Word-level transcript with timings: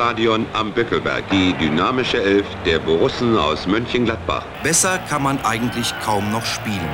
Stadion 0.00 0.46
am 0.54 0.72
Böckelberg. 0.72 1.28
Die 1.28 1.52
dynamische 1.60 2.22
Elf 2.22 2.46
der 2.64 2.78
Borussen 2.78 3.36
aus 3.36 3.66
Mönchengladbach. 3.66 4.46
Besser 4.62 4.96
kann 4.96 5.22
man 5.22 5.38
eigentlich 5.44 5.92
kaum 6.02 6.32
noch 6.32 6.46
spielen. 6.46 6.88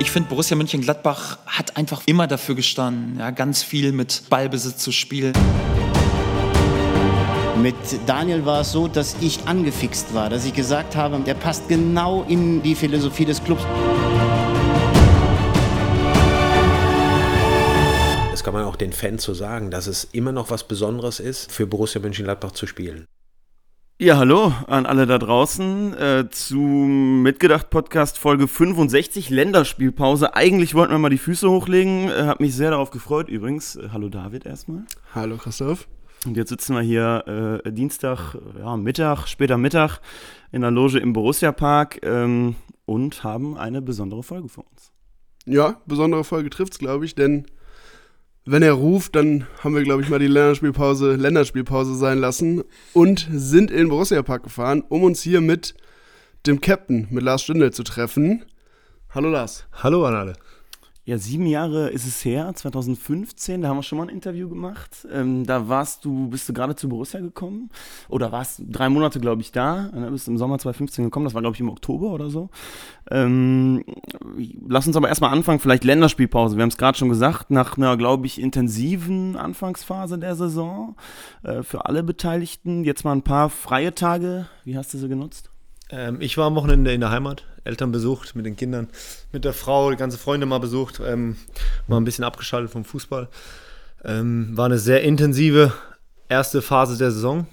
Ich 0.00 0.10
finde, 0.10 0.28
Borussia 0.28 0.54
Mönchengladbach 0.54 1.38
hat 1.46 1.78
einfach 1.78 2.02
immer 2.04 2.26
dafür 2.26 2.56
gestanden, 2.56 3.20
ja, 3.20 3.30
ganz 3.30 3.62
viel 3.62 3.92
mit 3.92 4.24
Ballbesitz 4.28 4.76
zu 4.76 4.92
spielen. 4.92 5.32
Mit 7.62 7.74
Daniel 8.04 8.44
war 8.44 8.60
es 8.60 8.72
so, 8.72 8.86
dass 8.86 9.16
ich 9.22 9.38
angefixt 9.46 10.12
war, 10.12 10.28
dass 10.28 10.44
ich 10.44 10.52
gesagt 10.52 10.94
habe, 10.94 11.18
der 11.20 11.34
passt 11.34 11.70
genau 11.70 12.26
in 12.28 12.62
die 12.62 12.74
Philosophie 12.74 13.24
des 13.24 13.42
Clubs. 13.42 13.64
Kann 18.52 18.60
man 18.60 18.68
auch 18.68 18.76
den 18.76 18.92
Fans 18.92 19.22
so 19.22 19.32
sagen, 19.32 19.70
dass 19.70 19.86
es 19.86 20.04
immer 20.12 20.30
noch 20.30 20.50
was 20.50 20.68
Besonderes 20.68 21.20
ist, 21.20 21.50
für 21.50 21.66
Borussia 21.66 22.02
Mönchengladbach 22.02 22.52
zu 22.52 22.66
spielen. 22.66 23.06
Ja, 23.98 24.18
hallo 24.18 24.52
an 24.66 24.84
alle 24.84 25.06
da 25.06 25.16
draußen 25.16 25.96
äh, 25.96 26.28
zum 26.30 27.22
Mitgedacht-Podcast 27.22 28.18
Folge 28.18 28.46
65, 28.46 29.30
Länderspielpause. 29.30 30.34
Eigentlich 30.34 30.74
wollten 30.74 30.92
wir 30.92 30.98
mal 30.98 31.08
die 31.08 31.16
Füße 31.16 31.48
hochlegen, 31.48 32.10
äh, 32.10 32.24
hab 32.24 32.40
mich 32.40 32.54
sehr 32.54 32.72
darauf 32.72 32.90
gefreut 32.90 33.30
übrigens. 33.30 33.76
Äh, 33.76 33.88
hallo 33.90 34.10
David 34.10 34.44
erstmal. 34.44 34.84
Hallo 35.14 35.38
Christoph. 35.38 35.88
Und 36.26 36.36
jetzt 36.36 36.50
sitzen 36.50 36.74
wir 36.74 36.82
hier 36.82 37.62
äh, 37.64 37.72
Dienstag, 37.72 38.36
ja, 38.58 38.76
Mittag, 38.76 39.28
später 39.28 39.56
Mittag 39.56 40.00
in 40.50 40.60
der 40.60 40.70
Loge 40.70 40.98
im 40.98 41.14
Borussia 41.14 41.52
Park 41.52 42.00
ähm, 42.02 42.56
und 42.84 43.24
haben 43.24 43.56
eine 43.56 43.80
besondere 43.80 44.22
Folge 44.22 44.50
für 44.50 44.60
uns. 44.60 44.92
Ja, 45.46 45.80
besondere 45.86 46.22
Folge 46.22 46.50
trifft's, 46.50 46.78
glaube 46.78 47.06
ich, 47.06 47.14
denn 47.14 47.46
wenn 48.44 48.62
er 48.62 48.72
ruft, 48.72 49.14
dann 49.14 49.46
haben 49.62 49.74
wir, 49.74 49.82
glaube 49.82 50.02
ich, 50.02 50.08
mal 50.08 50.18
die 50.18 50.26
Länderspielpause, 50.26 51.14
Länderspielpause 51.14 51.94
sein 51.94 52.18
lassen 52.18 52.64
und 52.92 53.28
sind 53.30 53.70
in 53.70 53.78
den 53.78 53.88
Borussia 53.88 54.22
Park 54.22 54.42
gefahren, 54.42 54.82
um 54.88 55.04
uns 55.04 55.22
hier 55.22 55.40
mit 55.40 55.74
dem 56.46 56.60
Captain, 56.60 57.06
mit 57.10 57.22
Lars 57.22 57.42
Stündel 57.42 57.72
zu 57.72 57.84
treffen. 57.84 58.44
Hallo 59.10 59.28
Lars. 59.28 59.66
Hallo 59.72 60.04
an 60.06 60.14
alle. 60.14 60.32
Ja, 61.04 61.18
sieben 61.18 61.46
Jahre 61.46 61.88
ist 61.88 62.06
es 62.06 62.24
her, 62.24 62.52
2015, 62.54 63.60
da 63.60 63.68
haben 63.68 63.78
wir 63.78 63.82
schon 63.82 63.98
mal 63.98 64.04
ein 64.04 64.14
Interview 64.14 64.48
gemacht. 64.48 65.04
Ähm, 65.12 65.44
da 65.44 65.68
warst 65.68 66.04
du, 66.04 66.28
bist 66.28 66.48
du 66.48 66.52
gerade 66.52 66.76
zu 66.76 66.88
Borussia 66.88 67.18
gekommen 67.18 67.70
oder 68.08 68.30
warst 68.30 68.62
drei 68.68 68.88
Monate, 68.88 69.18
glaube 69.18 69.42
ich, 69.42 69.50
da. 69.50 69.90
Dann 69.92 70.12
bist 70.12 70.28
du 70.28 70.30
im 70.30 70.38
Sommer 70.38 70.60
2015 70.60 71.04
gekommen, 71.06 71.24
das 71.24 71.34
war, 71.34 71.42
glaube 71.42 71.56
ich, 71.56 71.60
im 71.60 71.70
Oktober 71.70 72.12
oder 72.12 72.30
so. 72.30 72.50
Ähm, 73.10 73.84
lass 74.68 74.86
uns 74.86 74.94
aber 74.94 75.08
erstmal 75.08 75.32
anfangen, 75.32 75.58
vielleicht 75.58 75.82
Länderspielpause. 75.82 76.56
Wir 76.56 76.62
haben 76.62 76.70
es 76.70 76.76
gerade 76.76 76.96
schon 76.96 77.08
gesagt, 77.08 77.50
nach 77.50 77.76
einer, 77.76 77.96
glaube 77.96 78.26
ich, 78.26 78.40
intensiven 78.40 79.36
Anfangsphase 79.36 80.20
der 80.20 80.36
Saison 80.36 80.94
äh, 81.42 81.64
für 81.64 81.86
alle 81.86 82.04
Beteiligten. 82.04 82.84
Jetzt 82.84 83.04
mal 83.04 83.12
ein 83.12 83.22
paar 83.22 83.50
freie 83.50 83.92
Tage. 83.92 84.46
Wie 84.62 84.76
hast 84.76 84.94
du 84.94 84.98
sie 84.98 85.08
genutzt? 85.08 85.51
Ähm, 85.92 86.16
ich 86.20 86.38
war 86.38 86.46
am 86.46 86.56
Wochenende 86.56 86.92
in 86.92 87.00
der 87.00 87.10
Heimat, 87.10 87.44
Eltern 87.64 87.92
besucht, 87.92 88.34
mit 88.34 88.46
den 88.46 88.56
Kindern, 88.56 88.88
mit 89.30 89.44
der 89.44 89.52
Frau, 89.52 89.90
die 89.90 89.96
ganze 89.96 90.18
Freunde 90.18 90.46
mal 90.46 90.58
besucht, 90.58 91.00
ähm, 91.04 91.36
mal 91.86 91.98
ein 91.98 92.04
bisschen 92.04 92.24
abgeschaltet 92.24 92.72
vom 92.72 92.84
Fußball. 92.84 93.28
Ähm, 94.04 94.56
war 94.56 94.66
eine 94.66 94.78
sehr 94.78 95.02
intensive 95.02 95.72
erste 96.28 96.62
Phase 96.62 96.96
der 96.96 97.12
Saison. 97.12 97.46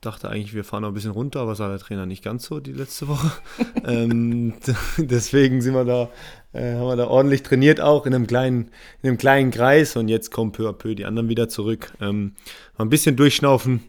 Dachte 0.00 0.28
eigentlich, 0.30 0.54
wir 0.54 0.64
fahren 0.64 0.82
noch 0.82 0.88
ein 0.88 0.94
bisschen 0.94 1.10
runter, 1.10 1.40
aber 1.40 1.54
sah 1.54 1.68
der 1.68 1.78
Trainer 1.78 2.06
nicht 2.06 2.24
ganz 2.24 2.46
so 2.46 2.60
die 2.60 2.72
letzte 2.72 3.08
Woche. 3.08 3.30
ähm, 3.84 4.54
deswegen 4.96 5.60
sind 5.60 5.74
wir 5.74 5.84
da, 5.84 6.08
äh, 6.52 6.74
haben 6.74 6.86
wir 6.86 6.96
da 6.96 7.08
ordentlich 7.08 7.42
trainiert 7.42 7.80
auch 7.80 8.06
in 8.06 8.14
einem 8.14 8.26
kleinen, 8.26 8.70
in 9.02 9.10
einem 9.10 9.18
kleinen 9.18 9.50
Kreis 9.50 9.96
und 9.96 10.08
jetzt 10.08 10.30
kommen 10.30 10.52
peu 10.52 10.68
à 10.68 10.72
peu 10.72 10.94
die 10.94 11.04
anderen 11.04 11.28
wieder 11.28 11.50
zurück. 11.50 11.92
Ähm, 12.00 12.36
mal 12.78 12.86
ein 12.86 12.90
bisschen 12.90 13.16
durchschnaufen, 13.16 13.82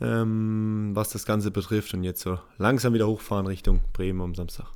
ähm, 0.00 0.90
was 0.94 1.10
das 1.10 1.26
Ganze 1.26 1.50
betrifft. 1.50 1.94
Und 1.94 2.04
jetzt 2.04 2.22
so 2.22 2.38
langsam 2.58 2.94
wieder 2.94 3.06
hochfahren 3.06 3.46
Richtung 3.46 3.80
Bremen 3.92 4.20
am 4.20 4.34
Samstag. 4.34 4.66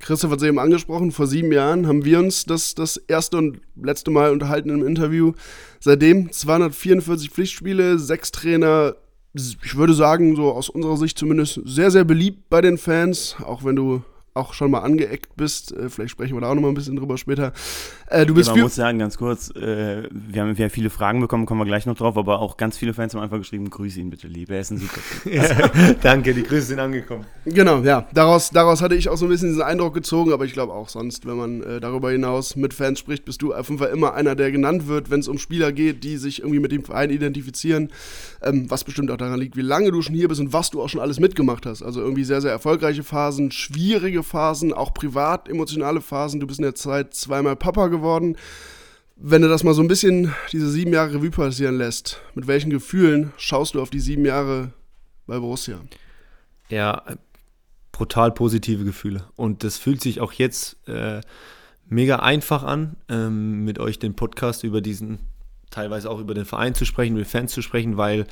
Christoph 0.00 0.32
hat 0.32 0.38
es 0.38 0.44
eben 0.44 0.58
angesprochen, 0.58 1.12
vor 1.12 1.26
sieben 1.26 1.50
Jahren 1.50 1.86
haben 1.86 2.04
wir 2.04 2.18
uns 2.18 2.44
das, 2.44 2.74
das 2.74 2.98
erste 2.98 3.38
und 3.38 3.60
letzte 3.74 4.10
Mal 4.10 4.32
unterhalten 4.32 4.68
im 4.68 4.86
Interview. 4.86 5.32
Seitdem 5.80 6.30
244 6.30 7.30
Pflichtspiele, 7.30 7.98
sechs 7.98 8.30
Trainer, 8.30 8.96
ich 9.32 9.76
würde 9.76 9.94
sagen, 9.94 10.36
so 10.36 10.52
aus 10.52 10.68
unserer 10.68 10.98
Sicht 10.98 11.18
zumindest 11.18 11.60
sehr, 11.64 11.90
sehr 11.90 12.04
beliebt 12.04 12.50
bei 12.50 12.60
den 12.60 12.76
Fans, 12.76 13.36
auch 13.44 13.64
wenn 13.64 13.76
du 13.76 14.02
auch 14.34 14.52
schon 14.52 14.72
mal 14.72 14.80
angeeckt 14.80 15.36
bist. 15.36 15.72
Äh, 15.72 15.88
vielleicht 15.88 16.10
sprechen 16.10 16.34
wir 16.34 16.40
da 16.40 16.50
auch 16.50 16.54
noch 16.54 16.62
mal 16.62 16.68
ein 16.68 16.74
bisschen 16.74 16.96
drüber 16.96 17.16
später. 17.16 17.52
Äh, 18.08 18.26
du 18.26 18.34
bist 18.34 18.48
ja, 18.48 18.54
man 18.54 18.62
muss 18.64 18.74
sagen, 18.74 18.98
ganz 18.98 19.16
kurz, 19.16 19.50
äh, 19.50 20.08
wir 20.10 20.42
haben 20.42 20.54
ja 20.56 20.68
viele 20.68 20.90
Fragen 20.90 21.20
bekommen, 21.20 21.46
kommen 21.46 21.60
wir 21.60 21.66
gleich 21.66 21.86
noch 21.86 21.96
drauf, 21.96 22.16
aber 22.16 22.40
auch 22.40 22.56
ganz 22.56 22.76
viele 22.76 22.94
Fans 22.94 23.14
haben 23.14 23.22
einfach 23.22 23.38
geschrieben, 23.38 23.70
grüße 23.70 24.00
ihn 24.00 24.10
bitte 24.10 24.26
lieb, 24.26 24.50
er 24.50 24.60
ist 24.60 24.72
ein 24.72 24.78
super 24.78 25.00
ja, 25.30 25.94
Danke, 26.02 26.34
die 26.34 26.42
Grüße 26.42 26.66
sind 26.66 26.80
angekommen. 26.80 27.24
Genau, 27.44 27.78
ja, 27.82 28.08
daraus, 28.12 28.50
daraus 28.50 28.82
hatte 28.82 28.96
ich 28.96 29.08
auch 29.08 29.16
so 29.16 29.26
ein 29.26 29.28
bisschen 29.28 29.50
diesen 29.50 29.62
Eindruck 29.62 29.94
gezogen, 29.94 30.32
aber 30.32 30.44
ich 30.44 30.52
glaube 30.52 30.72
auch 30.72 30.88
sonst, 30.88 31.26
wenn 31.26 31.36
man 31.36 31.62
äh, 31.62 31.80
darüber 31.80 32.10
hinaus 32.10 32.56
mit 32.56 32.74
Fans 32.74 32.98
spricht, 32.98 33.24
bist 33.24 33.40
du 33.40 33.54
auf 33.54 33.68
jeden 33.68 33.78
Fall 33.78 33.90
immer 33.90 34.14
einer, 34.14 34.34
der 34.34 34.50
genannt 34.50 34.88
wird, 34.88 35.10
wenn 35.10 35.20
es 35.20 35.28
um 35.28 35.38
Spieler 35.38 35.70
geht, 35.70 36.02
die 36.02 36.16
sich 36.16 36.40
irgendwie 36.40 36.58
mit 36.58 36.72
dem 36.72 36.84
Verein 36.84 37.10
identifizieren, 37.10 37.90
ähm, 38.42 38.68
was 38.68 38.82
bestimmt 38.82 39.12
auch 39.12 39.16
daran 39.16 39.38
liegt, 39.38 39.56
wie 39.56 39.62
lange 39.62 39.92
du 39.92 40.02
schon 40.02 40.16
hier 40.16 40.26
bist 40.26 40.40
und 40.40 40.52
was 40.52 40.70
du 40.70 40.82
auch 40.82 40.88
schon 40.88 41.00
alles 41.00 41.20
mitgemacht 41.20 41.66
hast. 41.66 41.84
Also 41.84 42.00
irgendwie 42.00 42.24
sehr, 42.24 42.40
sehr 42.40 42.50
erfolgreiche 42.50 43.04
Phasen, 43.04 43.52
schwierige 43.52 44.23
Phasen, 44.24 44.72
auch 44.72 44.92
privat 44.92 45.48
emotionale 45.48 46.00
Phasen. 46.00 46.40
Du 46.40 46.46
bist 46.46 46.58
in 46.58 46.64
der 46.64 46.74
Zeit 46.74 47.14
zweimal 47.14 47.56
Papa 47.56 47.86
geworden. 47.88 48.36
Wenn 49.16 49.42
du 49.42 49.48
das 49.48 49.62
mal 49.62 49.74
so 49.74 49.82
ein 49.82 49.88
bisschen, 49.88 50.34
diese 50.50 50.68
sieben 50.68 50.92
Jahre 50.92 51.14
Revue 51.14 51.30
passieren 51.30 51.78
lässt, 51.78 52.20
mit 52.34 52.46
welchen 52.48 52.70
Gefühlen 52.70 53.32
schaust 53.36 53.74
du 53.74 53.80
auf 53.80 53.90
die 53.90 54.00
sieben 54.00 54.24
Jahre 54.24 54.72
bei 55.26 55.38
Borussia? 55.38 55.78
Ja, 56.68 57.02
brutal 57.92 58.32
positive 58.32 58.84
Gefühle. 58.84 59.24
Und 59.36 59.62
das 59.62 59.78
fühlt 59.78 60.00
sich 60.00 60.20
auch 60.20 60.32
jetzt 60.32 60.76
äh, 60.88 61.20
mega 61.88 62.16
einfach 62.16 62.64
an, 62.64 62.96
ähm, 63.08 63.64
mit 63.64 63.78
euch 63.78 63.98
den 63.98 64.14
Podcast 64.14 64.64
über 64.64 64.80
diesen, 64.80 65.20
teilweise 65.74 66.10
auch 66.10 66.20
über 66.20 66.34
den 66.34 66.44
Verein 66.44 66.74
zu 66.74 66.84
sprechen, 66.84 67.14
mit 67.14 67.26
Fans 67.26 67.52
zu 67.52 67.62
sprechen, 67.62 67.96
weil 67.96 68.26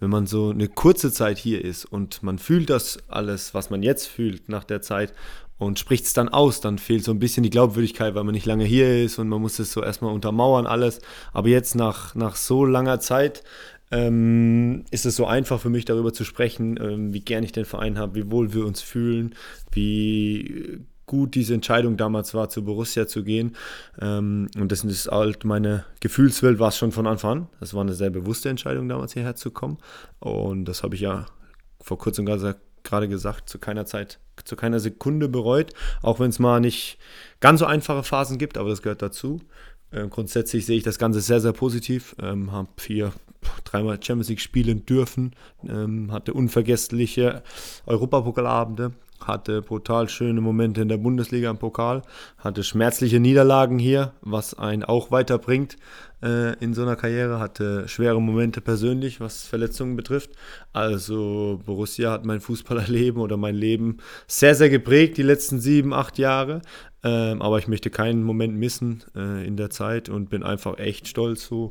wenn 0.00 0.10
man 0.10 0.26
so 0.26 0.50
eine 0.50 0.68
kurze 0.68 1.12
Zeit 1.12 1.38
hier 1.38 1.64
ist 1.64 1.84
und 1.84 2.22
man 2.22 2.38
fühlt 2.38 2.70
das 2.70 2.98
alles, 3.08 3.54
was 3.54 3.70
man 3.70 3.82
jetzt 3.82 4.06
fühlt 4.06 4.48
nach 4.48 4.64
der 4.64 4.82
Zeit 4.82 5.12
und 5.58 5.78
spricht 5.78 6.06
es 6.06 6.12
dann 6.12 6.28
aus, 6.28 6.60
dann 6.60 6.78
fehlt 6.78 7.04
so 7.04 7.10
ein 7.10 7.18
bisschen 7.18 7.42
die 7.42 7.50
Glaubwürdigkeit, 7.50 8.14
weil 8.14 8.24
man 8.24 8.34
nicht 8.34 8.46
lange 8.46 8.64
hier 8.64 9.04
ist 9.04 9.18
und 9.18 9.28
man 9.28 9.40
muss 9.40 9.58
es 9.58 9.72
so 9.72 9.82
erstmal 9.82 10.12
untermauern 10.12 10.66
alles. 10.66 11.00
Aber 11.32 11.48
jetzt 11.48 11.74
nach, 11.74 12.14
nach 12.14 12.36
so 12.36 12.64
langer 12.64 13.00
Zeit 13.00 13.42
ähm, 13.90 14.84
ist 14.90 15.06
es 15.06 15.16
so 15.16 15.26
einfach 15.26 15.60
für 15.60 15.70
mich 15.70 15.84
darüber 15.84 16.12
zu 16.12 16.24
sprechen, 16.24 16.78
ähm, 16.80 17.12
wie 17.12 17.20
gern 17.20 17.42
ich 17.42 17.52
den 17.52 17.64
Verein 17.64 17.98
habe, 17.98 18.14
wie 18.14 18.30
wohl 18.30 18.52
wir 18.54 18.66
uns 18.66 18.82
fühlen, 18.82 19.34
wie 19.72 20.80
gut 21.08 21.34
diese 21.34 21.54
Entscheidung 21.54 21.96
damals 21.96 22.34
war, 22.34 22.48
zu 22.48 22.64
Borussia 22.64 23.08
zu 23.08 23.24
gehen. 23.24 23.56
Ähm, 24.00 24.48
und 24.56 24.70
das 24.70 24.84
ist 24.84 25.10
halt 25.10 25.44
meine 25.44 25.84
Gefühlswelt 25.98 26.60
war 26.60 26.68
es 26.68 26.76
schon 26.76 26.92
von 26.92 27.08
Anfang 27.08 27.28
an. 27.30 27.48
Das 27.58 27.74
war 27.74 27.80
eine 27.80 27.94
sehr 27.94 28.10
bewusste 28.10 28.48
Entscheidung, 28.48 28.88
damals 28.88 29.14
hierher 29.14 29.34
zu 29.34 29.50
kommen. 29.50 29.78
Und 30.20 30.66
das 30.66 30.84
habe 30.84 30.94
ich 30.94 31.00
ja 31.00 31.26
vor 31.80 31.98
kurzem 31.98 32.24
gerade 32.26 33.08
gesagt, 33.08 33.48
zu 33.48 33.58
keiner 33.58 33.86
Zeit, 33.86 34.20
zu 34.44 34.54
keiner 34.54 34.78
Sekunde 34.78 35.28
bereut. 35.28 35.72
Auch 36.02 36.20
wenn 36.20 36.30
es 36.30 36.38
mal 36.38 36.60
nicht 36.60 36.98
ganz 37.40 37.58
so 37.58 37.66
einfache 37.66 38.04
Phasen 38.04 38.38
gibt, 38.38 38.56
aber 38.56 38.68
das 38.68 38.82
gehört 38.82 39.02
dazu. 39.02 39.40
Ähm, 39.92 40.10
grundsätzlich 40.10 40.66
sehe 40.66 40.76
ich 40.76 40.84
das 40.84 40.98
Ganze 40.98 41.20
sehr, 41.20 41.40
sehr 41.40 41.52
positiv. 41.52 42.14
Ähm, 42.20 42.52
habe 42.52 42.68
vier, 42.76 43.12
dreimal 43.64 44.02
Champions 44.02 44.28
League 44.28 44.40
spielen 44.40 44.84
dürfen, 44.84 45.32
ähm, 45.66 46.12
hatte 46.12 46.34
unvergessliche 46.34 47.42
Europapokalabende, 47.86 48.92
hatte 49.24 49.62
brutal 49.62 50.08
schöne 50.08 50.40
Momente 50.40 50.82
in 50.82 50.88
der 50.88 50.96
Bundesliga 50.96 51.50
im 51.50 51.58
Pokal, 51.58 52.02
hatte 52.38 52.62
schmerzliche 52.62 53.20
Niederlagen 53.20 53.78
hier, 53.78 54.12
was 54.20 54.54
einen 54.54 54.84
auch 54.84 55.10
weiterbringt 55.10 55.76
äh, 56.22 56.54
in 56.62 56.74
so 56.74 56.82
einer 56.82 56.96
Karriere, 56.96 57.38
hatte 57.40 57.88
schwere 57.88 58.20
Momente 58.20 58.60
persönlich, 58.60 59.20
was 59.20 59.46
Verletzungen 59.46 59.96
betrifft. 59.96 60.30
Also 60.72 61.60
Borussia 61.64 62.12
hat 62.12 62.24
mein 62.24 62.40
Fußballerleben 62.40 63.20
oder 63.20 63.36
mein 63.36 63.54
Leben 63.54 63.98
sehr, 64.26 64.54
sehr 64.54 64.70
geprägt, 64.70 65.16
die 65.16 65.22
letzten 65.22 65.60
sieben, 65.60 65.92
acht 65.92 66.18
Jahre. 66.18 66.62
Ähm, 67.04 67.42
aber 67.42 67.58
ich 67.58 67.68
möchte 67.68 67.90
keinen 67.90 68.22
Moment 68.22 68.56
missen 68.56 69.04
äh, 69.14 69.46
in 69.46 69.56
der 69.56 69.70
Zeit 69.70 70.08
und 70.08 70.30
bin 70.30 70.42
einfach 70.42 70.78
echt 70.78 71.06
stolz, 71.08 71.46
so 71.46 71.70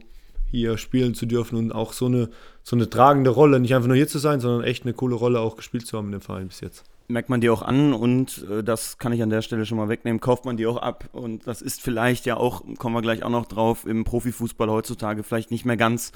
hier 0.49 0.77
spielen 0.77 1.13
zu 1.13 1.25
dürfen 1.25 1.57
und 1.57 1.73
auch 1.73 1.91
so 1.91 2.05
eine, 2.05 2.29
so 2.63 2.77
eine 2.77 2.89
tragende 2.89 3.29
Rolle, 3.29 3.59
nicht 3.59 3.75
einfach 3.75 3.87
nur 3.87 3.97
hier 3.97 4.07
zu 4.07 4.19
sein, 4.19 4.39
sondern 4.39 4.63
echt 4.63 4.83
eine 4.83 4.93
coole 4.93 5.15
Rolle 5.15 5.41
auch 5.41 5.57
gespielt 5.57 5.85
zu 5.85 5.97
haben 5.97 6.07
in 6.07 6.13
dem 6.13 6.21
Verein 6.21 6.47
bis 6.47 6.61
jetzt 6.61 6.85
merkt 7.07 7.29
man 7.29 7.39
dir 7.39 7.53
auch 7.53 7.61
an 7.61 7.93
und 7.93 8.45
äh, 8.49 8.63
das 8.63 8.97
kann 8.97 9.13
ich 9.13 9.23
an 9.23 9.29
der 9.29 9.41
Stelle 9.41 9.65
schon 9.65 9.77
mal 9.77 9.89
wegnehmen, 9.89 10.19
kauft 10.19 10.45
man 10.45 10.57
die 10.57 10.67
auch 10.67 10.77
ab 10.77 11.09
und 11.13 11.47
das 11.47 11.61
ist 11.61 11.81
vielleicht 11.81 12.25
ja 12.25 12.37
auch, 12.37 12.63
kommen 12.77 12.95
wir 12.95 13.01
gleich 13.01 13.23
auch 13.23 13.29
noch 13.29 13.45
drauf, 13.45 13.85
im 13.85 14.03
Profifußball 14.03 14.69
heutzutage 14.69 15.23
vielleicht 15.23 15.51
nicht 15.51 15.65
mehr 15.65 15.77
ganz 15.77 16.11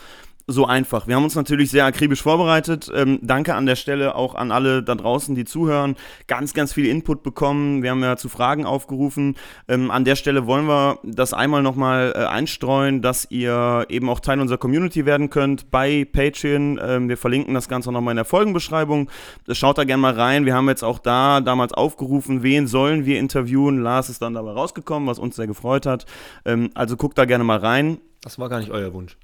so 0.51 0.65
einfach. 0.65 1.07
Wir 1.07 1.15
haben 1.15 1.24
uns 1.24 1.36
natürlich 1.36 1.71
sehr 1.71 1.86
akribisch 1.86 2.21
vorbereitet. 2.21 2.92
Ähm, 2.94 3.19
danke 3.21 3.56
an 3.56 3.65
der 3.65 3.75
Stelle 3.75 4.15
auch 4.15 4.36
an 4.36 4.51
alle 4.51 4.83
da 4.83 4.95
draußen, 4.95 5.36
die 5.36 5.45
zuhören. 5.45 5.95
Ganz, 6.27 6.53
ganz 6.53 6.74
viel 6.74 6.86
Input 6.86 7.24
bekommen. 7.24 7.83
Wir 7.83 7.92
haben 7.92 8.03
ja 8.03 8.18
zu 8.18 8.30
Fragen 8.30 8.65
aufgerufen. 8.65 9.36
Ähm, 9.68 9.92
an 9.92 10.06
der 10.06 10.15
Stelle 10.15 10.45
wollen 10.48 10.65
wir 10.68 11.00
das 11.03 11.33
einmal 11.33 11.62
nochmal 11.62 12.13
äh, 12.15 12.25
einstreuen, 12.25 13.01
dass 13.01 13.30
ihr 13.30 13.86
eben 13.89 14.09
auch 14.09 14.19
Teil 14.19 14.39
unserer 14.39 14.57
Community 14.57 15.06
werden 15.06 15.30
könnt 15.30 15.71
bei 15.71 16.06
Patreon. 16.06 16.80
Ähm, 16.81 17.09
wir 17.09 17.18
verlinken 17.18 17.54
das 17.54 17.68
Ganze 17.69 17.92
nochmal 17.92 18.13
in 18.13 18.18
der 18.18 18.25
Folgenbeschreibung. 18.25 19.09
Schaut 19.51 19.77
da 19.77 19.83
gerne 19.83 20.01
mal 20.01 20.13
rein. 20.13 20.45
Wir 20.45 20.56
haben 20.56 20.69
jetzt 20.69 20.83
auch 20.83 21.00
da 21.00 21.42
damals 21.42 21.74
aufgerufen, 21.74 22.44
wen 22.44 22.68
sollen 22.68 23.06
wir 23.06 23.19
interviewen. 23.19 23.81
Lars 23.81 24.09
ist 24.09 24.21
dann 24.21 24.33
dabei 24.33 24.51
rausgekommen, 24.51 25.07
was 25.07 25.19
uns 25.19 25.36
sehr 25.36 25.47
gefreut 25.47 25.86
hat. 25.86 26.06
Ähm, 26.45 26.69
also 26.74 26.97
guckt 26.97 27.18
da 27.18 27.25
gerne 27.25 27.44
mal 27.44 27.57
rein. 27.57 28.00
Das 28.21 28.38
war 28.38 28.50
gar 28.50 28.59
nicht 28.59 28.71
euer 28.71 28.94
Wunsch. 28.94 29.18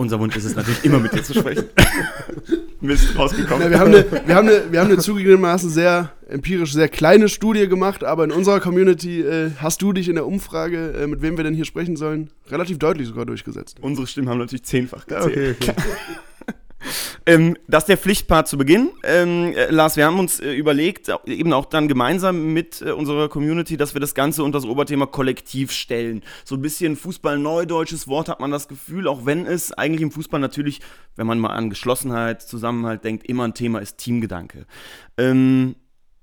Unser 0.00 0.18
Wunsch 0.18 0.34
ist 0.34 0.46
es 0.46 0.56
natürlich 0.56 0.82
immer 0.82 0.98
mit 0.98 1.12
dir 1.12 1.22
zu 1.22 1.34
sprechen. 1.34 1.64
Mist, 2.80 3.18
rausgekommen. 3.18 3.64
Ja, 3.64 3.70
wir, 3.70 3.78
haben 3.78 3.94
eine, 3.94 4.06
wir, 4.10 4.34
haben 4.34 4.48
eine, 4.48 4.72
wir 4.72 4.80
haben 4.80 4.90
eine 4.90 4.96
zugegebenermaßen 4.96 5.68
sehr 5.68 6.12
empirisch 6.26 6.72
sehr 6.72 6.88
kleine 6.88 7.28
Studie 7.28 7.68
gemacht, 7.68 8.02
aber 8.02 8.24
in 8.24 8.32
unserer 8.32 8.60
Community 8.60 9.20
äh, 9.20 9.50
hast 9.58 9.82
du 9.82 9.92
dich 9.92 10.08
in 10.08 10.14
der 10.14 10.26
Umfrage, 10.26 10.94
äh, 10.94 11.06
mit 11.06 11.20
wem 11.20 11.36
wir 11.36 11.44
denn 11.44 11.52
hier 11.52 11.66
sprechen 11.66 11.96
sollen, 11.96 12.30
relativ 12.48 12.78
deutlich 12.78 13.08
sogar 13.08 13.26
durchgesetzt. 13.26 13.76
Unsere 13.82 14.06
Stimmen 14.06 14.30
haben 14.30 14.38
natürlich 14.38 14.62
zehnfach 14.62 15.06
gezählt. 15.06 15.58
Okay, 15.60 15.70
okay. 15.70 16.54
Ähm, 17.26 17.56
das 17.68 17.84
ist 17.84 17.88
der 17.88 17.98
Pflichtpart 17.98 18.48
zu 18.48 18.56
Beginn. 18.56 18.90
Ähm, 19.04 19.52
äh, 19.54 19.70
Lars, 19.70 19.96
wir 19.96 20.06
haben 20.06 20.18
uns 20.18 20.40
äh, 20.40 20.52
überlegt, 20.52 21.10
eben 21.26 21.52
auch 21.52 21.66
dann 21.66 21.88
gemeinsam 21.88 22.52
mit 22.52 22.82
äh, 22.82 22.92
unserer 22.92 23.28
Community, 23.28 23.76
dass 23.76 23.94
wir 23.94 24.00
das 24.00 24.14
Ganze 24.14 24.42
unter 24.42 24.58
das 24.58 24.66
Oberthema 24.66 25.06
Kollektiv 25.06 25.72
stellen. 25.72 26.22
So 26.44 26.54
ein 26.54 26.62
bisschen 26.62 26.96
Fußball-neudeutsches 26.96 28.08
Wort 28.08 28.28
hat 28.28 28.40
man 28.40 28.50
das 28.50 28.68
Gefühl, 28.68 29.08
auch 29.08 29.26
wenn 29.26 29.46
es 29.46 29.72
eigentlich 29.72 30.02
im 30.02 30.10
Fußball 30.10 30.40
natürlich, 30.40 30.80
wenn 31.16 31.26
man 31.26 31.38
mal 31.38 31.50
an 31.50 31.70
Geschlossenheit, 31.70 32.42
Zusammenhalt 32.42 33.04
denkt, 33.04 33.26
immer 33.26 33.44
ein 33.44 33.54
Thema 33.54 33.80
ist 33.80 33.98
Teamgedanke. 33.98 34.66
Ähm, 35.18 35.76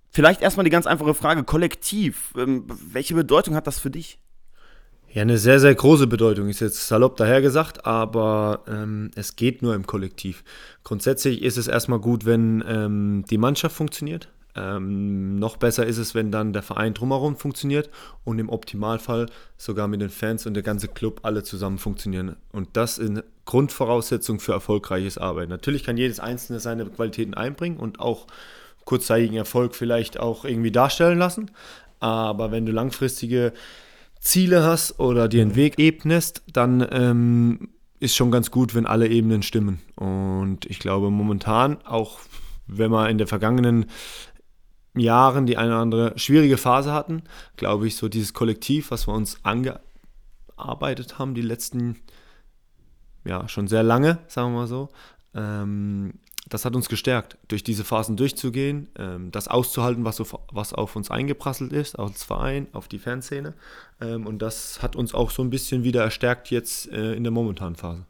vielleicht 0.09 0.41
erstmal 0.41 0.63
die 0.63 0.71
ganz 0.71 0.87
einfache 0.87 1.13
Frage: 1.13 1.43
Kollektiv. 1.43 2.33
Ähm, 2.37 2.65
welche 2.67 3.13
Bedeutung 3.13 3.55
hat 3.55 3.67
das 3.67 3.79
für 3.79 3.91
dich? 3.91 4.19
Ja, 5.17 5.23
eine 5.23 5.39
sehr, 5.39 5.59
sehr 5.59 5.73
große 5.73 6.05
Bedeutung 6.05 6.47
ist 6.47 6.59
jetzt 6.59 6.87
salopp 6.87 7.17
dahergesagt, 7.17 7.87
aber 7.87 8.59
ähm, 8.67 9.09
es 9.15 9.35
geht 9.35 9.63
nur 9.63 9.73
im 9.73 9.87
Kollektiv. 9.87 10.43
Grundsätzlich 10.83 11.41
ist 11.41 11.57
es 11.57 11.67
erstmal 11.67 11.97
gut, 11.97 12.27
wenn 12.27 12.63
ähm, 12.67 13.25
die 13.27 13.39
Mannschaft 13.39 13.75
funktioniert. 13.75 14.29
Ähm, 14.55 15.39
noch 15.39 15.57
besser 15.57 15.87
ist 15.87 15.97
es, 15.97 16.13
wenn 16.13 16.31
dann 16.31 16.53
der 16.53 16.61
Verein 16.61 16.93
drumherum 16.93 17.35
funktioniert 17.35 17.89
und 18.25 18.37
im 18.37 18.49
Optimalfall 18.49 19.25
sogar 19.57 19.87
mit 19.87 20.01
den 20.01 20.11
Fans 20.11 20.45
und 20.45 20.53
der 20.53 20.61
ganze 20.61 20.87
Club 20.87 21.21
alle 21.23 21.41
zusammen 21.41 21.79
funktionieren. 21.79 22.35
Und 22.51 22.77
das 22.77 22.99
ist 22.99 23.23
Grundvoraussetzung 23.45 24.39
für 24.39 24.51
erfolgreiches 24.51 25.17
Arbeiten. 25.17 25.49
Natürlich 25.49 25.83
kann 25.83 25.97
jedes 25.97 26.19
Einzelne 26.19 26.59
seine 26.59 26.85
Qualitäten 26.85 27.33
einbringen 27.33 27.77
und 27.77 27.99
auch 27.99 28.27
kurzzeitigen 28.85 29.37
Erfolg 29.37 29.73
vielleicht 29.73 30.19
auch 30.19 30.45
irgendwie 30.45 30.71
darstellen 30.71 31.17
lassen. 31.17 31.49
Aber 31.99 32.51
wenn 32.51 32.67
du 32.67 32.71
langfristige 32.71 33.51
Ziele 34.27 34.63
hast 34.63 34.99
oder 34.99 35.29
dir 35.29 35.41
einen 35.41 35.55
Weg 35.55 35.79
ebnest, 35.79 36.43
dann 36.51 36.85
ähm, 36.91 37.69
ist 38.01 38.15
schon 38.15 38.29
ganz 38.29 38.51
gut, 38.51 38.75
wenn 38.75 38.85
alle 38.85 39.07
Ebenen 39.07 39.41
stimmen. 39.41 39.79
Und 39.95 40.65
ich 40.65 40.79
glaube 40.79 41.09
momentan, 41.09 41.77
auch 41.85 42.19
wenn 42.67 42.91
wir 42.91 43.09
in 43.09 43.17
den 43.17 43.27
vergangenen 43.27 43.85
Jahren 44.95 45.45
die 45.45 45.55
eine 45.55 45.71
oder 45.71 45.81
andere 45.81 46.19
schwierige 46.19 46.57
Phase 46.57 46.91
hatten, 46.91 47.23
glaube 47.55 47.87
ich, 47.87 47.95
so 47.95 48.09
dieses 48.09 48.33
Kollektiv, 48.33 48.91
was 48.91 49.07
wir 49.07 49.13
uns 49.13 49.37
angearbeitet 49.43 51.17
haben, 51.17 51.33
die 51.33 51.41
letzten, 51.41 51.95
ja, 53.23 53.47
schon 53.47 53.67
sehr 53.69 53.83
lange, 53.83 54.19
sagen 54.27 54.51
wir 54.51 54.59
mal 54.59 54.67
so, 54.67 54.89
ähm, 55.35 56.15
das 56.49 56.65
hat 56.65 56.75
uns 56.75 56.89
gestärkt, 56.89 57.37
durch 57.47 57.63
diese 57.63 57.83
Phasen 57.83 58.15
durchzugehen, 58.15 58.89
ähm, 58.97 59.31
das 59.31 59.47
auszuhalten, 59.47 60.05
was, 60.05 60.17
so, 60.17 60.25
was 60.51 60.73
auf 60.73 60.95
uns 60.95 61.11
eingeprasselt 61.11 61.73
ist, 61.73 61.97
als 61.97 62.23
Verein, 62.23 62.67
auf 62.73 62.87
die 62.87 62.99
Fanszene. 62.99 63.53
Ähm, 64.01 64.25
und 64.25 64.41
das 64.41 64.81
hat 64.81 64.95
uns 64.95 65.13
auch 65.13 65.31
so 65.31 65.41
ein 65.41 65.49
bisschen 65.49 65.83
wieder 65.83 66.03
erstärkt 66.03 66.49
jetzt 66.49 66.91
äh, 66.91 67.13
in 67.13 67.23
der 67.23 67.31
momentanen 67.31 67.75
Phase. 67.75 68.05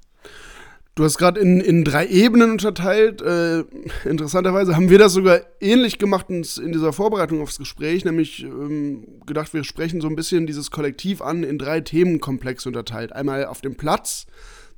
Du 0.97 1.03
hast 1.03 1.19
gerade 1.19 1.39
in, 1.39 1.59
in 1.61 1.83
drei 1.83 2.07
Ebenen 2.07 2.49
unterteilt. 2.49 3.21
Äh, 3.21 3.65
interessanterweise 4.03 4.75
haben 4.75 4.89
wir 4.89 4.97
das 4.97 5.13
sogar 5.13 5.41
ähnlich 5.61 5.99
gemacht 5.99 6.25
in, 6.29 6.43
in 6.59 6.71
dieser 6.71 6.91
Vorbereitung 6.91 7.39
aufs 7.39 7.59
Gespräch, 7.59 8.03
nämlich 8.03 8.43
ähm, 8.43 9.21
gedacht, 9.27 9.53
wir 9.53 9.63
sprechen 9.63 10.01
so 10.01 10.07
ein 10.07 10.15
bisschen 10.15 10.47
dieses 10.47 10.71
Kollektiv 10.71 11.21
an, 11.21 11.43
in 11.43 11.59
drei 11.59 11.81
Themenkomplexe 11.81 12.69
unterteilt. 12.69 13.13
Einmal 13.13 13.45
auf 13.45 13.61
dem 13.61 13.75
Platz, 13.75 14.25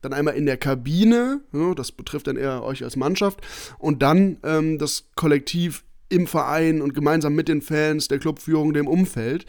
dann 0.02 0.14
einmal 0.14 0.36
in 0.36 0.46
der 0.46 0.58
Kabine, 0.58 1.42
ja, 1.52 1.74
das 1.74 1.92
betrifft 1.92 2.28
dann 2.28 2.38
eher 2.38 2.64
euch 2.64 2.84
als 2.84 2.96
Mannschaft, 2.96 3.42
und 3.78 4.02
dann 4.02 4.38
ähm, 4.44 4.78
das 4.78 5.10
Kollektiv 5.16 5.84
im 6.10 6.28
Verein 6.28 6.82
und 6.82 6.94
gemeinsam 6.94 7.34
mit 7.34 7.48
den 7.48 7.62
Fans, 7.62 8.08
der 8.08 8.20
Clubführung, 8.20 8.74
dem 8.74 8.88
Umfeld. 8.88 9.46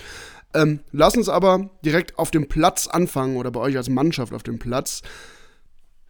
Ähm, 0.52 0.80
lass 0.92 1.16
uns 1.16 1.28
aber 1.28 1.70
direkt 1.84 2.18
auf 2.18 2.30
dem 2.30 2.48
Platz 2.48 2.86
anfangen 2.86 3.36
oder 3.36 3.50
bei 3.50 3.60
euch 3.60 3.76
als 3.76 3.88
Mannschaft 3.88 4.32
auf 4.34 4.42
dem 4.42 4.58
Platz. 4.58 5.02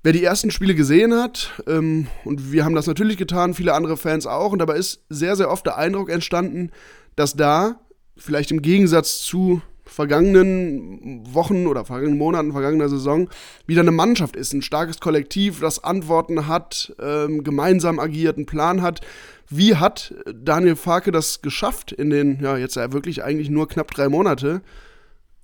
Wer 0.02 0.12
die 0.12 0.24
ersten 0.24 0.50
Spiele 0.50 0.74
gesehen 0.74 1.14
hat, 1.14 1.62
ähm, 1.66 2.06
und 2.24 2.52
wir 2.52 2.64
haben 2.64 2.74
das 2.74 2.86
natürlich 2.86 3.18
getan, 3.18 3.52
viele 3.52 3.74
andere 3.74 3.98
Fans 3.98 4.26
auch, 4.26 4.52
und 4.52 4.58
dabei 4.58 4.76
ist 4.76 5.04
sehr, 5.10 5.36
sehr 5.36 5.50
oft 5.50 5.66
der 5.66 5.76
Eindruck 5.76 6.08
entstanden, 6.08 6.70
dass 7.16 7.34
da, 7.34 7.80
vielleicht 8.16 8.50
im 8.50 8.62
Gegensatz 8.62 9.20
zu 9.20 9.60
vergangenen 9.90 11.22
Wochen 11.34 11.66
oder 11.66 11.84
vergangenen 11.84 12.18
Monaten, 12.18 12.52
vergangener 12.52 12.88
Saison 12.88 13.28
wieder 13.66 13.80
eine 13.80 13.90
Mannschaft 13.90 14.36
ist, 14.36 14.52
ein 14.52 14.62
starkes 14.62 15.00
Kollektiv, 15.00 15.60
das 15.60 15.82
Antworten 15.82 16.46
hat, 16.46 16.94
ähm, 17.00 17.42
gemeinsam 17.42 17.98
agiert, 17.98 18.36
einen 18.36 18.46
Plan 18.46 18.82
hat. 18.82 19.00
Wie 19.48 19.74
hat 19.74 20.14
Daniel 20.32 20.76
Farke 20.76 21.10
das 21.10 21.42
geschafft, 21.42 21.90
in 21.90 22.10
den, 22.10 22.40
ja, 22.40 22.56
jetzt 22.56 22.76
ja 22.76 22.92
wirklich 22.92 23.24
eigentlich 23.24 23.50
nur 23.50 23.68
knapp 23.68 23.90
drei 23.90 24.08
Monate, 24.08 24.62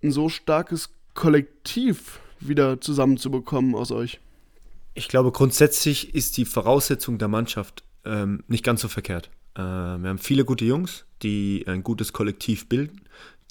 ein 0.03 0.13
so 0.13 0.29
starkes 0.29 0.91
Kollektiv 1.15 2.21
wieder 2.39 2.81
zusammenzubekommen 2.81 3.75
aus 3.75 3.91
euch? 3.91 4.21
Ich 4.95 5.09
glaube, 5.09 5.33
grundsätzlich 5.33 6.15
ist 6.15 6.37
die 6.37 6.45
Voraussetzung 6.45 7.19
der 7.19 7.29
Mannschaft 7.29 7.83
ähm, 8.05 8.45
nicht 8.47 8.65
ganz 8.65 8.81
so 8.81 8.89
verkehrt. 8.89 9.31
Äh, 9.57 9.61
wir 9.61 10.09
haben 10.09 10.19
viele 10.19 10.45
gute 10.45 10.65
Jungs, 10.65 11.05
die 11.23 11.65
ein 11.67 11.83
gutes 11.83 12.13
Kollektiv 12.13 12.69
bilden 12.69 13.01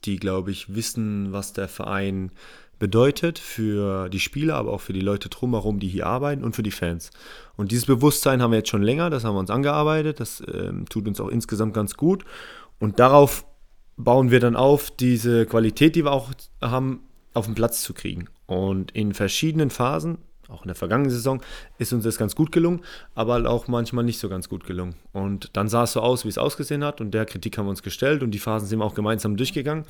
die, 0.06 0.18
glaube 0.18 0.52
ich, 0.52 0.74
wissen, 0.74 1.32
was 1.32 1.54
der 1.54 1.68
Verein 1.68 2.32
bedeutet 2.80 3.40
für 3.40 4.10
die 4.10 4.20
Spieler, 4.20 4.56
aber 4.56 4.74
auch 4.74 4.82
für 4.82 4.94
die 4.94 5.02
Leute 5.02 5.30
drumherum, 5.30 5.80
die 5.80 5.88
hier 5.88 6.08
arbeiten 6.08 6.44
und 6.44 6.56
für 6.56 6.64
die 6.64 6.72
Fans. 6.72 7.12
Und 7.56 7.72
dieses 7.72 7.86
Bewusstsein 7.86 8.42
haben 8.42 8.52
wir 8.52 8.58
jetzt 8.58 8.70
schon 8.70 8.84
länger, 8.84 9.10
das 9.10 9.24
haben 9.24 9.36
wir 9.36 9.40
uns 9.40 9.50
angearbeitet, 9.50 10.20
das 10.20 10.44
ähm, 10.52 10.86
tut 10.90 11.08
uns 11.08 11.20
auch 11.20 11.30
insgesamt 11.30 11.74
ganz 11.74 11.96
gut. 11.96 12.26
Und 12.80 13.00
darauf 13.00 13.46
bauen 13.98 14.30
wir 14.30 14.40
dann 14.40 14.56
auf, 14.56 14.92
diese 14.92 15.46
Qualität, 15.46 15.96
die 15.96 16.04
wir 16.04 16.12
auch 16.12 16.32
haben, 16.62 17.02
auf 17.34 17.46
den 17.46 17.56
Platz 17.56 17.82
zu 17.82 17.94
kriegen. 17.94 18.28
Und 18.46 18.92
in 18.92 19.14
verschiedenen 19.14 19.70
Phasen 19.70 20.18
auch 20.50 20.64
in 20.64 20.68
der 20.68 20.76
vergangenen 20.76 21.12
Saison 21.12 21.42
ist 21.78 21.94
uns 21.94 22.04
das 22.04 22.18
ganz 22.18 22.36
gut 22.36 22.52
gelungen, 22.52 22.82
aber 23.16 23.34
halt 23.34 23.48
auch 23.48 23.68
manchmal 23.68 24.04
nicht 24.04 24.20
so 24.20 24.30
ganz 24.30 24.50
gut 24.50 24.66
gelungen. 24.66 24.96
Und 25.12 25.50
dann 25.54 25.68
sah 25.68 25.84
es 25.84 25.94
so 25.94 26.02
aus, 26.02 26.26
wie 26.26 26.30
es 26.30 26.38
ausgesehen 26.38 26.84
hat 26.84 27.02
und 27.02 27.12
der 27.12 27.26
Kritik 27.26 27.58
haben 27.58 27.66
wir 27.66 27.72
uns 27.72 27.84
gestellt 27.84 28.24
und 28.24 28.32
die 28.32 28.40
Phasen 28.40 28.68
sind 28.68 28.80
wir 28.80 28.86
auch 28.86 28.96
gemeinsam 28.96 29.38
durchgegangen 29.38 29.86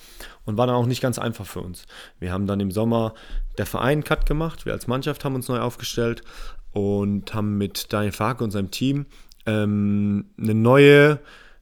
und 0.46 0.58
war 0.58 0.68
dann 0.68 0.76
auch 0.76 0.86
nicht 0.86 1.02
ganz 1.02 1.20
einfach 1.20 1.46
für 1.46 1.62
uns. 1.62 1.86
Wir 2.20 2.32
haben 2.32 2.48
dann 2.48 2.60
im 2.60 2.72
Sommer 2.72 3.14
der 3.58 3.66
Verein 3.66 4.04
Cut 4.04 4.26
gemacht, 4.26 4.66
wir 4.66 4.74
als 4.74 4.88
Mannschaft 4.88 5.26
haben 5.26 5.36
uns 5.36 5.48
neu 5.48 5.60
aufgestellt 5.60 6.24
und 6.72 7.34
haben 7.34 7.58
mit 7.58 7.92
Daniel 7.94 8.12
Farke 8.12 8.44
und 8.44 8.52
seinem 8.52 8.72
Team 8.72 9.06
ähm, 9.46 10.26
eine 10.38 10.54
neue 10.54 11.20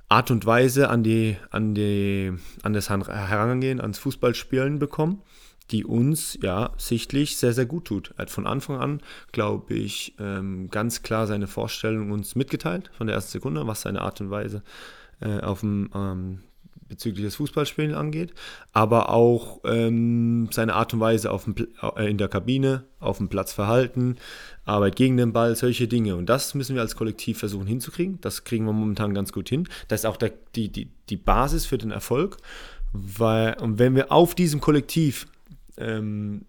Art 0.10 0.30
und 0.30 0.46
Weise 0.46 0.90
an, 0.90 1.04
die, 1.04 1.38
an, 1.50 1.74
die, 1.74 2.34
an 2.62 2.74
das 2.74 2.90
Herangehen, 2.90 3.82
ans 3.82 3.98
Fußballspielen 3.98 4.78
bekommen 4.78 5.22
die 5.72 5.86
uns 5.86 6.38
ja 6.42 6.72
sichtlich 6.78 7.38
sehr, 7.38 7.54
sehr 7.54 7.66
gut 7.66 7.86
tut. 7.86 8.14
Er 8.18 8.24
hat 8.24 8.30
von 8.30 8.48
Anfang 8.48 8.78
an, 8.78 9.02
glaube 9.32 9.74
ich, 9.74 10.16
ähm, 10.20 10.70
ganz 10.70 11.04
klar 11.04 11.28
seine 11.28 11.48
Vorstellung 11.48 12.12
uns 12.12 12.36
mitgeteilt, 12.36 12.92
von 12.98 13.08
der 13.08 13.16
ersten 13.16 13.32
Sekunde, 13.32 13.66
was 13.66 13.82
seine 13.82 14.02
Art 14.02 14.22
und 14.22 14.30
Weise 14.30 14.64
äh, 15.22 15.40
auf 15.40 15.62
dem, 15.62 15.90
ähm, 15.96 16.40
bezüglich 16.88 17.26
des 17.26 17.36
Fußballspielen 17.36 17.96
angeht, 17.96 18.34
aber 18.72 19.10
auch 19.10 19.62
ähm, 19.66 20.50
seine 20.52 20.76
Art 20.76 20.94
und 20.94 21.00
Weise 21.00 21.32
auf 21.32 21.46
dem, 21.46 21.56
äh, 21.82 22.10
in 22.10 22.18
der 22.18 22.28
Kabine, 22.28 22.84
auf 23.00 23.18
dem 23.18 23.30
Platz 23.30 23.54
verhalten, 23.54 24.18
Arbeit 24.66 24.96
gegen 24.96 25.18
den 25.18 25.34
Ball, 25.34 25.56
solche 25.56 25.88
Dinge. 25.88 26.16
Und 26.16 26.28
das 26.28 26.54
müssen 26.54 26.76
wir 26.76 26.82
als 26.82 26.96
Kollektiv 26.96 27.40
versuchen 27.40 27.68
hinzukriegen. 27.68 28.20
Das 28.22 28.44
kriegen 28.44 28.66
wir 28.66 28.74
momentan 28.74 29.14
ganz 29.14 29.34
gut 29.34 29.50
hin. 29.50 29.68
Das 29.88 30.02
ist 30.02 30.06
auch 30.06 30.18
der, 30.18 30.34
die, 30.56 30.70
die, 30.70 30.90
die 31.10 31.18
Basis 31.18 31.66
für 31.66 31.78
den 31.78 31.92
Erfolg. 31.92 32.38
Weil, 32.94 33.60
und 33.60 33.80
wenn 33.80 33.96
wir 33.96 34.12
auf 34.12 34.36
diesem 34.36 34.62
Kollektiv 34.62 35.26
ähm, 35.78 36.46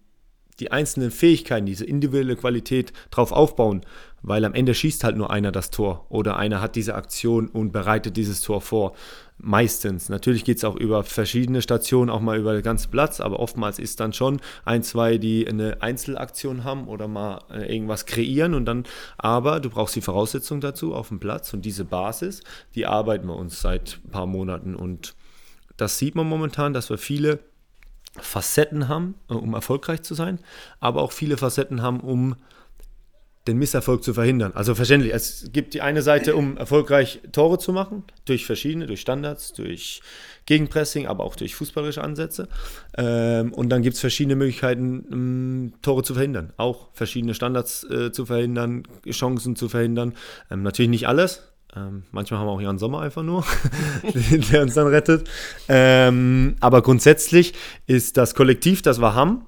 die 0.61 0.71
einzelnen 0.71 1.11
Fähigkeiten, 1.11 1.67
diese 1.67 1.85
individuelle 1.85 2.37
Qualität 2.37 2.93
drauf 3.11 3.33
aufbauen, 3.33 3.83
weil 4.23 4.45
am 4.45 4.55
Ende 4.55 4.75
schießt 4.75 5.05
halt 5.05 5.17
nur 5.17 5.31
einer 5.31 5.53
das 5.53 5.71
Tor 5.71 6.07
oder 6.09 6.37
einer 6.37 6.61
hat 6.61 6.77
diese 6.77 6.95
Aktion 6.95 7.49
und 7.49 7.73
bereitet 7.73 8.17
dieses 8.17 8.41
Tor 8.41 8.61
vor. 8.61 8.95
Meistens. 9.37 10.09
Natürlich 10.09 10.45
geht 10.45 10.59
es 10.59 10.65
auch 10.65 10.77
über 10.77 11.03
verschiedene 11.03 11.61
Stationen, 11.61 12.09
auch 12.09 12.21
mal 12.21 12.39
über 12.39 12.53
den 12.55 12.63
ganzen 12.63 12.91
Platz, 12.91 13.21
aber 13.21 13.41
oftmals 13.41 13.81
ist 13.81 13.99
dann 13.99 14.13
schon 14.13 14.41
ein, 14.65 14.85
zwei, 14.85 15.19
die 15.19 15.47
eine 15.47 15.83
Einzelaktion 15.83 16.63
haben 16.63 16.87
oder 16.87 17.09
mal 17.09 17.43
äh, 17.51 17.75
irgendwas 17.75 18.07
kreieren 18.07 18.55
und 18.55 18.65
dann, 18.65 18.85
aber 19.19 19.59
du 19.59 19.71
brauchst 19.71 19.97
die 19.97 20.01
Voraussetzung 20.01 20.61
dazu 20.61 20.95
auf 20.95 21.09
dem 21.09 21.19
Platz 21.19 21.53
und 21.53 21.65
diese 21.65 21.85
Basis, 21.85 22.43
die 22.77 22.87
arbeiten 22.87 23.27
wir 23.27 23.37
uns 23.37 23.61
seit 23.61 23.99
ein 24.05 24.11
paar 24.11 24.27
Monaten 24.27 24.77
und 24.77 25.17
das 25.77 25.99
sieht 25.99 26.15
man 26.15 26.29
momentan, 26.29 26.73
dass 26.73 26.89
wir 26.89 26.99
viele 26.99 27.41
Facetten 28.21 28.89
haben, 28.89 29.15
äh, 29.29 29.35
um 29.35 29.55
erfolgreich 29.55 30.03
zu 30.03 30.15
sein, 30.15 30.39
aber 30.81 31.03
auch 31.03 31.13
viele 31.13 31.37
Facetten 31.37 31.83
haben, 31.83 32.01
um 32.01 32.37
den 33.47 33.59
Misserfolg 33.59 34.03
zu 34.03 34.15
verhindern. 34.15 34.53
Also 34.55 34.75
verständlich, 34.75 35.13
es 35.13 35.51
gibt 35.53 35.75
die 35.75 35.83
eine 35.83 36.01
Seite, 36.01 36.35
um 36.35 36.57
erfolgreich 36.57 37.21
Tore 37.33 37.59
zu 37.59 37.73
machen, 37.73 38.05
durch 38.25 38.47
verschiedene, 38.47 38.87
durch 38.87 39.03
Standards, 39.03 39.53
durch 39.53 40.01
Gegenpressing, 40.47 41.07
aber 41.07 41.25
auch 41.25 41.37
durch 41.37 41.55
fußballerische 41.55 42.03
Ansätze. 42.03 42.49
Ähm, 42.97 43.53
und 43.53 43.69
dann 43.69 43.83
gibt 43.83 43.95
es 43.95 44.01
verschiedene 44.01 44.37
Möglichkeiten, 44.37 45.01
um, 45.11 45.73
Tore 45.83 46.03
zu 46.03 46.15
verhindern. 46.15 46.55
Auch 46.57 46.89
verschiedene 46.95 47.35
Standards 47.35 47.85
äh, 47.85 48.13
zu 48.13 48.25
verhindern, 48.25 48.85
Chancen 49.11 49.57
zu 49.57 49.69
verhindern. 49.69 50.15
Ähm, 50.51 50.63
natürlich 50.63 50.91
nicht 50.91 51.07
alles, 51.07 51.43
ähm, 51.77 52.05
manchmal 52.13 52.41
haben 52.41 52.47
wir 52.47 52.53
auch 52.53 52.61
Jan 52.61 52.79
Sommer 52.79 53.01
einfach 53.01 53.23
nur, 53.23 53.45
der 54.53 54.63
uns 54.63 54.75
dann 54.75 54.87
rettet. 54.87 55.29
Ähm, 55.69 56.57
aber 56.61 56.83
grundsätzlich 56.83 57.55
ist 57.87 58.17
das 58.17 58.35
Kollektiv, 58.35 58.83
das 58.83 59.01
wir 59.01 59.15
haben, 59.15 59.47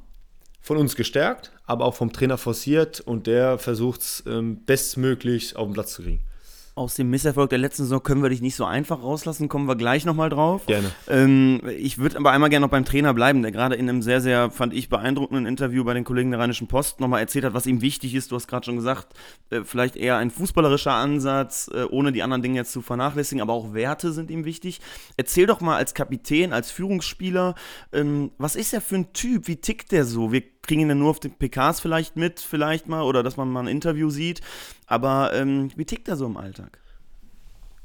von 0.61 0.77
uns 0.77 0.97
gestärkt, 0.97 1.53
aber 1.65 1.85
auch 1.85 1.95
vom 1.95 2.13
Trainer 2.13 2.39
forciert 2.39 3.01
und 3.01 3.27
der 3.27 3.59
versucht 3.59 4.01
es 4.01 4.25
ähm, 4.27 4.65
bestmöglich 4.65 5.57
auf 5.57 5.69
den 5.69 5.75
Platz 5.75 5.93
zu 5.93 6.03
kriegen 6.03 6.26
aus 6.77 6.95
dem 6.95 7.09
Misserfolg 7.09 7.49
der 7.49 7.59
letzten 7.59 7.85
Saison 7.85 8.03
können 8.03 8.23
wir 8.23 8.29
dich 8.29 8.43
nicht 8.43 8.55
so 8.55 8.67
einfach 8.67 9.03
rauslassen, 9.03 9.49
kommen 9.49 9.67
wir 9.67 9.77
gleich 9.77 10.05
nochmal 10.05 10.29
drauf. 10.29 10.67
Gerne. 10.67 10.93
Ähm, 11.09 11.63
ich 11.79 11.97
würde 11.97 12.19
aber 12.19 12.33
einmal 12.33 12.51
gerne 12.51 12.67
noch 12.67 12.71
beim 12.71 12.85
Trainer 12.85 13.15
bleiben, 13.15 13.41
der 13.41 13.51
gerade 13.51 13.77
in 13.77 13.89
einem 13.89 14.03
sehr, 14.03 14.21
sehr, 14.21 14.51
fand 14.51 14.75
ich, 14.75 14.91
beeindruckenden 14.91 15.47
Interview 15.47 15.85
bei 15.85 15.95
den 15.95 16.05
Kollegen 16.05 16.31
der 16.33 16.39
Rheinischen 16.39 16.69
Post 16.69 17.01
nochmal 17.01 17.21
erzählt 17.21 17.47
hat, 17.47 17.55
was 17.55 17.67
ihm 17.67 17.81
wichtig 17.81 18.15
ist. 18.15 18.31
Du 18.31 18.37
hast 18.37 18.47
gerade 18.47 18.67
schon 18.67 18.77
gesagt, 18.77 19.15
äh, 19.49 19.63
vielleicht 19.65 19.97
eher 19.97 20.19
ein 20.19 20.31
fußballerischer 20.31 20.93
Ansatz, 20.93 21.71
äh, 21.73 21.85
ohne 21.85 22.13
die 22.13 22.23
anderen 22.23 22.43
Dinge 22.43 22.57
jetzt 22.57 22.73
zu 22.73 22.83
vernachlässigen, 22.83 23.41
aber 23.41 23.55
auch 23.55 23.73
Werte 23.73 24.13
sind 24.13 24.31
ihm 24.31 24.45
wichtig. 24.45 24.83
Erzähl 25.17 25.47
doch 25.47 25.63
mal 25.63 25.77
als 25.77 25.95
Kapitän, 25.95 26.53
als 26.53 26.71
Führungsspieler, 26.71 27.55
ähm, 27.95 28.33
was 28.37 28.55
ist 28.55 28.75
er 28.75 28.83
für 28.83 28.97
ein 28.97 29.15
Typ? 29.15 29.49
Wie 29.49 29.57
tickt 29.57 29.93
der 29.93 30.05
so? 30.05 30.31
Wir 30.31 30.43
kriegen 30.67 30.83
ihn 30.83 30.89
dann 30.89 30.99
nur 30.99 31.11
auf 31.11 31.21
den 31.21 31.33
PKs 31.33 31.81
vielleicht 31.81 32.17
mit, 32.17 32.41
vielleicht 32.41 32.89
mal, 32.89 33.03
oder 33.03 33.23
dass 33.23 33.37
man 33.37 33.51
mal 33.51 33.61
ein 33.61 33.69
Interview 33.69 34.11
sieht. 34.11 34.43
Aber 34.87 35.33
ähm, 35.35 35.71
wie 35.77 35.85
tickt 35.85 36.09
er 36.09 36.17
so 36.17 36.27
im 36.27 36.37
Alltag? 36.37 36.79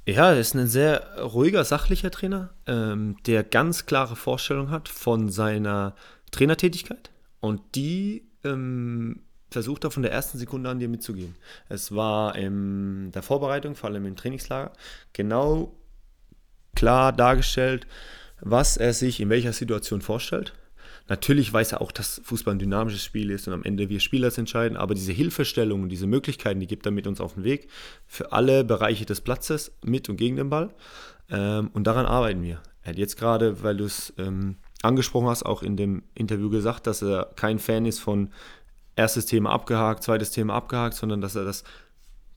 Ja, 0.06 0.32
er 0.32 0.40
ist 0.40 0.56
ein 0.56 0.68
sehr 0.68 1.18
ruhiger, 1.20 1.64
sachlicher 1.64 2.12
Trainer, 2.12 2.50
ähm, 2.66 3.18
der 3.28 3.44
ganz 3.44 3.86
klare 3.86 4.16
Vorstellungen 4.16 4.72
hat 4.72 4.90
von 4.90 5.30
seiner 5.30 5.96
Trainertätigkeit 6.32 7.12
und 7.40 7.62
die 7.76 8.26
ähm, 8.44 9.22
versucht 9.52 9.84
er 9.84 9.92
von 9.92 10.02
der 10.02 10.12
ersten 10.12 10.38
Sekunde 10.38 10.70
an 10.70 10.80
dir 10.80 10.90
mitzugehen. 10.90 11.36
Es 11.70 11.94
war 11.94 12.36
in 12.36 13.12
der 13.12 13.22
Vorbereitung, 13.22 13.76
vor 13.76 13.90
allem 13.90 14.06
im 14.06 14.16
Trainingslager, 14.16 14.72
genau 15.14 15.76
klar 16.76 17.14
dargestellt, 17.14 17.86
was 18.40 18.78
er 18.78 18.94
sich 18.94 19.20
in 19.20 19.30
welcher 19.30 19.54
Situation 19.54 20.02
vorstellt 20.02 20.54
Natürlich 21.12 21.52
weiß 21.52 21.74
er 21.74 21.82
auch, 21.82 21.92
dass 21.92 22.22
Fußball 22.24 22.56
ein 22.56 22.60
dynamisches 22.60 23.04
Spiel 23.04 23.32
ist 23.32 23.46
und 23.46 23.54
am 23.54 23.64
Ende 23.64 23.90
wir 23.90 24.00
Spieler 24.00 24.32
entscheiden, 24.38 24.78
aber 24.78 24.94
diese 24.94 25.12
Hilfestellungen, 25.12 25.90
diese 25.90 26.08
Möglichkeiten, 26.08 26.62
die 26.62 26.68
gibt 26.68 26.86
er 26.86 26.94
mit 26.94 27.06
uns 27.06 27.20
auf 27.20 27.34
den 27.34 27.44
Weg 27.44 27.68
für 28.08 28.32
alle 28.32 28.64
Bereiche 28.64 29.06
des 29.06 29.20
Platzes, 29.20 29.74
mit 29.84 30.08
und 30.08 30.16
gegen 30.16 30.38
den 30.38 30.50
Ball. 30.50 30.74
Ähm, 31.30 31.70
und 31.74 31.86
daran 31.86 32.06
arbeiten 32.06 32.44
wir. 32.44 32.62
Er 32.84 32.92
hat 32.92 32.98
jetzt 32.98 33.18
gerade, 33.18 33.62
weil 33.62 33.76
du 33.76 33.84
es 33.84 34.14
ähm, 34.18 34.56
angesprochen 34.84 35.28
hast, 35.28 35.46
auch 35.46 35.64
in 35.64 35.76
dem 35.76 36.04
Interview 36.16 36.50
gesagt, 36.50 36.88
dass 36.88 37.02
er 37.02 37.30
kein 37.36 37.60
Fan 37.60 37.86
ist 37.86 38.00
von 38.00 38.30
erstes 38.96 39.26
Thema 39.26 39.50
abgehakt, 39.50 40.04
zweites 40.04 40.32
Thema 40.32 40.54
abgehakt, 40.54 40.96
sondern 40.96 41.20
dass 41.20 41.36
er 41.36 41.44
das 41.44 41.66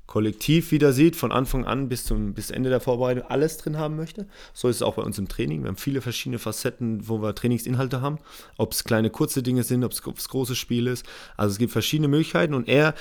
Kollektiv 0.06 0.70
wieder 0.70 0.92
sieht, 0.92 1.16
von 1.16 1.32
Anfang 1.32 1.64
an 1.64 1.88
bis 1.88 2.04
zum 2.04 2.34
bis 2.34 2.50
Ende 2.50 2.70
der 2.70 2.80
Vorbereitung 2.80 3.24
alles 3.30 3.56
drin 3.56 3.78
haben 3.78 3.96
möchte. 3.96 4.26
So 4.52 4.68
ist 4.68 4.76
es 4.76 4.82
auch 4.82 4.96
bei 4.96 5.02
uns 5.02 5.18
im 5.18 5.28
Training. 5.28 5.62
Wir 5.62 5.68
haben 5.68 5.76
viele 5.76 6.02
verschiedene 6.02 6.38
Facetten, 6.38 7.08
wo 7.08 7.22
wir 7.22 7.34
Trainingsinhalte 7.34 8.00
haben. 8.00 8.18
Ob 8.58 8.72
es 8.72 8.84
kleine, 8.84 9.10
kurze 9.10 9.42
Dinge 9.42 9.62
sind, 9.62 9.82
ob 9.82 9.92
es 9.92 10.28
großes 10.28 10.58
Spiel 10.58 10.86
ist. 10.86 11.06
Also 11.36 11.52
es 11.52 11.58
gibt 11.58 11.72
verschiedene 11.72 12.08
Möglichkeiten 12.08 12.54
und 12.54 12.68
er 12.68 12.94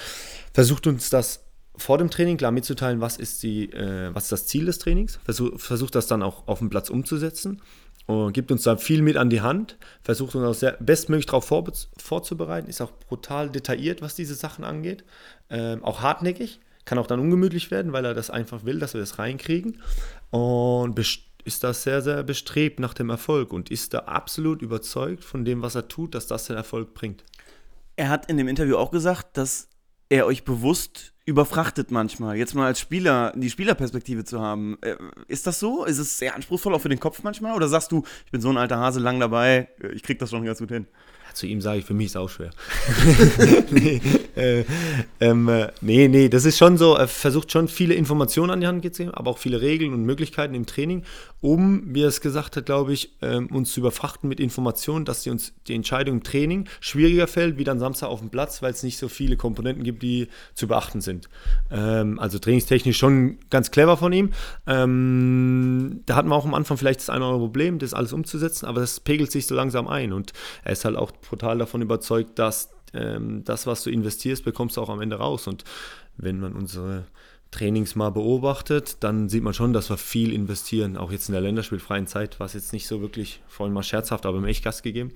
versucht 0.54 0.88
uns 0.88 1.10
das 1.10 1.44
vor 1.76 1.98
dem 1.98 2.10
Training 2.10 2.38
klar 2.38 2.52
mitzuteilen, 2.52 3.02
was 3.02 3.18
ist, 3.18 3.44
die, 3.44 3.72
äh, 3.72 4.14
was 4.14 4.28
das 4.28 4.46
Ziel 4.46 4.66
des 4.66 4.80
Trainings, 4.80 5.20
Versuch, 5.24 5.60
versucht 5.60 5.96
das 5.96 6.08
dann 6.08 6.22
auch 6.22 6.48
auf 6.48 6.60
dem 6.60 6.70
Platz 6.70 6.90
umzusetzen 6.90 7.62
und 8.06 8.34
gibt 8.34 8.52
uns 8.52 8.64
da 8.64 8.78
viel 8.78 9.02
mit 9.02 9.18
an 9.18 9.30
die 9.30 9.42
Hand, 9.42 9.78
versucht 10.04 10.36
uns 10.36 10.46
auch 10.46 10.60
sehr 10.60 10.74
bestmöglich 10.80 11.26
darauf 11.26 11.46
vor, 11.46 11.64
vorzubereiten, 11.98 12.70
ist 12.70 12.82
auch 12.82 12.92
brutal 13.08 13.50
detailliert, 13.50 14.02
was 14.02 14.16
diese 14.16 14.36
Sachen 14.36 14.64
angeht, 14.64 15.04
ähm, 15.50 15.84
auch 15.84 16.02
hartnäckig 16.02 16.60
kann 16.86 16.98
auch 16.98 17.08
dann 17.08 17.20
ungemütlich 17.20 17.72
werden, 17.72 17.94
weil 17.94 18.06
er 18.06 18.14
das 18.14 18.30
einfach 18.30 18.66
will, 18.66 18.80
dass 18.80 18.94
wir 18.94 19.02
das 19.02 19.20
reinkriegen. 19.20 19.82
Und 20.32 21.00
ist 21.46 21.64
da 21.64 21.74
sehr, 21.74 22.02
sehr 22.02 22.24
bestrebt 22.24 22.80
nach 22.80 22.94
dem 22.94 23.10
Erfolg 23.10 23.54
und 23.54 23.70
ist 23.70 23.94
da 23.94 24.00
absolut 24.00 24.62
überzeugt 24.62 25.24
von 25.24 25.46
dem, 25.46 25.62
was 25.62 25.76
er 25.76 25.88
tut, 25.88 26.16
dass 26.16 26.28
das 26.28 26.48
den 26.48 26.56
Erfolg 26.56 26.94
bringt. 26.94 27.24
Er 27.96 28.10
hat 28.10 28.30
in 28.30 28.38
dem 28.38 28.48
Interview 28.48 28.78
auch 28.78 28.92
gesagt, 28.92 29.38
dass 29.38 29.68
er 30.10 30.26
euch 30.26 30.44
bewusst 30.44 31.14
überfrachtet 31.26 31.92
manchmal. 31.92 32.36
Jetzt 32.36 32.54
mal 32.54 32.68
als 32.68 32.80
Spieler 32.80 33.34
die 33.36 33.50
Spielerperspektive 33.50 34.26
zu 34.26 34.42
haben. 34.42 34.78
Äh, 34.82 34.98
ist 35.28 35.48
das 35.48 35.60
so? 35.60 35.86
Ist 35.86 36.00
es 36.00 36.18
sehr 36.18 36.36
anspruchsvoll 36.36 36.74
auch 36.74 36.82
für 36.82 36.90
den 36.90 37.00
Kopf 37.00 37.24
manchmal? 37.24 37.56
Oder 37.56 37.68
sagst 37.68 37.92
du, 37.92 38.04
ich 38.26 38.32
bin 38.32 38.42
so 38.42 38.50
ein 38.50 38.58
alter 38.58 38.78
Hase 38.78 39.00
lang 39.00 39.20
dabei, 39.20 39.70
ich 39.94 40.04
krieg 40.04 40.20
das 40.20 40.32
schon 40.32 40.44
ganz 40.44 40.60
gut 40.60 40.70
hin? 40.70 40.88
Zu 41.34 41.48
ihm 41.48 41.62
sage 41.62 41.80
ich, 41.80 41.86
für 41.86 41.94
mich 41.94 42.08
ist 42.08 42.18
auch 42.18 42.30
schwer. 42.30 42.52
nee, 43.72 44.02
äh, 44.36 44.64
ähm, 45.20 45.50
äh, 45.50 45.68
nee, 45.82 46.08
nee, 46.08 46.30
das 46.30 46.46
ist 46.46 46.58
schon 46.58 46.78
so, 46.78 46.96
er 46.96 47.08
versucht 47.08 47.52
schon 47.52 47.68
viele 47.68 47.94
Informationen 47.94 48.52
an 48.52 48.62
die 48.62 48.68
Hand 48.68 48.84
zu 48.84 49.04
geben, 49.04 49.14
aber 49.14 49.32
auch 49.32 49.38
viele 49.38 49.62
Regeln 49.62 49.94
und 49.94 50.04
Möglichkeiten 50.06 50.56
im 50.56 50.66
Training, 50.66 51.04
um, 51.42 51.84
wie 51.94 52.04
er 52.04 52.08
es 52.08 52.22
gesagt 52.22 52.56
hat, 52.56 52.66
glaube 52.66 52.94
ich, 52.94 53.12
ähm, 53.22 53.48
uns 53.48 53.74
zu 53.74 53.82
überfrachten 53.82 54.30
mit 54.30 54.40
Informationen, 54.40 55.06
dass 55.06 55.24
sie 55.24 55.30
uns 55.30 55.54
die 55.68 55.76
Entscheidung 55.76 56.18
im 56.18 56.24
Training 56.24 56.70
schwieriger 56.80 57.28
fällt, 57.28 57.58
wie 57.58 57.64
dann 57.64 57.80
Samstag 57.80 58.08
auf 58.08 58.20
dem 58.20 58.30
Platz, 58.30 58.62
weil 58.62 58.72
es 58.72 58.84
nicht 58.84 58.98
so 58.98 59.10
viele 59.10 59.36
Komponenten 59.36 59.84
gibt, 59.84 60.04
die 60.04 60.28
zu 60.54 60.68
beachten 60.68 61.02
sind. 61.02 61.28
Ähm, 61.70 62.20
also 62.20 62.40
trainingstechnisch 62.40 62.98
schon 62.98 63.40
ganz 63.50 63.72
clever 63.72 63.98
von 63.98 64.14
ihm. 64.14 64.32
Ähm, 64.68 66.02
da 66.06 66.16
hatten 66.16 66.30
wir 66.30 66.36
auch 66.36 66.46
am 66.46 66.54
Anfang 66.54 66.78
vielleicht 66.78 67.02
das 67.02 67.10
eine 67.10 67.20
oder 67.20 67.34
andere 67.34 67.48
Problem, 67.48 67.80
das 67.80 67.94
alles 67.94 68.14
umzusetzen, 68.14 68.66
aber 68.66 68.80
das 68.80 69.00
pegelt 69.00 69.32
sich 69.32 69.46
so 69.46 69.56
langsam 69.56 69.88
ein 69.88 70.14
und 70.14 70.32
er 70.64 70.72
ist 70.72 70.86
halt 70.86 70.96
auch 70.96 71.12
total 71.28 71.58
davon 71.58 71.82
überzeugt, 71.82 72.40
dass 72.40 72.70
ähm, 72.94 73.44
das, 73.44 73.68
was 73.68 73.84
du 73.84 73.90
investierst, 73.90 74.44
bekommst 74.44 74.78
du 74.78 74.82
auch 74.82 74.90
am 74.90 75.02
Ende 75.02 75.18
raus. 75.18 75.48
Und 75.48 75.64
wenn 76.18 76.40
man 76.40 76.54
unsere 76.54 77.06
Trainings 77.54 77.96
mal 77.96 78.10
beobachtet, 78.10 78.98
dann 79.02 79.30
sieht 79.30 79.44
man 79.44 79.54
schon, 79.54 79.74
dass 79.74 79.90
wir 79.90 79.98
viel 79.98 80.34
investieren. 80.34 80.98
Auch 80.98 81.12
jetzt 81.12 81.30
in 81.30 81.34
der 81.34 81.42
länderspielfreien 81.42 82.08
Zeit 82.08 82.40
war 82.40 82.48
es 82.48 82.54
jetzt 82.54 82.74
nicht 82.74 82.88
so 82.88 83.00
wirklich, 83.00 83.42
vorhin 83.48 83.74
mal 83.74 83.84
scherzhaft, 83.84 84.26
aber 84.26 84.42
mir 84.42 84.48
echt 84.48 84.64
Gas 84.64 84.82
gegeben, 84.82 85.12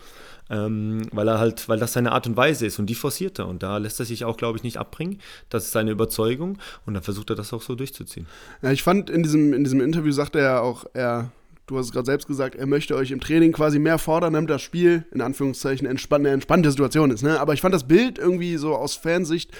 ähm, 0.50 1.02
weil 1.12 1.28
er 1.28 1.40
halt, 1.40 1.68
weil 1.68 1.80
das 1.80 1.94
seine 1.94 2.12
Art 2.12 2.28
und 2.28 2.38
Weise 2.38 2.68
ist 2.68 2.78
und 2.78 2.86
die 2.86 2.96
forciert 2.96 3.40
er 3.40 3.48
und 3.48 3.64
da 3.64 3.78
lässt 3.78 4.00
er 4.00 4.06
sich 4.06 4.24
auch, 4.24 4.38
glaube 4.38 4.58
ich, 4.58 4.64
nicht 4.64 4.78
abbringen. 4.78 5.20
Das 5.50 5.66
ist 5.66 5.72
seine 5.72 5.92
Überzeugung 5.92 6.60
und 6.86 6.94
dann 6.94 7.04
versucht 7.04 7.32
er 7.32 7.36
das 7.36 7.54
auch 7.54 7.64
so 7.64 7.74
durchzuziehen. 7.74 8.28
Ja, 8.62 8.72
ich 8.72 8.84
fand 8.84 9.10
in 9.10 9.24
diesem, 9.24 9.54
in 9.54 9.64
diesem 9.64 9.82
Interview 9.82 10.12
sagt 10.12 10.36
er 10.36 10.44
ja 10.44 10.62
auch, 10.62 10.86
er 10.94 11.32
du 11.68 11.78
hast 11.78 11.88
es 11.88 11.92
gerade 11.92 12.06
selbst 12.06 12.28
gesagt, 12.28 12.56
er 12.56 12.66
möchte 12.66 12.96
euch 12.96 13.12
im 13.12 13.20
Training 13.20 13.52
quasi 13.52 13.78
mehr 13.78 14.00
fordern, 14.00 14.34
damit 14.34 14.50
das 14.50 14.62
Spiel 14.62 15.06
in 15.14 15.22
Anführungszeichen 15.22 15.88
entspann 15.88 16.22
eine 16.22 16.34
entspannte 16.34 16.72
Situation 16.72 17.12
ist. 17.12 17.24
Ne? 17.24 17.40
Aber 17.40 17.54
ich 17.54 17.62
fand 17.62 17.76
das 17.76 17.88
Bild 17.88 18.18
irgendwie 18.18 18.58
so 18.58 18.76
aus 18.76 18.96
Fansicht 18.96 19.52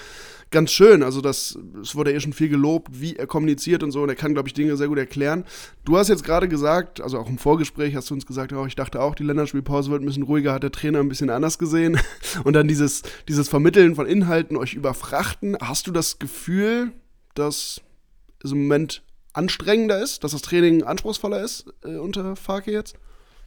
ganz 0.50 0.72
schön. 0.72 1.04
Also 1.04 1.22
das, 1.22 1.58
es 1.82 1.96
wurde 1.96 2.14
eh 2.14 2.20
schon 2.20 2.34
viel 2.34 2.50
gelobt, 2.50 3.02
wie 3.02 3.16
er 3.16 3.28
kommuniziert 3.28 3.84
und 3.84 3.92
so. 3.92 4.02
Und 4.04 4.10
er 4.10 4.16
kann, 4.16 4.34
glaube 4.34 4.48
ich, 4.48 4.54
Dinge 4.54 4.78
sehr 4.78 4.88
gut 4.88 4.98
erklären. 4.98 5.44
Du 5.86 5.98
hast 5.98 6.08
jetzt 6.08 6.24
gerade 6.24 6.48
gesagt, 6.48 7.02
also 7.02 7.20
auch 7.20 7.28
im 7.28 7.38
Vorgespräch 7.38 7.96
hast 7.96 8.10
du 8.10 8.14
uns 8.14 8.26
gesagt, 8.26 8.54
oh, 8.54 8.66
ich 8.66 8.76
dachte 8.76 9.02
auch, 9.02 9.16
die 9.16 9.24
Länderspielpause 9.24 9.92
wird 9.92 10.02
ein 10.02 10.06
bisschen 10.06 10.24
ruhiger, 10.24 10.54
hat 10.54 10.64
der 10.64 10.72
Trainer 10.72 11.00
ein 11.00 11.10
bisschen 11.10 11.30
anders 11.30 11.60
gesehen. 11.60 12.00
Und 12.44 12.54
dann 12.54 12.68
dieses, 12.68 13.04
dieses 13.28 13.50
Vermitteln 13.50 13.96
von 13.96 14.06
Inhalten, 14.06 14.58
euch 14.58 14.74
überfrachten. 14.74 15.58
Hast 15.62 15.88
du 15.88 15.92
das 15.92 16.20
Gefühl, 16.20 16.92
dass 17.36 17.82
es 18.44 18.52
im 18.52 18.62
Moment 18.64 19.04
anstrengender 19.38 20.01
ist, 20.01 20.24
dass 20.24 20.32
das 20.32 20.41
Training 20.41 20.84
anspruchsvoller 20.84 21.41
ist 21.41 21.65
äh, 21.84 21.98
unter 21.98 22.36
Farke 22.36 22.72
jetzt? 22.72 22.96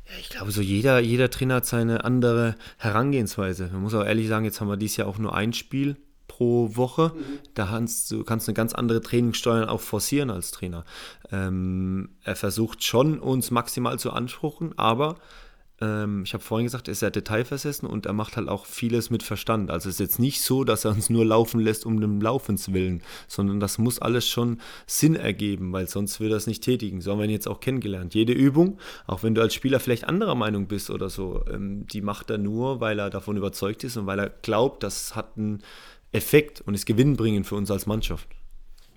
Ja, 0.06 0.12
ich 0.18 0.30
glaube, 0.30 0.50
so 0.50 0.60
jeder, 0.60 0.98
jeder 1.00 1.30
Trainer 1.30 1.56
hat 1.56 1.66
seine 1.66 2.04
andere 2.04 2.56
Herangehensweise. 2.78 3.68
Man 3.72 3.82
muss 3.82 3.94
auch 3.94 4.04
ehrlich 4.04 4.28
sagen, 4.28 4.44
jetzt 4.44 4.60
haben 4.60 4.68
wir 4.68 4.76
dieses 4.76 4.96
Jahr 4.96 5.08
auch 5.08 5.18
nur 5.18 5.34
ein 5.34 5.52
Spiel 5.52 5.96
pro 6.26 6.76
Woche. 6.76 7.12
Mhm. 7.14 7.38
Da 7.54 7.66
kannst 7.66 8.10
du 8.10 8.24
kannst 8.24 8.48
eine 8.48 8.54
ganz 8.54 8.72
andere 8.72 9.00
Trainingssteuern 9.00 9.68
auch 9.68 9.80
forcieren 9.80 10.30
als 10.30 10.52
Trainer. 10.52 10.84
Ähm, 11.30 12.10
er 12.22 12.36
versucht 12.36 12.84
schon, 12.84 13.18
uns 13.18 13.50
maximal 13.50 13.98
zu 13.98 14.12
anspruchen, 14.12 14.78
aber 14.78 15.16
Ähm, 15.80 16.22
ich 16.24 16.34
habe 16.34 16.42
vorhin 16.42 16.66
gesagt, 16.66 16.88
er 16.88 16.92
ist 16.92 17.00
sehr 17.00 17.10
detailversessen 17.10 17.88
und 17.88 18.06
er 18.06 18.12
macht 18.12 18.36
halt 18.36 18.48
auch 18.48 18.66
vieles 18.66 19.10
mit 19.10 19.22
Verstand. 19.22 19.70
Also 19.70 19.88
es 19.88 19.96
ist 19.96 20.00
jetzt 20.00 20.18
nicht 20.18 20.42
so, 20.42 20.64
dass 20.64 20.84
er 20.84 20.92
uns 20.92 21.10
nur 21.10 21.24
laufen 21.24 21.60
lässt 21.60 21.86
um 21.86 22.00
dem 22.00 22.20
Laufens 22.20 22.72
willen, 22.72 23.02
sondern 23.28 23.60
das 23.60 23.78
muss 23.78 23.98
alles 23.98 24.28
schon 24.28 24.60
Sinn 24.86 25.14
ergeben, 25.14 25.72
weil 25.72 25.88
sonst 25.88 26.20
würde 26.20 26.34
er 26.34 26.38
es 26.38 26.46
nicht 26.46 26.62
tätigen. 26.62 27.00
So 27.00 27.12
haben 27.12 27.18
wir 27.18 27.24
ihn 27.24 27.30
jetzt 27.30 27.48
auch 27.48 27.60
kennengelernt. 27.60 28.14
Jede 28.14 28.32
Übung, 28.32 28.78
auch 29.06 29.22
wenn 29.22 29.34
du 29.34 29.40
als 29.40 29.54
Spieler 29.54 29.80
vielleicht 29.80 30.04
anderer 30.04 30.34
Meinung 30.34 30.66
bist 30.66 30.90
oder 30.90 31.08
so, 31.08 31.44
ähm, 31.50 31.86
die 31.86 32.02
macht 32.02 32.30
er 32.30 32.38
nur, 32.38 32.80
weil 32.80 32.98
er 32.98 33.10
davon 33.10 33.36
überzeugt 33.36 33.84
ist 33.84 33.96
und 33.96 34.06
weil 34.06 34.18
er 34.18 34.30
glaubt, 34.30 34.82
das 34.82 35.16
hat 35.16 35.36
einen 35.36 35.62
Effekt 36.12 36.60
und 36.60 36.74
ist 36.74 36.86
gewinnbringend 36.86 37.46
für 37.46 37.54
uns 37.54 37.70
als 37.70 37.86
Mannschaft. 37.86 38.28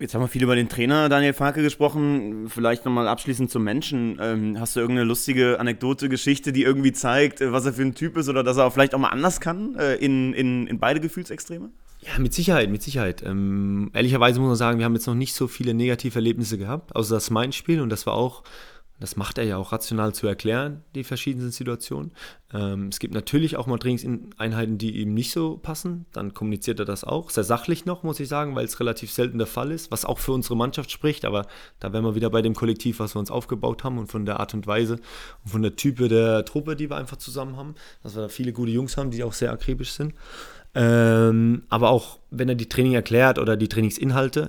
Jetzt 0.03 0.13
haben 0.13 0.21
wir 0.21 0.27
viel 0.27 0.43
über 0.43 0.57
den 0.57 0.67
Trainer 0.67 1.07
Daniel 1.07 1.31
Farke 1.31 1.61
gesprochen. 1.61 2.49
Vielleicht 2.49 2.83
nochmal 2.83 3.07
abschließend 3.07 3.49
zum 3.49 3.63
Menschen. 3.63 4.19
Ähm, 4.19 4.59
hast 4.59 4.75
du 4.75 4.81
irgendeine 4.81 5.07
lustige 5.07 5.61
Anekdote, 5.61 6.09
Geschichte, 6.09 6.51
die 6.51 6.63
irgendwie 6.63 6.91
zeigt, 6.91 7.39
äh, 7.39 7.53
was 7.53 7.65
er 7.65 7.71
für 7.71 7.83
ein 7.83 7.95
Typ 7.95 8.17
ist 8.17 8.27
oder 8.27 8.43
dass 8.43 8.57
er 8.57 8.69
vielleicht 8.69 8.93
auch 8.95 8.99
mal 8.99 9.11
anders 9.11 9.39
kann 9.39 9.75
äh, 9.75 9.95
in, 9.95 10.33
in, 10.33 10.67
in 10.67 10.77
beide 10.77 10.99
Gefühlsextreme? 10.99 11.69
Ja, 12.01 12.19
mit 12.19 12.33
Sicherheit, 12.33 12.69
mit 12.69 12.83
Sicherheit. 12.83 13.23
Ähm, 13.25 13.91
ehrlicherweise 13.93 14.41
muss 14.41 14.49
man 14.49 14.57
sagen, 14.57 14.77
wir 14.77 14.83
haben 14.83 14.93
jetzt 14.93 15.07
noch 15.07 15.15
nicht 15.15 15.35
so 15.35 15.47
viele 15.47 15.73
negative 15.73 16.15
Erlebnisse 16.15 16.57
gehabt, 16.57 16.93
außer 16.93 17.15
das 17.15 17.29
Main-Spiel 17.29 17.79
und 17.79 17.87
das 17.87 18.05
war 18.05 18.15
auch 18.15 18.43
das 19.03 19.17
macht 19.17 19.37
er 19.37 19.43
ja 19.43 19.57
auch 19.57 19.73
rational 19.73 20.13
zu 20.13 20.27
erklären, 20.27 20.81
die 20.95 21.03
verschiedenen 21.03 21.51
Situationen. 21.51 22.13
Ähm, 22.53 22.87
es 22.87 22.99
gibt 22.99 23.13
natürlich 23.13 23.57
auch 23.57 23.67
mal 23.67 23.77
Trainingseinheiten, 23.77 24.77
die 24.77 25.01
ihm 25.01 25.13
nicht 25.13 25.33
so 25.33 25.57
passen. 25.57 26.05
Dann 26.13 26.33
kommuniziert 26.33 26.79
er 26.79 26.85
das 26.85 27.03
auch. 27.03 27.29
Sehr 27.29 27.43
sachlich 27.43 27.85
noch, 27.85 28.03
muss 28.03 28.21
ich 28.21 28.29
sagen, 28.29 28.55
weil 28.55 28.63
es 28.63 28.79
relativ 28.79 29.11
selten 29.11 29.39
der 29.39 29.47
Fall 29.47 29.71
ist, 29.71 29.91
was 29.91 30.05
auch 30.05 30.19
für 30.19 30.31
unsere 30.31 30.55
Mannschaft 30.55 30.89
spricht. 30.89 31.25
Aber 31.25 31.47
da 31.81 31.91
wären 31.91 32.05
wir 32.05 32.15
wieder 32.15 32.29
bei 32.29 32.41
dem 32.41 32.55
Kollektiv, 32.55 32.99
was 32.99 33.13
wir 33.13 33.19
uns 33.19 33.29
aufgebaut 33.29 33.83
haben 33.83 33.97
und 33.97 34.07
von 34.07 34.25
der 34.25 34.39
Art 34.39 34.53
und 34.53 34.67
Weise 34.67 34.93
und 35.43 35.51
von 35.51 35.61
der 35.61 35.75
Type 35.75 36.07
der 36.07 36.45
Truppe, 36.45 36.77
die 36.77 36.89
wir 36.89 36.95
einfach 36.95 37.17
zusammen 37.17 37.57
haben. 37.57 37.75
Dass 38.03 38.15
wir 38.15 38.21
da 38.21 38.29
viele 38.29 38.53
gute 38.53 38.71
Jungs 38.71 38.95
haben, 38.95 39.11
die 39.11 39.25
auch 39.25 39.33
sehr 39.33 39.51
akribisch 39.51 39.91
sind. 39.91 40.13
Ähm, 40.75 41.63
aber 41.67 41.89
auch 41.89 42.19
wenn 42.31 42.47
er 42.47 42.55
die 42.55 42.69
Training 42.69 42.93
erklärt 42.93 43.37
oder 43.37 43.57
die 43.57 43.67
Trainingsinhalte, 43.67 44.47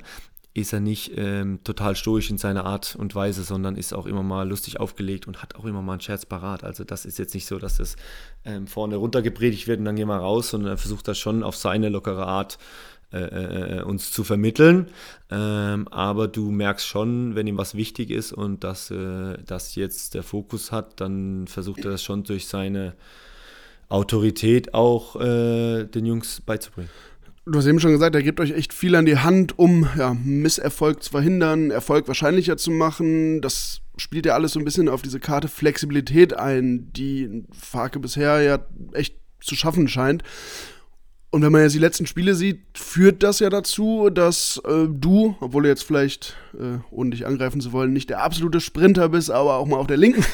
ist 0.54 0.72
er 0.72 0.78
nicht 0.78 1.12
ähm, 1.16 1.58
total 1.64 1.96
stoisch 1.96 2.30
in 2.30 2.38
seiner 2.38 2.64
Art 2.64 2.94
und 2.96 3.16
Weise, 3.16 3.42
sondern 3.42 3.74
ist 3.74 3.92
auch 3.92 4.06
immer 4.06 4.22
mal 4.22 4.48
lustig 4.48 4.78
aufgelegt 4.78 5.26
und 5.26 5.42
hat 5.42 5.56
auch 5.56 5.64
immer 5.64 5.82
mal 5.82 5.94
einen 5.94 6.00
Scherz 6.00 6.24
parat. 6.26 6.62
Also 6.62 6.84
das 6.84 7.04
ist 7.04 7.18
jetzt 7.18 7.34
nicht 7.34 7.46
so, 7.46 7.58
dass 7.58 7.78
das 7.78 7.96
ähm, 8.44 8.68
vorne 8.68 8.94
runtergepredigt 8.94 9.66
wird 9.66 9.80
und 9.80 9.84
dann 9.84 9.96
gehen 9.96 10.06
wir 10.06 10.16
raus, 10.16 10.50
sondern 10.50 10.74
er 10.74 10.78
versucht 10.78 11.08
das 11.08 11.18
schon 11.18 11.42
auf 11.42 11.56
seine 11.56 11.88
lockere 11.88 12.26
Art 12.26 12.58
äh, 13.12 13.78
äh, 13.78 13.82
uns 13.82 14.12
zu 14.12 14.22
vermitteln. 14.22 14.86
Ähm, 15.28 15.88
aber 15.88 16.28
du 16.28 16.52
merkst 16.52 16.86
schon, 16.86 17.34
wenn 17.34 17.48
ihm 17.48 17.58
was 17.58 17.74
wichtig 17.74 18.10
ist 18.10 18.32
und 18.32 18.62
dass 18.62 18.92
äh, 18.92 19.36
das 19.44 19.74
jetzt 19.74 20.14
der 20.14 20.22
Fokus 20.22 20.70
hat, 20.70 21.00
dann 21.00 21.48
versucht 21.48 21.84
er 21.84 21.90
das 21.90 22.04
schon 22.04 22.22
durch 22.22 22.46
seine 22.46 22.94
Autorität 23.88 24.72
auch 24.72 25.16
äh, 25.20 25.84
den 25.84 26.06
Jungs 26.06 26.40
beizubringen. 26.40 26.90
Du 27.46 27.58
hast 27.58 27.66
eben 27.66 27.80
schon 27.80 27.92
gesagt, 27.92 28.14
er 28.14 28.22
gibt 28.22 28.40
euch 28.40 28.52
echt 28.52 28.72
viel 28.72 28.94
an 28.94 29.04
die 29.04 29.18
Hand, 29.18 29.58
um 29.58 29.86
ja, 29.98 30.14
Misserfolg 30.14 31.02
zu 31.02 31.10
verhindern, 31.10 31.70
Erfolg 31.70 32.08
wahrscheinlicher 32.08 32.56
zu 32.56 32.70
machen. 32.70 33.42
Das 33.42 33.82
spielt 33.98 34.24
ja 34.24 34.32
alles 34.32 34.52
so 34.52 34.58
ein 34.58 34.64
bisschen 34.64 34.88
auf 34.88 35.02
diese 35.02 35.20
Karte 35.20 35.48
Flexibilität 35.48 36.32
ein, 36.32 36.90
die 36.94 37.44
Farke 37.52 38.00
bisher 38.00 38.40
ja 38.40 38.60
echt 38.92 39.16
zu 39.42 39.56
schaffen 39.56 39.88
scheint. 39.88 40.22
Und 41.30 41.42
wenn 41.42 41.52
man 41.52 41.62
jetzt 41.62 41.74
die 41.74 41.80
letzten 41.80 42.06
Spiele 42.06 42.34
sieht, 42.34 42.60
führt 42.78 43.22
das 43.22 43.40
ja 43.40 43.50
dazu, 43.50 44.08
dass 44.08 44.62
äh, 44.64 44.86
du, 44.88 45.36
obwohl 45.40 45.64
du 45.64 45.68
jetzt 45.68 45.82
vielleicht, 45.82 46.36
äh, 46.54 46.78
ohne 46.90 47.10
dich 47.10 47.26
angreifen 47.26 47.60
zu 47.60 47.72
wollen, 47.72 47.92
nicht 47.92 48.08
der 48.08 48.22
absolute 48.22 48.60
Sprinter 48.60 49.10
bist, 49.10 49.30
aber 49.30 49.56
auch 49.56 49.66
mal 49.66 49.76
auf 49.76 49.88
der 49.88 49.96
linken, 49.98 50.24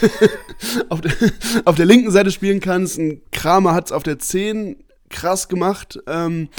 auf, 0.90 1.00
der, 1.00 1.12
auf 1.64 1.75
der 1.75 1.87
linken 1.87 2.12
Seite 2.12 2.31
spielen 2.31 2.61
kannst. 2.61 2.99
Ein 2.99 3.23
Kramer 3.33 3.75
hat 3.75 3.87
es 3.87 3.93
auf 3.93 4.05
der 4.05 4.21
10 4.21 4.76
krass 5.09 5.49
gemacht. 5.49 5.99
Ähm, 6.07 6.50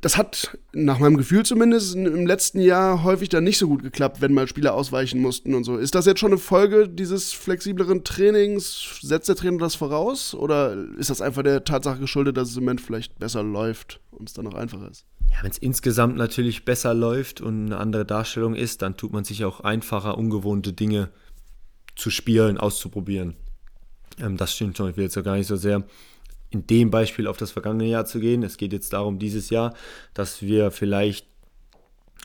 das 0.00 0.16
hat 0.16 0.56
nach 0.72 1.00
meinem 1.00 1.16
Gefühl 1.16 1.44
zumindest 1.44 1.96
im 1.96 2.26
letzten 2.26 2.60
Jahr 2.60 3.02
häufig 3.02 3.28
dann 3.30 3.42
nicht 3.42 3.58
so 3.58 3.66
gut 3.66 3.82
geklappt, 3.82 4.20
wenn 4.20 4.32
mal 4.32 4.46
Spieler 4.46 4.74
ausweichen 4.74 5.20
mussten 5.20 5.54
und 5.54 5.64
so. 5.64 5.76
Ist 5.76 5.94
das 5.94 6.06
jetzt 6.06 6.20
schon 6.20 6.30
eine 6.30 6.38
Folge 6.38 6.88
dieses 6.88 7.32
flexibleren 7.32 8.04
Trainings? 8.04 9.00
Setzt 9.02 9.28
der 9.28 9.34
Trainer 9.34 9.58
das 9.58 9.74
voraus? 9.74 10.34
Oder 10.34 10.76
ist 10.98 11.10
das 11.10 11.20
einfach 11.20 11.42
der 11.42 11.64
Tatsache 11.64 11.98
geschuldet, 11.98 12.36
dass 12.36 12.50
es 12.50 12.56
im 12.56 12.64
Moment 12.64 12.80
vielleicht 12.80 13.18
besser 13.18 13.42
läuft 13.42 14.00
und 14.12 14.28
es 14.28 14.34
dann 14.34 14.44
noch 14.44 14.54
einfacher 14.54 14.88
ist? 14.88 15.04
Ja, 15.30 15.42
wenn 15.42 15.50
es 15.50 15.58
insgesamt 15.58 16.16
natürlich 16.16 16.64
besser 16.64 16.94
läuft 16.94 17.40
und 17.40 17.66
eine 17.66 17.78
andere 17.78 18.06
Darstellung 18.06 18.54
ist, 18.54 18.82
dann 18.82 18.96
tut 18.96 19.12
man 19.12 19.24
sich 19.24 19.44
auch 19.44 19.60
einfacher, 19.60 20.16
ungewohnte 20.16 20.72
Dinge 20.72 21.10
zu 21.96 22.10
spielen, 22.10 22.56
auszuprobieren. 22.56 23.34
Ähm, 24.20 24.36
das 24.36 24.54
stimmt 24.54 24.76
schon. 24.76 24.90
Ich 24.90 24.96
will 24.96 25.04
jetzt 25.04 25.16
ja 25.16 25.22
gar 25.22 25.36
nicht 25.36 25.48
so 25.48 25.56
sehr 25.56 25.84
in 26.50 26.66
dem 26.66 26.90
Beispiel 26.90 27.26
auf 27.26 27.36
das 27.36 27.50
vergangene 27.50 27.86
Jahr 27.86 28.06
zu 28.06 28.20
gehen. 28.20 28.42
Es 28.42 28.56
geht 28.56 28.72
jetzt 28.72 28.92
darum, 28.92 29.18
dieses 29.18 29.50
Jahr, 29.50 29.74
dass 30.14 30.42
wir 30.42 30.70
vielleicht 30.70 31.26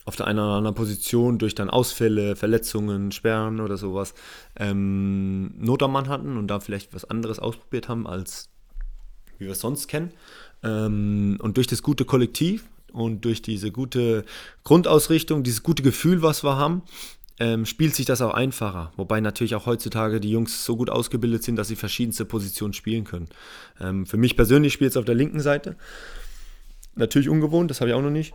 auf 0.05 0.15
der 0.15 0.27
einen 0.27 0.39
oder 0.39 0.53
anderen 0.53 0.75
Position 0.75 1.37
durch 1.37 1.55
dann 1.55 1.69
Ausfälle, 1.69 2.35
Verletzungen, 2.35 3.11
Sperren 3.11 3.59
oder 3.59 3.77
sowas 3.77 4.13
ähm, 4.57 5.53
Not 5.57 5.81
am 5.83 5.93
Mann 5.93 6.09
hatten 6.09 6.37
und 6.37 6.47
da 6.47 6.59
vielleicht 6.59 6.93
was 6.93 7.05
anderes 7.05 7.39
ausprobiert 7.39 7.87
haben, 7.87 8.05
als 8.05 8.49
wie 9.37 9.45
wir 9.45 9.53
es 9.53 9.59
sonst 9.59 9.87
kennen. 9.87 10.11
Ähm, 10.61 11.37
und 11.41 11.57
durch 11.57 11.67
das 11.67 11.83
gute 11.83 12.05
Kollektiv 12.05 12.65
und 12.91 13.25
durch 13.25 13.41
diese 13.41 13.71
gute 13.71 14.25
Grundausrichtung, 14.63 15.43
dieses 15.43 15.63
gute 15.63 15.83
Gefühl, 15.83 16.21
was 16.21 16.43
wir 16.43 16.57
haben, 16.57 16.83
ähm, 17.43 17.65
spielt 17.65 17.93
sich 17.93 18.05
das 18.05 18.21
auch 18.21 18.33
einfacher. 18.33 18.93
Wobei 18.95 19.19
natürlich 19.19 19.55
auch 19.55 19.65
heutzutage 19.65 20.21
die 20.21 20.31
Jungs 20.31 20.63
so 20.63 20.77
gut 20.77 20.89
ausgebildet 20.89 21.43
sind, 21.43 21.57
dass 21.57 21.67
sie 21.67 21.75
verschiedenste 21.75 22.23
Positionen 22.23 22.71
spielen 22.71 23.03
können. 23.03 23.27
Ähm, 23.81 24.05
für 24.05 24.15
mich 24.15 24.37
persönlich 24.37 24.71
spielt 24.71 24.91
es 24.91 24.97
auf 24.97 25.03
der 25.03 25.15
linken 25.15 25.41
Seite. 25.41 25.75
Natürlich 26.95 27.27
ungewohnt, 27.27 27.69
das 27.69 27.81
habe 27.81 27.89
ich 27.89 27.95
auch 27.95 28.01
noch 28.01 28.09
nicht. 28.09 28.33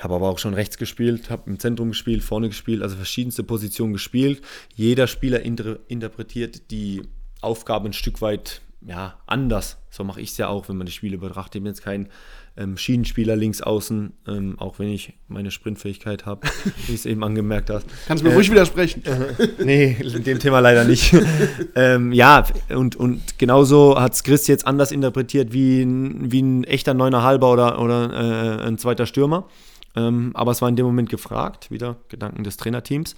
Habe 0.00 0.14
aber 0.14 0.28
auch 0.28 0.38
schon 0.38 0.52
rechts 0.52 0.76
gespielt, 0.76 1.30
habe 1.30 1.48
im 1.48 1.58
Zentrum 1.58 1.88
gespielt, 1.88 2.22
vorne 2.22 2.48
gespielt, 2.48 2.82
also 2.82 2.96
verschiedenste 2.96 3.44
Positionen 3.44 3.94
gespielt. 3.94 4.42
Jeder 4.74 5.06
Spieler 5.06 5.40
inter 5.40 5.78
interpretiert 5.88 6.70
die 6.70 7.02
Aufgabe 7.40 7.88
ein 7.88 7.94
Stück 7.94 8.20
weit 8.20 8.60
ja, 8.82 9.18
anders. 9.26 9.78
So 9.88 10.04
mache 10.04 10.20
ich 10.20 10.32
es 10.32 10.36
ja 10.36 10.48
auch, 10.48 10.68
wenn 10.68 10.76
man 10.76 10.86
die 10.86 10.92
Spiele 10.92 11.16
betrachtet. 11.16 11.56
Ich 11.56 11.62
bin 11.62 11.72
jetzt 11.72 11.82
kein 11.82 12.10
ähm, 12.58 12.76
Schienenspieler 12.76 13.36
links 13.36 13.62
außen, 13.62 14.12
ähm, 14.26 14.58
auch 14.58 14.78
wenn 14.78 14.88
ich 14.88 15.14
meine 15.28 15.50
Sprintfähigkeit 15.50 16.26
habe, 16.26 16.46
wie 16.86 16.94
es 16.94 17.06
eben 17.06 17.22
angemerkt 17.22 17.70
hast. 17.70 17.86
Kannst 18.06 18.22
du 18.22 18.26
mir 18.26 18.32
äh, 18.32 18.36
ruhig 18.36 18.50
widersprechen? 18.50 19.02
nee, 19.64 19.96
in 20.00 20.24
dem 20.24 20.38
Thema 20.40 20.58
leider 20.58 20.84
nicht. 20.84 21.14
ähm, 21.76 22.12
ja, 22.12 22.44
und, 22.70 22.96
und 22.96 23.38
genauso 23.38 23.98
hat 23.98 24.14
es 24.14 24.24
Chris 24.24 24.46
jetzt 24.48 24.66
anders 24.66 24.90
interpretiert 24.90 25.52
wie 25.52 25.82
ein, 25.82 26.32
wie 26.32 26.42
ein 26.42 26.64
echter 26.64 26.94
neuner 26.94 27.22
Halber 27.22 27.52
oder, 27.52 27.80
oder 27.80 28.60
äh, 28.60 28.66
ein 28.66 28.76
zweiter 28.76 29.06
Stürmer. 29.06 29.48
Ähm, 29.96 30.32
aber 30.34 30.50
es 30.50 30.60
war 30.60 30.68
in 30.68 30.76
dem 30.76 30.86
Moment 30.86 31.08
gefragt, 31.08 31.70
wieder 31.70 31.96
Gedanken 32.08 32.44
des 32.44 32.56
Trainerteams, 32.56 33.16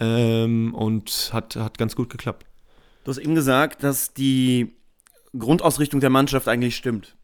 ähm, 0.00 0.74
und 0.74 1.30
hat, 1.32 1.56
hat 1.56 1.78
ganz 1.78 1.96
gut 1.96 2.10
geklappt. 2.10 2.46
Du 3.04 3.10
hast 3.10 3.18
eben 3.18 3.34
gesagt, 3.34 3.82
dass 3.82 4.14
die 4.14 4.74
Grundausrichtung 5.36 6.00
der 6.00 6.10
Mannschaft 6.10 6.46
eigentlich 6.48 6.76
stimmt. 6.76 7.16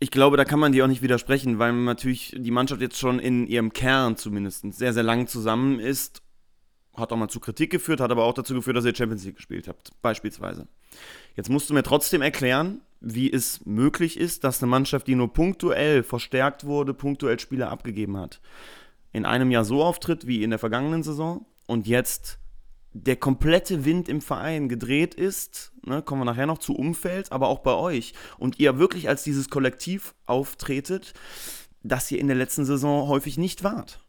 Ich 0.00 0.10
glaube, 0.10 0.36
da 0.36 0.44
kann 0.44 0.58
man 0.58 0.72
dir 0.72 0.84
auch 0.84 0.88
nicht 0.88 1.02
widersprechen, 1.02 1.58
weil 1.58 1.72
natürlich 1.72 2.34
die 2.36 2.50
Mannschaft 2.50 2.80
jetzt 2.80 2.98
schon 2.98 3.18
in 3.18 3.46
ihrem 3.46 3.72
Kern 3.72 4.16
zumindest 4.16 4.72
sehr, 4.74 4.92
sehr 4.92 5.02
lang 5.02 5.26
zusammen 5.26 5.78
ist. 5.78 6.22
Hat 6.94 7.12
auch 7.12 7.16
mal 7.16 7.28
zu 7.28 7.40
Kritik 7.40 7.70
geführt, 7.70 8.00
hat 8.00 8.10
aber 8.10 8.24
auch 8.24 8.34
dazu 8.34 8.54
geführt, 8.54 8.76
dass 8.76 8.84
ihr 8.84 8.94
Champions 8.94 9.24
League 9.24 9.36
gespielt 9.36 9.66
habt, 9.66 9.90
beispielsweise. 10.02 10.68
Jetzt 11.36 11.50
musst 11.50 11.70
du 11.70 11.74
mir 11.74 11.82
trotzdem 11.82 12.22
erklären, 12.22 12.80
wie 13.00 13.32
es 13.32 13.64
möglich 13.66 14.18
ist, 14.18 14.44
dass 14.44 14.62
eine 14.62 14.70
Mannschaft, 14.70 15.06
die 15.06 15.14
nur 15.14 15.32
punktuell 15.32 16.02
verstärkt 16.02 16.64
wurde, 16.64 16.94
punktuell 16.94 17.38
Spieler 17.38 17.70
abgegeben 17.70 18.16
hat, 18.16 18.40
in 19.12 19.26
einem 19.26 19.50
Jahr 19.50 19.64
so 19.64 19.82
auftritt 19.82 20.26
wie 20.26 20.42
in 20.42 20.50
der 20.50 20.58
vergangenen 20.58 21.02
Saison 21.02 21.46
und 21.66 21.86
jetzt 21.86 22.38
der 22.94 23.16
komplette 23.16 23.84
Wind 23.84 24.08
im 24.08 24.22
Verein 24.22 24.68
gedreht 24.68 25.14
ist, 25.14 25.72
ne, 25.84 26.00
kommen 26.00 26.20
wir 26.22 26.24
nachher 26.24 26.46
noch 26.46 26.58
zu 26.58 26.74
Umfeld, 26.74 27.32
aber 27.32 27.48
auch 27.48 27.58
bei 27.58 27.74
euch 27.74 28.14
und 28.38 28.60
ihr 28.60 28.78
wirklich 28.78 29.08
als 29.08 29.24
dieses 29.24 29.50
Kollektiv 29.50 30.14
auftretet, 30.26 31.12
das 31.82 32.10
ihr 32.10 32.20
in 32.20 32.28
der 32.28 32.36
letzten 32.36 32.64
Saison 32.64 33.08
häufig 33.08 33.36
nicht 33.36 33.64
wart. 33.64 34.00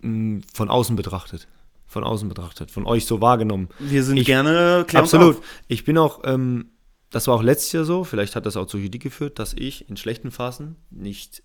Mm, 0.00 0.40
von 0.52 0.68
außen 0.68 0.96
betrachtet. 0.96 1.46
Von 1.86 2.04
außen 2.04 2.28
betrachtet. 2.28 2.72
Von 2.72 2.86
euch 2.86 3.06
so 3.06 3.20
wahrgenommen. 3.20 3.68
Wir 3.78 4.02
sind 4.02 4.18
ich, 4.18 4.26
gerne 4.26 4.84
klar 4.86 5.04
Absolut. 5.04 5.40
Ich 5.68 5.84
bin 5.84 5.96
auch, 5.96 6.20
ähm, 6.24 6.72
das 7.10 7.28
war 7.28 7.36
auch 7.36 7.42
letztes 7.42 7.72
Jahr 7.72 7.84
so, 7.84 8.02
vielleicht 8.02 8.34
hat 8.34 8.46
das 8.46 8.56
auch 8.56 8.66
zu 8.66 8.78
Kritik 8.78 9.02
geführt, 9.02 9.38
dass 9.38 9.54
ich 9.54 9.88
in 9.88 9.96
schlechten 9.96 10.32
Phasen 10.32 10.76
nicht 10.90 11.44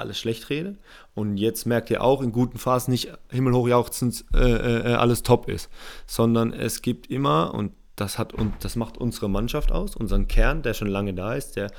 alles 0.00 0.18
schlecht 0.18 0.50
rede. 0.50 0.78
Und 1.14 1.36
jetzt 1.36 1.66
merkt 1.66 1.90
ihr 1.90 2.02
auch 2.02 2.22
in 2.22 2.32
guten 2.32 2.58
Phasen 2.58 2.90
nicht 2.90 3.12
himmelhoch 3.30 3.68
jauchzend 3.68 4.24
äh, 4.34 4.92
äh, 4.92 4.94
alles 4.94 5.22
top 5.22 5.48
ist, 5.48 5.70
sondern 6.06 6.52
es 6.52 6.82
gibt 6.82 7.08
immer, 7.08 7.54
und 7.54 7.72
das, 7.96 8.18
hat, 8.18 8.32
und 8.32 8.52
das 8.60 8.76
macht 8.76 8.98
unsere 8.98 9.28
Mannschaft 9.28 9.72
aus, 9.72 9.96
unseren 9.96 10.28
Kern, 10.28 10.62
der 10.62 10.74
schon 10.74 10.88
lange 10.88 11.14
da 11.14 11.34
ist, 11.34 11.56
der 11.56 11.70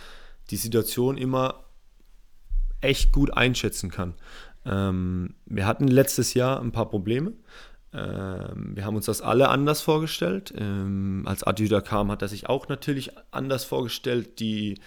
die 0.49 0.57
Situation 0.57 1.17
immer 1.17 1.65
echt 2.81 3.11
gut 3.11 3.33
einschätzen 3.33 3.89
kann. 3.91 4.15
Ähm, 4.65 5.35
wir 5.45 5.65
hatten 5.65 5.87
letztes 5.87 6.33
Jahr 6.33 6.59
ein 6.59 6.71
paar 6.71 6.89
Probleme. 6.89 7.33
Ähm, 7.93 8.75
wir 8.75 8.85
haben 8.85 8.95
uns 8.95 9.05
das 9.05 9.21
alle 9.21 9.49
anders 9.49 9.81
vorgestellt. 9.81 10.53
Ähm, 10.57 11.23
als 11.25 11.43
Adjuda 11.43 11.81
kam, 11.81 12.11
hat 12.11 12.21
er 12.21 12.27
sich 12.27 12.47
auch 12.47 12.67
natürlich 12.67 13.11
anders 13.31 13.65
vorgestellt. 13.65 14.39
Die, 14.39 14.79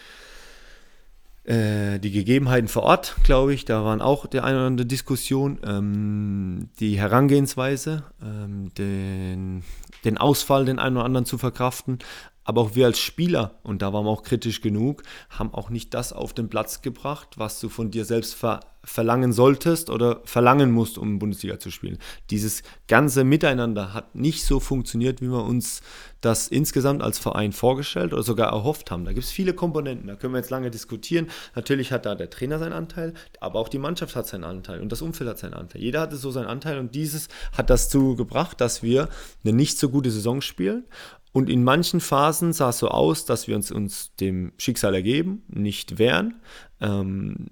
äh, 1.44 1.98
die 1.98 2.10
Gegebenheiten 2.10 2.68
vor 2.68 2.84
Ort, 2.84 3.16
glaube 3.22 3.52
ich, 3.52 3.64
da 3.64 3.84
waren 3.84 4.00
auch 4.00 4.26
der 4.26 4.44
eine 4.44 4.56
oder 4.56 4.66
andere 4.66 4.86
Diskussion. 4.86 5.58
Ähm, 5.64 6.70
die 6.80 6.98
Herangehensweise, 6.98 8.04
ähm, 8.22 8.72
den, 8.78 9.62
den 10.04 10.16
Ausfall, 10.16 10.64
den 10.64 10.78
einen 10.78 10.96
oder 10.96 11.04
anderen 11.04 11.26
zu 11.26 11.36
verkraften. 11.36 11.98
Aber 12.44 12.60
auch 12.60 12.74
wir 12.74 12.86
als 12.86 12.98
Spieler, 12.98 13.58
und 13.62 13.82
da 13.82 13.92
waren 13.92 14.04
wir 14.04 14.10
auch 14.10 14.22
kritisch 14.22 14.60
genug, 14.60 15.02
haben 15.30 15.52
auch 15.52 15.70
nicht 15.70 15.94
das 15.94 16.12
auf 16.12 16.34
den 16.34 16.48
Platz 16.48 16.82
gebracht, 16.82 17.38
was 17.38 17.58
du 17.60 17.68
von 17.68 17.90
dir 17.90 18.04
selbst 18.04 18.34
ver 18.34 18.60
verlangen 18.84 19.32
solltest 19.32 19.90
oder 19.90 20.20
verlangen 20.24 20.70
musst, 20.70 20.98
um 20.98 21.18
Bundesliga 21.18 21.58
zu 21.58 21.70
spielen. 21.70 21.98
Dieses 22.30 22.62
ganze 22.86 23.24
Miteinander 23.24 23.94
hat 23.94 24.14
nicht 24.14 24.44
so 24.44 24.60
funktioniert, 24.60 25.20
wie 25.22 25.28
wir 25.28 25.42
uns 25.42 25.80
das 26.20 26.48
insgesamt 26.48 27.02
als 27.02 27.18
Verein 27.18 27.52
vorgestellt 27.52 28.12
oder 28.12 28.22
sogar 28.22 28.52
erhofft 28.52 28.90
haben. 28.90 29.04
Da 29.04 29.12
gibt 29.12 29.24
es 29.24 29.32
viele 29.32 29.54
Komponenten, 29.54 30.08
da 30.08 30.16
können 30.16 30.34
wir 30.34 30.38
jetzt 30.38 30.50
lange 30.50 30.70
diskutieren. 30.70 31.28
Natürlich 31.54 31.92
hat 31.92 32.06
da 32.06 32.14
der 32.14 32.30
Trainer 32.30 32.58
seinen 32.58 32.72
Anteil, 32.72 33.14
aber 33.40 33.58
auch 33.58 33.68
die 33.68 33.78
Mannschaft 33.78 34.16
hat 34.16 34.26
seinen 34.26 34.44
Anteil 34.44 34.80
und 34.80 34.92
das 34.92 35.02
Umfeld 35.02 35.30
hat 35.30 35.38
seinen 35.38 35.54
Anteil. 35.54 35.80
Jeder 35.80 36.00
hatte 36.00 36.16
so 36.16 36.30
seinen 36.30 36.46
Anteil 36.46 36.78
und 36.78 36.94
dieses 36.94 37.28
hat 37.56 37.70
dazu 37.70 38.16
gebracht, 38.16 38.60
dass 38.60 38.82
wir 38.82 39.08
eine 39.44 39.54
nicht 39.54 39.78
so 39.78 39.88
gute 39.88 40.10
Saison 40.10 40.40
spielen 40.40 40.84
und 41.34 41.50
in 41.50 41.64
manchen 41.64 42.00
Phasen 42.00 42.52
sah 42.52 42.68
es 42.68 42.78
so 42.78 42.86
aus, 42.86 43.24
dass 43.24 43.48
wir 43.48 43.56
uns, 43.56 43.72
uns 43.72 44.14
dem 44.14 44.52
Schicksal 44.56 44.94
ergeben, 44.94 45.42
nicht 45.48 45.98
wehren. 45.98 46.40
Ähm, 46.80 47.48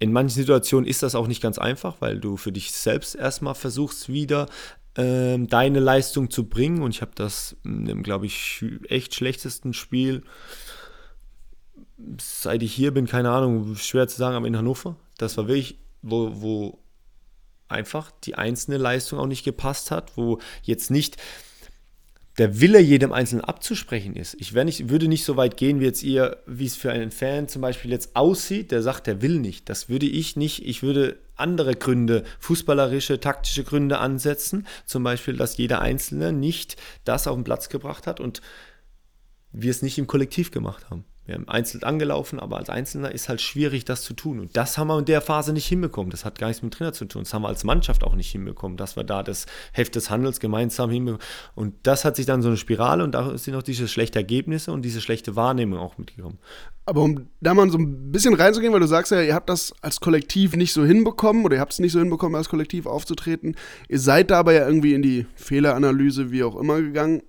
in 0.00 0.12
manchen 0.12 0.34
Situationen 0.34 0.88
ist 0.88 1.04
das 1.04 1.14
auch 1.14 1.28
nicht 1.28 1.40
ganz 1.40 1.58
einfach, 1.58 2.00
weil 2.00 2.18
du 2.18 2.36
für 2.36 2.50
dich 2.50 2.72
selbst 2.72 3.14
erstmal 3.14 3.54
versuchst, 3.54 4.08
wieder 4.08 4.48
ähm, 4.96 5.46
deine 5.46 5.78
Leistung 5.78 6.28
zu 6.28 6.48
bringen. 6.48 6.82
Und 6.82 6.92
ich 6.92 7.02
habe 7.02 7.12
das 7.14 7.54
im, 7.62 8.02
glaube 8.02 8.26
ich, 8.26 8.64
echt 8.88 9.14
schlechtesten 9.14 9.74
Spiel, 9.74 10.24
seit 12.20 12.64
ich 12.64 12.74
hier 12.74 12.92
bin, 12.92 13.06
keine 13.06 13.30
Ahnung, 13.30 13.76
schwer 13.76 14.08
zu 14.08 14.16
sagen, 14.16 14.34
aber 14.34 14.48
in 14.48 14.56
Hannover. 14.56 14.96
Das 15.18 15.36
war 15.36 15.46
wirklich, 15.46 15.78
wo, 16.02 16.32
wo 16.42 16.78
einfach 17.68 18.10
die 18.24 18.34
einzelne 18.34 18.76
Leistung 18.76 19.20
auch 19.20 19.28
nicht 19.28 19.44
gepasst 19.44 19.92
hat, 19.92 20.16
wo 20.16 20.40
jetzt 20.64 20.90
nicht 20.90 21.16
der 22.38 22.60
Wille 22.60 22.80
jedem 22.80 23.12
Einzelnen 23.12 23.44
abzusprechen 23.44 24.16
ist. 24.16 24.34
Ich 24.38 24.52
nicht, 24.52 24.88
würde 24.88 25.08
nicht 25.08 25.24
so 25.24 25.36
weit 25.36 25.56
gehen, 25.56 25.80
wie 25.80 25.84
jetzt 25.84 26.02
ihr, 26.02 26.38
wie 26.46 26.64
es 26.64 26.76
für 26.76 26.90
einen 26.90 27.10
Fan 27.10 27.48
zum 27.48 27.60
Beispiel 27.60 27.90
jetzt 27.90 28.16
aussieht, 28.16 28.70
der 28.70 28.82
sagt, 28.82 29.06
der 29.06 29.20
will 29.20 29.38
nicht. 29.38 29.68
Das 29.68 29.88
würde 29.88 30.06
ich 30.06 30.36
nicht. 30.36 30.64
Ich 30.64 30.82
würde 30.82 31.18
andere 31.36 31.74
Gründe, 31.74 32.24
fußballerische, 32.38 33.20
taktische 33.20 33.64
Gründe 33.64 33.98
ansetzen. 33.98 34.66
Zum 34.86 35.02
Beispiel, 35.02 35.36
dass 35.36 35.58
jeder 35.58 35.82
Einzelne 35.82 36.32
nicht 36.32 36.76
das 37.04 37.26
auf 37.26 37.34
den 37.34 37.44
Platz 37.44 37.68
gebracht 37.68 38.06
hat 38.06 38.18
und 38.18 38.40
wir 39.52 39.70
es 39.70 39.82
nicht 39.82 39.98
im 39.98 40.06
Kollektiv 40.06 40.50
gemacht 40.50 40.88
haben. 40.88 41.04
Wir 41.24 41.36
haben 41.36 41.48
einzeln 41.48 41.84
angelaufen, 41.84 42.40
aber 42.40 42.56
als 42.56 42.68
Einzelner 42.68 43.12
ist 43.12 43.28
halt 43.28 43.40
schwierig, 43.40 43.84
das 43.84 44.02
zu 44.02 44.12
tun. 44.12 44.40
Und 44.40 44.56
das 44.56 44.76
haben 44.76 44.88
wir 44.88 44.98
in 44.98 45.04
der 45.04 45.20
Phase 45.20 45.52
nicht 45.52 45.66
hinbekommen. 45.66 46.10
Das 46.10 46.24
hat 46.24 46.38
gar 46.38 46.48
nichts 46.48 46.62
mit 46.62 46.72
dem 46.72 46.76
Trainer 46.76 46.92
zu 46.92 47.04
tun. 47.04 47.22
Das 47.22 47.32
haben 47.32 47.42
wir 47.42 47.48
als 47.48 47.62
Mannschaft 47.62 48.02
auch 48.02 48.16
nicht 48.16 48.32
hinbekommen, 48.32 48.76
dass 48.76 48.96
wir 48.96 49.04
da 49.04 49.22
das 49.22 49.46
Heft 49.72 49.94
des 49.94 50.10
Handels 50.10 50.40
gemeinsam 50.40 50.90
hinbekommen. 50.90 51.24
Und 51.54 51.74
das 51.84 52.04
hat 52.04 52.16
sich 52.16 52.26
dann 52.26 52.42
so 52.42 52.48
eine 52.48 52.56
Spirale 52.56 53.04
und 53.04 53.12
da 53.12 53.38
sind 53.38 53.54
auch 53.54 53.62
diese 53.62 53.86
schlechten 53.86 54.18
Ergebnisse 54.18 54.72
und 54.72 54.82
diese 54.82 55.00
schlechte 55.00 55.36
Wahrnehmung 55.36 55.78
auch 55.78 55.96
mitgekommen. 55.96 56.38
Aber 56.84 57.02
um 57.02 57.28
da 57.40 57.54
mal 57.54 57.70
so 57.70 57.78
ein 57.78 58.10
bisschen 58.10 58.34
reinzugehen, 58.34 58.72
weil 58.72 58.80
du 58.80 58.88
sagst 58.88 59.12
ja, 59.12 59.22
ihr 59.22 59.34
habt 59.34 59.48
das 59.48 59.72
als 59.80 60.00
Kollektiv 60.00 60.56
nicht 60.56 60.72
so 60.72 60.84
hinbekommen 60.84 61.44
oder 61.44 61.56
ihr 61.56 61.60
habt 61.60 61.72
es 61.72 61.78
nicht 61.78 61.92
so 61.92 62.00
hinbekommen, 62.00 62.34
als 62.34 62.48
Kollektiv 62.48 62.86
aufzutreten. 62.86 63.54
Ihr 63.88 64.00
seid 64.00 64.32
da 64.32 64.40
aber 64.40 64.52
ja 64.52 64.66
irgendwie 64.66 64.94
in 64.94 65.02
die 65.02 65.26
Fehleranalyse, 65.36 66.32
wie 66.32 66.42
auch 66.42 66.56
immer, 66.56 66.80
gegangen. 66.80 67.22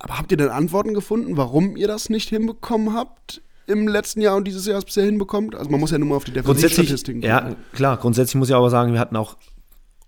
Aber 0.00 0.18
habt 0.18 0.32
ihr 0.32 0.38
denn 0.38 0.48
Antworten 0.48 0.94
gefunden, 0.94 1.36
warum 1.36 1.76
ihr 1.76 1.86
das 1.86 2.10
nicht 2.10 2.28
hinbekommen 2.28 2.94
habt? 2.94 3.42
im 3.66 3.86
letzten 3.86 4.20
Jahr 4.20 4.36
und 4.36 4.48
dieses 4.48 4.66
Jahr 4.66 4.78
es 4.78 4.84
bisher 4.84 5.04
hinbekommt? 5.04 5.54
Also 5.54 5.70
man 5.70 5.78
muss 5.78 5.92
ja 5.92 5.98
nur 5.98 6.08
mal 6.08 6.16
auf 6.16 6.24
die 6.24 6.32
Defensivstatistiken 6.32 7.22
Ja, 7.22 7.54
klar, 7.72 7.98
grundsätzlich 7.98 8.34
muss 8.34 8.48
ich 8.48 8.54
aber 8.56 8.68
sagen, 8.68 8.92
wir 8.92 8.98
hatten 8.98 9.14
auch 9.14 9.36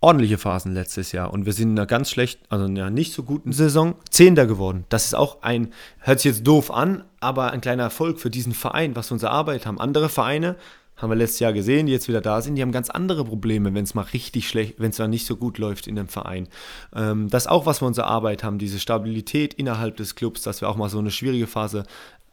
ordentliche 0.01 0.37
Phasen 0.37 0.75
letztes 0.75 1.13
Jahr 1.13 1.33
und 1.33 1.47
wir 1.47 1.53
sind 1.53 1.71
in 1.71 1.79
einer 1.79 1.87
ganz 1.87 2.11
schlechten, 2.11 2.45
also 2.49 2.65
in 2.65 2.77
einer 2.77 2.91
nicht 2.91 3.13
so 3.13 3.23
guten 3.23 3.53
Saison 3.53 3.95
Zehnter 4.11 4.47
geworden. 4.47 4.85
Das 4.89 5.05
ist 5.05 5.15
auch 5.15 5.43
ein, 5.43 5.73
hört 6.01 6.19
sich 6.19 6.33
jetzt 6.33 6.47
doof 6.47 6.73
an, 6.73 7.05
aber 7.21 7.53
ein 7.53 7.61
kleiner 7.61 7.85
Erfolg 7.85 8.19
für 8.19 8.31
diesen 8.31 8.53
Verein, 8.53 8.97
was 8.97 9.11
wir 9.11 9.15
unsere 9.15 9.31
Arbeit 9.31 9.65
haben. 9.65 9.81
Andere 9.81 10.09
Vereine 10.09 10.57
haben 10.97 11.11
wir 11.11 11.17
letztes 11.17 11.41
Jahr 11.41 11.53
gesehen, 11.53 11.87
die 11.87 11.93
jetzt 11.93 12.09
wieder 12.09 12.21
da 12.21 12.41
sind, 12.41 12.55
die 12.55 12.63
haben 12.63 12.73
ganz 12.73 12.91
andere 12.91 13.25
Probleme, 13.25 13.75
wenn 13.75 13.85
es 13.85 13.95
mal 13.95 14.03
richtig 14.03 14.49
schlecht, 14.49 14.75
wenn 14.79 14.91
es 14.91 14.99
mal 14.99 15.09
nicht 15.09 15.27
so 15.27 15.37
gut 15.37 15.59
läuft 15.59 15.87
in 15.87 15.97
dem 15.97 16.09
Verein. 16.09 16.49
Ähm, 16.95 17.29
das 17.29 17.45
ist 17.45 17.51
auch, 17.51 17.67
was 17.67 17.83
wir 17.83 17.87
unsere 17.87 18.07
Arbeit 18.07 18.45
haben, 18.45 18.59
diese 18.59 18.79
Stabilität 18.79 19.55
innerhalb 19.55 19.97
des 19.97 20.15
Clubs, 20.15 20.43
dass 20.43 20.61
wir 20.61 20.69
auch 20.69 20.77
mal 20.77 20.89
so 20.89 20.99
eine 20.99 21.11
schwierige 21.11 21.47
Phase 21.47 21.85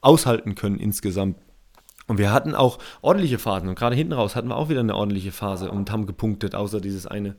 aushalten 0.01 0.55
können 0.55 0.77
insgesamt. 0.77 1.37
Und 2.07 2.17
wir 2.17 2.31
hatten 2.31 2.55
auch 2.55 2.79
ordentliche 3.01 3.37
Phasen 3.37 3.69
und 3.69 3.77
gerade 3.77 3.95
hinten 3.95 4.13
raus 4.13 4.35
hatten 4.35 4.47
wir 4.47 4.55
auch 4.55 4.69
wieder 4.69 4.79
eine 4.79 4.95
ordentliche 4.95 5.31
Phase 5.31 5.69
und 5.69 5.91
haben 5.91 6.07
gepunktet, 6.07 6.55
außer 6.55 6.81
dieses 6.81 7.05
eine 7.05 7.35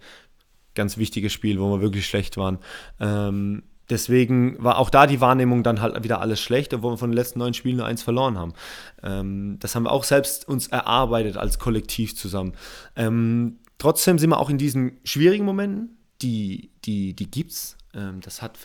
ganz 0.75 0.97
wichtige 0.97 1.31
Spiel, 1.31 1.61
wo 1.61 1.71
wir 1.73 1.81
wirklich 1.81 2.07
schlecht 2.07 2.37
waren. 2.37 2.59
Ähm, 3.01 3.65
Deswegen 3.91 4.63
war 4.63 4.79
auch 4.79 4.89
da 4.89 5.07
die 5.07 5.21
Wahrnehmung 5.21 5.63
dann 5.63 5.81
halt 5.81 6.03
wieder 6.03 6.21
alles 6.21 6.41
schlecht, 6.41 6.73
obwohl 6.73 6.93
wir 6.93 6.99
von 6.99 7.11
den 7.11 7.17
letzten 7.17 7.41
neun 7.41 7.55
Spielen 7.55 7.77
nur 7.77 7.87
eins 7.87 8.03
verloren 8.03 8.39
haben. 8.39 8.55
Ähm, 9.03 9.59
das 9.61 9.75
haben 9.75 9.85
wir 9.85 9.93
auch 9.93 10.05
selbst 10.05 10.49
uns 10.49 10.69
erarbeitet 10.69 11.37
als 11.37 11.59
Kollektiv 11.59 12.17
zusammen. 12.17 12.53
Ähm, 12.97 13.59
trotzdem 13.79 14.19
sind 14.19 14.31
wir 14.31 14.39
auch 14.39 14.51
in 14.51 14.59
diesen 14.59 14.99
schwierigen 15.05 15.45
Momenten, 15.45 15.99
die, 16.23 16.71
die, 16.85 17.15
die 17.15 17.31
gibt's. 17.31 17.77
Ähm, 17.93 18.21
das, 18.21 18.41
hat 18.41 18.59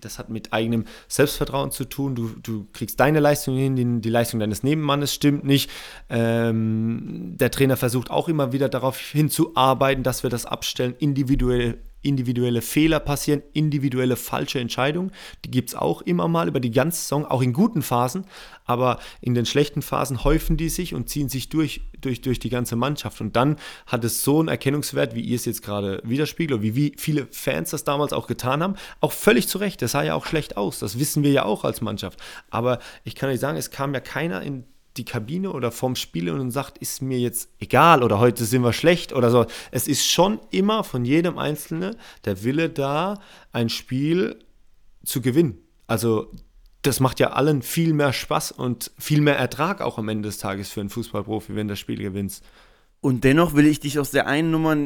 das 0.00 0.18
hat 0.18 0.28
mit 0.28 0.52
eigenem 0.52 0.84
Selbstvertrauen 1.08 1.72
zu 1.72 1.84
tun. 1.84 2.14
Du, 2.14 2.28
du 2.40 2.66
kriegst 2.72 3.00
deine 3.00 3.18
Leistung 3.18 3.56
hin, 3.56 3.74
die, 3.74 4.00
die 4.00 4.10
Leistung 4.10 4.38
deines 4.38 4.62
Nebenmannes 4.62 5.12
stimmt 5.12 5.44
nicht. 5.44 5.70
Ähm, 6.08 7.36
der 7.36 7.50
Trainer 7.50 7.76
versucht 7.76 8.10
auch 8.10 8.28
immer 8.28 8.52
wieder 8.52 8.68
darauf 8.68 8.98
hinzuarbeiten, 8.98 10.04
dass 10.04 10.22
wir 10.22 10.30
das 10.30 10.46
abstellen, 10.46 10.94
individuell 10.98 11.78
individuelle 12.02 12.62
Fehler 12.62 13.00
passieren, 13.00 13.42
individuelle 13.52 14.16
falsche 14.16 14.60
Entscheidungen. 14.60 15.10
Die 15.44 15.50
gibt 15.50 15.70
es 15.70 15.74
auch 15.74 16.02
immer 16.02 16.28
mal 16.28 16.48
über 16.48 16.60
die 16.60 16.70
ganze 16.70 17.00
Saison, 17.00 17.26
auch 17.26 17.42
in 17.42 17.52
guten 17.52 17.82
Phasen. 17.82 18.24
Aber 18.64 18.98
in 19.20 19.34
den 19.34 19.46
schlechten 19.46 19.82
Phasen 19.82 20.24
häufen 20.24 20.56
die 20.56 20.68
sich 20.68 20.94
und 20.94 21.08
ziehen 21.08 21.28
sich 21.28 21.48
durch, 21.48 21.80
durch, 22.00 22.20
durch 22.20 22.38
die 22.38 22.50
ganze 22.50 22.76
Mannschaft. 22.76 23.20
Und 23.20 23.34
dann 23.34 23.56
hat 23.86 24.04
es 24.04 24.22
so 24.22 24.38
einen 24.38 24.48
Erkennungswert, 24.48 25.14
wie 25.14 25.22
ihr 25.22 25.36
es 25.36 25.44
jetzt 25.44 25.62
gerade 25.62 26.00
widerspiegelt, 26.04 26.62
wie, 26.62 26.74
wie 26.76 26.94
viele 26.96 27.26
Fans 27.30 27.70
das 27.70 27.84
damals 27.84 28.12
auch 28.12 28.26
getan 28.26 28.62
haben. 28.62 28.74
Auch 29.00 29.12
völlig 29.12 29.48
zu 29.48 29.58
Recht. 29.58 29.82
Das 29.82 29.92
sah 29.92 30.02
ja 30.02 30.14
auch 30.14 30.26
schlecht 30.26 30.56
aus. 30.56 30.78
Das 30.78 30.98
wissen 30.98 31.22
wir 31.22 31.32
ja 31.32 31.44
auch 31.44 31.64
als 31.64 31.80
Mannschaft. 31.80 32.20
Aber 32.50 32.78
ich 33.04 33.14
kann 33.14 33.30
euch 33.30 33.40
sagen, 33.40 33.58
es 33.58 33.70
kam 33.70 33.92
ja 33.94 34.00
keiner 34.00 34.42
in 34.42 34.64
die 34.98 35.04
Kabine 35.04 35.52
oder 35.52 35.70
vorm 35.70 35.96
Spiel 35.96 36.28
und 36.28 36.50
sagt, 36.50 36.78
ist 36.78 37.00
mir 37.00 37.18
jetzt 37.18 37.50
egal 37.60 38.02
oder 38.02 38.18
heute 38.18 38.44
sind 38.44 38.62
wir 38.62 38.72
schlecht 38.72 39.12
oder 39.12 39.30
so. 39.30 39.46
Es 39.70 39.88
ist 39.88 40.06
schon 40.06 40.40
immer 40.50 40.84
von 40.84 41.04
jedem 41.04 41.38
Einzelnen 41.38 41.96
der 42.24 42.42
Wille 42.44 42.68
da, 42.68 43.20
ein 43.52 43.68
Spiel 43.68 44.44
zu 45.04 45.22
gewinnen. 45.22 45.58
Also 45.86 46.30
das 46.82 47.00
macht 47.00 47.20
ja 47.20 47.30
allen 47.30 47.62
viel 47.62 47.92
mehr 47.92 48.12
Spaß 48.12 48.52
und 48.52 48.90
viel 48.98 49.20
mehr 49.20 49.36
Ertrag 49.36 49.80
auch 49.80 49.98
am 49.98 50.08
Ende 50.08 50.28
des 50.28 50.38
Tages 50.38 50.70
für 50.70 50.80
einen 50.80 50.90
Fußballprofi, 50.90 51.54
wenn 51.54 51.68
das 51.68 51.78
Spiel 51.78 51.98
gewinnst. 51.98 52.44
Und 53.00 53.22
dennoch 53.22 53.54
will 53.54 53.66
ich 53.66 53.78
dich 53.78 54.00
aus 54.00 54.10
der 54.10 54.26
einen 54.26 54.50
Nummer 54.50 54.76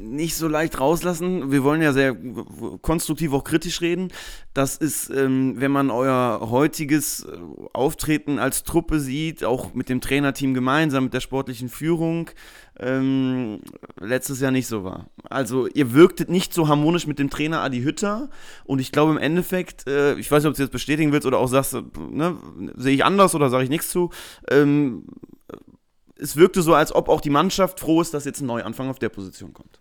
nicht 0.00 0.34
so 0.34 0.48
leicht 0.48 0.80
rauslassen. 0.80 1.52
Wir 1.52 1.62
wollen 1.62 1.82
ja 1.82 1.92
sehr 1.92 2.16
konstruktiv 2.82 3.32
auch 3.32 3.44
kritisch 3.44 3.80
reden. 3.80 4.08
Das 4.54 4.76
ist, 4.76 5.08
ähm, 5.10 5.54
wenn 5.58 5.70
man 5.70 5.90
euer 5.90 6.48
heutiges 6.50 7.24
äh, 7.24 7.38
Auftreten 7.72 8.40
als 8.40 8.64
Truppe 8.64 8.98
sieht, 8.98 9.44
auch 9.44 9.72
mit 9.72 9.88
dem 9.88 10.00
Trainerteam 10.00 10.52
gemeinsam, 10.52 11.04
mit 11.04 11.14
der 11.14 11.20
sportlichen 11.20 11.68
Führung, 11.68 12.28
ähm, 12.80 13.60
letztes 14.00 14.40
Jahr 14.40 14.50
nicht 14.50 14.66
so 14.66 14.82
war. 14.82 15.06
Also 15.22 15.68
ihr 15.68 15.94
wirktet 15.94 16.30
nicht 16.30 16.52
so 16.52 16.66
harmonisch 16.66 17.06
mit 17.06 17.20
dem 17.20 17.30
Trainer 17.30 17.60
Adi 17.60 17.82
Hütter 17.82 18.30
und 18.64 18.80
ich 18.80 18.90
glaube 18.90 19.12
im 19.12 19.18
Endeffekt, 19.18 19.86
äh, 19.86 20.14
ich 20.18 20.28
weiß 20.28 20.42
nicht, 20.42 20.50
ob 20.50 20.56
du 20.56 20.62
jetzt 20.62 20.72
bestätigen 20.72 21.12
willst 21.12 21.26
oder 21.26 21.38
auch 21.38 21.46
sagst, 21.46 21.76
ne, 22.10 22.36
sehe 22.76 22.94
ich 22.94 23.04
anders 23.04 23.36
oder 23.36 23.48
sage 23.48 23.62
ich 23.62 23.70
nichts 23.70 23.90
zu, 23.90 24.10
ähm, 24.50 25.04
es 26.16 26.36
wirkte 26.36 26.62
so, 26.62 26.74
als 26.74 26.94
ob 26.94 27.08
auch 27.08 27.20
die 27.20 27.30
Mannschaft 27.30 27.80
froh 27.80 28.00
ist, 28.00 28.14
dass 28.14 28.24
jetzt 28.24 28.40
ein 28.40 28.46
Neuanfang 28.46 28.88
auf 28.88 28.98
der 28.98 29.08
Position 29.08 29.52
kommt. 29.52 29.80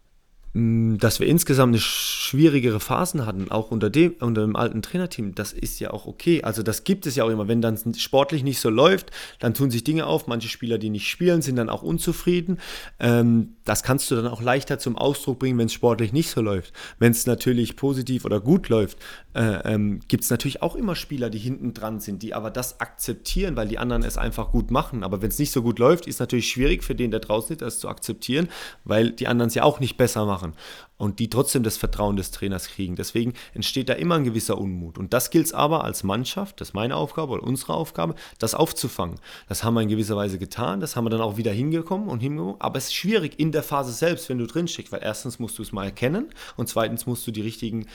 Mm, 0.56 0.98
dass 0.98 1.20
wir 1.20 1.26
insgesamt 1.26 1.72
eine 1.72 1.80
schwierigere 1.80 2.80
Phasen 2.80 3.26
hatten, 3.26 3.50
auch 3.50 3.72
unter 3.72 3.90
dem, 3.90 4.14
unter 4.20 4.42
dem 4.42 4.56
alten 4.56 4.84
Trainerteam, 4.84 5.34
das 5.34 5.52
ist 5.52 5.80
ja 5.80 5.90
auch 5.90 6.06
okay. 6.06 6.44
Also 6.44 6.62
das 6.62 6.84
gibt 6.84 7.08
es 7.08 7.16
ja 7.16 7.24
auch 7.24 7.30
immer. 7.30 7.48
Wenn 7.48 7.62
dann 7.62 7.78
sportlich 7.96 8.44
nicht 8.44 8.60
so 8.60 8.70
läuft, 8.70 9.10
dann 9.40 9.56
tun 9.56 9.72
sich 9.72 9.84
Dinge 9.84 10.06
auf. 10.06 10.28
Manche 10.28 10.50
Spieler, 10.50 10.78
die 10.78 10.92
nicht 10.92 11.10
spielen, 11.10 11.42
sind 11.42 11.56
dann 11.56 11.70
auch 11.70 11.82
unzufrieden. 11.82 12.60
Ähm, 13.00 13.56
das 13.66 13.82
kannst 13.82 14.12
du 14.12 14.16
dann 14.16 14.28
auch 14.28 14.42
leichter 14.44 14.78
zum 14.78 14.96
Ausdruck 14.96 15.40
bringen, 15.40 15.58
wenn 15.58 15.66
es 15.66 15.74
sportlich 15.74 16.14
nicht 16.14 16.30
so 16.30 16.42
läuft. 16.42 16.72
Wenn 17.00 17.14
es 17.14 17.26
natürlich 17.26 17.76
positiv 17.76 18.24
oder 18.24 18.40
gut 18.40 18.70
läuft, 18.70 19.00
äh, 19.34 19.74
ähm, 19.74 20.02
gibt 20.08 20.24
es 20.24 20.30
natürlich 20.30 20.62
auch 20.62 20.76
immer 20.76 20.96
Spieler, 20.96 21.32
die 21.32 21.40
hinten 21.40 21.74
dran 21.74 22.00
sind, 22.00 22.22
die 22.22 22.36
aber 22.36 22.52
das 22.52 22.80
akzeptieren, 22.80 23.56
weil 23.56 23.68
die 23.68 23.80
anderen 23.80 24.04
es 24.04 24.20
einfach 24.20 24.52
gut 24.52 24.70
machen. 24.70 25.04
Aber 25.04 25.24
wenn 25.24 25.30
es 25.30 25.40
nicht 25.40 25.52
so 25.52 25.64
gut 25.64 25.80
läuft, 25.80 26.06
ist 26.06 26.20
natürlich 26.20 26.50
schwierig 26.50 26.84
für 26.84 26.94
den, 26.94 27.10
der 27.10 27.22
draußen 27.22 27.54
ist, 27.54 27.62
das 27.64 27.80
zu 27.80 27.90
akzeptieren, 27.90 28.50
weil 28.84 29.10
die 29.12 29.28
anderen 29.28 29.48
es 29.48 29.56
ja 29.56 29.64
auch 29.64 29.80
nicht 29.80 29.98
besser 29.98 30.28
machen 30.28 30.43
machen 30.44 30.56
und 30.98 31.20
die 31.20 31.30
trotzdem 31.30 31.64
das 31.64 31.78
Vertrauen 31.78 32.16
des 32.16 32.32
Trainers 32.32 32.68
kriegen. 32.68 32.96
Deswegen 32.96 33.34
entsteht 33.54 33.90
da 33.90 33.94
immer 33.94 34.16
ein 34.16 34.24
gewisser 34.24 34.58
Unmut. 34.58 34.98
Und 34.98 35.14
das 35.14 35.30
gilt 35.32 35.48
es 35.48 35.54
aber 35.54 35.84
als 35.84 36.04
Mannschaft, 36.04 36.62
das 36.62 36.70
ist 36.70 36.74
meine 36.74 36.96
Aufgabe 36.96 37.34
oder 37.34 37.44
unsere 37.44 37.74
Aufgabe, 37.74 38.16
das 38.40 38.56
aufzufangen. 38.56 39.20
Das 39.48 39.64
haben 39.64 39.74
wir 39.74 39.82
in 39.82 39.90
gewisser 39.90 40.16
Weise 40.16 40.38
getan, 40.38 40.80
das 40.80 40.96
haben 40.96 41.06
wir 41.06 41.10
dann 41.10 41.22
auch 41.22 41.38
wieder 41.38 41.52
hingekommen 41.52 42.10
und 42.10 42.20
hingekommen. 42.20 42.56
Aber 42.60 42.78
es 42.78 42.86
ist 42.86 42.96
schwierig 42.96 43.40
in 43.40 43.52
der 43.52 43.64
Phase 43.64 43.92
selbst, 43.92 44.30
wenn 44.30 44.38
du 44.38 44.48
drin 44.48 44.68
steckst, 44.68 44.92
weil 44.92 45.02
erstens 45.04 45.40
musst 45.40 45.58
du 45.58 45.62
es 45.62 45.72
mal 45.72 45.86
erkennen 45.86 46.30
und 46.58 46.70
zweitens 46.70 47.06
musst 47.06 47.26
du 47.28 47.32
die 47.32 47.42
richtigen 47.42 47.88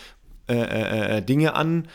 äh, 0.49 0.55
äh, 0.55 1.19
äh 1.19 1.23
Dinge 1.23 1.55
an 1.55 1.89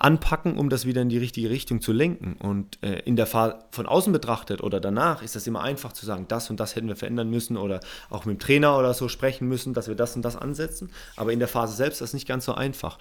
anpacken, 0.00 0.56
um 0.56 0.70
das 0.70 0.86
wieder 0.86 1.02
in 1.02 1.08
die 1.08 1.18
richtige 1.18 1.50
Richtung 1.50 1.80
zu 1.80 1.92
lenken. 1.92 2.36
Und 2.38 2.82
äh, 2.82 3.00
in 3.00 3.16
der 3.16 3.26
Phase 3.26 3.58
von 3.70 3.86
außen 3.86 4.12
betrachtet 4.12 4.62
oder 4.62 4.80
danach 4.80 5.22
ist 5.22 5.36
das 5.36 5.46
immer 5.46 5.62
einfach 5.62 5.92
zu 5.92 6.06
sagen, 6.06 6.26
das 6.28 6.50
und 6.50 6.58
das 6.58 6.76
hätten 6.76 6.88
wir 6.88 6.96
verändern 6.96 7.30
müssen 7.30 7.56
oder 7.56 7.80
auch 8.08 8.24
mit 8.24 8.38
dem 8.38 8.40
Trainer 8.40 8.78
oder 8.78 8.94
so 8.94 9.08
sprechen 9.08 9.48
müssen, 9.48 9.74
dass 9.74 9.88
wir 9.88 9.94
das 9.94 10.16
und 10.16 10.22
das 10.22 10.36
ansetzen. 10.36 10.90
Aber 11.16 11.32
in 11.32 11.38
der 11.38 11.48
Phase 11.48 11.74
selbst 11.74 11.96
ist 11.96 12.08
das 12.08 12.14
nicht 12.14 12.26
ganz 12.26 12.44
so 12.44 12.54
einfach. 12.54 12.98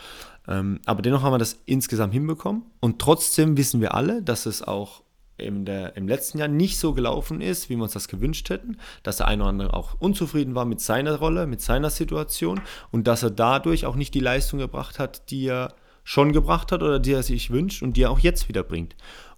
Ähm, 0.48 0.80
aber 0.86 1.02
dennoch 1.02 1.24
haben 1.24 1.34
wir 1.34 1.38
das 1.38 1.60
insgesamt 1.66 2.14
hinbekommen 2.14 2.64
und 2.80 3.00
trotzdem 3.00 3.58
wissen 3.58 3.82
wir 3.82 3.94
alle, 3.96 4.22
dass 4.22 4.46
es 4.46 4.62
auch 4.62 5.04
der, 5.40 5.96
im 5.96 6.08
letzten 6.08 6.38
Jahr 6.38 6.48
nicht 6.48 6.80
so 6.80 6.94
gelaufen 6.94 7.42
ist, 7.42 7.70
wie 7.70 7.76
wir 7.76 7.84
uns 7.84 7.94
das 7.94 8.08
gewünscht 8.08 8.50
hätten, 8.50 8.78
dass 9.04 9.18
der 9.18 9.28
eine 9.28 9.44
oder 9.44 9.50
andere 9.50 9.74
auch 9.74 9.96
unzufrieden 10.00 10.56
war 10.56 10.66
mit 10.66 10.82
seiner 10.82 11.16
Rolle, 11.16 11.48
mit 11.48 11.62
seiner 11.62 11.90
Situation 11.90 12.62
und 12.92 13.08
dass 13.08 13.24
er 13.24 13.32
dadurch 13.32 13.86
auch 13.86 13.96
nicht 13.96 14.14
die 14.14 14.20
Leistung 14.20 14.60
gebracht 14.60 15.00
hat, 15.00 15.32
die 15.32 15.48
er 15.48 15.74
schon 16.10 16.32
gebracht 16.32 16.72
hat 16.72 16.82
oder 16.82 16.98
die 16.98 17.12
er 17.14 17.22
sich 17.22 17.52
wünscht 17.52 17.84
und 17.84 17.96
die 17.96 18.02
er 18.02 18.10
auch 18.10 18.18
jetzt 18.18 18.50
wieder 18.50 18.64
bringt. 18.64 18.96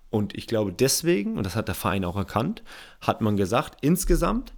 Und 0.09 0.37
ich 0.37 0.47
glaube 0.47 0.71
deswegen, 0.71 1.35
und 1.35 1.45
das 1.45 1.57
hat 1.57 1.67
der 1.67 1.75
Verein 1.75 2.05
auch 2.05 2.15
erkannt, 2.15 2.63
hat 3.01 3.19
man 3.19 3.35
gesagt, 3.35 3.79
insgesamt 3.81 4.53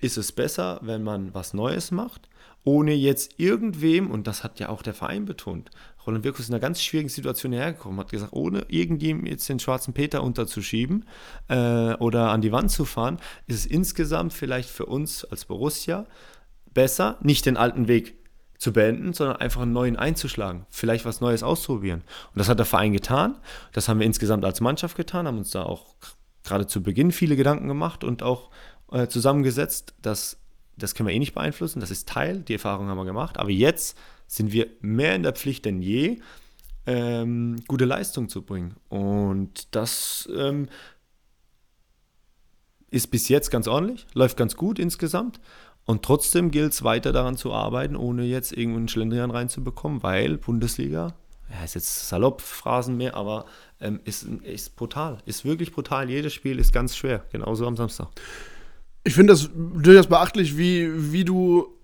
ist 0.00 0.16
es 0.16 0.30
besser, 0.30 0.78
wenn 0.82 1.02
man 1.02 1.34
was 1.34 1.54
Neues 1.54 1.90
macht, 1.90 2.28
ohne 2.62 2.94
jetzt 2.94 3.40
irgendwem, 3.40 4.08
und 4.08 4.28
das 4.28 4.44
hat 4.44 4.60
ja 4.60 4.68
auch 4.68 4.82
der 4.82 4.94
Verein 4.94 5.24
betont, 5.24 5.72
Roland 6.06 6.22
Wirkus 6.22 6.42
ist 6.42 6.48
in 6.50 6.54
einer 6.54 6.60
ganz 6.60 6.80
schwierigen 6.80 7.08
Situation 7.08 7.52
hergekommen, 7.52 7.98
hat 7.98 8.12
gesagt, 8.12 8.34
ohne 8.34 8.64
irgendjemandem 8.68 9.32
jetzt 9.32 9.48
den 9.48 9.58
schwarzen 9.58 9.94
Peter 9.94 10.22
unterzuschieben 10.22 11.06
äh, 11.48 11.94
oder 11.94 12.30
an 12.30 12.40
die 12.40 12.52
Wand 12.52 12.70
zu 12.70 12.84
fahren, 12.84 13.16
ist 13.48 13.56
es 13.56 13.66
insgesamt 13.66 14.32
vielleicht 14.32 14.70
für 14.70 14.86
uns 14.86 15.24
als 15.24 15.44
Borussia 15.44 16.06
besser, 16.72 17.18
nicht 17.20 17.46
den 17.46 17.56
alten 17.56 17.88
Weg 17.88 18.14
zu 18.58 18.72
beenden, 18.72 19.12
sondern 19.12 19.36
einfach 19.36 19.62
einen 19.62 19.72
neuen 19.72 19.96
einzuschlagen, 19.96 20.66
vielleicht 20.68 21.04
was 21.04 21.20
Neues 21.20 21.42
auszuprobieren. 21.42 22.00
Und 22.00 22.38
das 22.38 22.48
hat 22.48 22.58
der 22.58 22.66
Verein 22.66 22.92
getan. 22.92 23.36
Das 23.72 23.88
haben 23.88 24.00
wir 24.00 24.06
insgesamt 24.06 24.44
als 24.44 24.60
Mannschaft 24.60 24.96
getan, 24.96 25.26
haben 25.26 25.38
uns 25.38 25.50
da 25.50 25.62
auch 25.62 25.94
gerade 26.44 26.66
zu 26.66 26.82
Beginn 26.82 27.12
viele 27.12 27.36
Gedanken 27.36 27.68
gemacht 27.68 28.02
und 28.04 28.22
auch 28.22 28.50
äh, 28.90 29.06
zusammengesetzt, 29.06 29.94
dass 30.02 30.38
das 30.76 30.94
können 30.94 31.08
wir 31.08 31.14
eh 31.14 31.18
nicht 31.18 31.34
beeinflussen, 31.34 31.80
das 31.80 31.90
ist 31.90 32.08
Teil, 32.08 32.40
die 32.40 32.52
Erfahrung 32.54 32.88
haben 32.88 32.98
wir 32.98 33.04
gemacht, 33.04 33.38
aber 33.38 33.50
jetzt 33.50 33.98
sind 34.26 34.52
wir 34.52 34.68
mehr 34.80 35.14
in 35.14 35.22
der 35.22 35.32
Pflicht 35.32 35.64
denn 35.64 35.82
je, 35.82 36.20
ähm, 36.86 37.56
gute 37.66 37.84
Leistung 37.84 38.28
zu 38.28 38.42
bringen. 38.42 38.76
Und 38.88 39.74
das 39.74 40.28
ähm, 40.34 40.68
ist 42.90 43.08
bis 43.08 43.28
jetzt 43.28 43.50
ganz 43.50 43.66
ordentlich, 43.66 44.06
läuft 44.14 44.36
ganz 44.36 44.56
gut 44.56 44.78
insgesamt. 44.78 45.40
Und 45.88 46.04
trotzdem 46.04 46.50
gilt 46.50 46.74
es 46.74 46.84
weiter 46.84 47.14
daran 47.14 47.38
zu 47.38 47.50
arbeiten, 47.50 47.96
ohne 47.96 48.24
jetzt 48.24 48.52
irgendeinen 48.52 48.88
Schlendrian 48.88 49.30
reinzubekommen, 49.30 50.02
weil 50.02 50.36
Bundesliga, 50.36 51.14
ja, 51.50 51.64
ist 51.64 51.76
jetzt 51.76 52.10
salopp 52.10 52.42
Phrasen 52.42 52.98
mehr, 52.98 53.14
aber 53.14 53.46
ähm, 53.80 53.98
ist, 54.04 54.24
ist 54.42 54.76
brutal. 54.76 55.16
Ist 55.24 55.46
wirklich 55.46 55.72
brutal. 55.72 56.10
Jedes 56.10 56.34
Spiel 56.34 56.58
ist 56.58 56.74
ganz 56.74 56.94
schwer, 56.94 57.24
genauso 57.32 57.66
am 57.66 57.74
Samstag. 57.74 58.08
Ich 59.02 59.14
finde 59.14 59.32
das 59.32 59.48
durchaus 59.54 60.08
beachtlich, 60.08 60.58
wie, 60.58 61.10
wie 61.10 61.24
du 61.24 61.77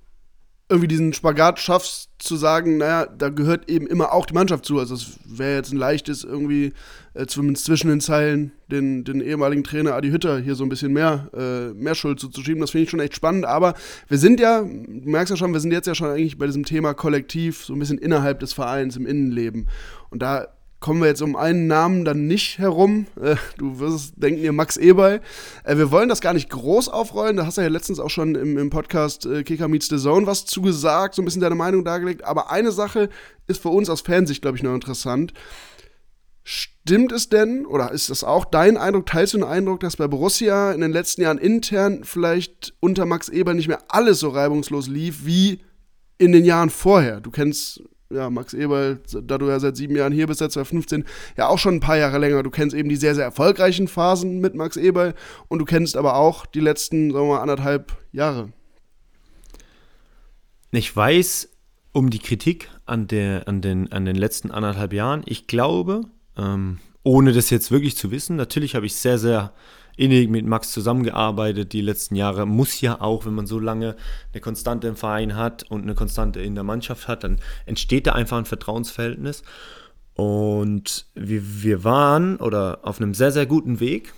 irgendwie 0.75 0.89
diesen 0.89 1.13
Spagat 1.13 1.61
schaffst, 1.61 2.11
zu 2.19 2.35
sagen, 2.35 2.79
naja, 2.79 3.07
da 3.07 3.29
gehört 3.29 3.71
eben 3.71 3.87
immer 3.87 4.13
auch 4.13 4.27
die 4.27 4.35
Mannschaft 4.35 4.65
zu. 4.65 4.81
Also 4.81 4.97
es 4.97 5.19
wäre 5.25 5.55
jetzt 5.55 5.73
ein 5.73 5.77
leichtes, 5.77 6.25
irgendwie 6.25 6.73
äh, 7.15 7.27
zumindest 7.27 7.67
zwischen 7.67 7.91
den 7.91 8.01
Zeilen 8.01 8.51
den, 8.73 9.05
den 9.05 9.21
ehemaligen 9.21 9.63
Trainer 9.63 9.95
Adi 9.95 10.11
Hütter 10.11 10.41
hier 10.41 10.57
so 10.57 10.65
ein 10.65 10.69
bisschen 10.69 10.93
mehr, 10.93 11.31
äh, 11.33 11.73
mehr 11.75 11.95
Schuld 11.95 12.19
zuzuschieben. 12.19 12.61
Das 12.61 12.73
finde 12.73 12.85
ich 12.85 12.91
schon 12.91 12.99
echt 12.99 13.15
spannend. 13.15 13.45
Aber 13.45 13.75
wir 14.09 14.19
sind 14.19 14.41
ja, 14.41 14.63
du 14.63 15.09
merkst 15.09 15.31
ja 15.31 15.37
schon, 15.37 15.53
wir 15.53 15.61
sind 15.61 15.71
jetzt 15.71 15.87
ja 15.87 15.95
schon 15.95 16.09
eigentlich 16.09 16.39
bei 16.39 16.47
diesem 16.47 16.65
Thema 16.65 16.93
Kollektiv, 16.93 17.65
so 17.65 17.73
ein 17.73 17.79
bisschen 17.79 17.99
innerhalb 17.99 18.41
des 18.41 18.53
Vereins, 18.53 18.97
im 18.97 19.07
Innenleben. 19.07 19.69
Und 20.11 20.23
da 20.23 20.49
kommen 20.85 21.01
wir 21.01 21.09
jetzt 21.09 21.23
um 21.23 21.35
einen 21.35 21.67
Namen 21.67 22.05
dann 22.05 22.27
nicht 22.27 22.59
herum. 22.59 23.07
Äh, 23.19 23.37
du 23.57 23.79
wirst 23.79 24.13
denken, 24.17 24.43
ihr 24.43 24.53
Max 24.53 24.77
Eberl. 24.77 25.23
Äh, 25.65 25.79
wir 25.79 25.91
wollen 25.91 26.11
das 26.11 26.21
gar 26.21 26.35
nicht 26.35 26.51
groß 26.51 26.91
aufrollen. 26.91 27.39
Da 27.39 27.47
hast 27.47 27.57
du 27.57 27.63
ja 27.63 27.69
letztens 27.69 27.99
auch 27.99 28.11
schon 28.11 28.35
im, 28.35 28.59
im 28.59 28.69
Podcast 28.69 29.25
äh, 29.25 29.45
Kicker 29.45 29.67
Meets 29.67 29.89
the 29.89 29.97
Zone 29.97 30.27
was 30.27 30.45
zugesagt, 30.45 31.15
so 31.15 31.23
ein 31.23 31.25
bisschen 31.25 31.41
deine 31.41 31.55
Meinung 31.55 31.87
dargelegt. 31.87 32.25
Aber 32.25 32.51
eine 32.51 32.71
Sache 32.71 33.09
ist 33.47 33.63
für 33.63 33.71
uns 33.71 33.89
aus 33.89 34.03
Fansicht, 34.03 34.43
glaube 34.43 34.59
ich, 34.59 34.63
noch 34.63 34.75
interessant. 34.75 35.33
Stimmt 36.43 37.13
es 37.13 37.31
denn, 37.31 37.65
oder 37.65 37.91
ist 37.91 38.11
das 38.11 38.23
auch 38.23 38.45
dein 38.45 38.77
Eindruck, 38.77 39.07
teilst 39.07 39.33
du 39.33 39.39
den 39.39 39.49
Eindruck, 39.49 39.81
dass 39.81 39.97
bei 39.97 40.07
Borussia 40.07 40.73
in 40.73 40.83
den 40.83 40.93
letzten 40.93 41.23
Jahren 41.23 41.39
intern 41.39 42.05
vielleicht 42.05 42.75
unter 42.81 43.07
Max 43.07 43.31
Eberl 43.31 43.55
nicht 43.55 43.69
mehr 43.69 43.85
alles 43.89 44.21
so 44.21 44.29
reibungslos 44.29 44.89
lief 44.89 45.25
wie 45.25 45.61
in 46.19 46.33
den 46.33 46.45
Jahren 46.45 46.69
vorher? 46.69 47.23
Du 47.23 47.31
kennst 47.31 47.83
ja, 48.11 48.31
Max 48.31 48.55
Eberl, 48.55 49.01
da 49.23 49.39
du 49.39 49.49
ja 49.49 49.59
seit 49.59 49.77
sieben 49.77 49.97
Jahren 49.97 50.13
hier 50.13 50.27
bist, 50.27 50.39
seit 50.39 50.53
2015, 50.53 51.05
ja 51.37 51.49
auch 51.49 51.59
schon 51.59 51.77
ein 51.77 51.81
paar 51.81 51.97
Jahre 51.97 52.19
länger. 52.19 52.43
Du 52.43 52.51
kennst 52.51 52.75
eben 52.75 52.89
die 52.89 52.97
sehr, 52.97 53.15
sehr 53.15 53.25
erfolgreichen 53.25 53.89
Phasen 53.89 54.41
mit 54.41 54.55
Max 54.55 54.77
Eberl 54.77 55.15
und 55.49 55.59
du 55.59 55.65
kennst 55.65 55.97
aber 55.97 56.17
auch 56.17 56.47
die 56.47 56.61
letzten, 56.61 57.11
sagen 57.11 57.27
wir 57.27 57.35
mal, 57.35 57.41
anderthalb 57.41 57.97
Jahre. 58.13 58.53
Ich 60.71 60.95
weiß 60.95 61.49
um 61.93 62.11
die 62.11 62.19
Kritik 62.19 62.69
an, 62.85 63.07
der, 63.07 63.47
an, 63.47 63.61
den, 63.63 63.93
an 63.93 64.05
den 64.05 64.17
letzten 64.17 64.51
anderthalb 64.51 64.93
Jahren. 64.93 65.23
Ich 65.27 65.47
glaube, 65.47 66.03
ähm, 66.37 66.79
ohne 67.05 67.33
das 67.33 67.51
jetzt 67.51 67.71
wirklich 67.71 67.97
zu 67.97 68.11
wissen, 68.11 68.37
natürlich 68.37 68.75
habe 68.75 68.87
ich 68.87 68.97
sehr, 68.97 69.19
sehr 69.19 69.53
innig 69.97 70.29
mit 70.29 70.47
Max 70.47 70.73
zusammengearbeitet 70.73 71.73
die 71.73 71.81
letzten 71.81 72.17
Jahre. 72.17 72.47
Muss 72.47 72.81
ja 72.81 73.01
auch, 73.01 73.27
wenn 73.27 73.35
man 73.35 73.47
so 73.47 73.59
lange 73.59 73.97
eine 74.33 74.41
Konstante 74.41 74.89
im 74.89 74.97
Verein 74.97 75.37
hat 75.37 75.65
und 75.71 75.83
eine 75.83 75.95
Konstante 75.95 76.41
in 76.41 76.55
der 76.55 76.65
Mannschaft 76.65 77.09
hat, 77.09 77.25
dann 77.25 77.39
entsteht 77.67 78.07
da 78.07 78.13
einfach 78.13 78.39
ein 78.39 78.45
Vertrauensverhältnis. 78.45 79.43
Und 80.15 81.07
wir, 81.15 81.63
wir 81.63 81.85
waren 81.85 82.37
oder 82.37 82.81
auf 82.83 83.01
einem 83.01 83.15
sehr, 83.15 83.33
sehr 83.33 83.47
guten 83.47 83.81
Weg 83.81 84.13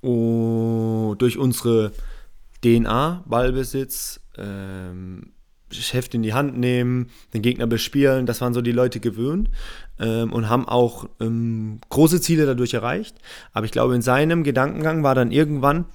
und 0.00 1.16
durch 1.18 1.38
unsere 1.38 1.92
DNA, 2.64 3.22
Ballbesitz, 3.26 4.20
ähm, 4.36 5.32
Heft 5.72 6.14
in 6.14 6.22
die 6.22 6.34
Hand 6.34 6.56
nehmen, 6.58 7.10
den 7.34 7.42
Gegner 7.42 7.66
bespielen, 7.66 8.26
das 8.26 8.40
waren 8.40 8.54
so 8.54 8.62
die 8.62 8.72
Leute 8.72 9.00
gewöhnt 9.00 9.50
ähm, 9.98 10.32
und 10.32 10.48
haben 10.48 10.68
auch 10.68 11.08
ähm, 11.20 11.80
große 11.88 12.20
Ziele 12.20 12.46
dadurch 12.46 12.74
erreicht. 12.74 13.16
Aber 13.52 13.66
ich 13.66 13.72
glaube, 13.72 13.94
in 13.94 14.02
seinem 14.02 14.44
Gedankengang 14.44 15.02
war 15.02 15.14
dann 15.14 15.30
irgendwann, 15.30 15.86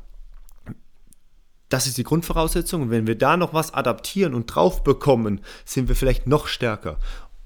das 1.70 1.88
ist 1.88 1.98
die 1.98 2.04
Grundvoraussetzung 2.04 2.84
und 2.84 2.92
wenn 2.92 3.08
wir 3.08 3.18
da 3.18 3.38
noch 3.38 3.54
was 3.54 3.74
adaptieren 3.74 4.34
und 4.34 4.48
drauf 4.48 4.84
bekommen, 4.84 5.42
sind 5.66 5.90
wir 5.90 5.96
vielleicht 5.96 6.28
noch 6.28 6.48
stärker. 6.48 6.98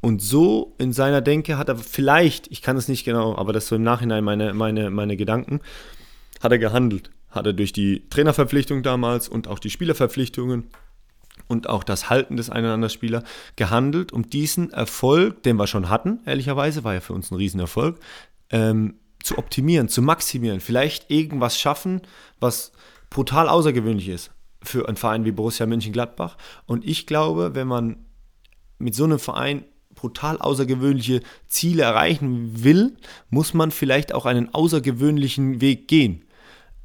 Und 0.01 0.21
so 0.21 0.73
in 0.79 0.93
seiner 0.93 1.21
Denke 1.21 1.57
hat 1.57 1.69
er 1.69 1.77
vielleicht, 1.77 2.47
ich 2.51 2.61
kann 2.61 2.75
es 2.75 2.87
nicht 2.87 3.05
genau, 3.05 3.35
aber 3.35 3.53
das 3.53 3.67
so 3.67 3.75
im 3.75 3.83
Nachhinein 3.83 4.23
meine, 4.23 4.53
meine, 4.53 4.89
meine 4.89 5.15
Gedanken, 5.15 5.61
hat 6.41 6.51
er 6.51 6.57
gehandelt. 6.57 7.11
Hat 7.29 7.45
er 7.45 7.53
durch 7.53 7.71
die 7.71 8.09
Trainerverpflichtung 8.09 8.83
damals 8.83 9.29
und 9.29 9.47
auch 9.47 9.59
die 9.59 9.69
Spielerverpflichtungen 9.69 10.65
und 11.51 11.67
auch 11.67 11.83
das 11.83 12.09
Halten 12.09 12.37
des 12.37 12.49
einen 12.49 12.65
oder 12.65 12.73
anderen 12.75 12.89
Spielers 12.89 13.23
gehandelt, 13.57 14.13
um 14.13 14.29
diesen 14.29 14.71
Erfolg, 14.71 15.43
den 15.43 15.57
wir 15.57 15.67
schon 15.67 15.89
hatten, 15.89 16.21
ehrlicherweise, 16.25 16.85
war 16.85 16.93
ja 16.93 17.01
für 17.01 17.13
uns 17.13 17.29
ein 17.29 17.35
Riesenerfolg, 17.35 17.99
ähm, 18.49 18.95
zu 19.21 19.37
optimieren, 19.37 19.89
zu 19.89 20.01
maximieren. 20.01 20.61
Vielleicht 20.61 21.11
irgendwas 21.11 21.59
schaffen, 21.59 22.01
was 22.39 22.71
brutal 23.09 23.49
außergewöhnlich 23.49 24.07
ist 24.07 24.31
für 24.63 24.87
einen 24.87 24.97
Verein 24.97 25.25
wie 25.25 25.31
Borussia 25.31 25.65
Mönchengladbach. 25.65 26.37
Und 26.65 26.87
ich 26.87 27.05
glaube, 27.05 27.53
wenn 27.53 27.67
man 27.67 28.05
mit 28.79 28.95
so 28.95 29.03
einem 29.03 29.19
Verein 29.19 29.65
brutal 29.93 30.37
außergewöhnliche 30.37 31.21
Ziele 31.47 31.83
erreichen 31.83 32.63
will, 32.63 32.95
muss 33.29 33.53
man 33.53 33.71
vielleicht 33.71 34.13
auch 34.13 34.25
einen 34.25 34.53
außergewöhnlichen 34.53 35.59
Weg 35.59 35.89
gehen. 35.89 36.23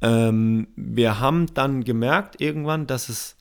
Ähm, 0.01 0.67
wir 0.75 1.21
haben 1.21 1.47
dann 1.53 1.85
gemerkt 1.85 2.41
irgendwann, 2.41 2.85
dass 2.85 3.07
es 3.07 3.36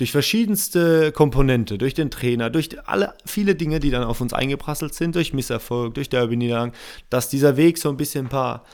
durch 0.00 0.12
verschiedenste 0.12 1.12
Komponente, 1.12 1.76
durch 1.76 1.92
den 1.92 2.10
Trainer, 2.10 2.48
durch 2.48 2.70
alle 2.88 3.12
viele 3.26 3.54
Dinge, 3.54 3.80
die 3.80 3.90
dann 3.90 4.02
auf 4.02 4.22
uns 4.22 4.32
eingeprasselt 4.32 4.94
sind, 4.94 5.14
durch 5.14 5.34
Misserfolg, 5.34 5.92
durch 5.92 6.08
Derby-Niederlagen, 6.08 6.72
dass 7.10 7.28
dieser 7.28 7.58
Weg 7.58 7.76
so 7.76 7.90
ein 7.90 7.98
bisschen 7.98 8.26
ein 8.26 8.30
paar 8.30 8.64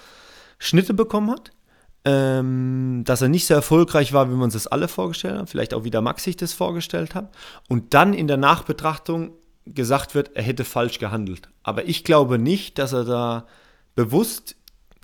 Schnitte 0.60 0.94
bekommen 0.94 1.32
hat. 1.32 1.50
Ähm, 2.04 3.02
dass 3.04 3.22
er 3.22 3.28
nicht 3.28 3.46
so 3.46 3.54
erfolgreich 3.54 4.12
war, 4.12 4.30
wie 4.30 4.36
wir 4.36 4.44
uns 4.44 4.52
das 4.52 4.68
alle 4.68 4.86
vorgestellt 4.86 5.38
haben, 5.38 5.48
vielleicht 5.48 5.74
auch 5.74 5.82
wie 5.82 5.90
der 5.90 6.02
Max 6.02 6.22
sich 6.22 6.36
das 6.36 6.52
vorgestellt 6.52 7.16
hat. 7.16 7.34
Und 7.68 7.94
dann 7.94 8.14
in 8.14 8.28
der 8.28 8.36
Nachbetrachtung 8.36 9.32
gesagt 9.64 10.14
wird, 10.14 10.36
er 10.36 10.44
hätte 10.44 10.64
falsch 10.64 11.00
gehandelt. 11.00 11.48
Aber 11.64 11.88
ich 11.88 12.04
glaube 12.04 12.38
nicht, 12.38 12.78
dass 12.78 12.92
er 12.92 13.04
da 13.04 13.46
bewusst 13.96 14.54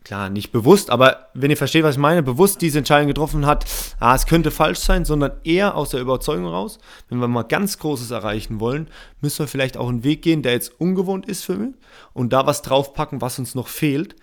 klar, 0.04 0.30
nicht 0.30 0.52
bewusst, 0.52 0.90
aber 0.90 1.28
wenn 1.34 1.50
ihr 1.50 1.56
versteht, 1.56 1.84
was 1.84 1.96
ich 1.96 2.00
meine, 2.00 2.22
bewusst 2.22 2.60
diese 2.60 2.78
Entscheidung 2.78 3.08
getroffen 3.08 3.46
hat, 3.46 3.64
ah, 4.00 4.14
es 4.14 4.26
könnte 4.26 4.50
falsch 4.50 4.78
sein, 4.78 5.04
sondern 5.04 5.32
eher 5.44 5.76
aus 5.76 5.90
der 5.90 6.00
Überzeugung 6.00 6.46
raus, 6.46 6.78
wenn 7.08 7.18
wir 7.18 7.28
mal 7.28 7.42
ganz 7.42 7.78
Großes 7.78 8.10
erreichen 8.10 8.60
wollen, 8.60 8.88
müssen 9.20 9.40
wir 9.40 9.48
vielleicht 9.48 9.76
auch 9.76 9.88
einen 9.88 10.04
Weg 10.04 10.22
gehen, 10.22 10.42
der 10.42 10.52
jetzt 10.52 10.80
ungewohnt 10.80 11.26
ist 11.26 11.44
für 11.44 11.56
mich 11.56 11.74
und 12.12 12.32
da 12.32 12.46
was 12.46 12.62
draufpacken, 12.62 13.20
was 13.20 13.38
uns 13.38 13.54
noch 13.54 13.68
fehlt. 13.68 14.16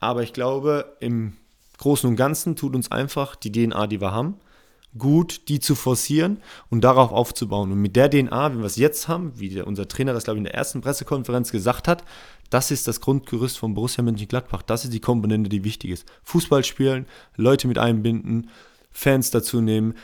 Aber 0.00 0.22
ich 0.22 0.32
glaube, 0.32 0.96
im 1.00 1.34
Großen 1.78 2.08
und 2.08 2.16
Ganzen 2.16 2.56
tut 2.56 2.74
uns 2.74 2.90
einfach 2.90 3.36
die 3.36 3.52
DNA, 3.52 3.86
die 3.86 4.00
wir 4.00 4.12
haben, 4.12 4.36
gut, 4.98 5.48
die 5.48 5.60
zu 5.60 5.74
forcieren 5.74 6.38
und 6.70 6.82
darauf 6.82 7.12
aufzubauen. 7.12 7.72
Und 7.72 7.80
mit 7.80 7.96
der 7.96 8.10
DNA, 8.10 8.54
wie 8.54 8.58
wir 8.58 8.66
es 8.66 8.76
jetzt 8.76 9.08
haben, 9.08 9.32
wie 9.36 9.60
unser 9.62 9.88
Trainer 9.88 10.12
das, 10.12 10.24
glaube 10.24 10.36
ich, 10.36 10.40
in 10.40 10.44
der 10.44 10.54
ersten 10.54 10.80
Pressekonferenz 10.80 11.50
gesagt 11.50 11.88
hat, 11.88 12.04
das 12.52 12.70
ist 12.70 12.86
das 12.86 13.00
Grundgerüst 13.00 13.58
von 13.58 13.72
Borussia 13.72 14.04
Mönchengladbach. 14.04 14.60
Das 14.62 14.84
ist 14.84 14.92
die 14.92 15.00
Komponente, 15.00 15.48
die 15.48 15.64
wichtig 15.64 15.90
ist. 15.90 16.06
Fußball 16.22 16.64
spielen, 16.64 17.06
Leute 17.36 17.66
mit 17.66 17.78
einbinden, 17.78 18.50
Fans 18.90 19.30
dazu 19.30 19.62
nehmen, 19.62 19.94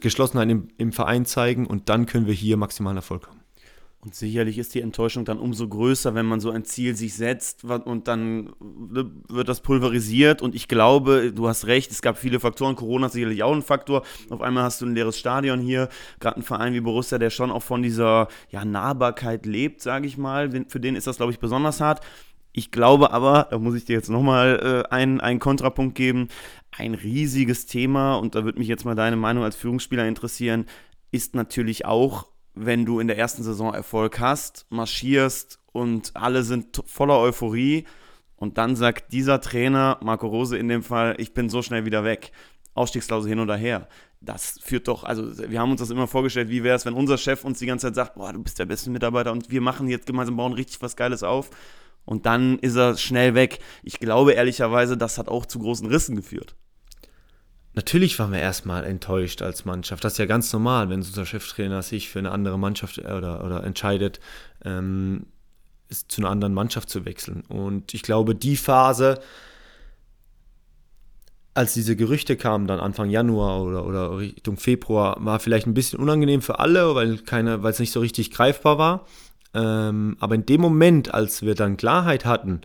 Geschlossenheit 0.00 0.50
im, 0.50 0.68
im 0.78 0.92
Verein 0.92 1.26
zeigen 1.26 1.66
und 1.66 1.88
dann 1.88 2.06
können 2.06 2.26
wir 2.26 2.34
hier 2.34 2.56
maximalen 2.56 2.96
Erfolg 2.96 3.28
haben. 3.28 3.35
Und 4.06 4.14
sicherlich 4.14 4.56
ist 4.56 4.72
die 4.72 4.82
Enttäuschung 4.82 5.24
dann 5.24 5.36
umso 5.36 5.66
größer, 5.66 6.14
wenn 6.14 6.26
man 6.26 6.38
so 6.38 6.52
ein 6.52 6.64
Ziel 6.64 6.94
sich 6.94 7.14
setzt 7.14 7.64
und 7.64 8.06
dann 8.06 8.52
ne, 8.60 9.10
wird 9.28 9.48
das 9.48 9.62
pulverisiert. 9.62 10.42
Und 10.42 10.54
ich 10.54 10.68
glaube, 10.68 11.32
du 11.34 11.48
hast 11.48 11.66
recht, 11.66 11.90
es 11.90 12.02
gab 12.02 12.16
viele 12.16 12.38
Faktoren. 12.38 12.76
Corona 12.76 13.08
ist 13.08 13.14
sicherlich 13.14 13.42
auch 13.42 13.52
ein 13.52 13.62
Faktor. 13.62 14.04
Auf 14.30 14.42
einmal 14.42 14.62
hast 14.62 14.80
du 14.80 14.86
ein 14.86 14.94
leeres 14.94 15.18
Stadion 15.18 15.58
hier, 15.58 15.88
gerade 16.20 16.36
ein 16.36 16.44
Verein 16.44 16.72
wie 16.72 16.80
Borussia, 16.80 17.18
der 17.18 17.30
schon 17.30 17.50
auch 17.50 17.64
von 17.64 17.82
dieser 17.82 18.28
ja, 18.48 18.64
Nahbarkeit 18.64 19.44
lebt, 19.44 19.82
sage 19.82 20.06
ich 20.06 20.16
mal. 20.16 20.52
Für 20.68 20.78
den 20.78 20.94
ist 20.94 21.08
das, 21.08 21.16
glaube 21.16 21.32
ich, 21.32 21.40
besonders 21.40 21.80
hart. 21.80 22.00
Ich 22.52 22.70
glaube 22.70 23.10
aber, 23.12 23.48
da 23.50 23.58
muss 23.58 23.74
ich 23.74 23.86
dir 23.86 23.94
jetzt 23.94 24.08
nochmal 24.08 24.84
äh, 24.88 24.94
einen, 24.94 25.20
einen 25.20 25.40
Kontrapunkt 25.40 25.96
geben, 25.96 26.28
ein 26.70 26.94
riesiges 26.94 27.66
Thema, 27.66 28.14
und 28.14 28.36
da 28.36 28.44
würde 28.44 28.60
mich 28.60 28.68
jetzt 28.68 28.84
mal 28.84 28.94
deine 28.94 29.16
Meinung 29.16 29.42
als 29.42 29.56
Führungsspieler 29.56 30.06
interessieren, 30.06 30.66
ist 31.10 31.34
natürlich 31.34 31.86
auch 31.86 32.28
wenn 32.56 32.84
du 32.84 32.98
in 32.98 33.06
der 33.06 33.18
ersten 33.18 33.42
Saison 33.42 33.72
Erfolg 33.72 34.18
hast, 34.18 34.66
marschierst 34.70 35.60
und 35.72 36.10
alle 36.14 36.42
sind 36.42 36.82
voller 36.86 37.18
Euphorie 37.18 37.84
und 38.36 38.58
dann 38.58 38.76
sagt 38.76 39.12
dieser 39.12 39.40
Trainer, 39.40 39.98
Marco 40.02 40.26
Rose 40.26 40.56
in 40.56 40.68
dem 40.68 40.82
Fall, 40.82 41.14
ich 41.18 41.34
bin 41.34 41.48
so 41.48 41.62
schnell 41.62 41.84
wieder 41.84 42.02
weg. 42.02 42.32
Ausstiegsklausel 42.74 43.30
hin 43.30 43.40
oder 43.40 43.56
her. 43.56 43.88
Das 44.20 44.58
führt 44.62 44.88
doch, 44.88 45.04
also 45.04 45.38
wir 45.50 45.60
haben 45.60 45.70
uns 45.70 45.80
das 45.80 45.90
immer 45.90 46.06
vorgestellt, 46.06 46.48
wie 46.48 46.62
wäre 46.62 46.76
es, 46.76 46.84
wenn 46.84 46.94
unser 46.94 47.16
Chef 47.16 47.44
uns 47.44 47.58
die 47.58 47.66
ganze 47.66 47.86
Zeit 47.86 47.94
sagt, 47.94 48.14
boah, 48.16 48.32
du 48.32 48.42
bist 48.42 48.58
der 48.58 48.66
beste 48.66 48.90
Mitarbeiter 48.90 49.32
und 49.32 49.50
wir 49.50 49.60
machen 49.60 49.88
jetzt 49.88 50.06
gemeinsam, 50.06 50.36
bauen 50.36 50.52
richtig 50.52 50.82
was 50.82 50.96
Geiles 50.96 51.22
auf 51.22 51.50
und 52.04 52.26
dann 52.26 52.58
ist 52.58 52.76
er 52.76 52.96
schnell 52.96 53.34
weg. 53.34 53.58
Ich 53.82 53.98
glaube 53.98 54.32
ehrlicherweise, 54.32 54.96
das 54.96 55.18
hat 55.18 55.28
auch 55.28 55.46
zu 55.46 55.58
großen 55.58 55.86
Rissen 55.86 56.16
geführt. 56.16 56.56
Natürlich 57.76 58.18
waren 58.18 58.32
wir 58.32 58.40
erstmal 58.40 58.84
enttäuscht 58.84 59.42
als 59.42 59.66
Mannschaft. 59.66 60.02
Das 60.02 60.14
ist 60.14 60.18
ja 60.18 60.24
ganz 60.24 60.50
normal, 60.50 60.88
wenn 60.88 61.00
unser 61.00 61.26
Cheftrainer 61.26 61.82
sich 61.82 62.08
für 62.08 62.18
eine 62.18 62.32
andere 62.32 62.58
Mannschaft 62.58 62.96
äh, 62.96 63.12
oder, 63.12 63.44
oder 63.44 63.62
entscheidet, 63.64 64.18
ähm, 64.64 65.26
zu 66.08 66.22
einer 66.22 66.30
anderen 66.30 66.54
Mannschaft 66.54 66.88
zu 66.88 67.04
wechseln. 67.04 67.42
Und 67.48 67.92
ich 67.92 68.02
glaube, 68.02 68.34
die 68.34 68.56
Phase, 68.56 69.20
als 71.52 71.74
diese 71.74 71.96
Gerüchte 71.96 72.36
kamen, 72.36 72.66
dann 72.66 72.80
Anfang 72.80 73.10
Januar 73.10 73.62
oder, 73.62 73.86
oder 73.86 74.18
Richtung 74.18 74.56
Februar, 74.56 75.18
war 75.20 75.38
vielleicht 75.38 75.66
ein 75.66 75.74
bisschen 75.74 76.00
unangenehm 76.00 76.40
für 76.40 76.58
alle, 76.58 76.94
weil 76.94 77.18
keine, 77.18 77.62
weil 77.62 77.72
es 77.72 77.78
nicht 77.78 77.92
so 77.92 78.00
richtig 78.00 78.30
greifbar 78.30 78.78
war. 78.78 79.06
Ähm, 79.52 80.16
aber 80.18 80.34
in 80.34 80.46
dem 80.46 80.62
Moment, 80.62 81.12
als 81.12 81.42
wir 81.42 81.54
dann 81.54 81.76
Klarheit 81.76 82.24
hatten, 82.24 82.62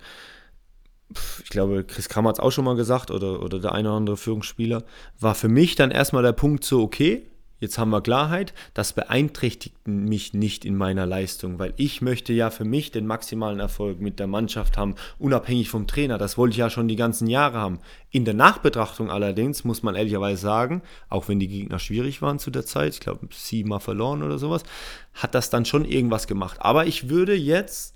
ich 1.43 1.49
glaube, 1.49 1.83
Chris 1.83 2.09
Kramer 2.09 2.29
hat 2.29 2.37
es 2.37 2.39
auch 2.39 2.51
schon 2.51 2.65
mal 2.65 2.75
gesagt 2.75 3.11
oder, 3.11 3.41
oder 3.41 3.59
der 3.59 3.73
eine 3.73 3.89
oder 3.89 3.97
andere 3.97 4.17
Führungsspieler, 4.17 4.83
war 5.19 5.35
für 5.35 5.49
mich 5.49 5.75
dann 5.75 5.91
erstmal 5.91 6.23
der 6.23 6.33
Punkt 6.33 6.63
so, 6.63 6.81
okay, 6.81 7.25
jetzt 7.61 7.77
haben 7.77 7.91
wir 7.91 8.01
Klarheit, 8.01 8.53
das 8.73 8.93
beeinträchtigt 8.93 9.87
mich 9.87 10.33
nicht 10.33 10.65
in 10.65 10.75
meiner 10.75 11.05
Leistung, 11.05 11.59
weil 11.59 11.73
ich 11.77 12.01
möchte 12.01 12.33
ja 12.33 12.49
für 12.49 12.65
mich 12.65 12.91
den 12.91 13.05
maximalen 13.05 13.59
Erfolg 13.59 14.01
mit 14.01 14.19
der 14.19 14.27
Mannschaft 14.27 14.77
haben, 14.77 14.95
unabhängig 15.19 15.69
vom 15.69 15.87
Trainer. 15.87 16.17
Das 16.17 16.37
wollte 16.37 16.53
ich 16.53 16.57
ja 16.57 16.69
schon 16.69 16.87
die 16.87 16.95
ganzen 16.95 17.27
Jahre 17.27 17.59
haben. 17.59 17.79
In 18.09 18.25
der 18.25 18.33
Nachbetrachtung 18.33 19.09
allerdings 19.09 19.63
muss 19.63 19.83
man 19.83 19.95
ehrlicherweise 19.95 20.41
sagen, 20.41 20.81
auch 21.07 21.27
wenn 21.27 21.39
die 21.39 21.47
Gegner 21.47 21.79
schwierig 21.79 22.21
waren 22.21 22.39
zu 22.39 22.49
der 22.49 22.65
Zeit, 22.65 22.95
ich 22.95 22.99
glaube 22.99 23.27
siebenmal 23.31 23.79
verloren 23.79 24.23
oder 24.23 24.39
sowas, 24.39 24.63
hat 25.13 25.35
das 25.35 25.51
dann 25.51 25.65
schon 25.65 25.85
irgendwas 25.85 26.27
gemacht. 26.27 26.57
Aber 26.59 26.87
ich 26.87 27.09
würde 27.09 27.35
jetzt 27.35 27.95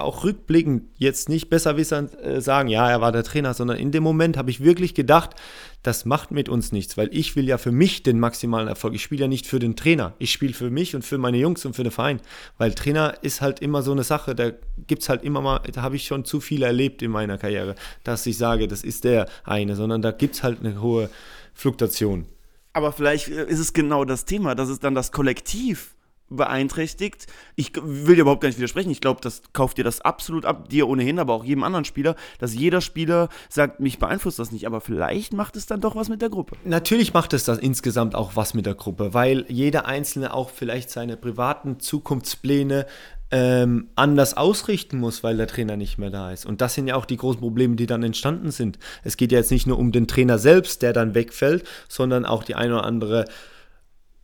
auch 0.00 0.24
rückblickend 0.24 0.84
jetzt 0.96 1.28
nicht 1.28 1.50
besserwissernd 1.50 2.14
äh, 2.22 2.40
sagen, 2.40 2.68
ja, 2.68 2.88
er 2.90 3.00
war 3.00 3.12
der 3.12 3.22
Trainer, 3.22 3.54
sondern 3.54 3.76
in 3.76 3.92
dem 3.92 4.02
Moment 4.02 4.36
habe 4.36 4.50
ich 4.50 4.62
wirklich 4.62 4.94
gedacht, 4.94 5.36
das 5.82 6.04
macht 6.04 6.30
mit 6.30 6.48
uns 6.48 6.72
nichts, 6.72 6.96
weil 6.96 7.08
ich 7.12 7.36
will 7.36 7.48
ja 7.48 7.56
für 7.56 7.72
mich 7.72 8.02
den 8.02 8.20
maximalen 8.20 8.68
Erfolg. 8.68 8.94
Ich 8.94 9.02
spiele 9.02 9.22
ja 9.22 9.28
nicht 9.28 9.46
für 9.46 9.58
den 9.58 9.76
Trainer. 9.76 10.14
Ich 10.18 10.32
spiele 10.32 10.52
für 10.52 10.70
mich 10.70 10.94
und 10.94 11.04
für 11.04 11.18
meine 11.18 11.38
Jungs 11.38 11.64
und 11.64 11.74
für 11.74 11.82
den 11.82 11.92
Verein. 11.92 12.20
Weil 12.58 12.74
Trainer 12.74 13.14
ist 13.22 13.40
halt 13.40 13.60
immer 13.60 13.82
so 13.82 13.92
eine 13.92 14.04
Sache, 14.04 14.34
da 14.34 14.50
gibt 14.86 15.02
es 15.02 15.08
halt 15.08 15.22
immer 15.22 15.40
mal, 15.40 15.60
da 15.72 15.82
habe 15.82 15.96
ich 15.96 16.04
schon 16.04 16.24
zu 16.24 16.40
viel 16.40 16.62
erlebt 16.62 17.02
in 17.02 17.10
meiner 17.10 17.38
Karriere, 17.38 17.74
dass 18.04 18.26
ich 18.26 18.36
sage, 18.36 18.68
das 18.68 18.84
ist 18.84 19.04
der 19.04 19.26
eine, 19.44 19.74
sondern 19.74 20.02
da 20.02 20.12
gibt 20.12 20.34
es 20.34 20.42
halt 20.42 20.60
eine 20.60 20.80
hohe 20.82 21.08
Fluktuation. 21.54 22.26
Aber 22.72 22.92
vielleicht 22.92 23.28
äh, 23.28 23.46
ist 23.46 23.58
es 23.58 23.72
genau 23.72 24.04
das 24.04 24.24
Thema, 24.24 24.54
dass 24.54 24.68
es 24.68 24.80
dann 24.80 24.94
das 24.94 25.12
Kollektiv 25.12 25.94
beeinträchtigt. 26.30 27.26
Ich 27.56 27.72
will 27.82 28.14
dir 28.14 28.22
überhaupt 28.22 28.40
gar 28.40 28.48
nicht 28.48 28.58
widersprechen. 28.58 28.90
Ich 28.90 29.00
glaube, 29.00 29.20
das 29.20 29.42
kauft 29.52 29.78
dir 29.78 29.84
das 29.84 30.00
absolut 30.00 30.46
ab, 30.46 30.68
dir 30.68 30.88
ohnehin, 30.88 31.18
aber 31.18 31.34
auch 31.34 31.44
jedem 31.44 31.64
anderen 31.64 31.84
Spieler, 31.84 32.16
dass 32.38 32.54
jeder 32.54 32.80
Spieler 32.80 33.28
sagt, 33.48 33.80
mich 33.80 33.98
beeinflusst 33.98 34.38
das 34.38 34.52
nicht, 34.52 34.66
aber 34.66 34.80
vielleicht 34.80 35.32
macht 35.32 35.56
es 35.56 35.66
dann 35.66 35.80
doch 35.80 35.96
was 35.96 36.08
mit 36.08 36.22
der 36.22 36.30
Gruppe. 36.30 36.56
Natürlich 36.64 37.12
macht 37.12 37.32
es 37.32 37.44
das 37.44 37.58
insgesamt 37.58 38.14
auch 38.14 38.36
was 38.36 38.54
mit 38.54 38.66
der 38.66 38.74
Gruppe, 38.74 39.12
weil 39.12 39.44
jeder 39.48 39.86
Einzelne 39.86 40.32
auch 40.32 40.50
vielleicht 40.50 40.90
seine 40.90 41.16
privaten 41.16 41.80
Zukunftspläne 41.80 42.86
ähm, 43.30 43.88
anders 43.94 44.36
ausrichten 44.36 44.98
muss, 44.98 45.22
weil 45.22 45.36
der 45.36 45.46
Trainer 45.46 45.76
nicht 45.76 45.98
mehr 45.98 46.10
da 46.10 46.32
ist. 46.32 46.46
Und 46.46 46.60
das 46.60 46.74
sind 46.74 46.88
ja 46.88 46.96
auch 46.96 47.04
die 47.04 47.16
großen 47.16 47.40
Probleme, 47.40 47.76
die 47.76 47.86
dann 47.86 48.02
entstanden 48.02 48.50
sind. 48.50 48.78
Es 49.04 49.16
geht 49.16 49.30
ja 49.32 49.38
jetzt 49.38 49.52
nicht 49.52 49.66
nur 49.66 49.78
um 49.78 49.92
den 49.92 50.08
Trainer 50.08 50.38
selbst, 50.38 50.82
der 50.82 50.92
dann 50.92 51.14
wegfällt, 51.14 51.64
sondern 51.88 52.24
auch 52.24 52.42
die 52.42 52.56
eine 52.56 52.74
oder 52.74 52.84
andere 52.84 53.26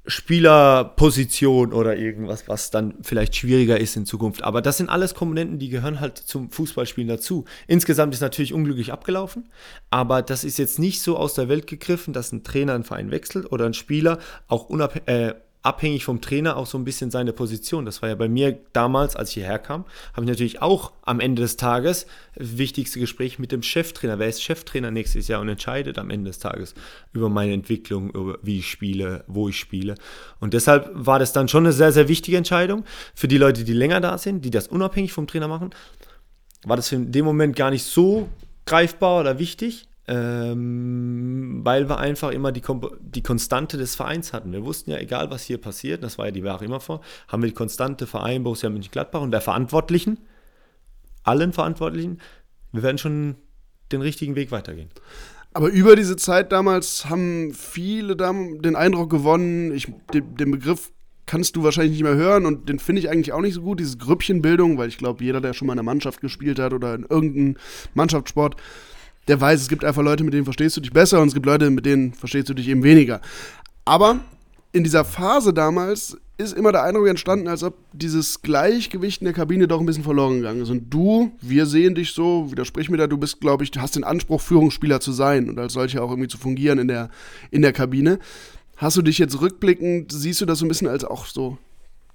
Spielerposition 0.07 1.73
oder 1.73 1.97
irgendwas, 1.97 2.49
was 2.49 2.71
dann 2.71 2.95
vielleicht 3.03 3.37
schwieriger 3.37 3.79
ist 3.79 3.97
in 3.97 4.07
Zukunft. 4.07 4.43
Aber 4.43 4.63
das 4.63 4.77
sind 4.77 4.89
alles 4.89 5.15
Komponenten, 5.15 5.59
die 5.59 5.69
gehören 5.69 6.01
halt 6.01 6.19
zum 6.19 6.51
Fußballspielen 6.51 7.09
dazu. 7.09 7.45
Insgesamt 7.67 8.15
ist 8.15 8.21
natürlich 8.21 8.53
unglücklich 8.53 8.93
abgelaufen, 8.93 9.49
aber 9.91 10.23
das 10.23 10.45
ist 10.45 10.59
jetzt 10.59 10.79
nicht 10.79 11.03
so 11.03 11.17
aus 11.17 11.35
der 11.35 11.49
Welt 11.49 11.67
gegriffen, 11.67 12.13
dass 12.13 12.33
ein 12.33 12.45
Trainer 12.45 12.75
einen 12.75 12.85
Verein 12.85 13.11
wechselt 13.11 13.51
oder 13.51 13.67
ein 13.67 13.75
Spieler 13.75 14.19
auch 14.49 14.69
unabhängig, 14.69 15.09
äh, 15.09 15.35
abhängig 15.67 16.05
vom 16.05 16.21
Trainer 16.21 16.57
auch 16.57 16.67
so 16.67 16.79
ein 16.79 16.85
bisschen 16.85 17.11
seine 17.11 17.33
Position. 17.33 17.85
Das 17.85 18.01
war 18.01 18.09
ja 18.09 18.15
bei 18.15 18.29
mir 18.29 18.59
damals, 18.73 19.17
als 19.17 19.31
ich 19.31 19.35
hierher 19.35 19.59
kam, 19.59 19.85
habe 20.13 20.23
ich 20.23 20.29
natürlich 20.29 20.63
auch 20.63 20.93
am 21.03 21.19
Ende 21.19 21.43
des 21.43 21.57
Tages 21.57 22.07
das 22.37 22.57
wichtigste 22.57 23.01
Gespräch 23.01 23.39
mit 23.39 23.51
dem 23.51 23.63
Cheftrainer. 23.63 24.19
Wer 24.19 24.29
ist 24.29 24.43
Cheftrainer 24.43 24.93
nächstes 24.93 25.27
Jahr 25.27 25.41
und 25.41 25.49
entscheidet 25.49 25.99
am 25.99 26.11
Ende 26.11 26.31
des 26.31 26.39
Tages 26.39 26.75
über 27.13 27.29
meine 27.29 27.53
Entwicklung, 27.53 28.11
über 28.11 28.39
wie 28.43 28.61
ich 28.61 28.71
spiele, 28.71 29.25
wo 29.27 29.49
ich 29.49 29.59
spiele. 29.59 29.97
Und 30.39 30.55
deshalb 30.55 30.89
war 30.93 31.19
das 31.19 31.33
dann 31.33 31.49
schon 31.49 31.65
eine 31.65 31.73
sehr, 31.73 31.91
sehr 31.91 32.09
wichtige 32.09 32.37
Entscheidung 32.37 32.85
für 33.15 33.27
die 33.27 33.39
Leute, 33.39 33.65
die 33.65 33.73
länger 33.73 34.01
da 34.01 34.19
sind, 34.19 34.45
die 34.45 34.51
das 34.51 34.69
unabhängig 34.69 35.13
vom 35.13 35.27
Trainer 35.27 35.49
machen. 35.49 35.71
War 36.65 36.77
das 36.77 36.93
in 36.93 37.11
dem 37.11 37.25
Moment 37.25 37.57
gar 37.57 37.71
nicht 37.71 37.85
so 37.85 38.29
greifbar 38.67 39.21
oder 39.21 39.39
wichtig 39.41 39.89
ähm, 40.09 41.61
weil 41.65 41.89
wir 41.89 41.99
einfach 41.99 42.31
immer 42.31 42.53
die, 42.53 42.63
die 43.01 43.23
Konstante 43.23 43.77
des 43.77 43.97
Vereins 43.97 44.33
hatten. 44.33 44.53
Wir 44.53 44.65
wussten 44.65 44.91
ja, 44.91 44.99
egal 44.99 45.31
was 45.31 45.43
hier 45.43 45.59
passiert, 45.59 46.03
das 46.03 46.19
war 46.19 46.27
ja 46.27 46.33
die 46.33 46.41
Jahre 46.41 46.65
immer 46.65 46.81
vor, 46.81 47.01
haben 47.29 47.43
wir 47.43 47.49
die 47.49 47.55
konstante 47.55 48.07
Verein 48.07 48.45
Borussia 48.45 48.71
Mönchengladbach 48.71 49.21
und 49.21 49.33
der 49.33 49.41
Verantwortlichen, 49.41 50.19
allen 51.25 51.53
Verantwortlichen, 51.53 52.21
wir 52.73 52.83
werden 52.83 52.99
schon 52.99 53.37
den 53.91 54.01
richtigen 54.01 54.37
Weg 54.37 54.51
weitergehen. 54.53 54.91
Aber 55.55 55.69
über 55.69 55.97
diese 55.97 56.17
Zeit 56.17 56.53
damals 56.53 57.07
haben 57.07 57.53
viele 57.55 58.15
den 58.15 58.77
Eindruck 58.77 59.11
gewonnen, 59.11 59.73
ich, 59.75 59.91
den, 60.13 60.37
den 60.37 60.51
Begriff 60.51 60.93
kannst 61.25 61.57
du 61.57 61.65
wahrscheinlich 61.65 61.93
nicht 61.93 62.05
mehr 62.05 62.15
hören 62.15 62.47
und 62.47 62.69
den 62.69 62.79
finde 62.79 63.01
ich 63.01 63.11
eigentlich 63.11 63.33
auch 63.33 63.41
nicht 63.41 63.55
so 63.55 63.63
gut, 63.63 63.81
diese 63.81 63.97
Grüppchenbildung, 63.97 64.79
weil 64.79 64.89
ich 64.89 64.99
glaube, 64.99 65.25
jeder, 65.25 65.41
der 65.41 65.55
schon 65.55 65.67
mal 65.67 65.73
in 65.73 65.81
einer 65.81 65.87
Mannschaft 65.87 66.21
gespielt 66.21 66.61
hat 66.61 66.73
oder 66.73 66.95
in 66.95 67.05
irgendeinem 67.05 67.57
Mannschaftssport, 67.95 68.57
der 69.29 69.41
weiß, 69.41 69.61
es 69.61 69.69
gibt 69.69 69.85
einfach 69.85 70.03
Leute, 70.03 70.25
mit 70.25 70.35
denen 70.35 70.45
verstehst 70.45 70.77
du 70.77 70.81
dich 70.81 70.93
besser 70.93 71.21
und 71.21 71.29
es 71.29 71.35
gibt 71.35 71.47
Leute, 71.47 71.71
mit 71.71 71.87
denen 71.87 72.13
verstehst 72.15 72.49
du 72.49 72.55
dich 72.55 72.69
eben 72.69 72.83
weniger. 72.83 73.21
Aber 73.85 74.21
in 74.73 74.85
dieser 74.85 75.05
Phase 75.05 75.53
damals 75.53 76.17
ist 76.39 76.53
immer 76.53 76.71
der 76.71 76.83
Eindruck 76.83 77.09
entstanden, 77.09 77.49
als 77.49 77.63
ob 77.63 77.75
dieses 77.93 78.43
Gleichgewicht 78.43 79.23
in 79.23 79.25
der 79.25 79.33
Kabine 79.33 79.67
doch 79.67 79.81
ein 79.81 79.87
bisschen 79.87 80.05
verloren 80.05 80.37
gegangen 80.37 80.61
ist. 80.61 80.71
Und 80.71 80.91
du, 80.91 81.33
wir 81.41 81.65
sehen 81.65 81.95
dich 81.95 82.13
so, 82.13 82.51
widersprich 82.51 82.91
mir 82.91 82.99
da, 82.99 83.07
du 83.07 83.17
bist, 83.17 83.41
glaube 83.41 83.65
ich, 83.65 83.71
du 83.71 83.81
hast 83.81 83.97
den 83.97 84.05
Anspruch, 84.05 84.41
Führungsspieler 84.43 85.01
zu 85.01 85.13
sein 85.13 85.49
und 85.49 85.59
als 85.59 85.73
solcher 85.73 86.03
auch 86.03 86.11
irgendwie 86.11 86.29
zu 86.29 86.37
fungieren 86.37 86.79
in 86.79 86.89
der, 86.89 87.09
in 87.51 87.63
der 87.63 87.73
Kabine. 87.73 88.19
Hast 88.77 88.99
du 88.99 89.03
dich 89.03 89.17
jetzt 89.17 89.41
rückblickend, 89.41 90.13
siehst 90.13 90.43
du 90.43 90.47
das 90.47 90.59
so 90.59 90.67
ein 90.67 90.69
bisschen 90.69 90.89
als 90.89 91.05
auch 91.05 91.25
so 91.25 91.57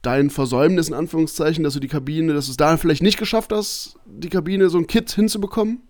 dein 0.03 0.29
Versäumnis 0.29 0.87
in 0.87 0.93
Anführungszeichen, 0.93 1.63
dass 1.63 1.73
du 1.73 1.79
die 1.79 1.87
Kabine, 1.87 2.33
dass 2.33 2.45
du 2.45 2.51
es 2.51 2.57
da 2.57 2.77
vielleicht 2.77 3.01
nicht 3.01 3.17
geschafft 3.17 3.51
hast, 3.51 3.97
die 4.05 4.29
Kabine 4.29 4.69
so 4.69 4.77
ein 4.77 4.87
Kit 4.87 5.09
hinzubekommen? 5.11 5.81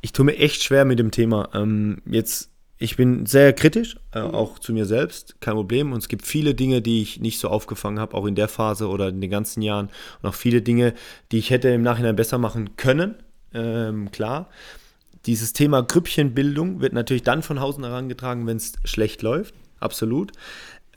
Ich, 0.00 0.12
tue 0.12 0.24
mir 0.24 0.36
echt 0.36 0.62
schwer 0.62 0.84
mit 0.84 0.98
dem 0.98 1.10
Thema. 1.10 1.48
Ähm, 1.54 2.02
jetzt, 2.06 2.50
ich 2.78 2.96
bin 2.96 3.26
sehr 3.26 3.52
kritisch, 3.52 3.96
äh, 4.12 4.20
auch 4.20 4.58
zu 4.58 4.72
mir 4.72 4.86
selbst, 4.86 5.40
kein 5.40 5.54
Problem. 5.54 5.92
Und 5.92 5.98
es 5.98 6.08
gibt 6.08 6.26
viele 6.26 6.54
Dinge, 6.54 6.82
die 6.82 7.02
ich 7.02 7.20
nicht 7.20 7.38
so 7.38 7.48
aufgefangen 7.48 7.98
habe, 7.98 8.14
auch 8.14 8.26
in 8.26 8.34
der 8.34 8.48
Phase 8.48 8.88
oder 8.88 9.08
in 9.08 9.20
den 9.20 9.30
ganzen 9.30 9.62
Jahren. 9.62 9.90
Und 10.22 10.28
auch 10.28 10.34
viele 10.34 10.62
Dinge, 10.62 10.94
die 11.32 11.38
ich 11.38 11.50
hätte 11.50 11.68
im 11.68 11.82
Nachhinein 11.82 12.16
besser 12.16 12.38
machen 12.38 12.76
können. 12.76 13.14
Ähm, 13.52 14.10
klar. 14.10 14.48
Dieses 15.26 15.52
Thema 15.52 15.82
Grüppchenbildung 15.82 16.80
wird 16.80 16.94
natürlich 16.94 17.22
dann 17.22 17.42
von 17.42 17.58
außen 17.58 17.84
herangetragen, 17.84 18.46
wenn 18.46 18.56
es 18.56 18.72
schlecht 18.84 19.20
läuft. 19.22 19.54
Absolut. 19.78 20.32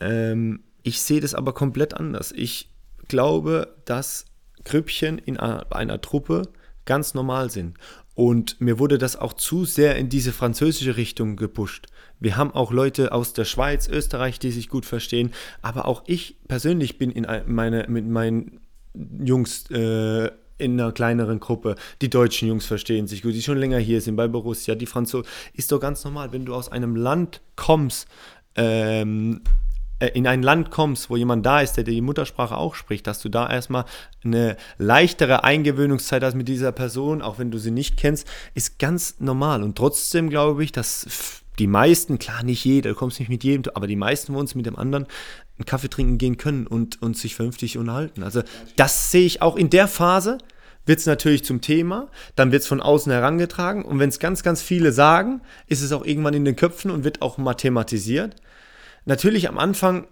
Ähm, 0.00 0.60
ich 0.82 1.00
sehe 1.00 1.20
das 1.20 1.34
aber 1.34 1.52
komplett 1.52 1.94
anders. 1.94 2.32
Ich 2.32 2.70
glaube, 3.08 3.74
dass 3.84 4.24
Grüppchen 4.64 5.18
in 5.18 5.38
einer, 5.38 5.66
einer 5.74 6.00
Truppe 6.00 6.48
ganz 6.84 7.14
normal 7.14 7.50
sind. 7.50 7.76
Und 8.14 8.60
mir 8.60 8.78
wurde 8.78 8.98
das 8.98 9.16
auch 9.16 9.32
zu 9.32 9.64
sehr 9.64 9.96
in 9.96 10.08
diese 10.08 10.32
französische 10.32 10.96
Richtung 10.96 11.36
gepusht. 11.36 11.86
Wir 12.20 12.36
haben 12.36 12.52
auch 12.52 12.72
Leute 12.72 13.12
aus 13.12 13.32
der 13.32 13.44
Schweiz, 13.44 13.88
Österreich, 13.88 14.38
die 14.38 14.52
sich 14.52 14.68
gut 14.68 14.86
verstehen. 14.86 15.32
Aber 15.62 15.86
auch 15.86 16.04
ich 16.06 16.36
persönlich 16.46 16.98
bin 16.98 17.10
in 17.10 17.26
meine, 17.46 17.86
mit 17.88 18.06
meinen 18.06 18.60
Jungs 18.94 19.68
äh, 19.70 20.30
in 20.58 20.80
einer 20.80 20.92
kleineren 20.92 21.40
Gruppe. 21.40 21.74
Die 22.00 22.10
deutschen 22.10 22.46
Jungs 22.46 22.66
verstehen 22.66 23.08
sich 23.08 23.22
gut, 23.22 23.34
die 23.34 23.42
schon 23.42 23.58
länger 23.58 23.78
hier 23.78 24.00
sind 24.00 24.14
bei 24.14 24.28
Borussia. 24.28 24.76
Die 24.76 24.86
Franzosen. 24.86 25.28
Ist 25.52 25.72
doch 25.72 25.80
ganz 25.80 26.04
normal, 26.04 26.32
wenn 26.32 26.44
du 26.44 26.54
aus 26.54 26.70
einem 26.70 26.94
Land 26.94 27.40
kommst, 27.56 28.06
ähm, 28.54 29.40
äh, 29.44 29.63
in 30.00 30.26
ein 30.26 30.42
Land 30.42 30.70
kommst, 30.70 31.08
wo 31.08 31.16
jemand 31.16 31.46
da 31.46 31.60
ist, 31.60 31.74
der 31.74 31.84
die 31.84 32.00
Muttersprache 32.00 32.56
auch 32.56 32.74
spricht, 32.74 33.06
dass 33.06 33.20
du 33.20 33.28
da 33.28 33.48
erstmal 33.48 33.84
eine 34.24 34.56
leichtere 34.76 35.44
Eingewöhnungszeit 35.44 36.22
hast 36.22 36.34
mit 36.34 36.48
dieser 36.48 36.72
Person, 36.72 37.22
auch 37.22 37.38
wenn 37.38 37.50
du 37.50 37.58
sie 37.58 37.70
nicht 37.70 37.96
kennst, 37.96 38.26
ist 38.54 38.78
ganz 38.78 39.16
normal. 39.20 39.62
Und 39.62 39.76
trotzdem 39.76 40.30
glaube 40.30 40.64
ich, 40.64 40.72
dass 40.72 41.42
die 41.58 41.68
meisten, 41.68 42.18
klar 42.18 42.42
nicht 42.42 42.64
jeder, 42.64 42.90
du 42.90 42.96
kommst 42.96 43.20
nicht 43.20 43.28
mit 43.28 43.44
jedem, 43.44 43.70
aber 43.74 43.86
die 43.86 43.96
meisten 43.96 44.32
von 44.32 44.40
uns 44.40 44.54
mit 44.54 44.66
dem 44.66 44.76
anderen 44.76 45.06
einen 45.56 45.66
Kaffee 45.66 45.88
trinken 45.88 46.18
gehen 46.18 46.36
können 46.36 46.66
und, 46.66 47.00
und 47.00 47.16
sich 47.16 47.36
vernünftig 47.36 47.78
unterhalten. 47.78 48.24
Also 48.24 48.42
das 48.76 49.12
sehe 49.12 49.24
ich 49.24 49.40
auch 49.40 49.56
in 49.56 49.70
der 49.70 49.86
Phase, 49.86 50.38
wird 50.86 50.98
es 50.98 51.06
natürlich 51.06 51.44
zum 51.44 51.60
Thema, 51.60 52.08
dann 52.34 52.52
wird 52.52 52.62
es 52.62 52.68
von 52.68 52.80
außen 52.80 53.10
herangetragen 53.10 53.84
und 53.84 53.98
wenn 54.00 54.08
es 54.08 54.18
ganz, 54.18 54.42
ganz 54.42 54.60
viele 54.60 54.92
sagen, 54.92 55.40
ist 55.66 55.80
es 55.80 55.92
auch 55.92 56.04
irgendwann 56.04 56.34
in 56.34 56.44
den 56.44 56.56
Köpfen 56.56 56.90
und 56.90 57.04
wird 57.04 57.22
auch 57.22 57.38
mathematisiert. 57.38 58.36
Natürlich 59.04 59.48
am 59.48 59.58
Anfang 59.58 60.06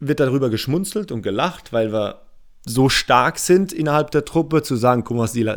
wird 0.00 0.20
darüber 0.20 0.50
geschmunzelt 0.50 1.12
und 1.12 1.22
gelacht, 1.22 1.72
weil 1.72 1.92
wir 1.92 2.22
so 2.64 2.88
stark 2.88 3.38
sind 3.38 3.72
innerhalb 3.72 4.10
der 4.10 4.24
Truppe, 4.24 4.62
zu 4.62 4.76
sagen, 4.76 5.04
guck 5.04 5.16
mal, 5.16 5.24
was 5.24 5.32
die 5.32 5.48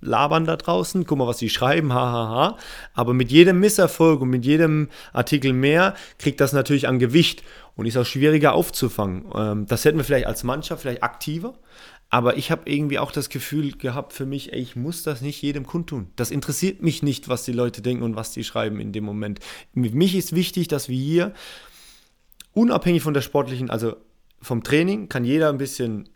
labern 0.00 0.44
da 0.44 0.56
draußen, 0.56 1.04
guck 1.04 1.18
mal, 1.18 1.26
was 1.26 1.38
die 1.38 1.50
schreiben, 1.50 1.92
hahaha. 1.92 2.28
Ha, 2.28 2.50
ha. 2.50 2.58
Aber 2.94 3.14
mit 3.14 3.30
jedem 3.30 3.60
Misserfolg 3.60 4.20
und 4.20 4.30
mit 4.30 4.44
jedem 4.44 4.88
Artikel 5.12 5.52
mehr 5.52 5.94
kriegt 6.18 6.40
das 6.40 6.52
natürlich 6.52 6.88
an 6.88 6.98
Gewicht 6.98 7.42
und 7.74 7.86
ist 7.86 7.96
auch 7.96 8.06
schwieriger 8.06 8.54
aufzufangen. 8.54 9.26
Ähm, 9.34 9.66
das 9.66 9.84
hätten 9.84 9.98
wir 9.98 10.04
vielleicht 10.04 10.26
als 10.26 10.44
Mannschaft 10.44 10.82
vielleicht 10.82 11.02
aktiver, 11.02 11.54
aber 12.08 12.36
ich 12.36 12.50
habe 12.50 12.70
irgendwie 12.70 12.98
auch 12.98 13.10
das 13.10 13.28
Gefühl 13.28 13.72
gehabt 13.72 14.12
für 14.12 14.26
mich, 14.26 14.52
ey, 14.52 14.60
ich 14.60 14.76
muss 14.76 15.02
das 15.02 15.22
nicht 15.22 15.42
jedem 15.42 15.66
kundtun. 15.66 16.08
Das 16.16 16.30
interessiert 16.30 16.80
mich 16.82 17.02
nicht, 17.02 17.28
was 17.28 17.44
die 17.44 17.52
Leute 17.52 17.82
denken 17.82 18.04
und 18.04 18.16
was 18.16 18.30
die 18.30 18.44
schreiben 18.44 18.78
in 18.78 18.92
dem 18.92 19.04
Moment. 19.04 19.40
Für 19.74 19.80
mich 19.80 20.14
ist 20.14 20.34
wichtig, 20.34 20.68
dass 20.68 20.88
wir 20.88 20.96
hier, 20.96 21.34
unabhängig 22.52 23.02
von 23.02 23.14
der 23.14 23.22
sportlichen, 23.22 23.70
also 23.70 23.96
vom 24.40 24.62
Training, 24.62 25.08
kann 25.08 25.24
jeder 25.24 25.48
ein 25.48 25.58
bisschen 25.58 26.08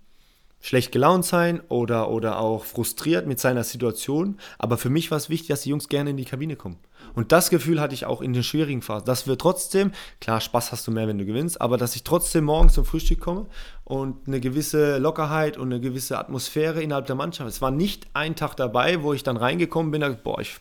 schlecht 0.61 0.93
gelaunt 0.93 1.25
sein 1.25 1.61
oder, 1.69 2.11
oder 2.11 2.39
auch 2.39 2.65
frustriert 2.65 3.27
mit 3.27 3.41
seiner 3.41 3.65
Situation. 3.65 4.39
Aber 4.59 4.77
für 4.77 4.91
mich 4.91 5.11
war 5.11 5.19
es 5.19 5.31
wichtig, 5.31 5.49
dass 5.49 5.63
die 5.63 5.71
Jungs 5.71 5.89
gerne 5.89 6.11
in 6.11 6.17
die 6.17 6.25
Kabine 6.25 6.57
kommen. 6.57 6.79
Und 7.15 7.33
das 7.33 7.51
Gefühl 7.51 7.81
hatte 7.81 7.95
ich 7.95 8.07
auch 8.07 8.21
in 8.21 8.33
den 8.33 8.43
schwierigen 8.45 8.83
Phasen, 8.83 9.07
dass 9.07 9.27
wir 9.27 9.39
trotzdem, 9.39 9.93
klar, 10.21 10.41
Spaß 10.41 10.71
hast 10.71 10.87
du 10.87 10.93
mehr, 10.93 11.09
wenn 11.09 11.19
du 11.19 11.25
gewinnst, 11.25 11.61
aber 11.61 11.77
dass 11.77 11.97
ich 11.97 12.05
trotzdem 12.05 12.45
morgens 12.45 12.75
zum 12.75 12.85
Frühstück 12.85 13.21
komme 13.21 13.47
und 13.85 14.29
eine 14.29 14.39
gewisse 14.39 14.99
Lockerheit 14.99 15.57
und 15.57 15.73
eine 15.73 15.81
gewisse 15.81 16.19
Atmosphäre 16.19 16.83
innerhalb 16.83 17.07
der 17.07 17.17
Mannschaft. 17.17 17.49
Es 17.49 17.63
war 17.63 17.71
nicht 17.71 18.07
ein 18.13 18.37
Tag 18.37 18.55
dabei, 18.57 19.03
wo 19.03 19.13
ich 19.15 19.23
dann 19.23 19.39
reingekommen 19.39 19.91
bin 19.91 20.03
und 20.03 20.11
dachte, 20.11 20.23
boah, 20.23 20.41
ich 20.41 20.61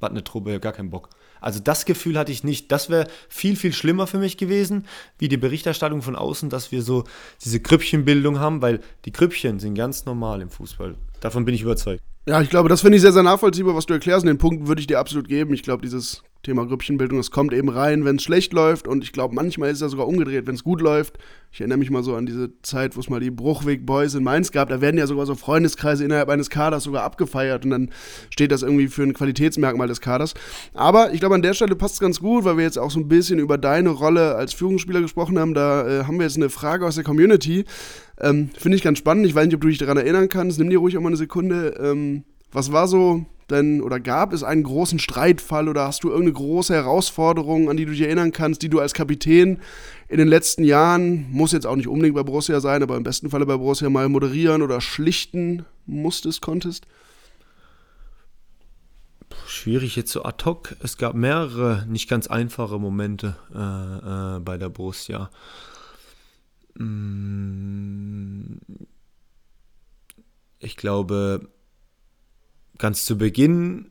hatte 0.00 0.12
eine 0.12 0.24
Truppe, 0.24 0.60
gar 0.60 0.72
keinen 0.72 0.90
Bock. 0.90 1.08
Also 1.40 1.60
das 1.60 1.84
Gefühl 1.84 2.18
hatte 2.18 2.32
ich 2.32 2.44
nicht. 2.44 2.70
Das 2.72 2.90
wäre 2.90 3.08
viel, 3.28 3.56
viel 3.56 3.72
schlimmer 3.72 4.06
für 4.06 4.18
mich 4.18 4.36
gewesen, 4.36 4.86
wie 5.18 5.28
die 5.28 5.36
Berichterstattung 5.36 6.02
von 6.02 6.16
außen, 6.16 6.50
dass 6.50 6.72
wir 6.72 6.82
so 6.82 7.04
diese 7.44 7.60
Grüppchenbildung 7.60 8.38
haben, 8.38 8.62
weil 8.62 8.80
die 9.04 9.12
Grüppchen 9.12 9.58
sind 9.58 9.74
ganz 9.74 10.04
normal 10.04 10.40
im 10.40 10.50
Fußball. 10.50 10.96
Davon 11.20 11.44
bin 11.44 11.54
ich 11.54 11.62
überzeugt. 11.62 12.02
Ja, 12.28 12.42
ich 12.42 12.50
glaube, 12.50 12.68
das 12.68 12.82
finde 12.82 12.96
ich 12.96 13.02
sehr, 13.02 13.12
sehr 13.12 13.22
nachvollziehbar, 13.22 13.74
was 13.74 13.86
du 13.86 13.94
erklärst. 13.94 14.22
Und 14.22 14.28
den 14.28 14.36
Punkt 14.36 14.68
würde 14.68 14.80
ich 14.80 14.86
dir 14.86 14.98
absolut 14.98 15.28
geben. 15.28 15.54
Ich 15.54 15.62
glaube, 15.62 15.80
dieses 15.82 16.22
Thema 16.42 16.66
Grüppchenbildung, 16.66 17.18
das 17.18 17.30
kommt 17.30 17.54
eben 17.54 17.70
rein, 17.70 18.04
wenn 18.04 18.16
es 18.16 18.22
schlecht 18.22 18.52
läuft. 18.52 18.86
Und 18.86 19.02
ich 19.02 19.12
glaube, 19.12 19.34
manchmal 19.34 19.70
ist 19.70 19.76
es 19.76 19.80
ja 19.80 19.88
sogar 19.88 20.06
umgedreht, 20.06 20.46
wenn 20.46 20.54
es 20.54 20.62
gut 20.62 20.82
läuft. 20.82 21.18
Ich 21.50 21.60
erinnere 21.60 21.78
mich 21.78 21.90
mal 21.90 22.02
so 22.02 22.14
an 22.14 22.26
diese 22.26 22.50
Zeit, 22.60 22.96
wo 22.96 23.00
es 23.00 23.08
mal 23.08 23.18
die 23.18 23.30
Bruchweg-Boys 23.30 24.14
in 24.14 24.24
Mainz 24.24 24.52
gab. 24.52 24.68
Da 24.68 24.82
werden 24.82 24.98
ja 24.98 25.06
sogar 25.06 25.24
so 25.24 25.34
Freundeskreise 25.34 26.04
innerhalb 26.04 26.28
eines 26.28 26.50
Kaders 26.50 26.84
sogar 26.84 27.02
abgefeiert. 27.02 27.64
Und 27.64 27.70
dann 27.70 27.90
steht 28.28 28.52
das 28.52 28.62
irgendwie 28.62 28.88
für 28.88 29.04
ein 29.04 29.14
Qualitätsmerkmal 29.14 29.88
des 29.88 30.02
Kaders. 30.02 30.34
Aber 30.74 31.14
ich 31.14 31.20
glaube, 31.20 31.34
an 31.34 31.42
der 31.42 31.54
Stelle 31.54 31.76
passt 31.76 31.94
es 31.94 32.00
ganz 32.00 32.20
gut, 32.20 32.44
weil 32.44 32.58
wir 32.58 32.64
jetzt 32.64 32.78
auch 32.78 32.90
so 32.90 33.00
ein 33.00 33.08
bisschen 33.08 33.38
über 33.38 33.56
deine 33.56 33.88
Rolle 33.88 34.34
als 34.34 34.52
Führungsspieler 34.52 35.00
gesprochen 35.00 35.38
haben. 35.38 35.54
Da 35.54 35.88
äh, 35.88 36.04
haben 36.04 36.18
wir 36.18 36.26
jetzt 36.26 36.36
eine 36.36 36.50
Frage 36.50 36.86
aus 36.86 36.96
der 36.96 37.04
Community. 37.04 37.64
Ähm, 38.20 38.50
Finde 38.56 38.76
ich 38.76 38.82
ganz 38.82 38.98
spannend. 38.98 39.26
Ich 39.26 39.34
weiß 39.34 39.46
nicht, 39.46 39.54
ob 39.54 39.60
du 39.60 39.68
dich 39.68 39.78
daran 39.78 39.96
erinnern 39.96 40.28
kannst. 40.28 40.58
Nimm 40.58 40.70
dir 40.70 40.78
ruhig 40.78 40.96
auch 40.96 41.02
mal 41.02 41.08
eine 41.08 41.16
Sekunde. 41.16 41.76
Ähm, 41.80 42.24
was 42.50 42.72
war 42.72 42.88
so 42.88 43.26
denn, 43.50 43.80
oder 43.80 43.98
gab 43.98 44.32
es 44.32 44.42
einen 44.42 44.62
großen 44.62 44.98
Streitfall 44.98 45.68
oder 45.68 45.86
hast 45.86 46.04
du 46.04 46.08
irgendeine 46.08 46.34
große 46.34 46.74
Herausforderung, 46.74 47.70
an 47.70 47.76
die 47.76 47.86
du 47.86 47.92
dich 47.92 48.02
erinnern 48.02 48.32
kannst, 48.32 48.62
die 48.62 48.68
du 48.68 48.78
als 48.78 48.92
Kapitän 48.92 49.60
in 50.08 50.18
den 50.18 50.28
letzten 50.28 50.64
Jahren, 50.64 51.30
muss 51.30 51.52
jetzt 51.52 51.66
auch 51.66 51.76
nicht 51.76 51.88
unbedingt 51.88 52.14
bei 52.14 52.22
Borussia 52.22 52.60
sein, 52.60 52.82
aber 52.82 52.96
im 52.96 53.04
besten 53.04 53.30
Falle 53.30 53.46
bei 53.46 53.56
Borussia 53.56 53.88
mal 53.88 54.08
moderieren 54.08 54.62
oder 54.62 54.80
schlichten 54.80 55.64
musstest, 55.86 56.42
konntest? 56.42 56.86
Schwierig 59.46 59.96
jetzt 59.96 60.12
so 60.12 60.24
ad 60.24 60.44
hoc. 60.44 60.76
Es 60.82 60.98
gab 60.98 61.14
mehrere 61.14 61.86
nicht 61.88 62.08
ganz 62.08 62.26
einfache 62.26 62.78
Momente 62.78 63.36
äh, 63.54 64.36
äh, 64.36 64.40
bei 64.40 64.58
der 64.58 64.68
Borussia. 64.68 65.30
Mm. 66.78 68.58
Ich 70.60 70.76
glaube, 70.76 71.48
ganz 72.78 73.04
zu 73.04 73.16
Beginn 73.18 73.90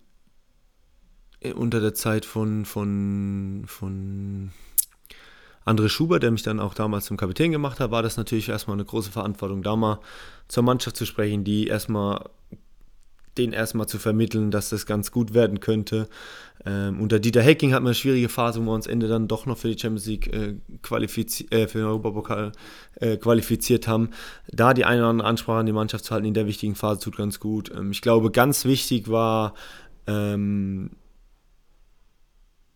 äh, 1.40 1.54
unter 1.54 1.80
der 1.80 1.94
Zeit 1.94 2.26
von, 2.26 2.66
von, 2.66 3.64
von 3.68 4.52
André 5.66 5.90
Schubert, 5.90 6.24
der 6.24 6.32
mich 6.32 6.44
dann 6.44 6.60
auch 6.60 6.74
damals 6.74 7.06
zum 7.06 7.18
Kapitän 7.18 7.52
gemacht 7.52 7.80
hat, 7.80 7.92
war 7.92 8.04
das 8.04 8.18
natürlich 8.18 8.50
erstmal 8.50 8.76
eine 8.76 8.86
große 8.86 9.12
Verantwortung, 9.12 9.64
da 9.64 9.76
mal 9.76 10.00
zur 10.48 10.64
Mannschaft 10.64 10.96
zu 10.96 11.06
sprechen, 11.06 11.44
die 11.44 11.68
erstmal 11.68 12.30
den 13.38 13.54
erstmal 13.54 13.88
zu 13.88 14.00
vermitteln, 14.00 14.52
dass 14.52 14.70
das 14.70 14.86
ganz 14.86 15.12
gut 15.12 15.34
werden 15.34 15.60
könnte. 15.60 16.08
Ähm, 16.66 17.00
unter 17.00 17.20
Dieter 17.20 17.42
Hecking 17.42 17.74
hat 17.74 17.82
man 17.82 17.90
eine 17.90 17.96
schwierige 17.96 18.30
Phase, 18.30 18.60
wo 18.60 18.66
wir 18.66 18.74
uns 18.74 18.88
Ende 18.88 19.08
dann 19.08 19.28
doch 19.28 19.46
noch 19.46 19.58
für 19.58 19.70
die 19.70 19.80
Champions 19.80 20.06
League 20.08 20.34
äh, 20.34 20.56
qualifiziert, 20.82 21.54
äh, 21.54 21.68
für 21.68 21.80
den 21.80 21.88
Europapokal 21.88 22.52
äh, 22.96 23.18
qualifiziert 23.18 23.88
haben. 23.88 24.10
Da 24.52 24.74
die 24.74 24.86
eine 24.86 25.02
oder 25.02 25.10
andere 25.10 25.28
Ansprache 25.28 25.60
an 25.60 25.66
die 25.66 25.72
Mannschaft 25.72 26.06
zu 26.06 26.14
halten 26.14 26.28
in 26.28 26.34
der 26.34 26.48
wichtigen 26.48 26.76
Phase 26.76 27.00
tut 27.00 27.18
ganz 27.18 27.40
gut. 27.40 27.72
Ähm, 27.76 27.92
ich 27.92 28.02
glaube, 28.02 28.32
ganz 28.32 28.66
wichtig 28.66 29.10
war 29.10 29.54
ähm, 30.08 30.92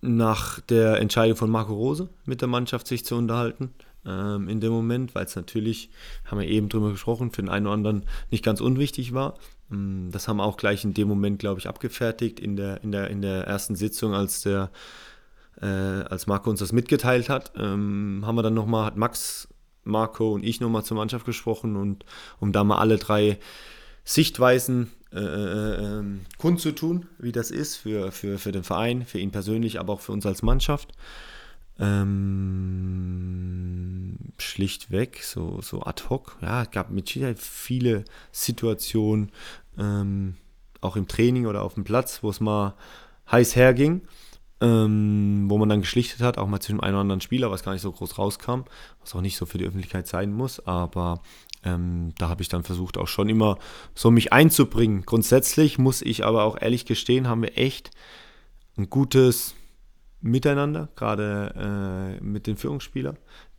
nach 0.02 0.60
der 0.62 1.00
Entscheidung 1.00 1.38
von 1.38 1.50
Marco 1.50 1.74
Rose 1.74 2.10
mit 2.26 2.42
der 2.42 2.48
Mannschaft 2.48 2.88
sich 2.88 3.06
zu 3.06 3.16
unterhalten 3.16 3.72
ähm, 4.06 4.50
in 4.50 4.60
dem 4.60 4.72
Moment, 4.72 5.16
weil 5.16 5.26
es 5.26 5.36
natürlich, 5.36 5.90
haben 6.26 6.40
wir 6.40 6.48
eben 6.48 6.70
drüber 6.70 6.92
gesprochen, 6.92 7.32
für 7.32 7.42
den 7.42 7.50
einen 7.50 7.68
oder 7.68 7.76
anderen 7.76 8.06
nicht 8.32 8.44
ganz 8.44 8.62
unwichtig 8.62 9.14
war. 9.14 9.36
Mm, 9.72 10.12
das 10.12 10.28
haben 10.28 10.38
wir 10.38 10.44
auch 10.44 10.58
gleich 10.58 10.84
in 10.84 10.94
dem 10.94 11.08
Moment, 11.08 11.40
glaube 11.40 11.60
ich, 11.60 11.68
abgefertigt 11.68 12.40
in 12.40 12.56
der, 12.56 12.84
in 12.84 12.92
der, 12.92 13.10
in 13.10 13.22
der 13.22 13.48
ersten 13.48 13.76
Sitzung, 13.76 14.14
als 14.14 14.42
der 14.42 14.70
äh, 15.62 15.66
als 15.66 16.28
Marco 16.28 16.50
uns 16.50 16.60
das 16.60 16.72
mitgeteilt 16.72 17.30
hat, 17.30 17.52
ähm, 17.56 18.24
haben 18.26 18.36
wir 18.36 18.44
dann 18.44 18.54
nochmal, 18.54 18.86
hat 18.86 18.98
Max, 18.98 19.48
Marco 19.84 20.34
und 20.34 20.44
ich 20.44 20.60
nochmal 20.60 20.84
zur 20.84 20.98
Mannschaft 20.98 21.26
gesprochen 21.26 21.76
und 21.76 22.06
um 22.40 22.52
da 22.52 22.64
mal 22.64 22.78
alle 22.78 22.98
drei 22.98 23.40
Sichtweisen 24.04 24.92
äh, 25.14 25.20
äh, 25.20 26.00
ähm, 26.00 26.22
kundzutun, 26.38 27.08
wie 27.20 27.32
das 27.32 27.52
ist 27.52 27.78
für, 27.78 28.12
für, 28.12 28.38
für 28.38 28.52
den 28.52 28.64
Verein, 28.64 29.06
für 29.06 29.20
ihn 29.20 29.32
persönlich, 29.32 29.80
aber 29.80 29.94
auch 29.94 30.02
für 30.02 30.12
uns 30.12 30.26
als 30.26 30.42
Mannschaft. 30.42 30.94
Ähm, 31.80 32.92
schlichtweg, 34.38 35.24
so, 35.24 35.62
so 35.62 35.82
ad 35.84 36.04
hoc. 36.10 36.38
Ja, 36.42 36.64
es 36.64 36.72
gab 36.72 36.92
mit 36.92 37.08
Sicherheit 37.10 37.40
viele 37.40 38.04
Situationen, 38.32 39.32
ähm, 39.78 40.36
auch 40.82 40.96
im 40.96 41.08
Training 41.08 41.46
oder 41.46 41.64
auf 41.64 41.76
dem 41.76 41.84
Platz, 41.84 42.24
wo 42.24 42.30
es 42.30 42.40
mal 42.40 42.76
heiß 43.32 43.56
herging, 43.56 44.02
ähm, 44.60 45.46
wo 45.48 45.58
man 45.58 45.70
dann 45.70 45.82
geschlichtet 45.82 46.22
hat, 46.22 46.38
auch 46.38 46.48
mal 46.48 46.60
zwischen 46.60 46.80
einem 46.80 46.96
oder 46.96 47.02
anderen 47.02 47.22
Spieler, 47.22 47.52
was 47.52 47.64
gar 47.64 47.74
nicht 47.74 47.82
so 47.82 47.92
groß 47.92 48.18
rauskam, 48.18 48.62
was 49.00 49.16
auch 49.16 49.22
nicht 49.22 49.38
so 49.38 49.46
für 49.46 49.58
die 49.58 49.66
Öffentlichkeit 49.66 50.08
sein 50.08 50.34
muss, 50.34 50.66
aber 50.66 51.22
ähm, 51.64 52.14
da 52.18 52.30
habe 52.30 52.42
ich 52.42 52.50
dann 52.50 52.64
versucht 52.64 52.98
auch 52.98 53.08
schon 53.08 53.30
immer 53.30 53.58
so 53.94 54.12
mich 54.12 54.34
einzubringen. 54.34 55.04
Grundsätzlich 55.06 55.78
muss 55.78 56.02
ich 56.02 56.26
aber 56.26 56.44
auch 56.44 56.60
ehrlich 56.60 56.86
gestehen, 56.86 57.28
haben 57.28 57.44
wir 57.44 57.58
echt 57.58 57.92
ein 58.78 58.90
gutes 58.90 59.56
Miteinander, 60.22 60.90
gerade 60.96 62.18
äh, 62.20 62.24
mit 62.24 62.48
den 62.48 62.58
Führungsspielern. 62.58 63.18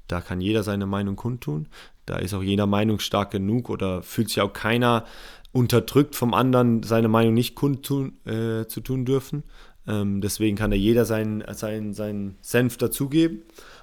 Da 0.09 0.21
kann 0.21 0.41
jeder 0.41 0.63
seine 0.63 0.87
Meinung 0.87 1.17
kundtun. 1.17 1.69
Da 2.07 2.17
ist 2.17 2.35
auch 2.35 2.43
jeder 2.43 2.67
Meinung 2.67 2.99
stark 2.99 3.31
genug 3.31 3.71
oder 3.71 4.03
fühlt 4.03 4.29
sich 4.29 4.41
auch 4.41 4.53
keiner 4.53 5.05
unterdrückt 5.53 6.17
vom 6.17 6.35
anderen, 6.35 6.83
seine 6.83 7.09
Meinung 7.09 7.35
nicht 7.35 7.55
kundtun 7.55 8.19
äh, 8.27 8.67
zu 8.67 8.81
tun 8.81 9.05
dürfen. 9.05 9.45
Ähm, 9.87 10.21
deswegen 10.21 10.57
kann 10.57 10.71
da 10.71 10.77
jeder 10.77 11.05
seinen, 11.05 11.45
seinen, 11.55 11.93
seinen 11.93 12.37
Senf 12.41 12.77
dazugeben. 12.77 13.43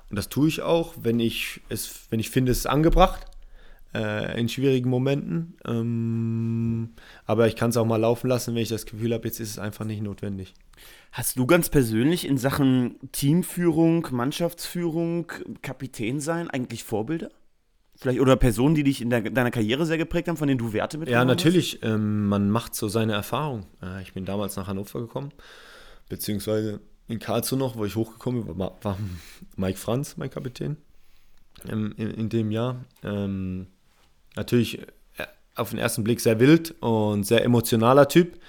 Und 0.09 0.15
das 0.15 0.30
tue 0.30 0.47
ich 0.47 0.61
auch, 0.61 0.95
wenn 1.01 1.20
ich, 1.20 1.61
es, 1.70 2.07
wenn 2.09 2.20
ich 2.20 2.30
finde, 2.30 2.51
es 2.51 2.59
ist 2.59 2.65
angebracht 2.65 3.26
äh, 3.93 4.39
in 4.39 4.49
schwierigen 4.49 4.89
Momenten. 4.89 5.57
Ähm, 5.67 6.89
aber 7.26 7.47
ich 7.47 7.55
kann 7.55 7.70
es 7.70 7.78
auch 7.78 7.86
mal 7.86 7.97
laufen 7.97 8.28
lassen, 8.28 8.55
wenn 8.55 8.63
ich 8.63 8.70
das 8.70 8.86
Gefühl 8.86 9.13
habe, 9.13 9.28
jetzt 9.28 9.39
ist 9.39 9.51
es 9.51 9.59
einfach 9.59 9.86
nicht 9.86 10.01
notwendig. 10.01 10.53
Hast 11.11 11.38
du 11.38 11.45
ganz 11.45 11.70
persönlich 11.70 12.26
in 12.26 12.38
Sachen 12.38 12.95
Teamführung, 13.11 14.07
Mannschaftsführung, 14.11 15.32
Kapitän 15.61 16.20
sein 16.20 16.49
eigentlich 16.49 16.84
Vorbilder? 16.84 17.30
Vielleicht 18.00 18.22
oder 18.22 18.38
Personen, 18.38 18.76
die 18.76 18.86
dich 18.86 19.02
in 19.02 19.10
der, 19.10 19.20
deiner 19.22 19.52
Karriere 19.52 19.86
sehr 19.86 19.97
geprägt 19.97 20.30
haben, 20.30 20.38
von 20.38 20.47
denen 20.47 20.58
du 20.58 20.72
Werte 20.72 20.97
mitgenommen 20.97 21.22
Ja, 21.22 21.26
natürlich. 21.26 21.84
Ähm, 21.84 22.28
man 22.28 22.50
macht 22.50 22.74
so 22.74 22.88
seine 22.88 23.12
Erfahrung. 23.12 23.66
Äh, 23.84 24.02
ich 24.04 24.14
bin 24.14 24.24
damals 24.24 24.56
nach 24.56 24.68
Hannover 24.68 25.02
gekommen, 25.02 25.34
beziehungsweise 26.08 26.80
in 27.10 27.20
Karlsruhe 27.20 27.60
noch, 27.60 27.76
wo 27.76 27.84
ich 27.84 27.97
hochgekommen 27.97 28.45
bin, 28.45 28.58
war, 28.58 28.78
war 28.84 28.97
Mike 29.58 29.78
Franz 29.78 30.16
mein 30.16 30.30
Kapitän 30.30 30.78
ähm, 31.68 31.93
in, 31.97 32.12
in, 32.12 32.30
dem 32.30 32.52
Jahr. 32.52 32.86
Ähm, 33.04 33.68
natürlich 34.38 34.80
äh, 34.80 35.26
auf 35.56 35.72
den 35.72 35.80
ersten 35.80 36.06
Blick 36.06 36.22
sehr 36.22 36.39
wild 36.39 36.76
und 36.80 37.26
sehr 37.26 37.43
emotionaler 37.43 38.08
Typ, 38.08 38.39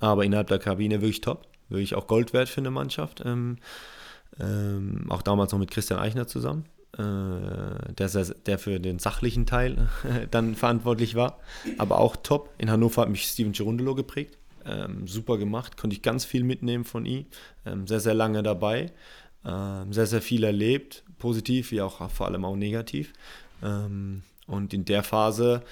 aber 0.00 0.26
innerhalb 0.26 0.48
der 0.48 0.58
Kabine 0.58 1.00
wirklich 1.00 1.22
top. 1.22 1.46
Wirklich 1.70 1.94
auch 1.94 2.06
Gold 2.06 2.34
wert 2.34 2.50
für 2.50 2.60
eine 2.60 2.70
Mannschaft. 2.70 3.22
Ähm, 3.24 3.56
ähm, 4.38 5.06
auch 5.08 5.22
damals 5.22 5.52
noch 5.52 5.58
mit 5.58 5.70
Christian 5.70 5.98
Eichner 5.98 6.26
zusammen 6.26 6.66
der, 6.98 8.08
der 8.46 8.58
für 8.58 8.78
den 8.78 8.98
sachlichen 8.98 9.46
Teil 9.46 9.88
dann 10.30 10.54
verantwortlich 10.54 11.14
war. 11.14 11.38
Aber 11.78 11.98
auch 11.98 12.16
top. 12.16 12.50
In 12.58 12.70
Hannover 12.70 13.02
hat 13.02 13.08
mich 13.08 13.24
Steven 13.24 13.52
Girondolo 13.52 13.94
geprägt. 13.94 14.38
Ähm, 14.64 15.06
super 15.06 15.38
gemacht, 15.38 15.76
konnte 15.76 15.96
ich 15.96 16.02
ganz 16.02 16.24
viel 16.24 16.44
mitnehmen 16.44 16.84
von 16.84 17.06
ihm. 17.06 17.26
Ähm, 17.66 17.86
sehr, 17.86 18.00
sehr 18.00 18.14
lange 18.14 18.42
dabei. 18.42 18.92
Ähm, 19.44 19.92
sehr, 19.92 20.06
sehr 20.06 20.22
viel 20.22 20.44
erlebt, 20.44 21.02
positiv 21.18 21.72
wie 21.72 21.80
auch 21.80 22.10
vor 22.10 22.26
allem 22.26 22.44
auch 22.44 22.56
negativ. 22.56 23.12
Ähm, 23.62 24.22
und 24.46 24.72
in 24.74 24.84
der 24.84 25.02
Phase 25.02 25.62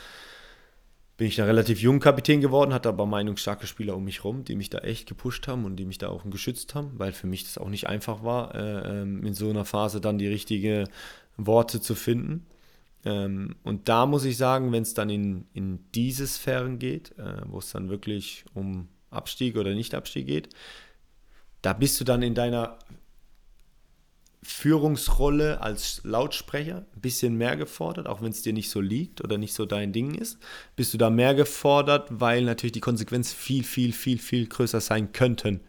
bin 1.20 1.28
ich 1.28 1.36
dann 1.36 1.44
relativ 1.44 1.82
jung 1.82 2.00
Kapitän 2.00 2.40
geworden, 2.40 2.72
hatte 2.72 2.88
aber 2.88 3.04
meinungsstarke 3.04 3.66
Spieler 3.66 3.94
um 3.94 4.04
mich 4.04 4.24
rum, 4.24 4.42
die 4.42 4.56
mich 4.56 4.70
da 4.70 4.78
echt 4.78 5.06
gepusht 5.06 5.48
haben 5.48 5.66
und 5.66 5.76
die 5.76 5.84
mich 5.84 5.98
da 5.98 6.08
auch 6.08 6.24
geschützt 6.24 6.74
haben, 6.74 6.92
weil 6.94 7.12
für 7.12 7.26
mich 7.26 7.44
das 7.44 7.58
auch 7.58 7.68
nicht 7.68 7.88
einfach 7.88 8.24
war, 8.24 8.54
äh, 8.54 9.02
ähm, 9.02 9.22
in 9.26 9.34
so 9.34 9.50
einer 9.50 9.66
Phase 9.66 10.00
dann 10.00 10.16
die 10.16 10.28
richtigen 10.28 10.88
Worte 11.36 11.82
zu 11.82 11.94
finden. 11.94 12.46
Ähm, 13.04 13.56
und 13.64 13.90
da 13.90 14.06
muss 14.06 14.24
ich 14.24 14.38
sagen, 14.38 14.72
wenn 14.72 14.82
es 14.82 14.94
dann 14.94 15.10
in, 15.10 15.44
in 15.52 15.80
diese 15.94 16.26
Sphären 16.26 16.78
geht, 16.78 17.10
äh, 17.18 17.42
wo 17.48 17.58
es 17.58 17.70
dann 17.70 17.90
wirklich 17.90 18.46
um 18.54 18.88
Abstieg 19.10 19.58
oder 19.58 19.74
Nicht-Abstieg 19.74 20.26
geht, 20.26 20.48
da 21.60 21.74
bist 21.74 22.00
du 22.00 22.04
dann 22.04 22.22
in 22.22 22.34
deiner 22.34 22.78
Führungsrolle 24.42 25.60
als 25.60 26.00
Lautsprecher 26.02 26.86
ein 26.94 27.00
bisschen 27.00 27.36
mehr 27.36 27.56
gefordert, 27.56 28.06
auch 28.06 28.22
wenn 28.22 28.30
es 28.30 28.40
dir 28.40 28.54
nicht 28.54 28.70
so 28.70 28.80
liegt 28.80 29.22
oder 29.22 29.36
nicht 29.36 29.52
so 29.52 29.66
dein 29.66 29.92
Ding 29.92 30.14
ist, 30.14 30.38
bist 30.76 30.94
du 30.94 30.98
da 30.98 31.10
mehr 31.10 31.34
gefordert, 31.34 32.08
weil 32.10 32.42
natürlich 32.42 32.72
die 32.72 32.80
Konsequenzen 32.80 33.36
viel, 33.36 33.64
viel, 33.64 33.92
viel, 33.92 34.18
viel 34.18 34.46
größer 34.46 34.80
sein 34.80 35.12
könnten. 35.12 35.60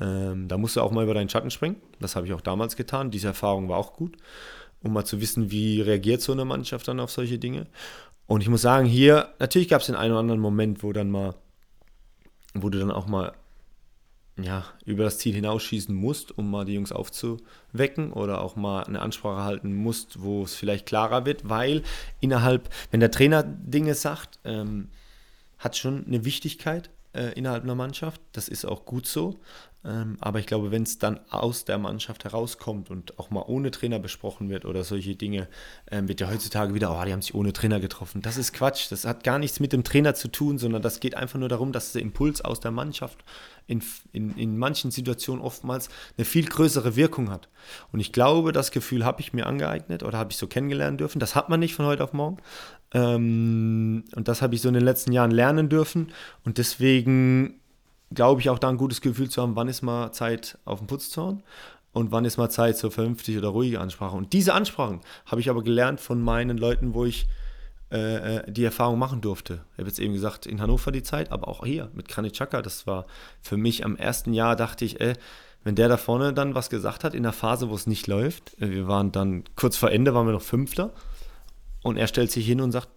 Ähm, 0.00 0.48
da 0.48 0.58
musst 0.58 0.76
du 0.76 0.82
auch 0.82 0.90
mal 0.90 1.04
über 1.04 1.14
deinen 1.14 1.30
Schatten 1.30 1.50
springen. 1.50 1.76
Das 1.98 2.14
habe 2.14 2.26
ich 2.26 2.34
auch 2.34 2.42
damals 2.42 2.76
getan. 2.76 3.10
Diese 3.10 3.28
Erfahrung 3.28 3.68
war 3.70 3.78
auch 3.78 3.94
gut, 3.94 4.16
um 4.82 4.92
mal 4.92 5.04
zu 5.04 5.20
wissen, 5.22 5.50
wie 5.50 5.80
reagiert 5.80 6.20
so 6.20 6.32
eine 6.32 6.44
Mannschaft 6.44 6.86
dann 6.88 7.00
auf 7.00 7.10
solche 7.10 7.38
Dinge. 7.38 7.66
Und 8.26 8.42
ich 8.42 8.48
muss 8.48 8.62
sagen, 8.62 8.86
hier, 8.86 9.32
natürlich 9.38 9.68
gab 9.68 9.80
es 9.80 9.86
den 9.86 9.96
einen 9.96 10.12
oder 10.12 10.20
anderen 10.20 10.40
Moment, 10.40 10.82
wo 10.82 10.92
dann 10.92 11.10
mal, 11.10 11.34
wo 12.52 12.68
du 12.68 12.78
dann 12.78 12.90
auch 12.90 13.06
mal 13.06 13.32
ja, 14.36 14.64
über 14.84 15.04
das 15.04 15.18
Ziel 15.18 15.34
hinausschießen 15.34 15.94
musst, 15.94 16.36
um 16.36 16.50
mal 16.50 16.64
die 16.64 16.74
Jungs 16.74 16.90
aufzuwecken 16.90 18.12
oder 18.12 18.40
auch 18.40 18.56
mal 18.56 18.82
eine 18.82 19.00
Ansprache 19.00 19.44
halten 19.44 19.74
musst, 19.74 20.22
wo 20.22 20.42
es 20.42 20.54
vielleicht 20.54 20.86
klarer 20.86 21.24
wird, 21.24 21.48
weil 21.48 21.82
innerhalb, 22.20 22.68
wenn 22.90 23.00
der 23.00 23.12
Trainer 23.12 23.44
Dinge 23.44 23.94
sagt, 23.94 24.40
ähm, 24.44 24.88
hat 25.58 25.76
schon 25.76 26.04
eine 26.06 26.24
Wichtigkeit 26.24 26.90
äh, 27.12 27.32
innerhalb 27.34 27.62
einer 27.62 27.76
Mannschaft. 27.76 28.20
Das 28.32 28.48
ist 28.48 28.64
auch 28.64 28.84
gut 28.84 29.06
so. 29.06 29.38
Ähm, 29.86 30.16
aber 30.20 30.38
ich 30.38 30.46
glaube, 30.46 30.70
wenn 30.70 30.82
es 30.82 30.98
dann 30.98 31.20
aus 31.28 31.66
der 31.66 31.76
Mannschaft 31.76 32.24
herauskommt 32.24 32.90
und 32.90 33.18
auch 33.18 33.30
mal 33.30 33.44
ohne 33.46 33.70
Trainer 33.70 33.98
besprochen 33.98 34.48
wird 34.48 34.64
oder 34.64 34.82
solche 34.82 35.14
Dinge, 35.14 35.46
ähm, 35.90 36.08
wird 36.08 36.20
ja 36.20 36.30
heutzutage 36.30 36.74
wieder, 36.74 36.98
oh, 36.98 37.04
die 37.04 37.12
haben 37.12 37.20
sich 37.20 37.34
ohne 37.34 37.52
Trainer 37.52 37.80
getroffen. 37.80 38.22
Das 38.22 38.38
ist 38.38 38.54
Quatsch. 38.54 38.90
Das 38.90 39.04
hat 39.04 39.24
gar 39.24 39.38
nichts 39.38 39.60
mit 39.60 39.72
dem 39.72 39.84
Trainer 39.84 40.14
zu 40.14 40.28
tun, 40.28 40.56
sondern 40.56 40.80
das 40.80 41.00
geht 41.00 41.16
einfach 41.16 41.38
nur 41.38 41.50
darum, 41.50 41.72
dass 41.72 41.92
der 41.92 42.00
Impuls 42.00 42.40
aus 42.40 42.60
der 42.60 42.70
Mannschaft 42.70 43.24
in, 43.66 43.82
in, 44.12 44.36
in 44.36 44.56
manchen 44.56 44.90
Situationen 44.90 45.42
oftmals 45.42 45.90
eine 46.16 46.24
viel 46.24 46.46
größere 46.46 46.96
Wirkung 46.96 47.30
hat. 47.30 47.48
Und 47.92 48.00
ich 48.00 48.12
glaube, 48.12 48.52
das 48.52 48.70
Gefühl 48.70 49.04
habe 49.04 49.20
ich 49.20 49.34
mir 49.34 49.46
angeeignet 49.46 50.02
oder 50.02 50.16
habe 50.16 50.30
ich 50.30 50.38
so 50.38 50.46
kennengelernt 50.46 51.00
dürfen. 51.00 51.18
Das 51.18 51.34
hat 51.34 51.50
man 51.50 51.60
nicht 51.60 51.74
von 51.74 51.84
heute 51.84 52.04
auf 52.04 52.14
morgen. 52.14 52.38
Ähm, 52.92 54.04
und 54.14 54.28
das 54.28 54.40
habe 54.40 54.54
ich 54.54 54.62
so 54.62 54.68
in 54.68 54.74
den 54.74 54.84
letzten 54.84 55.12
Jahren 55.12 55.30
lernen 55.30 55.68
dürfen. 55.68 56.12
Und 56.44 56.56
deswegen 56.56 57.60
glaube 58.14 58.40
ich 58.40 58.50
auch 58.50 58.58
da 58.58 58.68
ein 58.68 58.76
gutes 58.76 59.00
Gefühl 59.00 59.28
zu 59.28 59.42
haben, 59.42 59.56
wann 59.56 59.68
ist 59.68 59.82
mal 59.82 60.12
Zeit 60.12 60.58
auf 60.64 60.78
dem 60.78 60.86
Putzzaun 60.86 61.42
und 61.92 62.12
wann 62.12 62.24
ist 62.24 62.36
mal 62.36 62.50
Zeit 62.50 62.76
zur 62.76 62.90
vernünftigen 62.90 63.38
oder 63.38 63.48
ruhigen 63.48 63.78
Ansprache. 63.78 64.16
Und 64.16 64.32
diese 64.32 64.54
Ansprachen 64.54 65.00
habe 65.26 65.40
ich 65.40 65.50
aber 65.50 65.62
gelernt 65.62 66.00
von 66.00 66.20
meinen 66.20 66.58
Leuten, 66.58 66.94
wo 66.94 67.04
ich 67.04 67.26
äh, 67.92 68.38
äh, 68.38 68.50
die 68.50 68.64
Erfahrung 68.64 68.98
machen 68.98 69.20
durfte. 69.20 69.64
Ich 69.72 69.78
habe 69.78 69.88
jetzt 69.88 70.00
eben 70.00 70.14
gesagt, 70.14 70.46
in 70.46 70.60
Hannover 70.60 70.90
die 70.90 71.02
Zeit, 71.02 71.30
aber 71.30 71.48
auch 71.48 71.64
hier 71.64 71.90
mit 71.94 72.08
Kranitschaka, 72.08 72.62
das 72.62 72.86
war 72.86 73.06
für 73.40 73.56
mich 73.56 73.84
am 73.84 73.96
ersten 73.96 74.32
Jahr, 74.32 74.56
dachte 74.56 74.84
ich, 74.84 75.00
ey, 75.00 75.12
wenn 75.62 75.76
der 75.76 75.88
da 75.88 75.96
vorne 75.96 76.32
dann 76.32 76.54
was 76.54 76.70
gesagt 76.70 77.04
hat 77.04 77.14
in 77.14 77.22
der 77.22 77.32
Phase, 77.32 77.70
wo 77.70 77.74
es 77.74 77.86
nicht 77.86 78.06
läuft, 78.06 78.60
äh, 78.60 78.70
wir 78.70 78.88
waren 78.88 79.12
dann 79.12 79.44
kurz 79.54 79.76
vor 79.76 79.90
Ende, 79.90 80.14
waren 80.14 80.26
wir 80.26 80.32
noch 80.32 80.42
Fünfter 80.42 80.92
und 81.82 81.96
er 81.96 82.08
stellt 82.08 82.32
sich 82.32 82.46
hin 82.46 82.60
und 82.60 82.72
sagt, 82.72 82.88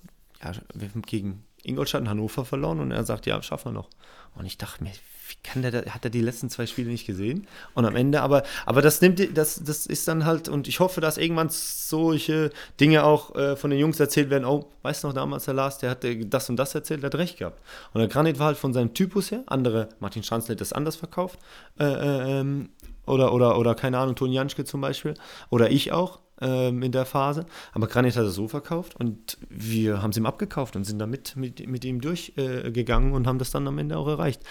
ja, 0.43 0.53
wir 0.73 0.89
gegen 1.05 1.43
Ingolstadt 1.67 2.01
und 2.01 2.09
Hannover 2.09 2.45
verloren 2.45 2.79
und 2.79 2.91
er 2.91 3.03
sagt, 3.03 3.25
ja, 3.25 3.41
schaffen 3.41 3.69
wir 3.69 3.73
noch. 3.73 3.89
Und 4.35 4.45
ich 4.45 4.57
dachte 4.57 4.83
mir, 4.83 4.91
wie 4.91 5.35
kann 5.43 5.61
der, 5.61 5.93
hat 5.93 6.05
er 6.05 6.09
die 6.09 6.21
letzten 6.21 6.49
zwei 6.49 6.65
Spiele 6.65 6.89
nicht 6.89 7.05
gesehen? 7.05 7.47
Und 7.73 7.85
am 7.85 7.95
Ende, 7.95 8.21
aber, 8.21 8.43
aber 8.65 8.81
das 8.81 9.01
nimmt, 9.01 9.37
das, 9.37 9.61
das 9.63 9.85
ist 9.85 10.07
dann 10.07 10.25
halt, 10.25 10.47
und 10.47 10.67
ich 10.67 10.79
hoffe, 10.79 11.01
dass 11.01 11.17
irgendwann 11.17 11.49
solche 11.49 12.51
Dinge 12.79 13.03
auch 13.03 13.35
äh, 13.35 13.55
von 13.55 13.69
den 13.69 13.79
Jungs 13.79 13.99
erzählt 13.99 14.29
werden, 14.29 14.45
oh, 14.45 14.69
weißt 14.83 15.03
du 15.03 15.07
noch 15.07 15.15
damals, 15.15 15.45
der 15.45 15.53
Lars, 15.53 15.79
der 15.79 15.91
hat 15.91 16.05
das 16.25 16.49
und 16.49 16.55
das 16.57 16.73
erzählt, 16.75 17.03
der 17.03 17.07
hat 17.07 17.15
recht 17.15 17.37
gehabt. 17.37 17.61
Und 17.93 17.99
der 17.99 18.07
Granit 18.07 18.39
war 18.39 18.47
halt 18.47 18.57
von 18.57 18.73
seinem 18.73 18.93
Typus 18.93 19.31
her, 19.31 19.43
andere, 19.47 19.89
Martin 19.99 20.23
Schanzle 20.23 20.53
hat 20.53 20.61
das 20.61 20.73
anders 20.73 20.95
verkauft, 20.95 21.39
äh, 21.79 21.83
äh, 21.85 22.39
ähm, 22.39 22.69
oder, 23.05 23.33
oder, 23.33 23.57
oder 23.57 23.75
keine 23.75 23.97
Ahnung, 23.97 24.15
Toni 24.15 24.35
Janschke 24.35 24.65
zum 24.65 24.81
Beispiel, 24.81 25.13
oder 25.49 25.71
ich 25.71 25.91
auch, 25.91 26.19
ähm, 26.41 26.81
in 26.83 26.91
der 26.91 27.05
Phase. 27.05 27.45
Aber 27.73 27.87
Granit 27.87 28.15
hat 28.15 28.25
es 28.25 28.35
so 28.35 28.47
verkauft 28.47 28.95
und 28.95 29.37
wir 29.49 30.01
haben 30.01 30.11
es 30.11 30.17
ihm 30.17 30.25
abgekauft 30.25 30.75
und 30.75 30.83
sind 30.83 30.99
damit 30.99 31.35
mit, 31.35 31.67
mit 31.67 31.85
ihm 31.85 32.01
durchgegangen 32.01 33.11
äh, 33.11 33.15
und 33.15 33.27
haben 33.27 33.39
das 33.39 33.51
dann 33.51 33.67
am 33.67 33.77
Ende 33.77 33.97
auch 33.97 34.07
erreicht. 34.07 34.41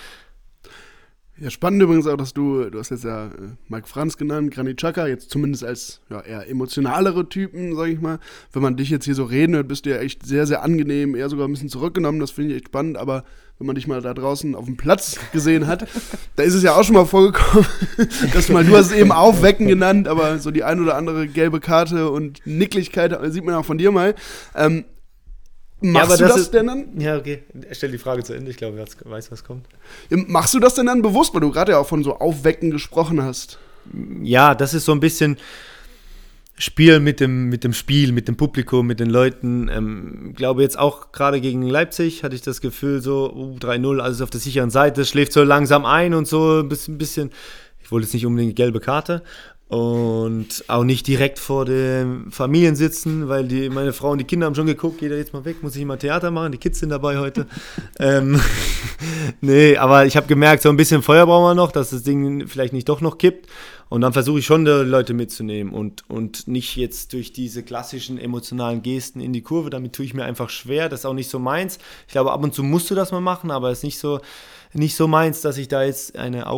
Ja, 1.38 1.50
spannend 1.50 1.82
übrigens 1.82 2.06
auch, 2.06 2.16
dass 2.16 2.32
du, 2.32 2.70
du 2.70 2.78
hast 2.78 2.88
jetzt 2.90 3.04
ja 3.04 3.26
äh, 3.26 3.30
Mike 3.68 3.86
Franz 3.86 4.16
genannt, 4.16 4.54
Granit 4.54 4.78
Xhaka, 4.78 5.06
jetzt 5.06 5.30
zumindest 5.30 5.64
als 5.64 6.00
ja, 6.08 6.20
eher 6.20 6.48
emotionalere 6.48 7.28
Typen, 7.28 7.76
sag 7.76 7.88
ich 7.88 8.00
mal. 8.00 8.20
Wenn 8.52 8.62
man 8.62 8.76
dich 8.76 8.88
jetzt 8.88 9.04
hier 9.04 9.14
so 9.14 9.24
reden 9.24 9.54
hört, 9.54 9.68
bist 9.68 9.84
du 9.84 9.90
ja 9.90 9.98
echt 9.98 10.24
sehr, 10.24 10.46
sehr 10.46 10.62
angenehm, 10.62 11.14
eher 11.14 11.28
sogar 11.28 11.46
ein 11.46 11.52
bisschen 11.52 11.68
zurückgenommen, 11.68 12.20
das 12.20 12.30
finde 12.30 12.52
ich 12.52 12.56
echt 12.56 12.68
spannend, 12.68 12.96
aber 12.96 13.22
wenn 13.58 13.66
man 13.66 13.76
dich 13.76 13.86
mal 13.86 14.00
da 14.00 14.14
draußen 14.14 14.54
auf 14.54 14.64
dem 14.64 14.78
Platz 14.78 15.18
gesehen 15.32 15.66
hat, 15.66 15.86
da 16.36 16.42
ist 16.42 16.54
es 16.54 16.62
ja 16.62 16.74
auch 16.74 16.84
schon 16.84 16.94
mal 16.94 17.04
vorgekommen, 17.04 17.66
dass 18.32 18.48
mal, 18.48 18.64
du 18.64 18.74
hast 18.74 18.86
es 18.86 18.96
eben 18.96 19.12
Aufwecken 19.12 19.68
genannt, 19.68 20.08
aber 20.08 20.38
so 20.38 20.50
die 20.50 20.64
ein 20.64 20.80
oder 20.80 20.96
andere 20.96 21.28
gelbe 21.28 21.60
Karte 21.60 22.10
und 22.10 22.40
Nicklichkeit 22.46 23.14
sieht 23.30 23.44
man 23.44 23.56
auch 23.56 23.64
von 23.66 23.76
dir 23.76 23.92
mal. 23.92 24.14
Ähm, 24.54 24.86
Machst 25.80 26.12
ja, 26.12 26.16
du 26.16 26.24
das, 26.24 26.36
das 26.36 26.50
denn 26.50 26.66
dann? 26.66 26.98
Ja, 26.98 27.18
okay. 27.18 27.42
Stell 27.72 27.90
die 27.90 27.98
Frage 27.98 28.24
zu 28.24 28.32
Ende. 28.32 28.50
Ich 28.50 28.56
glaube, 28.56 28.82
ich 28.82 29.10
weiß, 29.10 29.30
was 29.30 29.44
kommt. 29.44 29.66
Machst 30.10 30.54
du 30.54 30.58
das 30.58 30.74
denn 30.74 30.86
dann 30.86 31.02
bewusst, 31.02 31.34
weil 31.34 31.42
du 31.42 31.50
gerade 31.50 31.72
ja 31.72 31.78
auch 31.78 31.86
von 31.86 32.02
so 32.02 32.18
Aufwecken 32.18 32.70
gesprochen 32.70 33.22
hast? 33.22 33.58
Ja, 34.22 34.54
das 34.54 34.72
ist 34.72 34.86
so 34.86 34.92
ein 34.92 35.00
bisschen 35.00 35.36
Spiel 36.58 37.00
mit 37.00 37.20
dem, 37.20 37.50
mit 37.50 37.64
dem 37.64 37.74
Spiel, 37.74 38.12
mit 38.12 38.28
dem 38.28 38.38
Publikum, 38.38 38.86
mit 38.86 38.98
den 38.98 39.10
Leuten. 39.10 39.68
Ähm, 39.68 40.32
glaube 40.34 40.62
jetzt 40.62 40.78
auch 40.78 41.12
gerade 41.12 41.42
gegen 41.42 41.62
Leipzig 41.62 42.24
hatte 42.24 42.34
ich 42.34 42.40
das 42.40 42.62
Gefühl, 42.62 43.02
so 43.02 43.30
uh, 43.34 43.58
3-0, 43.58 44.00
alles 44.00 44.22
auf 44.22 44.30
der 44.30 44.40
sicheren 44.40 44.70
Seite, 44.70 45.04
schläft 45.04 45.32
so 45.32 45.44
langsam 45.44 45.84
ein 45.84 46.14
und 46.14 46.26
so 46.26 46.60
ein 46.60 46.68
bisschen, 46.70 46.96
bisschen 46.96 47.30
Ich 47.82 47.92
wollte 47.92 48.06
jetzt 48.06 48.14
nicht 48.14 48.24
unbedingt 48.24 48.56
gelbe 48.56 48.80
Karte 48.80 49.22
und 49.68 50.64
auch 50.68 50.84
nicht 50.84 51.08
direkt 51.08 51.40
vor 51.40 51.64
den 51.64 52.30
Familien 52.30 52.76
sitzen, 52.76 53.28
weil 53.28 53.48
die, 53.48 53.68
meine 53.68 53.92
Frau 53.92 54.12
und 54.12 54.18
die 54.18 54.24
Kinder 54.24 54.46
haben 54.46 54.54
schon 54.54 54.66
geguckt, 54.66 54.98
geht 54.98 55.10
er 55.10 55.18
jetzt 55.18 55.32
mal 55.32 55.44
weg, 55.44 55.62
muss 55.62 55.74
ich 55.74 55.84
mal 55.84 55.96
Theater 55.96 56.30
machen, 56.30 56.52
die 56.52 56.58
Kids 56.58 56.78
sind 56.78 56.90
dabei 56.90 57.18
heute. 57.18 57.46
ähm, 57.98 58.40
nee, 59.40 59.76
aber 59.76 60.06
ich 60.06 60.16
habe 60.16 60.28
gemerkt, 60.28 60.62
so 60.62 60.68
ein 60.68 60.76
bisschen 60.76 61.02
Feuer 61.02 61.26
brauchen 61.26 61.50
wir 61.50 61.54
noch, 61.54 61.72
dass 61.72 61.90
das 61.90 62.04
Ding 62.04 62.46
vielleicht 62.46 62.72
nicht 62.72 62.88
doch 62.88 63.00
noch 63.00 63.18
kippt. 63.18 63.48
Und 63.88 64.00
dann 64.00 64.12
versuche 64.12 64.40
ich 64.40 64.46
schon, 64.46 64.64
die 64.64 64.70
Leute 64.70 65.14
mitzunehmen 65.14 65.72
und, 65.72 66.08
und 66.10 66.48
nicht 66.48 66.74
jetzt 66.76 67.12
durch 67.12 67.32
diese 67.32 67.62
klassischen 67.62 68.18
emotionalen 68.18 68.82
Gesten 68.82 69.20
in 69.20 69.32
die 69.32 69.42
Kurve. 69.42 69.70
Damit 69.70 69.92
tue 69.92 70.04
ich 70.04 70.12
mir 70.12 70.24
einfach 70.24 70.50
schwer. 70.50 70.88
Das 70.88 71.00
ist 71.00 71.06
auch 71.06 71.12
nicht 71.12 71.30
so 71.30 71.38
meins. 71.38 71.78
Ich 72.08 72.12
glaube, 72.12 72.32
ab 72.32 72.42
und 72.42 72.52
zu 72.52 72.64
musst 72.64 72.90
du 72.90 72.96
das 72.96 73.12
mal 73.12 73.20
machen, 73.20 73.52
aber 73.52 73.70
es 73.70 73.78
ist 73.78 73.84
nicht 73.84 73.98
so, 74.00 74.20
nicht 74.72 74.96
so 74.96 75.06
meins, 75.06 75.40
dass 75.40 75.56
ich 75.56 75.68
da 75.68 75.84
jetzt 75.84 76.16
eine 76.16 76.48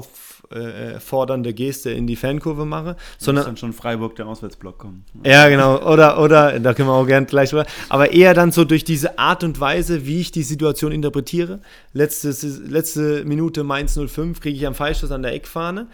auffordernde 0.50 1.52
Geste 1.52 1.90
in 1.90 2.06
die 2.06 2.16
Fankurve 2.16 2.64
mache. 2.64 2.96
Sondern 3.18 3.44
dann 3.44 3.56
schon 3.56 3.72
Freiburg 3.72 4.16
der 4.16 4.26
Auswärtsblock 4.26 4.78
kommen. 4.78 5.04
ja, 5.24 5.48
genau. 5.48 5.78
Oder, 5.90 6.20
oder, 6.20 6.58
da 6.58 6.74
können 6.74 6.88
wir 6.88 6.94
auch 6.94 7.06
gern 7.06 7.26
gleich 7.26 7.50
drüber. 7.50 7.66
Aber 7.88 8.12
eher 8.12 8.34
dann 8.34 8.52
so 8.52 8.64
durch 8.64 8.84
diese 8.84 9.18
Art 9.18 9.44
und 9.44 9.60
Weise, 9.60 10.06
wie 10.06 10.20
ich 10.20 10.32
die 10.32 10.42
Situation 10.42 10.92
interpretiere. 10.92 11.60
Letzte, 11.92 12.34
letzte 12.66 13.24
Minute 13.24 13.64
Mainz 13.64 13.98
05 13.98 14.40
kriege 14.40 14.56
ich 14.56 14.66
am 14.66 14.74
Freistoß 14.74 15.12
an 15.12 15.22
der 15.22 15.34
Eckfahne. 15.34 15.88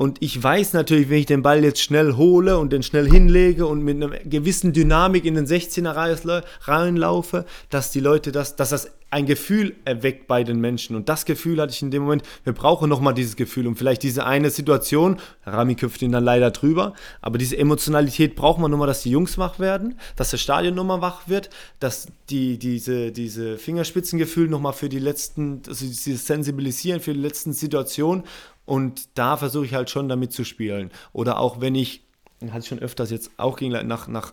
Und 0.00 0.22
ich 0.22 0.42
weiß 0.42 0.72
natürlich, 0.72 1.10
wenn 1.10 1.18
ich 1.18 1.26
den 1.26 1.42
Ball 1.42 1.62
jetzt 1.62 1.82
schnell 1.82 2.16
hole 2.16 2.56
und 2.56 2.72
den 2.72 2.82
schnell 2.82 3.06
hinlege 3.06 3.66
und 3.66 3.84
mit 3.84 4.02
einer 4.02 4.18
gewissen 4.20 4.72
Dynamik 4.72 5.26
in 5.26 5.34
den 5.34 5.44
16er 5.46 6.42
reinlaufe, 6.62 7.44
dass 7.68 7.90
die 7.90 8.00
Leute 8.00 8.32
das, 8.32 8.56
dass 8.56 8.70
das 8.70 8.92
ein 9.10 9.26
Gefühl 9.26 9.74
erweckt 9.84 10.26
bei 10.26 10.42
den 10.42 10.58
Menschen. 10.58 10.96
Und 10.96 11.10
das 11.10 11.26
Gefühl 11.26 11.60
hatte 11.60 11.74
ich 11.74 11.82
in 11.82 11.90
dem 11.90 12.04
Moment, 12.04 12.22
wir 12.44 12.54
brauchen 12.54 12.88
nochmal 12.88 13.12
dieses 13.12 13.36
Gefühl 13.36 13.66
und 13.66 13.76
vielleicht 13.76 14.02
diese 14.02 14.24
eine 14.24 14.48
Situation, 14.48 15.18
Rami 15.44 15.74
köpft 15.74 16.00
ihn 16.00 16.12
dann 16.12 16.24
leider 16.24 16.50
drüber, 16.50 16.94
aber 17.20 17.36
diese 17.36 17.58
Emotionalität 17.58 18.36
braucht 18.36 18.58
man 18.58 18.70
nochmal, 18.70 18.86
dass 18.86 19.02
die 19.02 19.10
Jungs 19.10 19.36
wach 19.36 19.58
werden, 19.58 19.98
dass 20.16 20.30
das 20.30 20.40
Stadion 20.40 20.76
nochmal 20.76 21.02
wach 21.02 21.28
wird, 21.28 21.50
dass 21.78 22.06
die, 22.30 22.56
diese, 22.58 23.12
diese 23.12 23.58
Fingerspitzengefühl 23.58 24.48
nochmal 24.48 24.72
für 24.72 24.88
die 24.88 24.98
letzten, 24.98 25.60
also 25.68 25.84
dieses 25.84 26.26
Sensibilisieren 26.26 27.00
für 27.00 27.12
die 27.12 27.20
letzten 27.20 27.52
Situationen 27.52 28.22
und 28.64 29.18
da 29.18 29.36
versuche 29.36 29.64
ich 29.64 29.74
halt 29.74 29.90
schon 29.90 30.08
damit 30.08 30.32
zu 30.32 30.44
spielen. 30.44 30.90
Oder 31.12 31.38
auch 31.38 31.60
wenn 31.60 31.74
ich, 31.74 32.04
hatte 32.50 32.60
ich 32.60 32.68
schon 32.68 32.78
öfters 32.78 33.10
jetzt 33.10 33.32
auch 33.36 33.56
ging 33.56 33.72
nach, 33.72 34.08
nach 34.08 34.32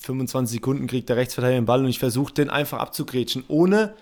25 0.00 0.56
Sekunden 0.56 0.86
kriegt 0.86 1.08
der 1.08 1.16
Rechtsverteidiger 1.16 1.60
den 1.60 1.66
Ball 1.66 1.80
und 1.80 1.88
ich 1.88 1.98
versuche 1.98 2.32
den 2.32 2.50
einfach 2.50 2.78
abzugrätschen, 2.78 3.44
ohne 3.48 3.94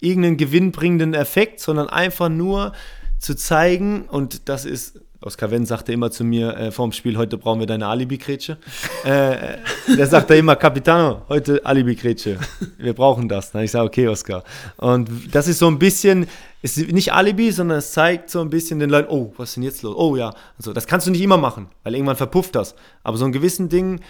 irgendeinen 0.00 0.36
gewinnbringenden 0.36 1.14
Effekt, 1.14 1.60
sondern 1.60 1.88
einfach 1.88 2.28
nur 2.28 2.72
zu 3.18 3.34
zeigen, 3.34 4.02
und 4.08 4.48
das 4.48 4.64
ist, 4.64 5.00
Oskar 5.20 5.50
Wendt 5.50 5.66
sagte 5.66 5.92
immer 5.92 6.12
zu 6.12 6.22
mir 6.22 6.56
äh, 6.56 6.70
vorm 6.70 6.92
Spiel, 6.92 7.16
heute 7.16 7.38
brauchen 7.38 7.58
wir 7.58 7.66
deine 7.66 7.88
Alibi-Grätsche. 7.88 8.56
äh, 9.04 9.58
der 9.96 10.06
sagt 10.06 10.30
da 10.30 10.34
immer, 10.34 10.54
Capitano, 10.54 11.22
heute 11.28 11.64
Alibi-Grätsche. 11.66 12.38
Wir 12.78 12.92
brauchen 12.92 13.28
das. 13.28 13.50
Dann 13.50 13.64
ich 13.64 13.72
sage, 13.72 13.84
okay, 13.84 14.06
Oskar. 14.06 14.44
Und 14.76 15.34
das 15.34 15.48
ist 15.48 15.58
so 15.58 15.66
ein 15.66 15.80
bisschen, 15.80 16.28
ist 16.62 16.78
nicht 16.78 17.12
Alibi, 17.12 17.50
sondern 17.50 17.78
es 17.78 17.90
zeigt 17.90 18.30
so 18.30 18.40
ein 18.40 18.48
bisschen 18.48 18.78
den 18.78 18.90
Leuten, 18.90 19.10
oh, 19.10 19.32
was 19.36 19.48
ist 19.48 19.56
denn 19.56 19.64
jetzt 19.64 19.82
los? 19.82 19.96
Oh 19.96 20.14
ja. 20.14 20.32
Also, 20.56 20.72
das 20.72 20.86
kannst 20.86 21.08
du 21.08 21.10
nicht 21.10 21.22
immer 21.22 21.36
machen, 21.36 21.68
weil 21.82 21.94
irgendwann 21.94 22.16
verpufft 22.16 22.54
das. 22.54 22.76
Aber 23.02 23.16
so 23.16 23.24
ein 23.24 23.32
gewissen 23.32 23.68
Ding 23.68 24.00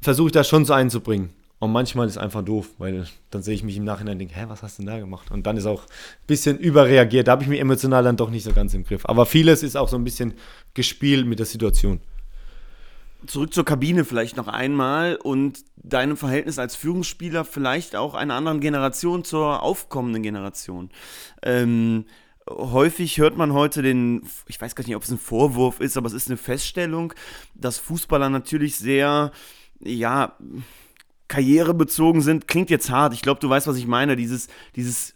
versuche 0.00 0.28
ich 0.28 0.32
da 0.32 0.42
schon 0.42 0.64
so 0.64 0.72
einzubringen. 0.72 1.30
Und 1.60 1.72
manchmal 1.72 2.06
ist 2.06 2.12
es 2.12 2.18
einfach 2.18 2.42
doof, 2.42 2.70
weil 2.78 3.06
dann 3.30 3.42
sehe 3.42 3.54
ich 3.54 3.62
mich 3.62 3.76
im 3.76 3.84
Nachhinein 3.84 4.14
und 4.14 4.20
denke, 4.20 4.34
hä, 4.34 4.46
was 4.48 4.62
hast 4.62 4.78
du 4.78 4.82
denn 4.82 4.94
da 4.94 4.98
gemacht? 4.98 5.30
Und 5.30 5.46
dann 5.46 5.58
ist 5.58 5.66
auch 5.66 5.82
ein 5.82 6.26
bisschen 6.26 6.58
überreagiert. 6.58 7.28
Da 7.28 7.32
habe 7.32 7.42
ich 7.42 7.50
mich 7.50 7.60
emotional 7.60 8.02
dann 8.02 8.16
doch 8.16 8.30
nicht 8.30 8.44
so 8.44 8.52
ganz 8.52 8.72
im 8.72 8.82
Griff. 8.82 9.04
Aber 9.04 9.26
vieles 9.26 9.62
ist 9.62 9.76
auch 9.76 9.88
so 9.88 9.96
ein 9.96 10.04
bisschen 10.04 10.32
gespielt 10.72 11.26
mit 11.26 11.38
der 11.38 11.44
Situation. 11.44 12.00
Zurück 13.26 13.52
zur 13.52 13.66
Kabine 13.66 14.06
vielleicht 14.06 14.38
noch 14.38 14.48
einmal 14.48 15.16
und 15.16 15.58
deinem 15.76 16.16
Verhältnis 16.16 16.58
als 16.58 16.76
Führungsspieler 16.76 17.44
vielleicht 17.44 17.94
auch 17.94 18.14
einer 18.14 18.36
anderen 18.36 18.60
Generation 18.60 19.22
zur 19.22 19.62
aufkommenden 19.62 20.22
Generation. 20.22 20.88
Ähm, 21.42 22.06
häufig 22.48 23.18
hört 23.18 23.36
man 23.36 23.52
heute 23.52 23.82
den, 23.82 24.22
ich 24.46 24.58
weiß 24.58 24.74
gar 24.74 24.86
nicht, 24.86 24.96
ob 24.96 25.02
es 25.02 25.10
ein 25.10 25.18
Vorwurf 25.18 25.80
ist, 25.80 25.98
aber 25.98 26.06
es 26.06 26.14
ist 26.14 26.28
eine 26.28 26.38
Feststellung, 26.38 27.12
dass 27.54 27.78
Fußballer 27.78 28.30
natürlich 28.30 28.76
sehr, 28.78 29.30
ja, 29.80 30.38
karrierebezogen 31.30 32.20
sind, 32.20 32.48
klingt 32.48 32.68
jetzt 32.68 32.90
hart. 32.90 33.14
Ich 33.14 33.22
glaube, 33.22 33.40
du 33.40 33.48
weißt, 33.48 33.66
was 33.66 33.76
ich 33.76 33.86
meine. 33.86 34.16
Dieses, 34.16 34.48
dieses, 34.76 35.14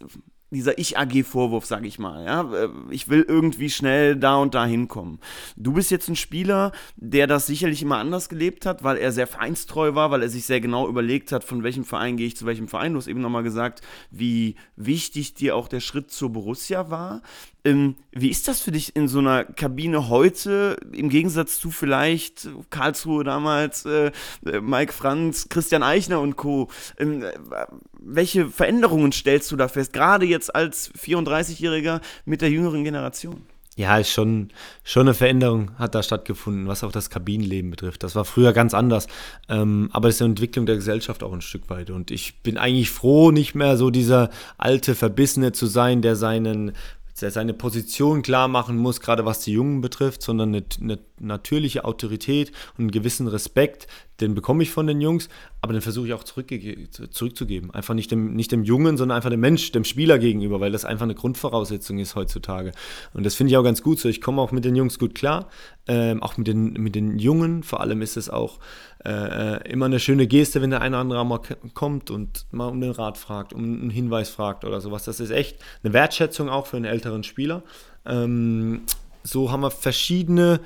dieser 0.51 0.77
Ich-AG-Vorwurf, 0.77 1.65
sage 1.65 1.87
ich 1.87 1.99
mal. 1.99 2.25
Ja? 2.25 2.69
Ich 2.89 3.09
will 3.09 3.25
irgendwie 3.27 3.69
schnell 3.69 4.15
da 4.15 4.37
und 4.37 4.53
da 4.53 4.65
hinkommen. 4.65 5.19
Du 5.55 5.73
bist 5.73 5.91
jetzt 5.91 6.07
ein 6.07 6.15
Spieler, 6.15 6.71
der 6.95 7.27
das 7.27 7.47
sicherlich 7.47 7.81
immer 7.81 7.97
anders 7.97 8.29
gelebt 8.29 8.65
hat, 8.65 8.83
weil 8.83 8.97
er 8.97 9.11
sehr 9.11 9.27
vereinstreu 9.27 9.95
war, 9.95 10.11
weil 10.11 10.21
er 10.21 10.29
sich 10.29 10.45
sehr 10.45 10.61
genau 10.61 10.87
überlegt 10.87 11.31
hat, 11.31 11.43
von 11.43 11.63
welchem 11.63 11.83
Verein 11.83 12.17
gehe 12.17 12.27
ich 12.27 12.37
zu 12.37 12.45
welchem 12.45 12.67
Verein. 12.67 12.93
Du 12.93 12.99
hast 12.99 13.07
eben 13.07 13.21
nochmal 13.21 13.43
gesagt, 13.43 13.81
wie 14.11 14.55
wichtig 14.75 15.33
dir 15.33 15.55
auch 15.55 15.67
der 15.67 15.79
Schritt 15.79 16.11
zur 16.11 16.31
Borussia 16.31 16.89
war. 16.89 17.21
Ähm, 17.65 17.95
wie 18.11 18.29
ist 18.29 18.47
das 18.47 18.61
für 18.61 18.71
dich 18.71 18.95
in 18.95 19.07
so 19.07 19.17
einer 19.19 19.43
Kabine 19.43 20.07
heute, 20.07 20.77
im 20.91 21.09
Gegensatz 21.09 21.59
zu 21.59 21.71
vielleicht 21.71 22.47
Karlsruhe 22.69 23.23
damals, 23.23 23.85
äh, 23.85 24.11
äh 24.45 24.61
Mike 24.61 24.93
Franz, 24.93 25.49
Christian 25.49 25.81
Eichner 25.81 26.21
und 26.21 26.35
Co.? 26.35 26.69
Ähm, 26.99 27.23
äh, 27.23 27.33
welche 28.05 28.47
Veränderungen 28.49 29.11
stellst 29.11 29.51
du 29.51 29.55
da 29.55 29.67
fest, 29.67 29.91
gerade 29.93 30.25
jetzt 30.25 30.55
als 30.55 30.93
34-Jähriger 30.93 32.01
mit 32.25 32.41
der 32.41 32.49
jüngeren 32.49 32.83
Generation? 32.83 33.41
Ja, 33.77 33.97
ist 33.97 34.11
schon, 34.11 34.51
schon 34.85 35.01
eine 35.01 35.13
Veränderung 35.13 35.77
hat 35.77 35.95
da 35.95 36.01
stattgefunden, 36.01 36.67
was 36.67 36.85
auch 36.85 36.93
das 36.93 37.09
Kabinenleben 37.09 37.71
betrifft. 37.71 38.03
Das 38.03 38.15
war 38.15 38.23
früher 38.23 38.53
ganz 38.53 38.73
anders. 38.73 39.07
Ähm, 39.49 39.89
aber 39.91 40.07
es 40.07 40.15
ist 40.15 40.21
eine 40.21 40.29
Entwicklung 40.29 40.65
der 40.65 40.75
Gesellschaft 40.75 41.23
auch 41.23 41.33
ein 41.33 41.41
Stück 41.41 41.69
weit. 41.69 41.89
Und 41.89 42.09
ich 42.09 42.41
bin 42.41 42.57
eigentlich 42.57 42.89
froh, 42.89 43.31
nicht 43.31 43.53
mehr 43.53 43.75
so 43.75 43.89
dieser 43.89 44.29
alte 44.57 44.95
Verbissene 44.95 45.51
zu 45.51 45.65
sein, 45.65 46.01
der 46.01 46.15
seinen 46.15 46.71
der 47.21 47.31
seine 47.31 47.53
Position 47.53 48.21
klar 48.21 48.47
machen 48.47 48.75
muss, 48.77 48.99
gerade 48.99 49.25
was 49.25 49.39
die 49.39 49.53
Jungen 49.53 49.79
betrifft, 49.81 50.21
sondern 50.21 50.49
eine, 50.49 50.65
eine, 50.81 50.99
natürliche 51.19 51.85
Autorität 51.85 52.51
und 52.77 52.83
einen 52.83 52.91
gewissen 52.91 53.27
Respekt, 53.27 53.87
den 54.21 54.33
bekomme 54.33 54.63
ich 54.63 54.71
von 54.71 54.87
den 54.87 55.01
Jungs, 55.01 55.27
aber 55.61 55.73
den 55.73 55.81
versuche 55.81 56.07
ich 56.07 56.13
auch 56.13 56.23
zurückzugeben. 56.23 57.71
Einfach 57.71 57.93
nicht 57.93 58.11
dem, 58.11 58.33
nicht 58.33 58.51
dem 58.51 58.63
Jungen, 58.63 58.95
sondern 58.97 59.17
einfach 59.17 59.29
dem 59.29 59.41
Mensch, 59.41 59.71
dem 59.73 59.83
Spieler 59.83 60.19
gegenüber, 60.19 60.61
weil 60.61 60.71
das 60.71 60.85
einfach 60.85 61.03
eine 61.03 61.15
Grundvoraussetzung 61.15 61.99
ist 61.99 62.15
heutzutage. 62.15 62.71
Und 63.13 63.25
das 63.25 63.35
finde 63.35 63.51
ich 63.51 63.57
auch 63.57 63.63
ganz 63.63 63.81
gut 63.81 63.99
so. 63.99 64.07
Ich 64.07 64.21
komme 64.21 64.41
auch 64.41 64.51
mit 64.51 64.63
den 64.63 64.75
Jungs 64.75 64.99
gut 64.99 65.15
klar, 65.15 65.49
ähm, 65.87 66.23
auch 66.23 66.37
mit 66.37 66.47
den, 66.47 66.73
mit 66.73 66.95
den 66.95 67.19
Jungen. 67.19 67.63
Vor 67.63 67.81
allem 67.81 68.01
ist 68.01 68.15
es 68.15 68.29
auch 68.29 68.59
äh, 69.03 69.69
immer 69.69 69.85
eine 69.85 69.99
schöne 69.99 70.27
Geste, 70.27 70.61
wenn 70.61 70.69
der 70.69 70.81
eine 70.81 70.95
oder 70.95 71.01
andere 71.01 71.25
mal 71.25 71.41
kommt 71.73 72.09
und 72.09 72.45
mal 72.51 72.67
um 72.67 72.79
den 72.79 72.91
Rat 72.91 73.17
fragt, 73.17 73.53
um 73.53 73.63
einen 73.63 73.89
Hinweis 73.89 74.29
fragt 74.29 74.63
oder 74.63 74.79
sowas. 74.79 75.03
Das 75.03 75.19
ist 75.19 75.31
echt 75.31 75.57
eine 75.83 75.91
Wertschätzung 75.91 76.49
auch 76.49 76.67
für 76.67 76.77
einen 76.77 76.85
älteren 76.85 77.23
Spieler. 77.23 77.63
Ähm, 78.05 78.81
so 79.23 79.51
haben 79.51 79.61
wir 79.61 79.71
verschiedene, 79.71 80.61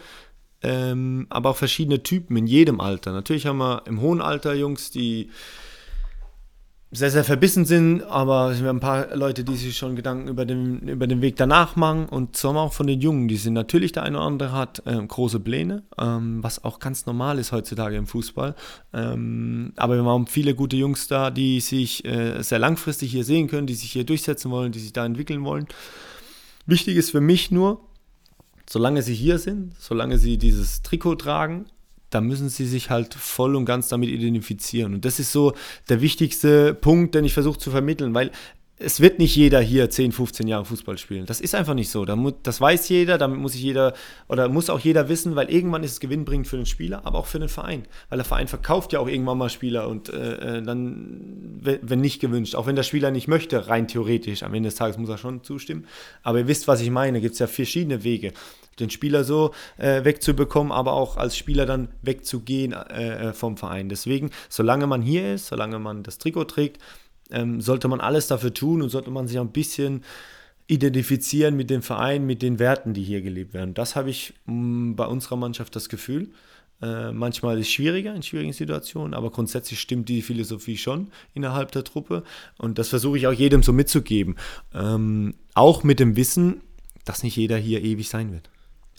ähm, 0.62 1.28
aber 1.30 1.52
auch 1.52 1.58
verschiedene 1.58 2.04
Typen 2.04 2.36
in 2.38 2.48
jedem 2.48 2.82
Alter. 2.82 3.12
Natürlich 3.12 3.46
haben 3.46 3.58
wir 3.58 3.84
im 3.86 4.02
hohen 4.02 4.22
Alter 4.22 4.54
Jungs, 4.54 4.92
die 4.92 5.30
sehr, 6.92 7.12
sehr 7.12 7.24
verbissen 7.24 7.66
sind, 7.66 8.02
aber 8.02 8.60
wir 8.60 8.68
haben 8.68 8.78
ein 8.78 8.80
paar 8.80 9.16
Leute, 9.16 9.44
die 9.44 9.56
sich 9.56 9.78
schon 9.78 9.96
Gedanken 9.96 10.28
über 10.28 10.44
den, 10.46 10.88
über 10.88 11.06
den 11.06 11.22
Weg 11.22 11.36
danach 11.36 11.76
machen 11.76 12.08
und 12.08 12.42
wir 12.42 12.56
auch 12.56 12.74
von 12.74 12.88
den 12.88 13.00
Jungen, 13.00 13.28
die 13.28 13.36
sind 13.36 13.54
natürlich 13.54 13.92
der 13.92 14.04
eine 14.04 14.18
oder 14.18 14.26
andere 14.26 14.52
hat 14.54 14.82
ähm, 14.88 15.08
große 15.08 15.40
Pläne, 15.40 15.84
ähm, 16.00 16.42
was 16.42 16.64
auch 16.64 16.80
ganz 16.80 17.06
normal 17.06 17.38
ist 17.38 17.52
heutzutage 17.52 17.96
im 17.96 18.08
Fußball. 18.08 18.56
Ähm, 18.94 19.74
aber 19.76 19.98
wir 19.98 20.04
haben 20.04 20.26
viele 20.26 20.56
gute 20.56 20.78
Jungs 20.78 21.08
da, 21.08 21.30
die 21.30 21.60
sich 21.60 22.04
äh, 22.06 22.42
sehr 22.42 22.58
langfristig 22.58 23.12
hier 23.12 23.24
sehen 23.24 23.48
können, 23.48 23.68
die 23.68 23.76
sich 23.76 23.92
hier 23.92 24.04
durchsetzen 24.04 24.50
wollen, 24.50 24.72
die 24.72 24.80
sich 24.80 24.92
da 24.92 25.06
entwickeln 25.06 25.44
wollen. 25.44 25.68
Wichtig 26.66 26.98
ist 26.98 27.12
für 27.12 27.22
mich 27.22 27.52
nur, 27.52 27.82
solange 28.70 29.02
sie 29.02 29.16
hier 29.16 29.40
sind, 29.40 29.74
solange 29.80 30.18
sie 30.18 30.38
dieses 30.38 30.84
Trikot 30.84 31.16
tragen, 31.16 31.66
da 32.12 32.22
müssen 32.22 32.50
sie 32.50 32.66
sich 32.66 32.90
halt 32.90 33.14
voll 33.14 33.56
und 33.56 33.66
ganz 33.66 33.88
damit 33.88 34.10
identifizieren. 34.10 34.94
Und 34.96 35.06
das 35.06 35.20
ist 35.20 35.32
so 35.32 35.54
der 35.90 36.02
wichtigste 36.02 36.74
Punkt, 36.74 37.16
den 37.16 37.26
ich 37.26 37.34
versuche 37.34 37.60
zu 37.60 37.72
vermitteln, 37.72 38.14
weil 38.14 38.32
es 38.80 39.02
wird 39.02 39.20
nicht 39.20 39.36
jeder 39.36 39.60
hier 39.60 39.90
10, 39.90 40.14
15 40.14 40.48
Jahre 40.48 40.64
Fußball 40.64 40.98
spielen. 40.98 41.26
Das 41.26 41.42
ist 41.42 41.54
einfach 41.54 41.74
nicht 41.74 41.90
so. 41.90 42.06
Das 42.06 42.62
weiß 42.62 42.88
jeder, 42.88 43.18
damit 43.18 43.38
muss 43.38 43.52
sich 43.52 43.62
jeder 43.62 43.94
oder 44.30 44.48
muss 44.48 44.70
auch 44.70 44.80
jeder 44.80 45.10
wissen, 45.10 45.36
weil 45.36 45.52
irgendwann 45.52 45.84
ist 45.84 45.92
es 45.92 46.00
gewinnbringend 46.00 46.48
für 46.48 46.56
den 46.56 46.66
Spieler, 46.66 47.06
aber 47.06 47.20
auch 47.20 47.26
für 47.26 47.40
den 47.40 47.50
Verein. 47.50 47.84
Weil 48.08 48.20
der 48.20 48.26
Verein 48.26 48.48
verkauft 48.48 48.94
ja 48.94 49.00
auch 49.00 49.08
irgendwann 49.08 49.38
mal 49.38 49.50
Spieler 49.50 49.90
und 49.90 50.10
äh, 50.10 50.60
äh 50.60 50.62
dann, 50.62 51.60
wenn 51.62 52.00
nicht 52.00 52.22
gewünscht, 52.22 52.56
auch 52.56 52.68
wenn 52.68 52.78
der 52.78 52.84
Spieler 52.84 53.12
nicht 53.12 53.28
möchte, 53.28 53.68
rein 53.68 53.88
theoretisch, 53.88 54.44
am 54.44 54.54
Ende 54.54 54.70
des 54.70 54.76
Tages 54.76 54.98
muss 54.98 55.10
er 55.10 55.18
schon 55.18 55.44
zustimmen. 55.44 55.86
Aber 56.24 56.40
ihr 56.40 56.48
wisst, 56.48 56.68
was 56.68 56.80
ich 56.80 56.90
meine, 56.90 57.20
gibt 57.20 57.34
es 57.34 57.40
ja 57.40 57.48
verschiedene 57.48 58.04
Wege 58.04 58.32
den 58.80 58.90
Spieler 58.90 59.26
so 59.26 59.52
äh, 59.78 60.04
wegzubekommen, 60.06 60.72
aber 60.72 60.94
auch 60.94 61.18
als 61.18 61.36
Spieler 61.36 61.66
dann 61.66 61.90
wegzugehen 62.02 62.72
äh, 62.72 63.30
äh, 63.30 63.34
vom 63.34 63.58
Verein. 63.58 63.90
Deswegen, 63.90 64.30
solange 64.48 64.88
man 64.88 65.02
hier 65.02 65.34
ist, 65.34 65.48
solange 65.48 65.80
man 65.80 66.04
das 66.04 66.18
Trikot 66.18 66.46
trägt, 66.46 66.82
ähm, 67.32 67.62
sollte 67.62 67.88
man 67.88 68.02
alles 68.02 68.28
dafür 68.28 68.54
tun 68.54 68.82
und 68.82 68.90
sollte 68.90 69.12
man 69.12 69.28
sich 69.28 69.40
ein 69.40 69.52
bisschen 69.52 70.04
identifizieren 70.68 71.56
mit 71.56 71.70
dem 71.70 71.82
Verein, 71.82 72.26
mit 72.26 72.42
den 72.42 72.60
Werten, 72.60 72.94
die 72.94 73.04
hier 73.04 73.22
gelebt 73.22 73.54
werden. 73.54 73.74
Das 73.74 73.96
habe 73.96 74.10
ich 74.10 74.34
mh, 74.46 74.96
bei 74.96 75.06
unserer 75.06 75.36
Mannschaft 75.36 75.76
das 75.76 75.90
Gefühl. 75.90 76.30
Äh, 76.82 77.12
manchmal 77.12 77.60
ist 77.60 77.68
es 77.68 77.74
schwieriger 77.74 78.16
in 78.16 78.24
schwierigen 78.24 78.54
Situationen, 78.54 79.14
aber 79.14 79.32
grundsätzlich 79.32 79.80
stimmt 79.80 80.08
die 80.08 80.22
Philosophie 80.22 80.78
schon 80.78 81.12
innerhalb 81.34 81.72
der 81.72 81.84
Truppe. 81.84 82.24
Und 82.58 82.78
das 82.78 82.90
versuche 82.90 83.18
ich 83.18 83.28
auch 83.28 83.34
jedem 83.34 83.64
so 83.64 83.74
mitzugeben. 83.74 84.36
Ähm, 84.74 85.34
auch 85.56 85.84
mit 85.84 86.00
dem 86.00 86.16
Wissen, 86.16 86.62
dass 87.04 87.24
nicht 87.24 87.36
jeder 87.36 87.58
hier 87.58 87.82
ewig 87.82 88.08
sein 88.08 88.32
wird. 88.32 88.50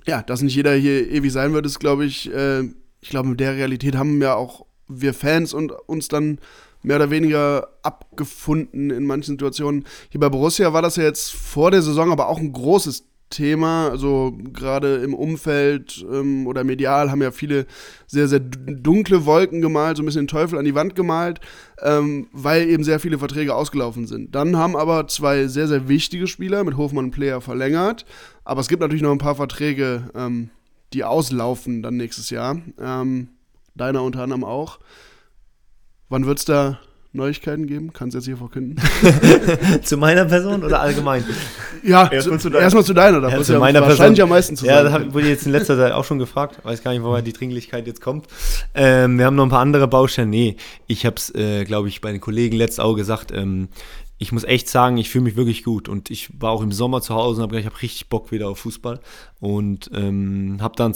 Ja, 0.06 0.22
dass 0.22 0.42
nicht 0.42 0.56
jeder 0.56 0.74
hier 0.74 1.08
ewig 1.08 1.32
sein 1.32 1.52
wird, 1.52 1.66
ist, 1.66 1.78
glaube 1.78 2.04
ich, 2.04 2.32
äh, 2.32 2.62
ich 3.00 3.08
glaube, 3.10 3.28
mit 3.28 3.40
der 3.40 3.54
Realität 3.54 3.94
haben 3.94 4.20
ja 4.20 4.34
auch 4.34 4.66
wir 4.88 5.14
Fans 5.14 5.54
und 5.54 5.70
uns 5.70 6.08
dann 6.08 6.38
mehr 6.82 6.96
oder 6.96 7.10
weniger 7.10 7.68
abgefunden 7.82 8.90
in 8.90 9.06
manchen 9.06 9.32
Situationen. 9.32 9.84
Hier 10.10 10.20
bei 10.20 10.28
Borussia 10.28 10.72
war 10.72 10.82
das 10.82 10.96
ja 10.96 11.04
jetzt 11.04 11.32
vor 11.32 11.70
der 11.70 11.82
Saison 11.82 12.12
aber 12.12 12.28
auch 12.28 12.38
ein 12.38 12.52
großes 12.52 13.04
Thema. 13.30 13.88
Also 13.88 14.36
gerade 14.52 14.96
im 14.96 15.14
Umfeld 15.14 16.04
ähm, 16.12 16.46
oder 16.46 16.64
medial 16.64 17.10
haben 17.10 17.22
ja 17.22 17.30
viele 17.30 17.66
sehr, 18.06 18.28
sehr 18.28 18.40
dunkle 18.40 19.24
Wolken 19.24 19.60
gemalt, 19.62 19.96
so 19.96 20.02
ein 20.02 20.06
bisschen 20.06 20.22
den 20.22 20.28
Teufel 20.28 20.58
an 20.58 20.64
die 20.64 20.74
Wand 20.74 20.94
gemalt, 20.96 21.40
ähm, 21.80 22.28
weil 22.32 22.68
eben 22.68 22.84
sehr 22.84 23.00
viele 23.00 23.18
Verträge 23.18 23.54
ausgelaufen 23.54 24.06
sind. 24.06 24.34
Dann 24.34 24.56
haben 24.56 24.76
aber 24.76 25.06
zwei 25.06 25.46
sehr, 25.46 25.68
sehr 25.68 25.88
wichtige 25.88 26.26
Spieler 26.26 26.64
mit 26.64 26.76
Hofmann 26.76 27.06
und 27.06 27.10
Player 27.12 27.40
verlängert. 27.40 28.04
Aber 28.44 28.60
es 28.60 28.68
gibt 28.68 28.82
natürlich 28.82 29.02
noch 29.02 29.12
ein 29.12 29.18
paar 29.18 29.36
Verträge, 29.36 30.10
ähm, 30.14 30.50
die 30.92 31.04
auslaufen 31.04 31.82
dann 31.82 31.96
nächstes 31.96 32.30
Jahr. 32.30 32.60
Ähm, 32.80 33.28
deiner 33.76 34.02
unter 34.02 34.24
anderem 34.24 34.44
auch. 34.44 34.80
Wann 36.10 36.26
wird 36.26 36.40
es 36.40 36.44
da 36.44 36.80
Neuigkeiten 37.12 37.68
geben? 37.68 37.92
Kannst 37.92 38.14
du 38.14 38.18
jetzt 38.18 38.26
hier 38.26 38.36
verkünden? 38.36 38.76
zu 39.84 39.96
meiner 39.96 40.24
Person 40.24 40.64
oder 40.64 40.80
allgemein? 40.80 41.24
Ja, 41.84 42.10
erstmal 42.10 42.40
zu, 42.40 42.50
erst 42.50 42.84
zu, 42.84 42.92
deiner. 42.92 43.20
Da 43.20 43.30
ja, 43.30 43.40
zu 43.40 43.52
ja 43.52 43.60
meiner 43.60 43.80
wahrscheinlich 43.80 44.18
Person. 44.18 44.22
am 44.22 44.28
meisten 44.28 44.56
zu 44.56 44.66
Ja, 44.66 44.82
da 44.82 45.14
wurde 45.14 45.28
jetzt 45.28 45.46
in 45.46 45.52
letzter 45.52 45.76
Zeit 45.76 45.92
auch 45.92 46.04
schon 46.04 46.18
gefragt. 46.18 46.58
Weiß 46.64 46.82
gar 46.82 46.90
nicht, 46.90 47.04
woher 47.04 47.22
die 47.22 47.32
Dringlichkeit 47.32 47.86
jetzt 47.86 48.00
kommt. 48.00 48.26
Ähm, 48.74 49.18
wir 49.18 49.24
haben 49.24 49.36
noch 49.36 49.44
ein 49.44 49.50
paar 49.50 49.60
andere 49.60 49.86
Baustellen. 49.86 50.30
Nee, 50.30 50.56
ich 50.88 51.06
habe 51.06 51.14
es, 51.16 51.32
äh, 51.32 51.64
glaube 51.64 51.86
ich, 51.86 52.00
bei 52.00 52.10
den 52.10 52.20
Kollegen 52.20 52.56
letztes 52.56 52.80
auch 52.80 52.94
gesagt. 52.94 53.30
Ähm, 53.30 53.68
ich 54.18 54.32
muss 54.32 54.42
echt 54.42 54.68
sagen, 54.68 54.96
ich 54.96 55.10
fühle 55.10 55.24
mich 55.24 55.36
wirklich 55.36 55.62
gut 55.62 55.88
und 55.88 56.10
ich 56.10 56.28
war 56.40 56.50
auch 56.50 56.62
im 56.62 56.72
Sommer 56.72 57.02
zu 57.02 57.14
Hause 57.14 57.36
und 57.36 57.42
habe 57.42 57.52
gesagt, 57.52 57.66
ich 57.66 57.72
habe 57.72 57.82
richtig 57.82 58.08
Bock 58.08 58.32
wieder 58.32 58.48
auf 58.48 58.58
Fußball 58.58 58.98
und 59.38 59.90
ähm, 59.94 60.58
habe 60.60 60.74
dann 60.76 60.92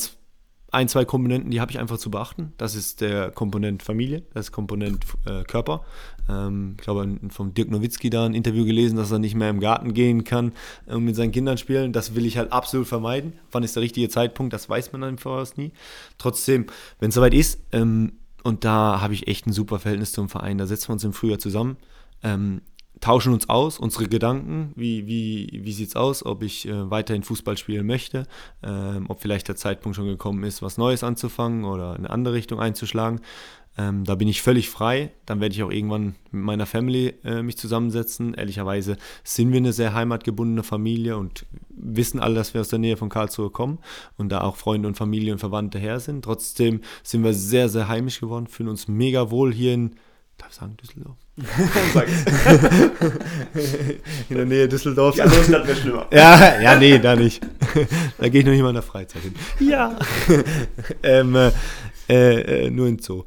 ein, 0.74 0.88
zwei 0.88 1.04
Komponenten, 1.04 1.50
die 1.50 1.60
habe 1.60 1.70
ich 1.70 1.78
einfach 1.78 1.98
zu 1.98 2.10
beachten. 2.10 2.52
Das 2.58 2.74
ist 2.74 3.00
der 3.00 3.30
Komponent 3.30 3.82
Familie, 3.82 4.22
das 4.34 4.46
ist 4.46 4.52
Komponent 4.52 5.04
äh, 5.24 5.44
Körper. 5.44 5.84
Ähm, 6.28 6.74
ich 6.78 6.84
glaube, 6.84 7.18
vom 7.30 7.54
Dirk 7.54 7.70
Nowitzki 7.70 8.10
da 8.10 8.26
ein 8.26 8.34
Interview 8.34 8.64
gelesen, 8.64 8.96
dass 8.96 9.10
er 9.10 9.18
nicht 9.18 9.34
mehr 9.34 9.50
im 9.50 9.60
Garten 9.60 9.94
gehen 9.94 10.24
kann 10.24 10.52
und 10.86 11.04
mit 11.04 11.16
seinen 11.16 11.32
Kindern 11.32 11.58
spielen. 11.58 11.92
Das 11.92 12.14
will 12.14 12.26
ich 12.26 12.36
halt 12.36 12.52
absolut 12.52 12.86
vermeiden. 12.86 13.34
Wann 13.52 13.62
ist 13.62 13.76
der 13.76 13.82
richtige 13.82 14.08
Zeitpunkt? 14.08 14.52
Das 14.52 14.68
weiß 14.68 14.92
man 14.92 15.00
dann 15.00 15.18
voraus 15.18 15.56
nie. 15.56 15.72
Trotzdem, 16.18 16.66
wenn 16.98 17.10
es 17.10 17.14
soweit 17.14 17.34
ist, 17.34 17.60
ähm, 17.72 18.14
und 18.42 18.64
da 18.64 19.00
habe 19.00 19.14
ich 19.14 19.26
echt 19.26 19.46
ein 19.46 19.52
super 19.52 19.78
Verhältnis 19.78 20.12
zum 20.12 20.28
Verein, 20.28 20.58
da 20.58 20.66
setzen 20.66 20.88
wir 20.88 20.94
uns 20.94 21.04
im 21.04 21.14
Frühjahr 21.14 21.38
zusammen. 21.38 21.78
Ähm, 22.22 22.60
tauschen 23.04 23.34
uns 23.34 23.50
aus, 23.50 23.78
unsere 23.78 24.08
Gedanken, 24.08 24.72
wie, 24.76 25.06
wie, 25.06 25.60
wie 25.62 25.72
sieht 25.72 25.88
es 25.88 25.96
aus, 25.96 26.24
ob 26.24 26.42
ich 26.42 26.66
äh, 26.66 26.90
weiterhin 26.90 27.22
Fußball 27.22 27.58
spielen 27.58 27.86
möchte, 27.86 28.26
ähm, 28.62 29.04
ob 29.08 29.20
vielleicht 29.20 29.46
der 29.46 29.56
Zeitpunkt 29.56 29.94
schon 29.94 30.06
gekommen 30.06 30.42
ist, 30.42 30.62
was 30.62 30.78
Neues 30.78 31.04
anzufangen 31.04 31.66
oder 31.66 31.96
eine 31.96 32.08
andere 32.08 32.32
Richtung 32.32 32.60
einzuschlagen. 32.60 33.20
Ähm, 33.76 34.04
da 34.04 34.14
bin 34.14 34.26
ich 34.26 34.40
völlig 34.40 34.70
frei. 34.70 35.10
Dann 35.26 35.42
werde 35.42 35.54
ich 35.54 35.62
auch 35.62 35.70
irgendwann 35.70 36.14
mit 36.30 36.44
meiner 36.44 36.64
Family 36.64 37.12
äh, 37.24 37.42
mich 37.42 37.58
zusammensetzen. 37.58 38.32
Ehrlicherweise 38.32 38.96
sind 39.22 39.52
wir 39.52 39.58
eine 39.58 39.74
sehr 39.74 39.92
heimatgebundene 39.92 40.62
Familie 40.62 41.18
und 41.18 41.44
wissen 41.68 42.20
alle, 42.20 42.36
dass 42.36 42.54
wir 42.54 42.62
aus 42.62 42.68
der 42.68 42.78
Nähe 42.78 42.96
von 42.96 43.10
Karlsruhe 43.10 43.50
kommen 43.50 43.80
und 44.16 44.30
da 44.30 44.40
auch 44.40 44.56
Freunde 44.56 44.88
und 44.88 44.96
Familie 44.96 45.32
und 45.32 45.40
Verwandte 45.40 45.78
her 45.78 46.00
sind. 46.00 46.24
Trotzdem 46.24 46.80
sind 47.02 47.22
wir 47.22 47.34
sehr, 47.34 47.68
sehr 47.68 47.88
heimisch 47.88 48.20
geworden, 48.20 48.46
fühlen 48.46 48.70
uns 48.70 48.88
mega 48.88 49.30
wohl 49.30 49.52
hier 49.52 49.74
in, 49.74 49.96
darf 50.38 50.50
ich 50.50 50.56
sagen, 50.56 50.76
Düsseldorf? 50.76 51.16
in 54.28 54.36
der 54.36 54.46
Nähe 54.46 54.68
Düsseldorf. 54.68 55.16
Ja, 55.16 55.24
das 55.24 55.50
wäre 55.50 55.76
schlimmer. 55.76 56.06
Ja, 56.12 56.60
ja, 56.60 56.76
nee, 56.76 56.98
da 56.98 57.16
nicht. 57.16 57.42
da 58.18 58.28
gehe 58.28 58.40
ich 58.40 58.46
noch 58.46 58.52
nicht 58.52 58.62
mal 58.62 58.68
in 58.68 58.74
der 58.74 58.82
Freizeit 58.82 59.22
hin. 59.22 59.34
Ja. 59.60 59.98
ähm, 61.02 61.36
äh, 62.08 62.66
äh, 62.66 62.70
nur 62.70 62.86
in 62.86 62.98
Zoo. 62.98 63.24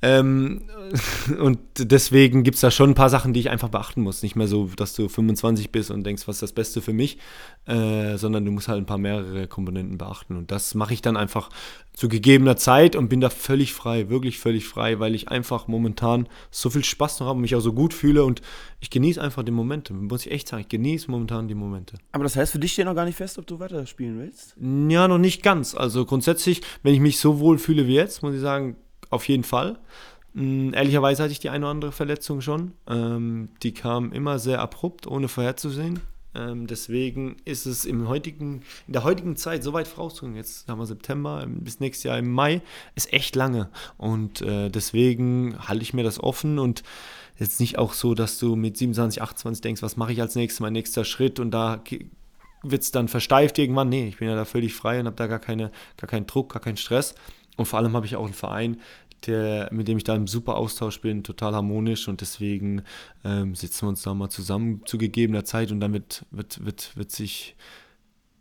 Ähm, 0.00 0.62
und 1.40 1.58
deswegen 1.78 2.44
gibt 2.44 2.54
es 2.54 2.60
da 2.60 2.70
schon 2.70 2.90
ein 2.90 2.94
paar 2.94 3.10
Sachen, 3.10 3.32
die 3.32 3.40
ich 3.40 3.50
einfach 3.50 3.68
beachten 3.68 4.02
muss. 4.02 4.22
Nicht 4.22 4.36
mehr 4.36 4.46
so, 4.46 4.70
dass 4.76 4.94
du 4.94 5.08
25 5.08 5.70
bist 5.70 5.90
und 5.90 6.04
denkst, 6.04 6.28
was 6.28 6.36
ist 6.36 6.42
das 6.42 6.52
Beste 6.52 6.80
für 6.80 6.92
mich, 6.92 7.18
äh, 7.66 8.16
sondern 8.16 8.44
du 8.44 8.52
musst 8.52 8.68
halt 8.68 8.78
ein 8.78 8.86
paar 8.86 8.98
mehrere 8.98 9.48
Komponenten 9.48 9.98
beachten. 9.98 10.36
Und 10.36 10.50
das 10.50 10.74
mache 10.74 10.94
ich 10.94 11.02
dann 11.02 11.16
einfach 11.16 11.50
zu 11.92 12.08
gegebener 12.08 12.56
Zeit 12.56 12.94
und 12.94 13.08
bin 13.08 13.20
da 13.20 13.28
völlig 13.28 13.72
frei, 13.72 14.08
wirklich 14.08 14.38
völlig 14.38 14.66
frei, 14.66 15.00
weil 15.00 15.16
ich 15.16 15.28
einfach 15.28 15.66
momentan 15.66 16.28
so 16.50 16.70
viel 16.70 16.84
Spaß 16.84 17.18
noch 17.18 17.26
habe 17.26 17.36
und 17.36 17.42
mich 17.42 17.56
auch 17.56 17.60
so 17.60 17.72
gut 17.72 17.92
fühle 17.92 18.24
und 18.24 18.40
ich 18.78 18.90
genieße 18.90 19.20
einfach 19.20 19.42
die 19.42 19.50
Momente. 19.50 19.92
Muss 19.92 20.24
ich 20.24 20.32
echt 20.32 20.46
sagen, 20.46 20.60
ich 20.60 20.68
genieße 20.68 21.10
momentan 21.10 21.48
die 21.48 21.56
Momente. 21.56 21.96
Aber 22.12 22.22
das 22.22 22.36
heißt, 22.36 22.52
für 22.52 22.60
dich 22.60 22.72
steht 22.72 22.84
noch 22.84 22.94
gar 22.94 23.04
nicht 23.04 23.16
fest, 23.16 23.36
ob 23.38 23.48
du 23.48 23.58
weiterspielen 23.58 24.20
willst? 24.20 24.54
Ja, 24.60 25.08
noch 25.08 25.18
nicht 25.18 25.42
ganz. 25.42 25.74
Also 25.74 26.04
grundsätzlich, 26.04 26.62
wenn 26.84 26.94
ich 26.94 27.00
mich 27.00 27.18
so 27.18 27.40
wohl 27.40 27.58
fühle 27.58 27.88
wie 27.88 27.94
jetzt, 27.94 28.22
muss 28.22 28.34
ich 28.34 28.40
sagen, 28.40 28.76
auf 29.10 29.28
jeden 29.28 29.44
Fall. 29.44 29.78
Ähm, 30.36 30.72
ehrlicherweise 30.74 31.22
hatte 31.22 31.32
ich 31.32 31.40
die 31.40 31.50
eine 31.50 31.64
oder 31.64 31.72
andere 31.72 31.92
Verletzung 31.92 32.40
schon. 32.40 32.72
Ähm, 32.88 33.48
die 33.62 33.72
kam 33.72 34.12
immer 34.12 34.38
sehr 34.38 34.60
abrupt, 34.60 35.06
ohne 35.06 35.28
vorherzusehen. 35.28 36.00
Ähm, 36.34 36.66
deswegen 36.66 37.36
ist 37.44 37.66
es 37.66 37.84
im 37.84 38.08
heutigen, 38.08 38.62
in 38.86 38.92
der 38.92 39.04
heutigen 39.04 39.36
Zeit 39.36 39.64
so 39.64 39.72
weit 39.72 39.88
vorausgegangen, 39.88 40.36
jetzt 40.36 40.68
haben 40.68 40.78
wir 40.78 40.86
September, 40.86 41.42
ähm, 41.42 41.60
bis 41.64 41.80
nächstes 41.80 42.04
Jahr 42.04 42.18
im 42.18 42.30
Mai, 42.32 42.60
ist 42.94 43.12
echt 43.12 43.34
lange. 43.34 43.70
Und 43.96 44.42
äh, 44.42 44.68
deswegen 44.68 45.56
halte 45.58 45.82
ich 45.82 45.94
mir 45.94 46.04
das 46.04 46.22
offen 46.22 46.58
und 46.58 46.82
jetzt 47.38 47.60
nicht 47.60 47.78
auch 47.78 47.92
so, 47.92 48.14
dass 48.14 48.38
du 48.38 48.56
mit 48.56 48.76
27, 48.76 49.22
28 49.22 49.62
denkst, 49.62 49.82
was 49.82 49.96
mache 49.96 50.12
ich 50.12 50.20
als 50.20 50.34
nächstes, 50.34 50.60
mein 50.60 50.72
nächster 50.72 51.04
Schritt 51.04 51.40
und 51.40 51.50
da 51.50 51.82
wird 52.62 52.82
es 52.82 52.90
dann 52.90 53.08
versteift 53.08 53.58
irgendwann. 53.58 53.88
Nee, 53.88 54.08
ich 54.08 54.18
bin 54.18 54.28
ja 54.28 54.34
da 54.34 54.44
völlig 54.44 54.74
frei 54.74 55.00
und 55.00 55.06
habe 55.06 55.16
da 55.16 55.28
gar, 55.28 55.38
keine, 55.38 55.70
gar 55.96 56.08
keinen 56.08 56.26
Druck, 56.26 56.52
gar 56.52 56.60
keinen 56.60 56.76
Stress. 56.76 57.14
Und 57.58 57.66
vor 57.66 57.80
allem 57.80 57.94
habe 57.94 58.06
ich 58.06 58.16
auch 58.16 58.24
einen 58.24 58.34
Verein, 58.34 58.78
der, 59.26 59.68
mit 59.72 59.88
dem 59.88 59.98
ich 59.98 60.04
da 60.04 60.14
im 60.14 60.28
super 60.28 60.56
Austausch 60.56 61.00
bin, 61.00 61.24
total 61.24 61.54
harmonisch 61.54 62.06
und 62.06 62.20
deswegen 62.20 62.82
ähm, 63.24 63.56
sitzen 63.56 63.82
wir 63.82 63.88
uns 63.88 64.02
da 64.02 64.14
mal 64.14 64.30
zusammen 64.30 64.82
zu 64.86 64.96
gegebener 64.96 65.44
Zeit 65.44 65.72
und 65.72 65.80
dann 65.80 65.92
wird, 65.92 66.24
wird, 66.30 66.64
wird, 66.64 66.96
wird 66.96 67.10
sich 67.10 67.56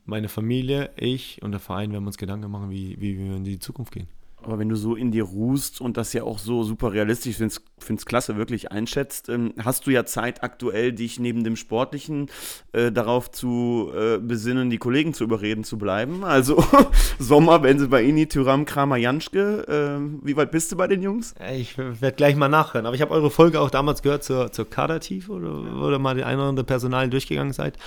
meine 0.05 0.29
Familie, 0.29 0.91
ich 0.95 1.41
und 1.41 1.51
der 1.51 1.59
Verein 1.59 1.91
werden 1.91 2.05
uns 2.05 2.17
Gedanken 2.19 2.51
machen, 2.51 2.69
wie, 2.69 2.95
wie 3.01 3.17
wir 3.17 3.35
in 3.37 3.43
die 3.43 3.57
Zukunft 3.57 3.91
gehen. 3.91 4.07
Aber 4.47 4.59
wenn 4.59 4.69
du 4.69 4.77
so 4.77 4.95
in 4.95 5.11
dir 5.11 5.23
ruhst 5.23 5.81
und 5.81 5.97
das 5.97 6.13
ja 6.13 6.23
auch 6.23 6.39
so 6.39 6.63
super 6.63 6.93
realistisch, 6.93 7.35
finde 7.35 7.53
es 7.89 8.05
klasse, 8.05 8.37
wirklich 8.37 8.71
einschätzt, 8.71 9.27
ähm, 9.27 9.53
hast 9.61 9.85
du 9.85 9.91
ja 9.91 10.05
Zeit 10.05 10.41
aktuell, 10.41 10.93
dich 10.93 11.19
neben 11.19 11.43
dem 11.43 11.57
Sportlichen 11.57 12.27
äh, 12.71 12.89
darauf 12.89 13.29
zu 13.29 13.91
äh, 13.93 14.19
besinnen, 14.19 14.69
die 14.69 14.77
Kollegen 14.77 15.13
zu 15.13 15.25
überreden, 15.25 15.65
zu 15.65 15.77
bleiben. 15.77 16.23
Also 16.23 16.63
Sommer, 17.19 17.61
wenn 17.61 17.77
sie 17.77 17.89
bei 17.89 18.03
Ini, 18.03 18.27
Tyram, 18.27 18.63
Kramer, 18.63 18.95
Janschke. 18.95 19.67
Äh, 19.67 20.25
wie 20.25 20.37
weit 20.37 20.51
bist 20.51 20.71
du 20.71 20.77
bei 20.77 20.87
den 20.87 21.01
Jungs? 21.01 21.35
Ich 21.53 21.77
werde 21.77 22.15
gleich 22.15 22.37
mal 22.37 22.47
nachhören. 22.47 22.85
Aber 22.85 22.95
ich 22.95 23.01
habe 23.01 23.11
eure 23.11 23.29
Folge 23.29 23.59
auch 23.59 23.69
damals 23.69 24.01
gehört 24.01 24.23
zur, 24.23 24.53
zur 24.53 24.69
Kadertief 24.69 25.27
oder, 25.27 25.51
oder 25.83 25.99
mal 25.99 26.15
die 26.15 26.23
ein 26.23 26.37
oder 26.37 26.47
andere 26.47 26.65
Personal 26.65 27.09
durchgegangen 27.09 27.51
seid. 27.51 27.77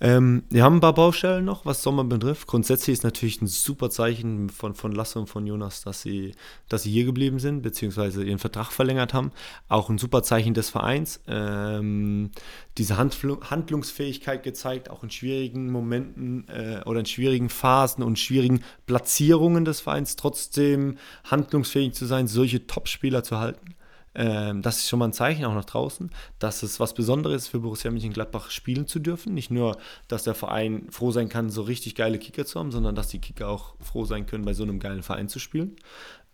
Ähm, 0.00 0.44
wir 0.48 0.62
haben 0.62 0.76
ein 0.76 0.80
paar 0.80 0.94
Baustellen 0.94 1.44
noch, 1.44 1.66
was 1.66 1.82
Sommer 1.82 2.04
betrifft. 2.04 2.46
Grundsätzlich 2.46 2.94
ist 2.94 3.02
natürlich 3.02 3.42
ein 3.42 3.48
super 3.48 3.90
Zeichen 3.90 4.48
von, 4.48 4.74
von 4.74 4.92
Lasse 4.92 5.18
und 5.18 5.26
von 5.28 5.44
Jonas, 5.44 5.82
dass 5.82 6.02
sie, 6.02 6.34
dass 6.68 6.84
sie 6.84 6.92
hier 6.92 7.04
geblieben 7.04 7.40
sind, 7.40 7.62
beziehungsweise 7.62 8.22
ihren 8.22 8.38
Vertrag 8.38 8.70
verlängert 8.70 9.12
haben. 9.12 9.32
Auch 9.68 9.90
ein 9.90 9.98
super 9.98 10.22
Zeichen 10.22 10.54
des 10.54 10.70
Vereins. 10.70 11.20
Ähm, 11.26 12.30
diese 12.76 12.96
Handl 12.96 13.38
Handlungsfähigkeit 13.42 14.44
gezeigt, 14.44 14.88
auch 14.88 15.02
in 15.02 15.10
schwierigen 15.10 15.72
Momenten 15.72 16.46
äh, 16.48 16.82
oder 16.86 17.00
in 17.00 17.06
schwierigen 17.06 17.48
Phasen 17.48 18.04
und 18.04 18.20
schwierigen 18.20 18.62
Platzierungen 18.86 19.64
des 19.64 19.80
Vereins 19.80 20.14
trotzdem 20.14 20.96
handlungsfähig 21.24 21.94
zu 21.94 22.06
sein, 22.06 22.28
solche 22.28 22.68
Topspieler 22.68 23.24
zu 23.24 23.38
halten. 23.38 23.74
Ähm, 24.18 24.62
das 24.62 24.78
ist 24.78 24.88
schon 24.88 24.98
mal 24.98 25.06
ein 25.06 25.12
Zeichen 25.12 25.44
auch 25.44 25.54
nach 25.54 25.64
draußen, 25.64 26.10
dass 26.40 26.64
es 26.64 26.80
was 26.80 26.92
Besonderes 26.92 27.44
ist 27.44 27.48
für 27.48 27.60
Borussia 27.60 27.88
Mönchengladbach 27.92 28.50
spielen 28.50 28.88
zu 28.88 28.98
dürfen. 28.98 29.32
Nicht 29.32 29.52
nur, 29.52 29.78
dass 30.08 30.24
der 30.24 30.34
Verein 30.34 30.88
froh 30.90 31.12
sein 31.12 31.28
kann, 31.28 31.50
so 31.50 31.62
richtig 31.62 31.94
geile 31.94 32.18
Kicker 32.18 32.44
zu 32.44 32.58
haben, 32.58 32.72
sondern 32.72 32.96
dass 32.96 33.06
die 33.08 33.20
Kicker 33.20 33.48
auch 33.48 33.76
froh 33.80 34.04
sein 34.04 34.26
können, 34.26 34.44
bei 34.44 34.54
so 34.54 34.64
einem 34.64 34.80
geilen 34.80 35.04
Verein 35.04 35.28
zu 35.28 35.38
spielen. 35.38 35.76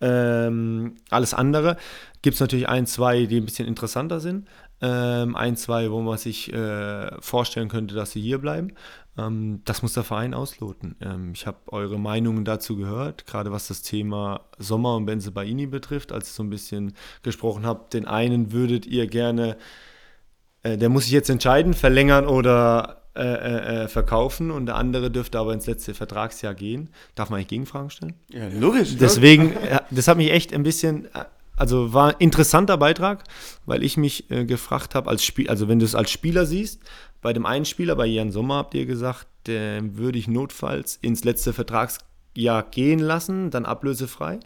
Ähm, 0.01 0.97
alles 1.11 1.35
andere 1.35 1.77
gibt 2.23 2.35
es 2.35 2.41
natürlich 2.41 2.69
ein, 2.69 2.87
zwei, 2.87 3.27
die 3.27 3.39
ein 3.39 3.45
bisschen 3.45 3.69
interessanter 3.69 4.21
sind. 4.21 4.49
Ähm, 4.81 5.37
ein, 5.37 5.57
zwei, 5.57 5.91
wo 5.91 6.01
man 6.01 6.19
sich 6.19 6.53
äh, 6.53 7.11
vorstellen 7.21 7.69
könnte, 7.69 7.95
dass 7.95 8.11
sie 8.13 8.21
hier 8.21 8.39
bleiben. 8.39 8.73
Ähm, 9.17 9.63
das 9.65 9.83
muss 9.83 9.95
der 9.95 10.03
Verein 10.03 10.35
ausloten. 10.35 10.97
Ähm, 11.01 11.33
ich 11.35 11.47
habe 11.47 11.59
eure 11.69 11.99
Meinungen 11.99 12.45
dazu 12.45 12.77
gehört, 12.77 13.27
gerade 13.27 13.53
was 13.53 13.69
das 13.69 13.83
Thema 13.83 14.43
Sommer 14.59 14.97
und 14.97 15.07
Benze 15.07 15.31
Baini 15.31 15.67
betrifft, 15.67 16.13
als 16.13 16.29
ich 16.29 16.35
so 16.35 16.43
ein 16.43 16.51
bisschen 16.51 16.95
gesprochen 17.23 17.65
habe. 17.65 17.85
Den 17.93 18.07
einen 18.07 18.53
würdet 18.53 18.87
ihr 18.87 19.07
gerne, 19.07 19.57
äh, 20.63 20.77
der 20.77 20.89
muss 20.89 21.05
sich 21.05 21.13
jetzt 21.13 21.31
entscheiden, 21.31 21.75
verlängern 21.75 22.27
oder 22.27 23.04
äh, 23.17 23.85
äh, 23.85 23.89
verkaufen 23.89 24.51
und 24.51 24.67
der 24.67 24.75
andere 24.75 25.09
dürfte 25.09 25.39
aber 25.39 25.53
ins 25.55 25.67
letzte 25.67 25.95
Vertragsjahr 25.95 26.55
gehen. 26.55 26.91
Darf 27.15 27.31
man 27.31 27.37
eigentlich 27.37 27.49
Gegenfragen 27.49 27.91
stellen? 27.91 28.15
Ja, 28.29 28.49
logisch. 28.49 28.97
Deswegen, 28.97 29.53
äh, 29.53 29.79
das 29.91 30.09
hat 30.09 30.17
mich 30.17 30.33
echt 30.33 30.53
ein 30.53 30.65
bisschen, 30.65 31.05
äh, 31.15 31.25
also 31.57 31.93
war 31.93 32.09
ein 32.09 32.17
interessanter 32.19 32.77
Beitrag, 32.77 33.23
weil 33.67 33.85
ich 33.85 33.97
mich 33.97 34.31
äh, 34.33 34.45
gefragt 34.45 34.97
habe, 34.97 35.09
als 35.09 35.25
Spiel, 35.25 35.49
also 35.49 35.69
wenn 35.69 35.79
du 35.79 35.85
es 35.85 35.95
als 35.95 36.11
Spieler 36.11 36.45
siehst, 36.45 36.81
bei 37.23 37.33
dem 37.33 37.47
einen 37.47 37.65
Spieler, 37.65 37.95
bei 37.95 38.07
Jan 38.07 38.33
Sommer 38.33 38.57
habt 38.57 38.75
ihr 38.75 38.85
gesagt, 38.85 39.29
würde 39.47 40.19
ich 40.19 40.27
notfalls 40.27 40.99
ins 41.03 41.23
letzte 41.23 41.53
Vertragsjahr 41.53 42.63
gehen 42.63 42.99
lassen, 42.99 43.51
dann 43.51 43.67
ablösefrei 43.67 44.41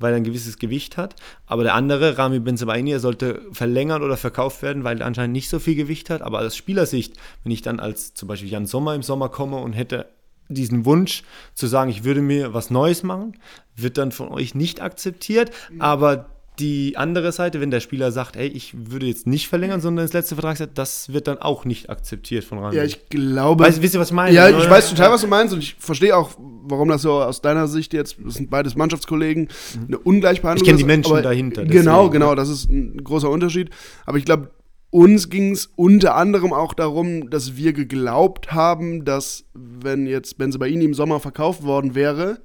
weil 0.00 0.12
er 0.12 0.16
ein 0.16 0.24
gewisses 0.24 0.58
Gewicht 0.58 0.96
hat. 0.96 1.14
Aber 1.46 1.62
der 1.62 1.74
andere, 1.74 2.18
Rami 2.18 2.40
Benzebaini, 2.40 2.98
sollte 2.98 3.42
verlängern 3.52 4.02
oder 4.02 4.16
verkauft 4.16 4.62
werden, 4.62 4.82
weil 4.82 5.00
er 5.00 5.06
anscheinend 5.06 5.34
nicht 5.34 5.48
so 5.48 5.58
viel 5.58 5.76
Gewicht 5.76 6.10
hat. 6.10 6.22
Aber 6.22 6.40
aus 6.40 6.56
Spielersicht, 6.56 7.14
wenn 7.44 7.52
ich 7.52 7.62
dann 7.62 7.78
als 7.78 8.14
zum 8.14 8.26
Beispiel 8.26 8.50
Jan 8.50 8.66
Sommer 8.66 8.94
im 8.94 9.02
Sommer 9.02 9.28
komme 9.28 9.58
und 9.58 9.74
hätte 9.74 10.06
diesen 10.48 10.84
Wunsch 10.84 11.22
zu 11.54 11.68
sagen, 11.68 11.90
ich 11.90 12.02
würde 12.02 12.22
mir 12.22 12.52
was 12.52 12.70
Neues 12.70 13.04
machen, 13.04 13.38
wird 13.76 13.98
dann 13.98 14.10
von 14.10 14.28
euch 14.28 14.54
nicht 14.54 14.80
akzeptiert. 14.82 15.52
Aber 15.78 16.26
die 16.58 16.96
andere 16.98 17.32
Seite, 17.32 17.60
wenn 17.60 17.70
der 17.70 17.80
Spieler 17.80 18.12
sagt, 18.12 18.36
ey, 18.36 18.46
ich 18.48 18.74
würde 18.90 19.06
jetzt 19.06 19.26
nicht 19.26 19.48
verlängern, 19.48 19.80
sondern 19.80 20.04
das 20.04 20.12
letzte 20.12 20.34
Vertragsjahr, 20.34 20.68
das 20.72 21.10
wird 21.12 21.26
dann 21.26 21.38
auch 21.38 21.64
nicht 21.64 21.88
akzeptiert 21.88 22.44
von 22.44 22.58
Rami. 22.58 22.76
Ja, 22.76 22.84
ich 22.84 23.08
glaube. 23.08 23.64
Weißt, 23.64 23.80
wisst 23.80 23.94
ihr, 23.94 24.00
was 24.00 24.08
ich 24.08 24.14
meine? 24.14 24.34
Ja, 24.34 24.48
ich 24.50 24.68
weiß 24.68 24.90
total, 24.90 25.10
was 25.10 25.22
du 25.22 25.26
meinst 25.26 25.54
und 25.54 25.60
ich 25.60 25.76
verstehe 25.78 26.14
auch, 26.14 26.30
warum 26.38 26.88
das 26.88 27.02
so 27.02 27.12
aus 27.12 27.40
deiner 27.40 27.66
Sicht 27.66 27.94
jetzt, 27.94 28.16
das 28.22 28.34
sind 28.34 28.50
beides 28.50 28.74
Mannschaftskollegen, 28.76 29.48
eine 29.86 29.98
Ungleichbehandlung 29.98 30.62
Ich 30.62 30.68
kenn 30.68 30.76
die 30.76 30.82
ist, 30.82 30.86
Menschen 30.86 31.12
aber- 31.12 31.22
dahinter, 31.22 31.64
Genau, 31.64 32.04
deswegen, 32.08 32.12
genau, 32.12 32.34
das 32.34 32.48
ist 32.50 32.68
ein 32.70 33.02
großer 33.04 33.30
Unterschied. 33.30 33.70
Aber 34.04 34.18
ich 34.18 34.24
glaube, 34.26 34.50
uns 34.90 35.30
ging 35.30 35.52
es 35.52 35.70
unter 35.76 36.16
anderem 36.16 36.52
auch 36.52 36.74
darum, 36.74 37.30
dass 37.30 37.56
wir 37.56 37.72
geglaubt 37.72 38.52
haben, 38.52 39.04
dass 39.04 39.44
wenn 39.54 40.06
jetzt 40.06 40.36
Benzebaini 40.36 40.84
im 40.84 40.94
Sommer 40.94 41.20
verkauft 41.20 41.62
worden 41.62 41.94
wäre, 41.94 42.40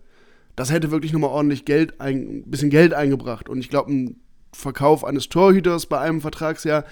das 0.56 0.72
hätte 0.72 0.91
wirklich 0.91 1.12
nochmal 1.14 1.32
ordentlich 1.32 1.66
Geld, 1.66 1.99
ein 1.99 2.43
bisschen 2.45 2.70
Geld 2.70 2.93
eingebracht. 2.93 3.49
Und 3.49 3.60
ich 3.60 3.70
glaube, 3.70 3.91
ein 3.91 4.16
Verkauf 4.53 5.03
eines 5.03 5.30
Torhüters 5.30 5.86
bei 5.86 5.99
einem 5.99 6.22
Vertragsjahr, 6.22 6.86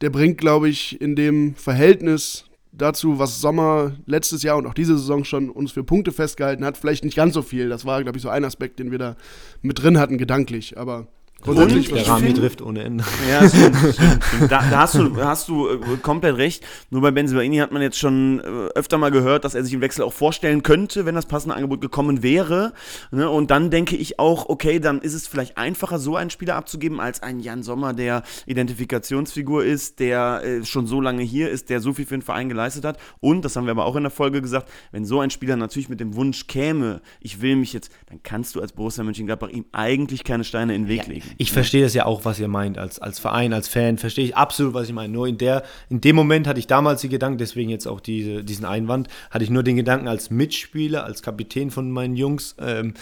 der 0.00 0.10
bringt, 0.10 0.38
glaube 0.38 0.68
ich, 0.68 1.00
in 1.00 1.14
dem 1.14 1.54
Verhältnis 1.54 2.46
dazu, 2.72 3.18
was 3.18 3.40
Sommer 3.40 3.92
letztes 4.06 4.42
Jahr 4.42 4.56
und 4.56 4.66
auch 4.66 4.74
diese 4.74 4.98
Saison 4.98 5.24
schon 5.24 5.48
uns 5.48 5.70
für 5.70 5.84
Punkte 5.84 6.10
festgehalten 6.10 6.64
hat, 6.64 6.76
vielleicht 6.76 7.04
nicht 7.04 7.16
ganz 7.16 7.34
so 7.34 7.42
viel. 7.42 7.68
Das 7.68 7.84
war, 7.84 8.02
glaube 8.02 8.18
ich, 8.18 8.22
so 8.22 8.28
ein 8.28 8.44
Aspekt, 8.44 8.80
den 8.80 8.90
wir 8.90 8.98
da 8.98 9.16
mit 9.62 9.80
drin 9.80 9.98
hatten, 9.98 10.18
gedanklich. 10.18 10.76
Aber 10.76 11.06
grundsätzlich 11.44 11.88
der 11.88 12.02
was- 12.02 12.08
Rami 12.08 12.34
trifft 12.34 12.62
ohne 12.62 12.82
Ende. 12.82 13.04
Ja, 13.30 13.48
stimmt, 13.48 13.76
stimmt, 13.76 14.24
stimmt. 14.24 14.50
Da, 14.50 14.64
da 14.70 14.78
hast 14.80 14.94
du, 14.94 15.16
hast 15.22 15.48
du 15.48 15.68
äh, 15.68 15.78
komplett 16.02 16.36
recht. 16.36 16.64
Nur 16.90 17.02
bei 17.02 17.10
Benzibaini 17.10 17.58
hat 17.58 17.70
man 17.72 17.82
jetzt 17.82 17.98
schon 17.98 18.40
äh, 18.40 18.42
öfter 18.74 18.98
mal 18.98 19.10
gehört, 19.10 19.44
dass 19.44 19.54
er 19.54 19.62
sich 19.62 19.72
im 19.74 19.80
Wechsel 19.80 20.02
auch 20.02 20.12
vorstellen 20.12 20.62
könnte, 20.62 21.06
wenn 21.06 21.14
das 21.14 21.26
passende 21.26 21.54
Angebot 21.54 21.80
gekommen 21.80 22.22
wäre. 22.22 22.72
Ne? 23.10 23.28
Und 23.28 23.50
dann 23.50 23.70
denke 23.70 23.96
ich 23.96 24.18
auch, 24.18 24.48
okay, 24.48 24.80
dann 24.80 25.00
ist 25.00 25.14
es 25.14 25.26
vielleicht 25.26 25.56
einfacher, 25.58 25.98
so 25.98 26.16
einen 26.16 26.30
Spieler 26.30 26.56
abzugeben, 26.56 27.00
als 27.00 27.22
einen 27.22 27.40
Jan 27.40 27.62
Sommer, 27.62 27.92
der 27.92 28.22
Identifikationsfigur 28.46 29.64
ist, 29.64 30.00
der 30.00 30.42
äh, 30.44 30.64
schon 30.64 30.86
so 30.86 31.00
lange 31.00 31.22
hier 31.22 31.50
ist, 31.50 31.70
der 31.70 31.80
so 31.80 31.92
viel 31.92 32.06
für 32.06 32.16
den 32.16 32.22
Verein 32.22 32.48
geleistet 32.48 32.84
hat. 32.84 32.98
Und, 33.20 33.44
das 33.44 33.56
haben 33.56 33.66
wir 33.66 33.70
aber 33.72 33.86
auch 33.86 33.96
in 33.96 34.02
der 34.02 34.10
Folge 34.10 34.42
gesagt, 34.42 34.68
wenn 34.92 35.04
so 35.04 35.20
ein 35.20 35.30
Spieler 35.30 35.56
natürlich 35.56 35.88
mit 35.88 36.00
dem 36.00 36.14
Wunsch 36.16 36.46
käme, 36.46 37.00
ich 37.20 37.40
will 37.40 37.56
mich 37.56 37.72
jetzt, 37.72 37.90
dann 38.08 38.20
kannst 38.22 38.54
du 38.54 38.60
als 38.60 38.72
Borussia 38.72 39.04
Mönchengladbach 39.04 39.48
ihm 39.48 39.64
eigentlich 39.72 40.24
keine 40.24 40.44
Steine 40.44 40.74
in 40.74 40.82
den 40.82 40.88
Weg 40.88 41.06
legen. 41.06 41.24
Ich 41.38 41.52
verstehe 41.52 41.82
das 41.82 41.94
ja 41.94 42.06
auch, 42.06 42.24
was 42.24 42.38
ihr 42.38 42.48
meint, 42.48 42.78
als, 42.78 42.98
als 42.98 43.18
Verein, 43.18 43.52
als 43.52 43.68
Fan, 43.68 43.98
verstehe 43.98 44.24
ich 44.24 44.36
absolut, 44.36 44.74
was 44.74 44.88
ich 44.88 44.94
meine. 44.94 45.12
Nur 45.12 45.26
in, 45.26 45.38
der, 45.38 45.62
in 45.90 46.00
dem 46.00 46.16
Moment 46.16 46.46
hatte 46.46 46.58
ich 46.58 46.66
damals 46.66 47.00
die 47.00 47.08
Gedanken, 47.08 47.38
deswegen 47.38 47.70
jetzt 47.70 47.86
auch 47.86 48.00
diese, 48.00 48.44
diesen 48.44 48.64
Einwand, 48.64 49.08
hatte 49.30 49.44
ich 49.44 49.50
nur 49.50 49.62
den 49.62 49.76
Gedanken 49.76 50.08
als 50.08 50.30
Mitspieler, 50.30 51.04
als 51.04 51.22
Kapitän 51.22 51.70
von 51.70 51.90
meinen 51.90 52.16
Jungs, 52.16 52.56
ähm, 52.58 52.94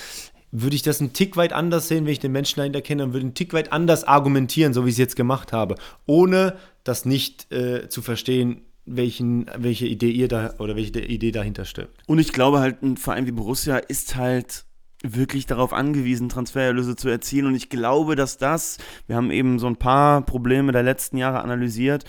würde 0.53 0.77
ich 0.77 0.83
das 0.83 1.01
einen 1.01 1.15
Tick 1.15 1.37
weit 1.37 1.53
anders 1.53 1.89
sehen, 1.89 2.05
wenn 2.05 2.13
ich 2.13 2.21
den 2.21 2.33
Menschen 2.33 2.59
dahinter 2.59 2.83
kenne 2.83 3.05
und 3.05 3.13
würde 3.15 3.25
einen 3.25 3.35
Tick 3.35 3.55
weit 3.55 3.73
anders 3.73 4.05
argumentieren, 4.05 4.75
so 4.75 4.85
wie 4.85 4.91
ich 4.91 4.95
es 4.95 4.99
jetzt 4.99 5.17
gemacht 5.17 5.53
habe, 5.53 5.77
ohne 6.07 6.57
das 6.85 7.05
nicht 7.07 7.51
äh, 7.53 7.89
zu 7.89 8.03
verstehen, 8.03 8.63
welchen, 8.85 9.47
welche 9.57 9.87
Idee 9.87 10.11
ihr 10.11 10.29
da 10.29 10.55
oder 10.59 10.77
welche 10.77 11.01
Idee 11.01 11.31
dahinter 11.31 11.65
steckt. 11.65 12.03
Und 12.07 12.19
ich 12.19 12.33
glaube 12.33 12.61
halt, 12.61 12.83
ein 12.83 12.97
Verein 12.97 13.27
wie 13.27 13.33
Borussia 13.33 13.79
ist 13.79 14.17
halt 14.17 14.65
wirklich 15.03 15.47
darauf 15.47 15.73
angewiesen, 15.73 16.29
Transfererlöse 16.29 16.97
zu 16.97 17.09
erzielen. 17.09 17.47
Und 17.47 17.55
ich 17.55 17.69
glaube, 17.69 18.17
dass 18.17 18.39
das, 18.39 18.79
wir 19.07 19.17
haben 19.17 19.31
eben 19.31 19.59
so 19.59 19.67
ein 19.67 19.77
paar 19.77 20.23
Probleme 20.23 20.73
der 20.73 20.83
letzten 20.83 21.17
Jahre 21.17 21.43
analysiert, 21.43 22.05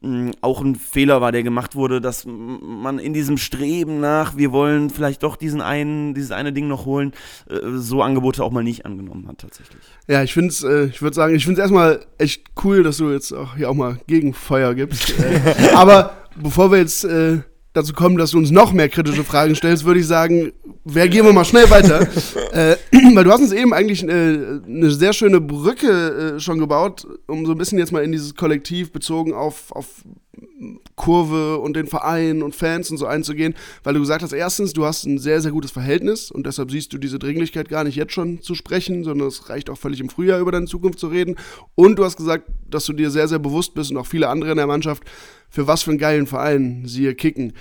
mh, 0.00 0.32
auch 0.40 0.60
ein 0.60 0.76
Fehler 0.76 1.20
war, 1.20 1.32
der 1.32 1.42
gemacht 1.42 1.74
wurde, 1.74 2.00
dass 2.00 2.24
man 2.26 2.98
in 2.98 3.12
diesem 3.12 3.38
Streben 3.38 4.00
nach, 4.00 4.36
wir 4.36 4.52
wollen 4.52 4.90
vielleicht 4.90 5.22
doch 5.22 5.36
diesen 5.36 5.60
einen, 5.60 6.14
dieses 6.14 6.30
eine 6.30 6.52
Ding 6.52 6.68
noch 6.68 6.86
holen, 6.86 7.12
äh, 7.48 7.56
so 7.76 8.02
Angebote 8.02 8.42
auch 8.42 8.52
mal 8.52 8.64
nicht 8.64 8.86
angenommen 8.86 9.26
hat 9.28 9.38
tatsächlich. 9.38 9.82
Ja, 10.06 10.22
ich 10.22 10.32
finde 10.32 10.50
es, 10.50 10.62
äh, 10.62 10.86
ich 10.86 11.02
würde 11.02 11.14
sagen, 11.14 11.34
ich 11.34 11.44
finde 11.44 11.60
es 11.60 11.64
erstmal 11.64 12.06
echt 12.18 12.44
cool, 12.64 12.82
dass 12.82 12.98
du 12.98 13.10
jetzt 13.10 13.32
auch 13.32 13.56
hier 13.56 13.70
auch 13.70 13.74
mal 13.74 13.98
Gegenfeuer 14.06 14.74
gibst. 14.74 15.14
äh, 15.18 15.74
aber 15.74 16.16
bevor 16.36 16.70
wir 16.70 16.78
jetzt 16.78 17.06
dazu 17.76 17.92
kommen, 17.92 18.16
dass 18.16 18.30
du 18.30 18.38
uns 18.38 18.50
noch 18.50 18.72
mehr 18.72 18.88
kritische 18.88 19.24
Fragen 19.24 19.54
stellst, 19.54 19.84
würde 19.84 20.00
ich 20.00 20.06
sagen, 20.06 20.52
wer 20.84 21.08
gehen 21.08 21.24
wir 21.24 21.32
mal 21.32 21.44
schnell 21.44 21.68
weiter. 21.70 22.00
äh, 22.52 22.76
weil 23.14 23.24
du 23.24 23.30
hast 23.30 23.40
uns 23.40 23.52
eben 23.52 23.72
eigentlich 23.72 24.02
äh, 24.02 24.08
eine 24.08 24.90
sehr 24.90 25.12
schöne 25.12 25.40
Brücke 25.40 26.36
äh, 26.36 26.40
schon 26.40 26.58
gebaut, 26.58 27.06
um 27.26 27.46
so 27.46 27.52
ein 27.52 27.58
bisschen 27.58 27.78
jetzt 27.78 27.92
mal 27.92 28.02
in 28.02 28.12
dieses 28.12 28.34
Kollektiv 28.34 28.92
bezogen 28.92 29.34
auf, 29.34 29.72
auf 29.72 29.86
Kurve 30.94 31.58
und 31.58 31.76
den 31.76 31.86
Verein 31.86 32.42
und 32.42 32.54
Fans 32.54 32.90
und 32.90 32.96
so 32.96 33.06
einzugehen, 33.06 33.54
weil 33.84 33.94
du 33.94 34.00
gesagt 34.00 34.22
hast, 34.22 34.32
erstens, 34.32 34.72
du 34.72 34.84
hast 34.86 35.04
ein 35.04 35.18
sehr, 35.18 35.40
sehr 35.40 35.52
gutes 35.52 35.70
Verhältnis 35.70 36.30
und 36.30 36.46
deshalb 36.46 36.70
siehst 36.70 36.92
du 36.92 36.98
diese 36.98 37.18
Dringlichkeit 37.18 37.68
gar 37.68 37.84
nicht 37.84 37.96
jetzt 37.96 38.12
schon 38.12 38.40
zu 38.40 38.54
sprechen, 38.54 39.04
sondern 39.04 39.28
es 39.28 39.50
reicht 39.50 39.68
auch 39.68 39.78
völlig 39.78 40.00
im 40.00 40.08
Frühjahr 40.08 40.40
über 40.40 40.52
deine 40.52 40.66
Zukunft 40.66 40.98
zu 40.98 41.08
reden. 41.08 41.36
Und 41.74 41.98
du 41.98 42.04
hast 42.04 42.16
gesagt, 42.16 42.44
dass 42.70 42.86
du 42.86 42.94
dir 42.94 43.10
sehr, 43.10 43.28
sehr 43.28 43.38
bewusst 43.38 43.74
bist 43.74 43.90
und 43.90 43.98
auch 43.98 44.06
viele 44.06 44.28
andere 44.28 44.50
in 44.50 44.56
der 44.56 44.66
Mannschaft, 44.66 45.04
für 45.48 45.66
was 45.66 45.82
für 45.82 45.90
einen 45.90 45.98
geilen 45.98 46.26
Verein 46.26 46.82
sie 46.86 47.02
hier 47.02 47.14
kicken. 47.14 47.52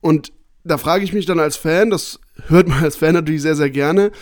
Und 0.00 0.32
da 0.64 0.78
frage 0.78 1.04
ich 1.04 1.12
mich 1.12 1.26
dann 1.26 1.40
als 1.40 1.56
Fan, 1.56 1.90
das 1.90 2.20
hört 2.48 2.68
man 2.68 2.84
als 2.84 2.96
Fan 2.96 3.14
natürlich 3.14 3.42
sehr, 3.42 3.56
sehr 3.56 3.70
gerne, 3.70 4.12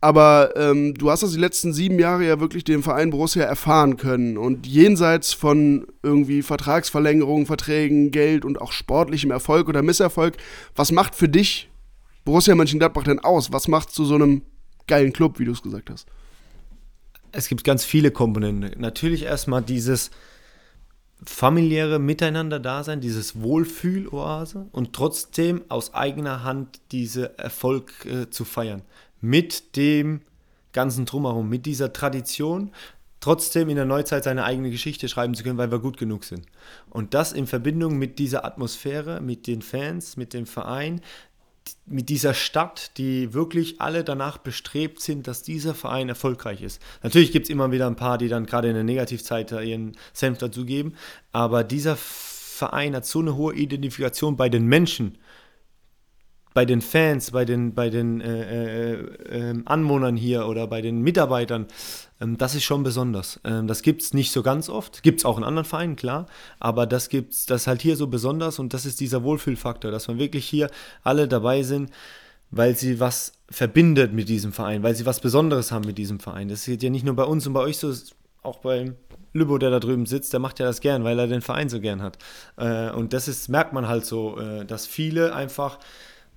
aber 0.00 0.54
ähm, 0.56 0.94
du 0.94 1.10
hast 1.10 1.22
das 1.22 1.32
die 1.32 1.40
letzten 1.40 1.72
sieben 1.72 1.98
Jahre 1.98 2.26
ja 2.26 2.38
wirklich 2.38 2.64
den 2.64 2.82
Verein 2.82 3.10
Borussia 3.10 3.42
erfahren 3.42 3.96
können. 3.96 4.36
Und 4.36 4.66
jenseits 4.66 5.32
von 5.32 5.86
irgendwie 6.02 6.42
Vertragsverlängerungen, 6.42 7.46
Verträgen, 7.46 8.10
Geld 8.10 8.44
und 8.44 8.60
auch 8.60 8.72
sportlichem 8.72 9.30
Erfolg 9.30 9.68
oder 9.68 9.82
Misserfolg, 9.82 10.36
was 10.74 10.92
macht 10.92 11.14
für 11.14 11.28
dich 11.28 11.70
Borussia 12.24 12.54
Mönchengladbach 12.54 13.04
denn 13.04 13.20
aus? 13.20 13.52
Was 13.52 13.68
macht 13.68 13.90
zu 13.90 14.04
so 14.04 14.16
einem 14.16 14.42
geilen 14.86 15.12
Club, 15.12 15.38
wie 15.38 15.44
du 15.44 15.52
es 15.52 15.62
gesagt 15.62 15.90
hast? 15.90 16.06
Es 17.32 17.48
gibt 17.48 17.64
ganz 17.64 17.84
viele 17.84 18.10
Komponenten. 18.10 18.78
Natürlich 18.80 19.24
erstmal 19.24 19.62
dieses 19.62 20.10
familiäre 21.24 21.98
Miteinander-Dasein, 21.98 23.00
dieses 23.00 23.40
Wohlfühloase 23.40 24.66
und 24.72 24.92
trotzdem 24.92 25.64
aus 25.68 25.94
eigener 25.94 26.44
Hand 26.44 26.80
diese 26.92 27.38
Erfolg 27.38 28.04
äh, 28.04 28.30
zu 28.30 28.44
feiern. 28.44 28.82
Mit 29.20 29.76
dem 29.76 30.20
ganzen 30.72 31.06
Drumherum, 31.06 31.48
mit 31.48 31.64
dieser 31.64 31.92
Tradition, 31.92 32.70
trotzdem 33.20 33.70
in 33.70 33.76
der 33.76 33.86
Neuzeit 33.86 34.24
seine 34.24 34.44
eigene 34.44 34.70
Geschichte 34.70 35.08
schreiben 35.08 35.34
zu 35.34 35.42
können, 35.42 35.58
weil 35.58 35.72
wir 35.72 35.78
gut 35.78 35.96
genug 35.96 36.24
sind. 36.24 36.46
Und 36.90 37.14
das 37.14 37.32
in 37.32 37.46
Verbindung 37.46 37.98
mit 37.98 38.18
dieser 38.18 38.44
Atmosphäre, 38.44 39.20
mit 39.20 39.46
den 39.46 39.62
Fans, 39.62 40.16
mit 40.16 40.34
dem 40.34 40.46
Verein, 40.46 41.00
mit 41.86 42.08
dieser 42.08 42.34
Stadt, 42.34 42.96
die 42.98 43.32
wirklich 43.34 43.80
alle 43.80 44.04
danach 44.04 44.38
bestrebt 44.38 45.00
sind, 45.00 45.26
dass 45.26 45.42
dieser 45.42 45.74
Verein 45.74 46.08
erfolgreich 46.08 46.62
ist. 46.62 46.80
Natürlich 47.02 47.32
gibt 47.32 47.46
es 47.46 47.50
immer 47.50 47.72
wieder 47.72 47.86
ein 47.86 47.96
paar, 47.96 48.18
die 48.18 48.28
dann 48.28 48.46
gerade 48.46 48.68
in 48.68 48.74
der 48.74 48.84
Negativzeit 48.84 49.52
ihren 49.52 49.96
Senf 50.12 50.38
dazugeben, 50.38 50.94
aber 51.32 51.64
dieser 51.64 51.96
Verein 51.96 52.96
hat 52.96 53.06
so 53.06 53.20
eine 53.20 53.36
hohe 53.36 53.54
Identifikation 53.54 54.36
bei 54.36 54.48
den 54.48 54.66
Menschen, 54.66 55.18
bei 56.56 56.64
den 56.64 56.80
Fans, 56.80 57.32
bei 57.32 57.44
den, 57.44 57.74
bei 57.74 57.90
den 57.90 58.22
äh, 58.22 58.92
äh, 58.92 59.50
äh, 59.50 59.62
Anwohnern 59.66 60.16
hier 60.16 60.46
oder 60.46 60.66
bei 60.66 60.80
den 60.80 61.02
Mitarbeitern, 61.02 61.66
ähm, 62.18 62.38
das 62.38 62.54
ist 62.54 62.64
schon 62.64 62.82
besonders. 62.82 63.38
Ähm, 63.44 63.66
das 63.66 63.82
gibt 63.82 64.00
es 64.00 64.14
nicht 64.14 64.32
so 64.32 64.42
ganz 64.42 64.70
oft. 64.70 65.02
Gibt 65.02 65.18
es 65.18 65.26
auch 65.26 65.36
in 65.36 65.44
anderen 65.44 65.66
Vereinen, 65.66 65.96
klar. 65.96 66.24
Aber 66.58 66.86
das 66.86 67.10
gibt's, 67.10 67.44
das 67.44 67.66
halt 67.66 67.82
hier 67.82 67.94
so 67.94 68.06
besonders 68.06 68.58
und 68.58 68.72
das 68.72 68.86
ist 68.86 69.00
dieser 69.00 69.22
Wohlfühlfaktor, 69.22 69.90
dass 69.90 70.08
man 70.08 70.18
wirklich 70.18 70.46
hier 70.46 70.70
alle 71.02 71.28
dabei 71.28 71.62
sind, 71.62 71.90
weil 72.50 72.74
sie 72.74 73.00
was 73.00 73.34
verbindet 73.50 74.14
mit 74.14 74.30
diesem 74.30 74.54
Verein, 74.54 74.82
weil 74.82 74.94
sie 74.94 75.04
was 75.04 75.20
Besonderes 75.20 75.72
haben 75.72 75.84
mit 75.84 75.98
diesem 75.98 76.20
Verein. 76.20 76.48
Das 76.48 76.64
geht 76.64 76.82
ja 76.82 76.88
nicht 76.88 77.04
nur 77.04 77.16
bei 77.16 77.24
uns 77.24 77.46
und 77.46 77.52
bei 77.52 77.60
euch 77.60 77.76
so, 77.76 77.92
auch 78.42 78.60
bei 78.60 78.94
Lübbo, 79.34 79.58
der 79.58 79.68
da 79.68 79.78
drüben 79.78 80.06
sitzt, 80.06 80.32
der 80.32 80.40
macht 80.40 80.58
ja 80.58 80.64
das 80.64 80.80
gern, 80.80 81.04
weil 81.04 81.18
er 81.18 81.26
den 81.26 81.42
Verein 81.42 81.68
so 81.68 81.82
gern 81.82 82.00
hat. 82.00 82.16
Äh, 82.56 82.92
und 82.92 83.12
das 83.12 83.28
ist, 83.28 83.50
merkt 83.50 83.74
man 83.74 83.88
halt 83.88 84.06
so, 84.06 84.40
äh, 84.40 84.64
dass 84.64 84.86
viele 84.86 85.34
einfach 85.34 85.78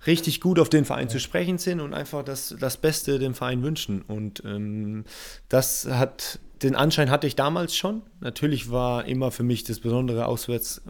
richtig 0.08 0.42
gut 0.42 0.60
auf 0.60 0.70
den 0.70 0.86
Verein 0.86 1.10
zu 1.10 1.20
sprechen 1.20 1.58
sind 1.58 1.80
und 1.80 1.94
einfach 1.94 2.24
das, 2.24 2.56
das 2.60 2.78
Beste 2.78 3.20
dem 3.20 3.34
Verein 3.34 3.64
wünschen. 3.64 4.02
Und 4.02 4.44
ähm, 4.46 5.06
das 5.50 5.86
hat 5.86 6.40
den 6.62 6.76
Anschein 6.76 7.10
hatte 7.10 7.28
ich 7.28 7.36
damals 7.36 7.76
schon. 7.76 8.02
Natürlich 8.20 8.72
war 8.72 9.06
immer 9.06 9.32
für 9.32 9.44
mich 9.44 9.64
das 9.64 9.80
Besondere 9.80 10.26
auswärts 10.26 10.82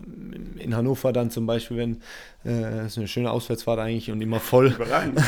in 0.57 0.75
Hannover 0.75 1.13
dann 1.13 1.29
zum 1.29 1.45
Beispiel, 1.45 1.77
wenn 1.77 2.01
äh, 2.45 2.85
ist 2.85 2.97
eine 2.97 3.07
schöne 3.07 3.31
Auswärtsfahrt 3.31 3.79
eigentlich 3.79 4.11
und 4.11 4.21
immer 4.21 4.39
voll. 4.39 4.75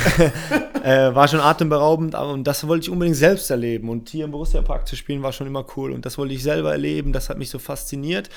äh, 0.84 1.14
war 1.14 1.28
schon 1.28 1.42
atemberaubend 1.42 2.16
und 2.16 2.46
das 2.46 2.68
wollte 2.68 2.86
ich 2.86 2.90
unbedingt 2.90 3.18
selbst 3.18 3.52
erleben. 3.52 3.90
Und 3.90 4.10
hier 4.10 4.26
im 4.26 4.32
Borussia 4.32 4.62
Park 4.62 4.88
zu 4.88 4.96
spielen 4.96 5.22
war 5.22 5.32
schon 5.32 5.48
immer 5.48 5.66
cool 5.76 5.92
und 5.92 6.06
das 6.06 6.18
wollte 6.18 6.34
ich 6.34 6.44
selber 6.44 6.72
erleben. 6.72 7.14
Das 7.14 7.30
hat 7.30 7.38
mich 7.38 7.50
so 7.50 7.60
fasziniert. 7.60 8.30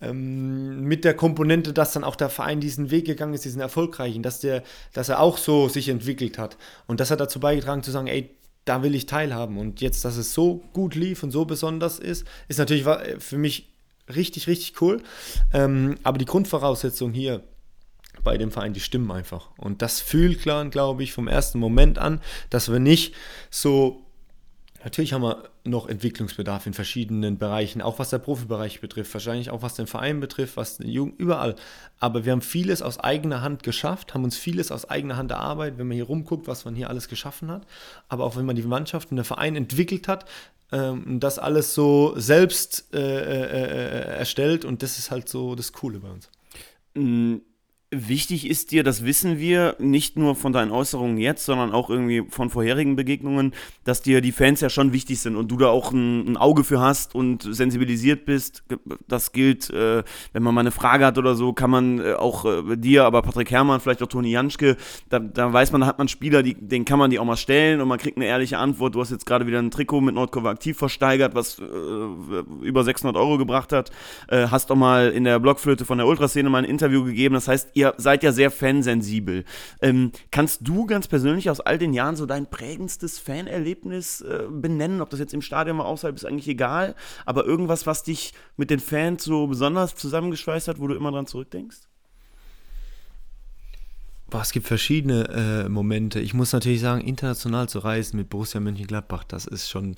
Ähm, 0.00 0.82
mit 0.82 1.04
der 1.04 1.14
Komponente, 1.14 1.72
dass 1.72 1.92
dann 1.92 2.04
auch 2.04 2.16
der 2.16 2.30
Verein 2.30 2.60
diesen 2.60 2.90
Weg 2.90 3.06
gegangen 3.06 3.34
ist, 3.34 3.44
diesen 3.44 3.60
erfolgreichen, 3.60 4.22
dass, 4.22 4.40
der, 4.40 4.62
dass 4.92 5.08
er 5.08 5.20
auch 5.20 5.38
so 5.38 5.68
sich 5.68 5.88
entwickelt 5.88 6.38
hat. 6.38 6.56
Und 6.86 7.00
das 7.00 7.10
hat 7.10 7.20
dazu 7.20 7.40
beigetragen 7.40 7.82
zu 7.82 7.90
sagen, 7.90 8.06
ey, 8.06 8.30
da 8.64 8.82
will 8.82 8.94
ich 8.94 9.06
teilhaben. 9.06 9.58
Und 9.58 9.80
jetzt, 9.80 10.04
dass 10.04 10.16
es 10.16 10.34
so 10.34 10.62
gut 10.72 10.94
lief 10.94 11.22
und 11.22 11.30
so 11.30 11.44
besonders 11.44 11.98
ist, 11.98 12.26
ist 12.48 12.58
natürlich 12.58 12.84
für 13.18 13.38
mich 13.38 13.74
richtig, 14.14 14.46
richtig 14.46 14.80
cool. 14.80 15.02
Ähm, 15.52 15.96
aber 16.02 16.18
die 16.18 16.24
Grundvoraussetzung 16.24 17.12
hier 17.12 17.42
bei 18.22 18.38
dem 18.38 18.50
Verein, 18.50 18.72
die 18.72 18.80
stimmen 18.80 19.10
einfach. 19.10 19.50
Und 19.56 19.82
das 19.82 20.00
fühlt 20.00 20.40
klar, 20.40 20.64
glaube 20.66 21.02
ich, 21.02 21.12
vom 21.12 21.28
ersten 21.28 21.58
Moment 21.58 21.98
an, 21.98 22.20
dass 22.50 22.70
wir 22.70 22.78
nicht 22.78 23.14
so 23.50 24.03
Natürlich 24.84 25.14
haben 25.14 25.22
wir 25.22 25.48
noch 25.64 25.88
Entwicklungsbedarf 25.88 26.66
in 26.66 26.74
verschiedenen 26.74 27.38
Bereichen, 27.38 27.80
auch 27.80 27.98
was 27.98 28.10
der 28.10 28.18
Profibereich 28.18 28.82
betrifft, 28.82 29.14
wahrscheinlich 29.14 29.48
auch 29.48 29.62
was 29.62 29.74
den 29.74 29.86
Verein 29.86 30.20
betrifft, 30.20 30.58
was 30.58 30.76
den 30.76 30.90
Jugend, 30.90 31.18
überall. 31.18 31.56
Aber 32.00 32.26
wir 32.26 32.32
haben 32.32 32.42
vieles 32.42 32.82
aus 32.82 33.00
eigener 33.00 33.40
Hand 33.40 33.62
geschafft, 33.62 34.12
haben 34.12 34.24
uns 34.24 34.36
vieles 34.36 34.70
aus 34.70 34.88
eigener 34.88 35.16
Hand 35.16 35.30
erarbeitet, 35.30 35.78
wenn 35.78 35.88
man 35.88 35.94
hier 35.94 36.04
rumguckt, 36.04 36.46
was 36.48 36.66
man 36.66 36.74
hier 36.74 36.90
alles 36.90 37.08
geschaffen 37.08 37.50
hat. 37.50 37.66
Aber 38.08 38.24
auch 38.24 38.36
wenn 38.36 38.44
man 38.44 38.56
die 38.56 38.62
Mannschaft 38.62 39.10
und 39.10 39.16
den 39.16 39.24
Verein 39.24 39.56
entwickelt 39.56 40.06
hat, 40.06 40.26
ähm, 40.70 41.18
das 41.18 41.38
alles 41.38 41.72
so 41.72 42.12
selbst 42.16 42.92
äh, 42.92 42.98
äh, 42.98 44.12
äh, 44.12 44.18
erstellt 44.18 44.66
und 44.66 44.82
das 44.82 44.98
ist 44.98 45.10
halt 45.10 45.30
so 45.30 45.54
das 45.54 45.72
Coole 45.72 46.00
bei 46.00 46.10
uns. 46.10 46.30
Mhm 46.92 47.40
Wichtig 47.96 48.48
ist 48.48 48.72
dir, 48.72 48.82
das 48.82 49.04
wissen 49.04 49.38
wir, 49.38 49.76
nicht 49.78 50.16
nur 50.16 50.34
von 50.34 50.52
deinen 50.52 50.70
Äußerungen 50.70 51.18
jetzt, 51.18 51.44
sondern 51.44 51.72
auch 51.72 51.90
irgendwie 51.90 52.24
von 52.28 52.50
vorherigen 52.50 52.96
Begegnungen, 52.96 53.52
dass 53.84 54.02
dir 54.02 54.20
die 54.20 54.32
Fans 54.32 54.60
ja 54.60 54.70
schon 54.70 54.92
wichtig 54.92 55.20
sind 55.20 55.36
und 55.36 55.50
du 55.50 55.56
da 55.56 55.68
auch 55.68 55.92
ein, 55.92 56.26
ein 56.26 56.36
Auge 56.36 56.64
für 56.64 56.80
hast 56.80 57.14
und 57.14 57.42
sensibilisiert 57.42 58.24
bist. 58.24 58.64
Das 59.06 59.32
gilt, 59.32 59.70
äh, 59.70 60.02
wenn 60.32 60.42
man 60.42 60.54
mal 60.54 60.60
eine 60.62 60.70
Frage 60.70 61.06
hat 61.06 61.18
oder 61.18 61.34
so, 61.34 61.52
kann 61.52 61.70
man 61.70 62.00
äh, 62.00 62.14
auch 62.14 62.44
äh, 62.44 62.76
dir, 62.76 63.04
aber 63.04 63.22
Patrick 63.22 63.50
Herrmann, 63.50 63.80
vielleicht 63.80 64.02
auch 64.02 64.08
Toni 64.08 64.30
Janschke, 64.30 64.76
da, 65.08 65.18
da 65.18 65.52
weiß 65.52 65.72
man, 65.72 65.82
da 65.82 65.86
hat 65.86 65.98
man 65.98 66.08
Spieler, 66.08 66.42
die, 66.42 66.54
den 66.54 66.84
kann 66.84 66.98
man 66.98 67.10
die 67.10 67.18
auch 67.18 67.24
mal 67.24 67.36
stellen 67.36 67.80
und 67.80 67.88
man 67.88 67.98
kriegt 67.98 68.16
eine 68.16 68.26
ehrliche 68.26 68.58
Antwort. 68.58 68.94
Du 68.94 69.00
hast 69.00 69.10
jetzt 69.10 69.26
gerade 69.26 69.46
wieder 69.46 69.58
ein 69.58 69.70
Trikot 69.70 70.00
mit 70.00 70.14
Nordkurve 70.14 70.48
aktiv 70.48 70.76
versteigert, 70.76 71.34
was 71.34 71.58
äh, 71.58 71.64
über 72.62 72.84
600 72.84 73.16
Euro 73.16 73.38
gebracht 73.38 73.72
hat. 73.72 73.90
Äh, 74.28 74.48
hast 74.50 74.70
doch 74.70 74.76
mal 74.76 75.10
in 75.10 75.24
der 75.24 75.38
Blockflöte 75.38 75.84
von 75.84 75.98
der 75.98 76.06
Ultraszene 76.06 76.48
mal 76.50 76.58
ein 76.58 76.64
Interview 76.64 77.04
gegeben. 77.04 77.34
Das 77.34 77.48
heißt, 77.48 77.70
ihr 77.74 77.83
ihr 77.84 77.94
seid 77.98 78.22
ja 78.22 78.32
sehr 78.32 78.50
fansensibel. 78.50 79.44
Ähm, 79.80 80.12
kannst 80.30 80.66
du 80.66 80.86
ganz 80.86 81.08
persönlich 81.08 81.50
aus 81.50 81.60
all 81.60 81.78
den 81.78 81.92
Jahren 81.92 82.16
so 82.16 82.26
dein 82.26 82.48
prägendstes 82.48 83.18
Fanerlebnis 83.18 84.22
äh, 84.22 84.44
benennen? 84.50 85.00
Ob 85.00 85.10
das 85.10 85.20
jetzt 85.20 85.34
im 85.34 85.42
Stadion 85.42 85.78
war, 85.78 85.86
außerhalb, 85.86 86.16
ist 86.16 86.24
eigentlich 86.24 86.48
egal. 86.48 86.94
Aber 87.26 87.44
irgendwas, 87.44 87.86
was 87.86 88.02
dich 88.02 88.32
mit 88.56 88.70
den 88.70 88.80
Fans 88.80 89.24
so 89.24 89.46
besonders 89.46 89.94
zusammengeschweißt 89.94 90.68
hat, 90.68 90.78
wo 90.78 90.86
du 90.86 90.94
immer 90.94 91.12
dran 91.12 91.26
zurückdenkst? 91.26 91.78
Boah, 94.30 94.40
es 94.40 94.52
gibt 94.52 94.66
verschiedene 94.66 95.28
äh, 95.64 95.68
Momente. 95.68 96.18
Ich 96.18 96.34
muss 96.34 96.52
natürlich 96.52 96.80
sagen, 96.80 97.02
international 97.02 97.68
zu 97.68 97.78
reisen 97.78 98.16
mit 98.16 98.30
Borussia 98.30 98.60
Mönchengladbach, 98.60 99.24
das 99.24 99.46
ist 99.46 99.68
schon 99.68 99.96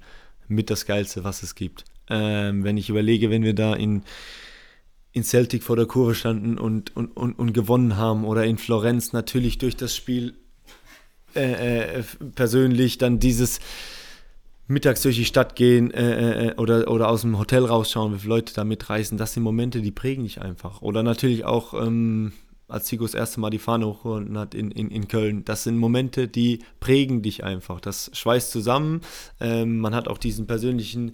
mit 0.48 0.68
das 0.68 0.84
Geilste, 0.84 1.24
was 1.24 1.42
es 1.42 1.54
gibt. 1.54 1.84
Ähm, 2.08 2.62
wenn 2.62 2.76
ich 2.76 2.90
überlege, 2.90 3.30
wenn 3.30 3.42
wir 3.42 3.54
da 3.54 3.74
in 3.74 4.02
in 5.16 5.24
Celtic 5.24 5.62
vor 5.62 5.76
der 5.76 5.86
Kurve 5.86 6.14
standen 6.14 6.58
und, 6.58 6.94
und, 6.94 7.16
und, 7.16 7.38
und 7.38 7.54
gewonnen 7.54 7.96
haben 7.96 8.26
oder 8.26 8.44
in 8.44 8.58
Florenz 8.58 9.14
natürlich 9.14 9.56
durch 9.56 9.74
das 9.74 9.96
Spiel 9.96 10.34
äh, 11.34 12.00
äh, 12.00 12.02
persönlich 12.34 12.98
dann 12.98 13.18
dieses 13.18 13.60
mittags 14.66 15.00
durch 15.00 15.16
die 15.16 15.24
Stadt 15.24 15.56
gehen 15.56 15.90
äh, 15.90 16.48
äh, 16.48 16.54
oder, 16.56 16.90
oder 16.90 17.08
aus 17.08 17.22
dem 17.22 17.38
Hotel 17.38 17.64
rausschauen, 17.64 18.14
wie 18.14 18.18
viele 18.18 18.34
Leute 18.34 18.52
da 18.52 18.64
mitreisen, 18.64 19.16
das 19.16 19.32
sind 19.32 19.42
Momente, 19.42 19.80
die 19.80 19.90
prägen 19.90 20.24
dich 20.24 20.42
einfach. 20.42 20.82
Oder 20.82 21.02
natürlich 21.02 21.46
auch, 21.46 21.72
ähm, 21.72 22.32
als 22.68 22.84
Zico 22.84 23.04
das 23.04 23.14
erste 23.14 23.40
Mal 23.40 23.48
die 23.48 23.58
Fahne 23.58 23.86
hochgeholt 23.86 24.28
hat 24.34 24.54
in, 24.54 24.70
in, 24.70 24.90
in 24.90 25.08
Köln, 25.08 25.46
das 25.46 25.62
sind 25.62 25.78
Momente, 25.78 26.28
die 26.28 26.58
prägen 26.78 27.22
dich 27.22 27.42
einfach. 27.42 27.80
Das 27.80 28.10
schweißt 28.12 28.50
zusammen. 28.50 29.00
Ähm, 29.40 29.78
man 29.78 29.94
hat 29.94 30.08
auch 30.08 30.18
diesen 30.18 30.46
persönlichen 30.46 31.12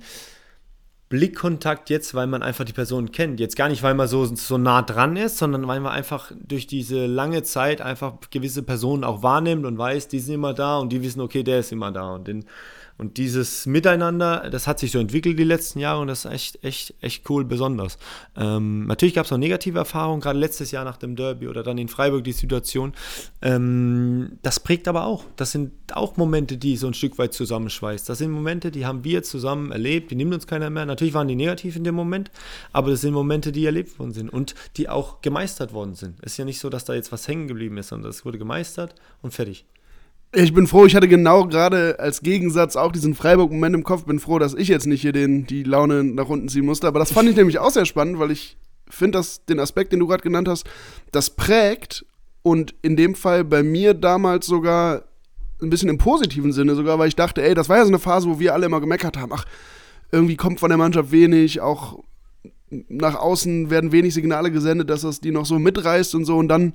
Blickkontakt 1.13 1.91
jetzt, 1.91 2.15
weil 2.15 2.27
man 2.27 2.43
einfach 2.43 2.65
die 2.65 2.73
Person 2.73 3.13
kennt. 3.13 3.39
Jetzt 3.39 3.55
gar 3.55 3.69
nicht, 3.69 3.83
weil 3.83 3.93
man 3.93 4.09
so, 4.09 4.25
so 4.25 4.57
nah 4.57 4.81
dran 4.81 5.15
ist, 5.17 5.37
sondern 5.37 5.69
weil 5.69 5.79
man 5.79 5.93
einfach 5.93 6.33
durch 6.43 6.67
diese 6.67 7.05
lange 7.05 7.43
Zeit 7.43 7.83
einfach 7.83 8.15
gewisse 8.31 8.63
Personen 8.63 9.05
auch 9.05 9.23
wahrnimmt 9.23 9.67
und 9.67 9.77
weiß, 9.77 10.09
die 10.09 10.21
sind 10.21 10.37
immer 10.37 10.55
da 10.55 10.79
und 10.79 10.91
die 10.91 11.03
wissen, 11.03 11.21
okay, 11.21 11.43
der 11.43 11.59
ist 11.59 11.71
immer 11.71 11.93
da. 11.93 12.15
Und 12.15 12.29
den, 12.29 12.47
und 13.03 13.17
dieses 13.17 13.67
Miteinander, 13.67 14.49
das 14.49 14.69
hat 14.69 14.79
sich 14.79 14.93
so 14.93 15.01
entwickelt 15.01 15.37
die 15.37 15.43
letzten 15.43 15.81
Jahre 15.81 16.01
und 16.01 16.07
das 16.07 16.25
ist 16.25 16.31
echt, 16.31 16.65
echt, 16.65 16.95
echt 17.01 17.29
cool, 17.29 17.45
besonders. 17.45 17.99
Ähm, 18.37 18.87
natürlich 18.87 19.17
gab 19.17 19.27
es 19.27 19.33
auch 19.33 19.39
negative 19.39 19.77
Erfahrungen, 19.77 20.21
gerade 20.21 20.39
letztes 20.39 20.71
Jahr 20.71 20.85
nach 20.85 20.99
dem 20.99 21.17
Derby 21.17 21.49
oder 21.49 21.65
dann 21.65 21.79
in 21.79 21.89
Freiburg 21.89 22.23
die 22.23 22.31
Situation. 22.31 22.93
Ähm, 23.43 24.39
das 24.43 24.61
prägt 24.61 24.87
aber 24.87 25.05
auch. 25.05 25.25
Das 25.35 25.51
sind 25.51 25.73
auch 25.93 26.17
Momente, 26.17 26.57
die 26.59 26.77
so 26.77 26.87
ein 26.87 26.95
Stück 26.95 27.19
weit 27.19 27.35
zusammenschweißt. 27.35 28.09
Das 28.09 28.19
sind 28.19 28.31
Momente, 28.31 28.71
die 28.71 28.87
haben 28.87 29.03
wir 29.03 29.25
zusammen 29.25 29.73
erlebt, 29.73 30.13
die 30.13 30.15
nimmt 30.15 30.33
uns 30.33 30.47
keiner 30.47 30.71
mehr. 30.71 30.87
Natürlich 30.87 31.13
waren 31.13 31.27
die 31.27 31.35
negativ 31.35 31.75
in 31.75 31.83
dem 31.83 31.97
Moment, 31.97 32.31
aber 32.73 32.93
das 32.93 33.01
sind 33.01 33.15
Momente, 33.15 33.51
die 33.51 33.67
erlebt 33.67 33.99
worden 33.99 34.13
sind 34.13 34.29
und 34.29 34.55
die 34.77 34.89
auch 34.89 35.23
gemeistert 35.23 35.73
worden 35.73 35.97
sind. 35.97 36.21
Es 36.23 36.35
ist 36.35 36.39
ja 36.39 36.45
nicht 36.45 36.61
so, 36.61 36.71
dass 36.71 36.85
da 36.85 36.95
jetzt 36.95 37.11
was 37.11 37.27
hängen 37.27 37.49
geblieben 37.49 37.79
ist, 37.79 37.89
sondern 37.89 38.11
es 38.11 38.25
wurde 38.25 38.39
gemeistert 38.39 38.95
und 39.23 39.35
fertig. 39.35 39.67
Ich 40.35 40.55
bin 40.55 40.67
froh, 40.67 40.87
ich 40.87 40.97
hatte 40.97 41.09
genau 41.09 41.47
gerade 41.47 41.99
als 41.99 42.23
Gegensatz 42.23 42.75
auch 42.77 42.91
diesen 42.91 43.15
Freiburg-Moment 43.15 43.75
im 43.75 43.85
Kopf. 43.85 44.05
Bin 44.05 44.19
froh, 44.19 44.39
dass 44.39 44.55
ich 44.55 44.69
jetzt 44.69 44.87
nicht 44.87 45.03
hier 45.03 45.13
den, 45.13 45.47
die 45.47 45.63
Laune 45.63 46.05
nach 46.05 46.31
unten 46.31 46.49
ziehen 46.49 46.65
musste. 46.65 46.87
Aber 46.87 46.99
das 46.99 47.13
fand 47.13 47.29
ich 47.29 47.37
nämlich 47.37 47.59
auch 47.59 47.71
sehr 47.71 47.85
spannend, 47.85 48.19
weil 48.19 48.31
ich 48.31 48.57
finde, 48.89 49.19
dass 49.19 49.45
den 49.45 49.61
Aspekt, 49.61 49.93
den 49.93 50.01
du 50.01 50.07
gerade 50.07 50.23
genannt 50.23 50.49
hast, 50.49 50.67
das 51.11 51.29
prägt 51.29 52.07
und 52.43 52.75
in 52.81 52.97
dem 52.97 53.15
Fall 53.15 53.45
bei 53.45 53.63
mir 53.63 53.93
damals 53.93 54.47
sogar 54.47 55.03
ein 55.61 55.69
bisschen 55.69 55.91
im 55.91 55.99
positiven 55.99 56.53
Sinne 56.53 56.77
sogar, 56.77 56.99
weil 56.99 57.09
ich 57.09 57.17
dachte, 57.17 57.43
ey, 57.43 57.55
das 57.55 57.69
war 57.69 57.77
ja 57.77 57.85
so 57.85 57.91
eine 57.91 57.99
Phase, 57.99 58.27
wo 58.27 58.39
wir 58.41 58.55
alle 58.55 58.67
immer 58.67 58.81
gemeckert 58.81 59.19
haben, 59.19 59.33
ach, 59.35 59.45
irgendwie 60.11 60.37
kommt 60.37 60.61
von 60.61 60.71
der 60.71 60.79
Mannschaft 60.79 61.13
wenig, 61.13 61.61
auch 61.61 62.03
nach 62.71 63.17
außen 63.17 63.69
werden 63.69 63.93
wenig 63.93 64.15
Signale 64.15 64.51
gesendet, 64.51 64.89
dass 64.89 65.03
das 65.03 65.21
die 65.21 65.31
noch 65.31 65.45
so 65.45 65.59
mitreißt 65.59 66.15
und 66.15 66.25
so 66.25 66.39
und 66.39 66.49
dann 66.49 66.75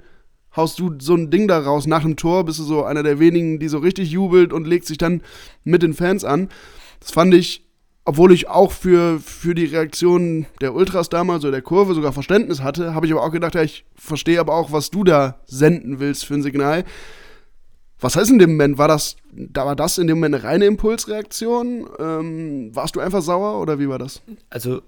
haust 0.57 0.79
du 0.79 0.95
so 0.99 1.13
ein 1.13 1.29
Ding 1.29 1.47
da 1.47 1.59
raus. 1.59 1.87
Nach 1.87 2.01
dem 2.01 2.15
Tor 2.15 2.43
bist 2.43 2.59
du 2.59 2.63
so 2.63 2.83
einer 2.83 3.03
der 3.03 3.19
wenigen, 3.19 3.59
die 3.59 3.67
so 3.67 3.77
richtig 3.77 4.11
jubelt 4.11 4.51
und 4.51 4.67
legt 4.67 4.85
sich 4.85 4.97
dann 4.97 5.21
mit 5.63 5.83
den 5.83 5.93
Fans 5.93 6.25
an. 6.25 6.49
Das 6.99 7.11
fand 7.11 7.33
ich, 7.33 7.63
obwohl 8.03 8.31
ich 8.31 8.49
auch 8.49 8.71
für, 8.71 9.19
für 9.19 9.53
die 9.53 9.65
Reaktion 9.65 10.45
der 10.61 10.73
Ultras 10.73 11.09
damals 11.09 11.43
oder 11.43 11.51
der 11.51 11.61
Kurve 11.61 11.93
sogar 11.93 12.13
Verständnis 12.13 12.61
hatte, 12.61 12.93
habe 12.93 13.05
ich 13.05 13.11
aber 13.11 13.23
auch 13.23 13.31
gedacht, 13.31 13.55
ja, 13.55 13.63
ich 13.63 13.85
verstehe 13.95 14.39
aber 14.39 14.55
auch, 14.55 14.71
was 14.71 14.89
du 14.89 15.03
da 15.03 15.39
senden 15.45 15.99
willst 15.99 16.25
für 16.25 16.33
ein 16.33 16.43
Signal. 16.43 16.83
Was 17.99 18.15
heißt 18.15 18.29
in 18.29 18.39
dem 18.39 18.51
Moment? 18.51 18.77
War 18.77 18.87
das, 18.87 19.15
da 19.31 19.65
war 19.65 19.75
das 19.75 19.97
in 19.97 20.07
dem 20.07 20.17
Moment 20.17 20.35
eine 20.35 20.43
reine 20.43 20.65
Impulsreaktion? 20.65 21.87
Ähm, 21.99 22.75
warst 22.75 22.95
du 22.95 22.99
einfach 22.99 23.21
sauer 23.21 23.59
oder 23.59 23.79
wie 23.79 23.89
war 23.89 23.97
das? 23.97 24.21
Also 24.49 24.81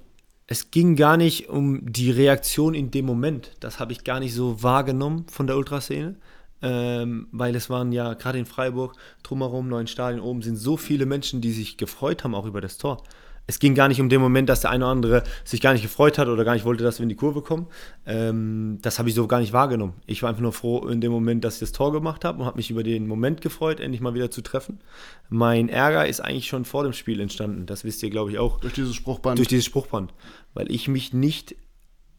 es 0.52 0.72
ging 0.72 0.95
gar 0.95 1.16
nicht 1.16 1.47
um 1.47 1.80
die 1.86 2.10
Reaktion 2.10 2.74
in 2.74 2.89
dem 2.89 3.06
Moment. 3.06 3.52
Das 3.60 3.80
habe 3.80 3.91
ich 3.91 4.04
gar 4.04 4.20
nicht 4.20 4.34
so 4.34 4.64
wahrgenommen 4.64 5.28
von 5.32 5.45
der 5.45 5.56
Ultraszene. 5.56 6.16
Ähm, 6.64 7.28
weil 7.32 7.56
es 7.56 7.70
waren 7.70 7.91
ja 7.91 8.16
gerade 8.16 8.39
in 8.39 8.47
Freiburg, 8.47 8.95
drumherum, 9.22 9.70
neuen 9.70 9.86
Stadien 9.86 10.20
oben, 10.20 10.41
sind 10.41 10.58
so 10.58 10.76
viele 10.76 11.06
Menschen, 11.06 11.39
die 11.39 11.52
sich 11.52 11.78
gefreut 11.78 12.24
haben, 12.24 12.34
auch 12.34 12.47
über 12.47 12.62
das 12.62 12.80
Tor 12.80 13.04
es 13.50 13.58
ging 13.58 13.74
gar 13.74 13.88
nicht 13.88 14.00
um 14.00 14.10
den 14.10 14.22
Moment, 14.22 14.47
dass 14.47 14.62
der 14.62 14.70
eine 14.70 14.86
oder 14.86 14.91
andere 14.91 15.24
sich 15.43 15.60
gar 15.60 15.74
nicht 15.74 15.82
gefreut 15.82 16.20
hat 16.20 16.28
oder 16.28 16.45
gar 16.45 16.54
nicht 16.54 16.66
wollte, 16.66 16.84
dass 16.84 17.00
wir 17.00 17.04
in 17.04 17.10
die 17.10 17.16
Kurve 17.16 17.41
kommen. 17.41 17.66
Ähm, 18.06 18.78
das 18.84 19.00
habe 19.00 19.10
ich 19.10 19.16
so 19.16 19.26
gar 19.26 19.39
nicht 19.39 19.54
wahrgenommen. 19.54 19.93
Ich 20.06 20.22
war 20.22 20.30
einfach 20.30 20.43
nur 20.43 20.54
froh 20.54 20.88
in 20.88 21.02
dem 21.02 21.12
Moment, 21.12 21.43
dass 21.43 21.56
ich 21.56 21.62
das 21.62 21.72
Tor 21.72 21.91
gemacht 21.91 22.26
habe 22.26 22.41
und 22.41 22.45
habe 22.45 22.58
mich 22.58 22.70
über 22.70 22.84
den 22.84 23.08
Moment 23.08 23.41
gefreut, 23.41 23.80
endlich 23.80 24.02
mal 24.02 24.14
wieder 24.14 24.30
zu 24.30 24.43
treffen. 24.43 24.82
Mein 25.30 25.68
Ärger 25.68 26.08
ist 26.08 26.20
eigentlich 26.20 26.45
schon 26.45 26.64
vor 26.64 26.84
dem 26.84 26.93
Spiel 26.93 27.20
entstanden. 27.20 27.66
Das 27.66 27.84
wisst 27.84 28.04
ihr, 28.04 28.12
glaube 28.12 28.30
ich, 28.30 28.38
auch. 28.38 28.60
Durch 28.60 28.74
dieses 28.74 28.93
Spruchband. 28.93 29.39
Durch 29.39 29.47
dieses 29.47 29.66
Spruchband. 29.66 30.14
Weil 30.54 30.72
ich 30.72 30.88
mich 30.88 31.14
nicht, 31.14 31.56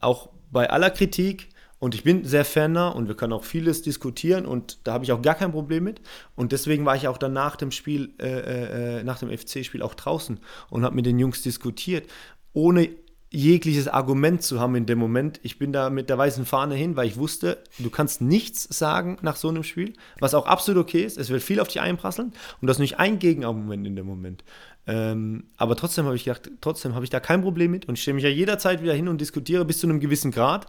auch 0.01 0.31
bei 0.51 0.69
aller 0.69 0.89
Kritik, 0.89 1.47
und 1.81 1.95
ich 1.95 2.03
bin 2.03 2.25
sehr 2.25 2.45
Faner 2.45 2.95
und 2.95 3.07
wir 3.07 3.15
können 3.15 3.33
auch 3.33 3.43
vieles 3.43 3.81
diskutieren 3.81 4.45
und 4.45 4.77
da 4.83 4.93
habe 4.93 5.03
ich 5.03 5.11
auch 5.13 5.21
gar 5.23 5.33
kein 5.33 5.51
Problem 5.51 5.83
mit. 5.83 5.99
Und 6.35 6.51
deswegen 6.51 6.85
war 6.85 6.95
ich 6.95 7.07
auch 7.07 7.17
dann 7.17 7.33
nach 7.33 7.55
dem 7.55 7.71
Spiel, 7.71 8.13
äh, 8.19 8.99
äh, 8.99 9.03
nach 9.03 9.17
dem 9.17 9.35
FC-Spiel 9.35 9.81
auch 9.81 9.95
draußen 9.95 10.39
und 10.69 10.83
habe 10.83 10.93
mit 10.93 11.07
den 11.07 11.17
Jungs 11.17 11.41
diskutiert, 11.41 12.07
ohne 12.53 12.89
jegliches 13.31 13.87
Argument 13.87 14.43
zu 14.43 14.59
haben 14.59 14.75
in 14.75 14.85
dem 14.85 14.99
Moment. 14.99 15.39
Ich 15.41 15.57
bin 15.57 15.73
da 15.73 15.89
mit 15.89 16.11
der 16.11 16.19
weißen 16.19 16.45
Fahne 16.45 16.75
hin, 16.75 16.95
weil 16.97 17.07
ich 17.07 17.17
wusste, 17.17 17.57
du 17.79 17.89
kannst 17.89 18.21
nichts 18.21 18.67
sagen 18.69 19.17
nach 19.23 19.35
so 19.35 19.49
einem 19.49 19.63
Spiel, 19.63 19.93
was 20.19 20.35
auch 20.35 20.45
absolut 20.45 20.83
okay 20.83 21.01
ist. 21.01 21.17
Es 21.17 21.31
wird 21.31 21.41
viel 21.41 21.59
auf 21.59 21.67
dich 21.67 21.81
einprasseln 21.81 22.27
und 22.61 22.67
du 22.67 22.69
hast 22.69 22.77
nicht 22.77 22.99
ein 22.99 23.17
Gegenargument 23.17 23.87
in 23.87 23.95
dem 23.95 24.05
Moment. 24.05 24.43
Ähm, 24.85 25.45
aber 25.57 25.75
trotzdem 25.75 26.05
habe 26.05 26.15
ich 26.15 26.25
gedacht, 26.25 26.51
trotzdem 26.61 26.93
habe 26.93 27.05
ich 27.05 27.09
da 27.09 27.19
kein 27.19 27.41
Problem 27.41 27.71
mit 27.71 27.87
und 27.87 27.95
ich 27.95 28.03
stelle 28.03 28.15
mich 28.15 28.23
ja 28.23 28.29
jederzeit 28.29 28.83
wieder 28.83 28.93
hin 28.93 29.07
und 29.07 29.19
diskutiere 29.19 29.65
bis 29.65 29.79
zu 29.79 29.87
einem 29.87 29.99
gewissen 29.99 30.29
Grad. 30.29 30.67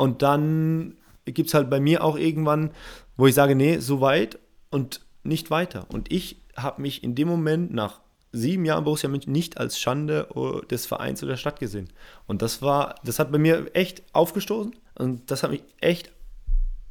Und 0.00 0.22
dann 0.22 0.96
gibt 1.26 1.48
es 1.48 1.54
halt 1.54 1.68
bei 1.68 1.78
mir 1.78 2.02
auch 2.02 2.16
irgendwann, 2.16 2.70
wo 3.18 3.26
ich 3.26 3.34
sage, 3.34 3.54
nee, 3.54 3.78
so 3.78 4.00
weit 4.00 4.38
und 4.70 5.02
nicht 5.22 5.50
weiter. 5.50 5.84
Und 5.90 6.10
ich 6.10 6.38
habe 6.56 6.80
mich 6.80 7.04
in 7.04 7.14
dem 7.14 7.28
Moment 7.28 7.74
nach 7.74 8.00
sieben 8.32 8.64
Jahren 8.64 8.84
Borussia 8.84 9.10
München 9.10 9.32
nicht 9.32 9.58
als 9.58 9.78
Schande 9.78 10.26
des 10.70 10.86
Vereins 10.86 11.22
oder 11.22 11.32
der 11.32 11.36
Stadt 11.36 11.60
gesehen. 11.60 11.90
Und 12.26 12.40
das 12.40 12.62
war, 12.62 12.94
das 13.04 13.18
hat 13.18 13.30
bei 13.30 13.36
mir 13.36 13.70
echt 13.74 14.02
aufgestoßen 14.14 14.74
und 14.94 15.30
das 15.30 15.42
hat 15.42 15.50
mich 15.50 15.64
echt, 15.82 16.10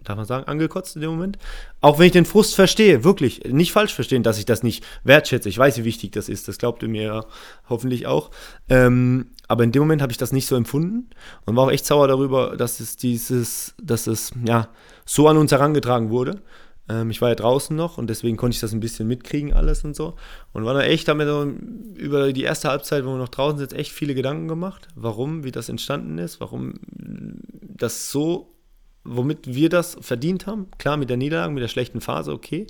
darf 0.10 0.18
man 0.18 0.26
sagen, 0.26 0.48
angekotzt 0.48 0.96
in 0.96 1.02
dem 1.02 1.12
Moment. 1.12 1.38
Auch 1.82 2.00
wenn 2.00 2.08
ich 2.08 2.12
den 2.12 2.26
Frust 2.26 2.56
verstehe, 2.56 3.04
wirklich, 3.04 3.44
nicht 3.46 3.72
falsch 3.72 3.94
verstehen, 3.94 4.24
dass 4.24 4.40
ich 4.40 4.46
das 4.46 4.64
nicht 4.64 4.84
wertschätze. 5.04 5.50
Ich 5.50 5.58
weiß, 5.58 5.78
wie 5.78 5.86
wichtig 5.86 6.12
das 6.12 6.30
ist, 6.30 6.48
das 6.48 6.58
glaubt 6.58 6.82
ihr 6.82 6.90
mir 6.90 7.04
ja 7.04 7.26
hoffentlich 7.70 8.08
auch. 8.08 8.32
Ähm, 8.70 9.28
aber 9.48 9.64
in 9.64 9.72
dem 9.72 9.82
Moment 9.82 10.02
habe 10.02 10.12
ich 10.12 10.18
das 10.18 10.32
nicht 10.32 10.48
so 10.48 10.56
empfunden 10.56 11.10
und 11.46 11.56
war 11.56 11.66
auch 11.66 11.72
echt 11.72 11.86
sauer 11.86 12.08
darüber, 12.08 12.58
dass 12.58 12.80
es 12.80 12.98
dieses, 12.98 13.76
dass 13.82 14.08
es 14.08 14.32
ja 14.46 14.70
so 15.06 15.28
an 15.28 15.38
uns 15.38 15.52
herangetragen 15.52 16.10
wurde. 16.10 16.42
Ähm, 16.90 17.12
ich 17.12 17.22
war 17.22 17.30
ja 17.30 17.36
draußen 17.36 17.76
noch 17.76 17.98
und 17.98 18.10
deswegen 18.10 18.36
konnte 18.36 18.56
ich 18.56 18.62
das 18.62 18.74
ein 18.74 18.80
bisschen 18.80 19.08
mitkriegen, 19.08 19.54
alles 19.54 19.84
und 19.84 19.96
so. 19.96 20.16
Und 20.54 20.66
war 20.66 20.74
da 20.74 20.82
echt 20.82 21.08
damit 21.08 21.28
über 21.96 22.34
die 22.34 22.44
erste 22.44 22.70
Halbzeit, 22.70 23.06
wo 23.06 23.10
wir 23.10 23.18
noch 23.18 23.30
draußen 23.30 23.60
sind, 23.60 23.74
echt 23.74 23.92
viele 23.92 24.16
Gedanken 24.16 24.48
gemacht, 24.48 24.88
warum, 24.96 25.44
wie 25.44 25.52
das 25.52 25.70
entstanden 25.70 26.18
ist, 26.18 26.42
warum 26.42 26.74
das 27.62 28.12
so, 28.12 28.56
womit 29.04 29.54
wir 29.54 29.70
das 29.70 29.98
verdient 30.02 30.48
haben. 30.48 30.68
Klar, 30.78 30.98
mit 30.98 31.10
der 31.10 31.18
Niederlage, 31.18 31.54
mit 31.54 31.64
der 31.64 31.68
schlechten 31.68 32.02
Phase, 32.02 32.32
okay, 32.32 32.68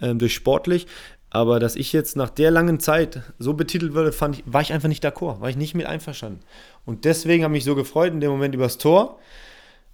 ähm, 0.00 0.18
durch 0.18 0.34
sportlich. 0.34 0.86
Aber 1.30 1.60
dass 1.60 1.76
ich 1.76 1.92
jetzt 1.92 2.16
nach 2.16 2.30
der 2.30 2.50
langen 2.50 2.80
Zeit 2.80 3.20
so 3.38 3.52
betitelt 3.52 3.94
wurde, 3.94 4.12
fand 4.12 4.38
ich, 4.38 4.44
war 4.46 4.62
ich 4.62 4.72
einfach 4.72 4.88
nicht 4.88 5.04
d'accord, 5.04 5.40
war 5.40 5.50
ich 5.50 5.56
nicht 5.56 5.74
mit 5.74 5.86
einverstanden. 5.86 6.40
Und 6.86 7.04
deswegen 7.04 7.44
habe 7.44 7.52
ich 7.54 7.58
mich 7.58 7.64
so 7.64 7.74
gefreut 7.74 8.12
in 8.12 8.20
dem 8.20 8.30
Moment 8.30 8.54
übers 8.54 8.78
Tor 8.78 9.18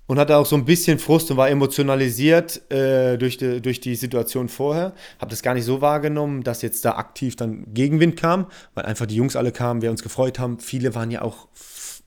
und 0.07 0.19
hatte 0.19 0.37
auch 0.37 0.47
so 0.47 0.55
ein 0.55 0.65
bisschen 0.65 0.99
Frust 0.99 1.31
und 1.31 1.37
war 1.37 1.49
emotionalisiert 1.49 2.71
äh, 2.71 3.17
durch, 3.17 3.37
die, 3.37 3.61
durch 3.61 3.81
die 3.81 3.97
Situation 3.97 4.49
vorher. 4.49 4.93
Habe 5.19 5.31
das 5.31 5.43
gar 5.43 5.55
nicht 5.55 5.65
so 5.65 5.81
wahrgenommen, 5.81 6.45
dass 6.45 6.63
jetzt 6.63 6.85
da 6.85 6.93
aktiv 6.93 7.35
dann 7.37 7.73
Gegenwind 7.73 8.17
kam, 8.17 8.47
weil 8.75 8.85
einfach 8.85 9.07
die 9.07 9.17
Jungs 9.17 9.35
alle 9.35 9.51
kamen, 9.51 9.83
wir 9.83 9.91
uns 9.91 10.03
gefreut 10.03 10.39
haben. 10.39 10.61
Viele 10.61 10.95
waren 10.95 11.11
ja 11.11 11.23
auch 11.23 11.49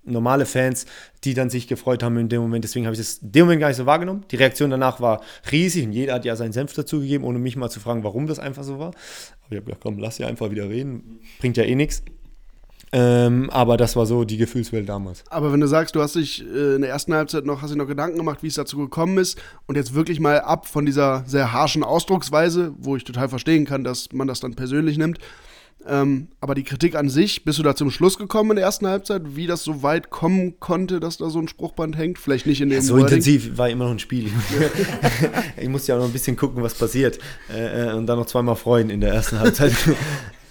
normale 0.08 0.46
Fans, 0.46 0.86
die 1.24 1.34
dann 1.34 1.50
sich 1.50 1.68
gefreut 1.68 2.04
haben 2.04 2.18
in 2.18 2.30
dem 2.30 2.42
Moment. 2.42 2.64
Deswegen 2.64 2.86
habe 2.86 2.94
ich 2.94 3.00
das 3.00 3.18
in 3.18 3.32
dem 3.32 3.46
Moment 3.46 3.62
gar 3.62 3.68
nicht 3.68 3.78
so 3.78 3.86
wahrgenommen. 3.86 4.26
Die 4.32 4.36
Reaktion 4.36 4.70
danach 4.70 5.00
war 5.02 5.22
riesig 5.52 5.86
und 5.86 5.92
jeder 5.92 6.16
hat 6.16 6.26
ja 6.26 6.36
seinen 6.36 6.54
Senf 6.54 6.74
dazugegeben, 6.74 7.26
ohne 7.26 7.40
mich 7.40 7.56
mal 7.56 7.70
zu 7.70 7.80
fragen, 7.80 8.04
warum 8.04 8.28
das 8.28 8.40
einfach 8.40 8.64
so 8.64 8.80
war. 8.80 8.88
Aber 8.88 9.52
ich 9.52 9.58
habe 9.58 9.66
gedacht, 9.66 9.82
komm, 9.82 10.00
lass 10.00 10.18
ja 10.18 10.28
einfach 10.28 10.52
wieder 10.52 10.70
reden. 10.70 11.20
Bringt 11.40 11.58
ja 11.58 11.64
eh 11.64 11.76
nichts. 11.76 12.04
Ähm, 12.94 13.50
aber 13.50 13.76
das 13.76 13.98
war 13.98 14.06
so 14.06 14.24
die 14.24 14.38
Gefühlswelt 14.38 14.88
damals. 14.88 15.24
Aber 15.30 15.52
wenn 15.52 15.60
du 15.60 15.68
sagst, 15.68 15.96
du 15.96 16.02
hast 16.02 16.16
dich 16.16 16.46
äh, 16.46 16.76
in 16.76 16.82
der 16.82 16.90
ersten 16.90 17.14
Halbzeit 17.14 17.46
noch, 17.46 17.62
hast 17.62 17.72
dich 17.72 17.78
noch 17.78 17.88
Gedanken 17.88 18.18
gemacht, 18.18 18.44
wie 18.44 18.48
es 18.48 18.56
dazu 18.56 18.78
gekommen 18.78 19.18
ist 19.18 19.38
und 19.66 19.76
jetzt 19.76 19.94
wirklich 19.94 20.22
mal 20.22 20.40
ab 20.40 20.68
von 20.68 20.86
dieser 20.86 21.24
sehr 21.28 21.52
harschen 21.52 21.84
Ausdrucksweise, 21.84 22.74
wo 22.78 22.96
ich 22.96 23.04
total 23.04 23.28
verstehen 23.28 23.66
kann, 23.66 23.84
dass 23.84 24.14
man 24.14 24.28
das 24.28 24.40
dann 24.40 24.56
persönlich 24.56 24.98
nimmt. 24.98 25.20
Ähm, 25.86 26.30
aber 26.42 26.56
die 26.56 26.64
Kritik 26.64 26.96
an 26.96 27.10
sich, 27.10 27.46
bist 27.46 27.60
du 27.60 27.64
da 27.64 27.76
zum 27.76 27.92
Schluss 27.92 28.18
gekommen 28.18 28.52
in 28.52 28.56
der 28.58 28.66
ersten 28.66 28.88
Halbzeit, 28.88 29.22
wie 29.36 29.48
das 29.48 29.64
so 29.64 29.84
weit 29.84 30.10
kommen 30.10 30.60
konnte, 30.60 31.00
dass 31.00 31.18
da 31.18 31.30
so 31.30 31.40
ein 31.40 31.48
Spruchband 31.48 31.98
hängt? 31.98 32.20
Vielleicht 32.20 32.46
nicht 32.46 32.62
in 32.62 32.70
dem 32.70 32.78
ja, 32.78 32.82
So 32.82 32.96
Wording. 32.96 33.08
intensiv 33.08 33.58
war 33.58 33.70
immer 33.70 33.86
noch 33.86 33.92
ein 33.92 34.00
Spiel. 34.00 34.32
ich 35.58 35.70
musste 35.70 35.92
ja 35.92 35.96
auch 35.96 36.02
noch 36.02 36.08
ein 36.08 36.14
bisschen 36.14 36.36
gucken, 36.36 36.62
was 36.64 36.74
passiert. 36.74 37.20
Äh, 37.54 37.90
äh 37.90 37.94
und 37.94 38.08
dann 38.08 38.18
noch 38.18 38.26
zweimal 38.26 38.56
freuen 38.56 38.90
in 38.90 39.02
der 39.02 39.14
ersten 39.14 39.40
Halbzeit. 39.40 39.74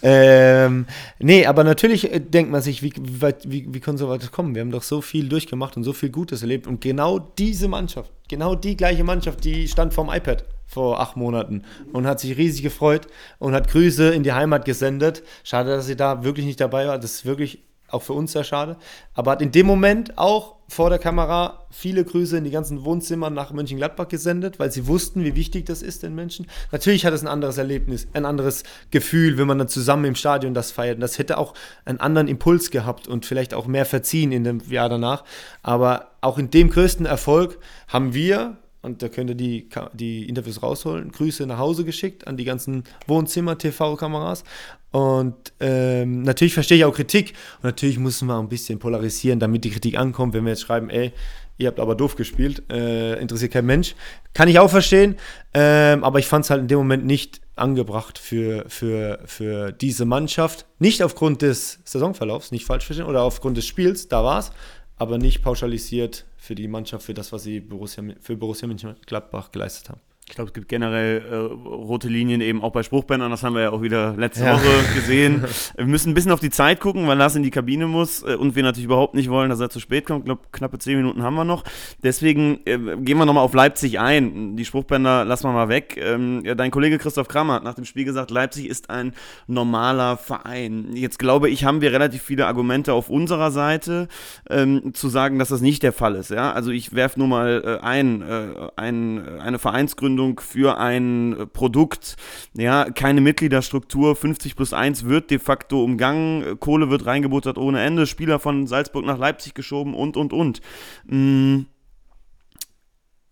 Ähm, 0.02 0.86
nee, 1.18 1.46
aber 1.46 1.64
natürlich 1.64 2.12
äh, 2.12 2.20
denkt 2.20 2.52
man 2.52 2.62
sich, 2.62 2.82
wie, 2.82 2.92
wie, 2.96 3.34
wie, 3.44 3.74
wie 3.74 3.80
können 3.80 3.98
so 3.98 4.08
weit 4.08 4.30
kommen? 4.30 4.54
Wir 4.54 4.60
haben 4.60 4.70
doch 4.70 4.82
so 4.82 5.00
viel 5.00 5.28
durchgemacht 5.28 5.76
und 5.76 5.84
so 5.84 5.92
viel 5.92 6.10
Gutes 6.10 6.42
erlebt. 6.42 6.66
Und 6.66 6.80
genau 6.80 7.18
diese 7.18 7.66
Mannschaft, 7.66 8.12
genau 8.28 8.54
die 8.54 8.76
gleiche 8.76 9.02
Mannschaft, 9.02 9.42
die 9.42 9.66
stand 9.66 9.94
vorm 9.94 10.10
iPad 10.12 10.44
vor 10.66 11.00
acht 11.00 11.16
Monaten 11.16 11.62
und 11.92 12.06
hat 12.06 12.20
sich 12.20 12.36
riesig 12.36 12.62
gefreut 12.62 13.06
und 13.38 13.54
hat 13.54 13.68
Grüße 13.68 14.12
in 14.12 14.22
die 14.22 14.32
Heimat 14.32 14.64
gesendet. 14.64 15.22
Schade, 15.44 15.70
dass 15.70 15.86
sie 15.86 15.96
da 15.96 16.24
wirklich 16.24 16.46
nicht 16.46 16.60
dabei 16.60 16.88
war. 16.88 16.98
Das 16.98 17.12
ist 17.12 17.26
wirklich 17.26 17.62
auch 17.88 18.02
für 18.02 18.12
uns 18.12 18.32
sehr 18.32 18.44
schade. 18.44 18.76
Aber 19.14 19.30
hat 19.32 19.42
in 19.42 19.52
dem 19.52 19.66
Moment 19.66 20.18
auch 20.18 20.56
vor 20.68 20.90
der 20.90 20.98
Kamera 20.98 21.66
viele 21.70 22.04
Grüße 22.04 22.36
in 22.36 22.44
die 22.44 22.50
ganzen 22.50 22.84
Wohnzimmer 22.84 23.30
nach 23.30 23.52
Mönchengladbach 23.52 24.08
gesendet, 24.08 24.58
weil 24.58 24.72
sie 24.72 24.88
wussten, 24.88 25.22
wie 25.22 25.36
wichtig 25.36 25.66
das 25.66 25.82
ist 25.82 26.02
den 26.02 26.14
Menschen. 26.14 26.48
Natürlich 26.72 27.06
hat 27.06 27.14
es 27.14 27.22
ein 27.22 27.28
anderes 27.28 27.58
Erlebnis, 27.58 28.08
ein 28.12 28.24
anderes 28.24 28.64
Gefühl, 28.90 29.38
wenn 29.38 29.46
man 29.46 29.58
dann 29.58 29.68
zusammen 29.68 30.06
im 30.06 30.14
Stadion 30.16 30.54
das 30.54 30.72
feiert. 30.72 30.96
Und 30.96 31.02
das 31.02 31.18
hätte 31.18 31.38
auch 31.38 31.54
einen 31.84 32.00
anderen 32.00 32.26
Impuls 32.26 32.70
gehabt 32.72 33.06
und 33.06 33.24
vielleicht 33.24 33.54
auch 33.54 33.68
mehr 33.68 33.86
verziehen 33.86 34.32
in 34.32 34.42
dem 34.42 34.60
Jahr 34.68 34.88
danach. 34.88 35.22
Aber 35.62 36.10
auch 36.20 36.38
in 36.38 36.50
dem 36.50 36.70
größten 36.70 37.06
Erfolg 37.06 37.58
haben 37.86 38.12
wir 38.14 38.56
und 38.82 39.02
da 39.02 39.08
könnt 39.08 39.30
ihr 39.30 39.36
die, 39.36 39.68
die 39.94 40.28
Interviews 40.28 40.62
rausholen. 40.62 41.10
Grüße 41.10 41.46
nach 41.46 41.58
Hause 41.58 41.84
geschickt 41.84 42.26
an 42.26 42.36
die 42.36 42.44
ganzen 42.44 42.84
Wohnzimmer-TV-Kameras. 43.06 44.44
Und 44.92 45.52
ähm, 45.60 46.22
natürlich 46.22 46.54
verstehe 46.54 46.78
ich 46.78 46.84
auch 46.84 46.94
Kritik. 46.94 47.34
Und 47.58 47.64
natürlich 47.64 47.98
müssen 47.98 48.28
wir 48.28 48.38
ein 48.38 48.48
bisschen 48.48 48.78
polarisieren, 48.78 49.40
damit 49.40 49.64
die 49.64 49.70
Kritik 49.70 49.98
ankommt. 49.98 50.34
Wenn 50.34 50.44
wir 50.44 50.50
jetzt 50.50 50.62
schreiben, 50.62 50.88
ey, 50.88 51.12
ihr 51.58 51.68
habt 51.68 51.80
aber 51.80 51.94
doof 51.94 52.16
gespielt, 52.16 52.62
äh, 52.70 53.20
interessiert 53.20 53.52
kein 53.52 53.66
Mensch. 53.66 53.94
Kann 54.34 54.48
ich 54.48 54.58
auch 54.58 54.70
verstehen. 54.70 55.16
Ähm, 55.52 56.04
aber 56.04 56.18
ich 56.18 56.26
fand 56.26 56.44
es 56.44 56.50
halt 56.50 56.62
in 56.62 56.68
dem 56.68 56.78
Moment 56.78 57.04
nicht 57.04 57.40
angebracht 57.56 58.18
für, 58.18 58.64
für, 58.68 59.20
für 59.24 59.72
diese 59.72 60.04
Mannschaft. 60.04 60.66
Nicht 60.78 61.02
aufgrund 61.02 61.42
des 61.42 61.80
Saisonverlaufs, 61.84 62.52
nicht 62.52 62.66
falsch 62.66 62.84
verstehen, 62.84 63.06
oder 63.06 63.22
aufgrund 63.22 63.56
des 63.56 63.66
Spiels, 63.66 64.08
da 64.08 64.22
war 64.22 64.38
es, 64.38 64.52
aber 64.96 65.18
nicht 65.18 65.42
pauschalisiert 65.42 66.24
für 66.36 66.54
die 66.54 66.68
Mannschaft, 66.68 67.06
für 67.06 67.14
das, 67.14 67.32
was 67.32 67.42
sie 67.42 67.60
Borussia, 67.60 68.02
für 68.20 68.36
Borussia 68.36 68.66
Mönchengladbach 68.66 69.52
geleistet 69.52 69.90
haben. 69.90 70.00
Ich 70.28 70.34
glaube, 70.34 70.48
es 70.48 70.54
gibt 70.54 70.68
generell 70.68 71.22
äh, 71.30 71.34
rote 71.36 72.08
Linien 72.08 72.40
eben 72.40 72.60
auch 72.60 72.72
bei 72.72 72.82
Spruchbändern. 72.82 73.30
Das 73.30 73.44
haben 73.44 73.54
wir 73.54 73.62
ja 73.62 73.70
auch 73.70 73.80
wieder 73.80 74.16
letzte 74.16 74.44
ja. 74.44 74.54
Woche 74.54 74.68
gesehen. 74.96 75.44
wir 75.76 75.86
müssen 75.86 76.10
ein 76.10 76.14
bisschen 76.14 76.32
auf 76.32 76.40
die 76.40 76.50
Zeit 76.50 76.80
gucken, 76.80 77.06
weil 77.06 77.16
Lars 77.16 77.36
in 77.36 77.44
die 77.44 77.52
Kabine 77.52 77.86
muss 77.86 78.24
äh, 78.24 78.34
und 78.34 78.56
wir 78.56 78.64
natürlich 78.64 78.86
überhaupt 78.86 79.14
nicht 79.14 79.30
wollen, 79.30 79.50
dass 79.50 79.60
er 79.60 79.70
zu 79.70 79.78
spät 79.78 80.04
kommt. 80.04 80.20
Ich 80.20 80.24
glaube, 80.24 80.42
knappe 80.50 80.80
zehn 80.80 80.96
Minuten 80.96 81.22
haben 81.22 81.36
wir 81.36 81.44
noch. 81.44 81.62
Deswegen 82.02 82.58
äh, 82.64 82.76
gehen 82.76 83.18
wir 83.18 83.24
nochmal 83.24 83.44
auf 83.44 83.54
Leipzig 83.54 84.00
ein. 84.00 84.56
Die 84.56 84.64
Spruchbänder 84.64 85.24
lassen 85.24 85.44
wir 85.44 85.52
mal 85.52 85.68
weg. 85.68 85.96
Ähm, 85.96 86.42
ja, 86.44 86.56
dein 86.56 86.72
Kollege 86.72 86.98
Christoph 86.98 87.28
Kramer 87.28 87.54
hat 87.54 87.64
nach 87.64 87.74
dem 87.74 87.84
Spiel 87.84 88.04
gesagt, 88.04 88.32
Leipzig 88.32 88.68
ist 88.68 88.90
ein 88.90 89.12
normaler 89.46 90.16
Verein. 90.16 90.88
Jetzt 90.96 91.20
glaube 91.20 91.50
ich, 91.50 91.64
haben 91.64 91.80
wir 91.80 91.92
relativ 91.92 92.22
viele 92.22 92.48
Argumente 92.48 92.94
auf 92.94 93.10
unserer 93.10 93.52
Seite, 93.52 94.08
ähm, 94.50 94.92
zu 94.92 95.08
sagen, 95.08 95.38
dass 95.38 95.50
das 95.50 95.60
nicht 95.60 95.84
der 95.84 95.92
Fall 95.92 96.16
ist. 96.16 96.30
Ja? 96.30 96.50
Also 96.52 96.72
ich 96.72 96.94
werfe 96.94 97.20
nur 97.20 97.28
mal 97.28 97.62
äh, 97.64 97.84
ein, 97.84 98.22
äh, 98.22 98.70
ein, 98.74 99.38
eine 99.38 99.60
Vereinsgründung 99.60 100.15
Ausgründung 100.16 100.40
für 100.40 100.78
ein 100.78 101.38
äh, 101.38 101.46
Produkt, 101.46 102.16
ja, 102.54 102.90
keine 102.90 103.20
Mitgliederstruktur, 103.20 104.16
50 104.16 104.56
plus 104.56 104.72
1 104.72 105.04
wird 105.04 105.30
de 105.30 105.38
facto 105.38 105.82
umgangen, 105.82 106.58
Kohle 106.60 106.90
wird 106.90 107.06
reingebuttert 107.06 107.58
ohne 107.58 107.82
Ende, 107.82 108.06
Spieler 108.06 108.38
von 108.38 108.66
Salzburg 108.66 109.04
nach 109.04 109.18
Leipzig 109.18 109.54
geschoben 109.54 109.94
und, 109.94 110.16
und, 110.16 110.32
und. 110.32 110.60
Hm. 111.08 111.66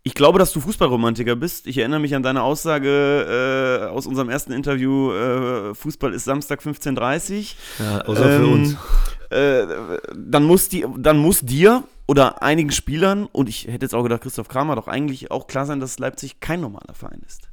Ich 0.07 0.13
glaube, 0.13 0.39
dass 0.39 0.53
du 0.53 0.61
Fußballromantiker 0.61 1.35
bist. 1.35 1.67
Ich 1.67 1.79
erinnere 1.79 2.01
mich 2.01 2.15
an 2.15 2.23
deine 2.23 2.43
Aussage 2.43 3.87
äh, 3.87 3.87
aus 3.87 4.07
unserem 4.07 4.29
ersten 4.29 4.53
Interview, 4.53 5.13
äh, 5.13 5.75
Fußball 5.75 6.13
ist 6.13 6.25
Samstag 6.25 6.61
15.30 6.61 7.39
Uhr. 7.39 7.87
Ja, 7.87 8.01
außer 8.03 8.31
ähm, 8.31 8.39
für 8.39 8.47
uns. 8.47 8.77
Äh, 9.31 9.67
dann, 10.15 10.45
muss 10.45 10.69
die, 10.69 10.85
dann 10.99 11.17
muss 11.17 11.41
dir 11.41 11.85
oder 12.07 12.43
einigen 12.43 12.71
Spielern, 12.71 13.27
und 13.27 13.49
ich 13.49 13.67
hätte 13.67 13.85
jetzt 13.85 13.95
auch 13.95 14.03
gedacht, 14.03 14.23
Christoph 14.23 14.49
Kramer, 14.49 14.77
doch 14.77 14.89
eigentlich 14.89 15.31
auch 15.31 15.47
klar 15.47 15.67
sein, 15.67 15.81
dass 15.81 15.99
Leipzig 15.99 16.41
kein 16.41 16.61
normaler 16.61 16.95
Verein 16.95 17.23
ist. 17.27 17.49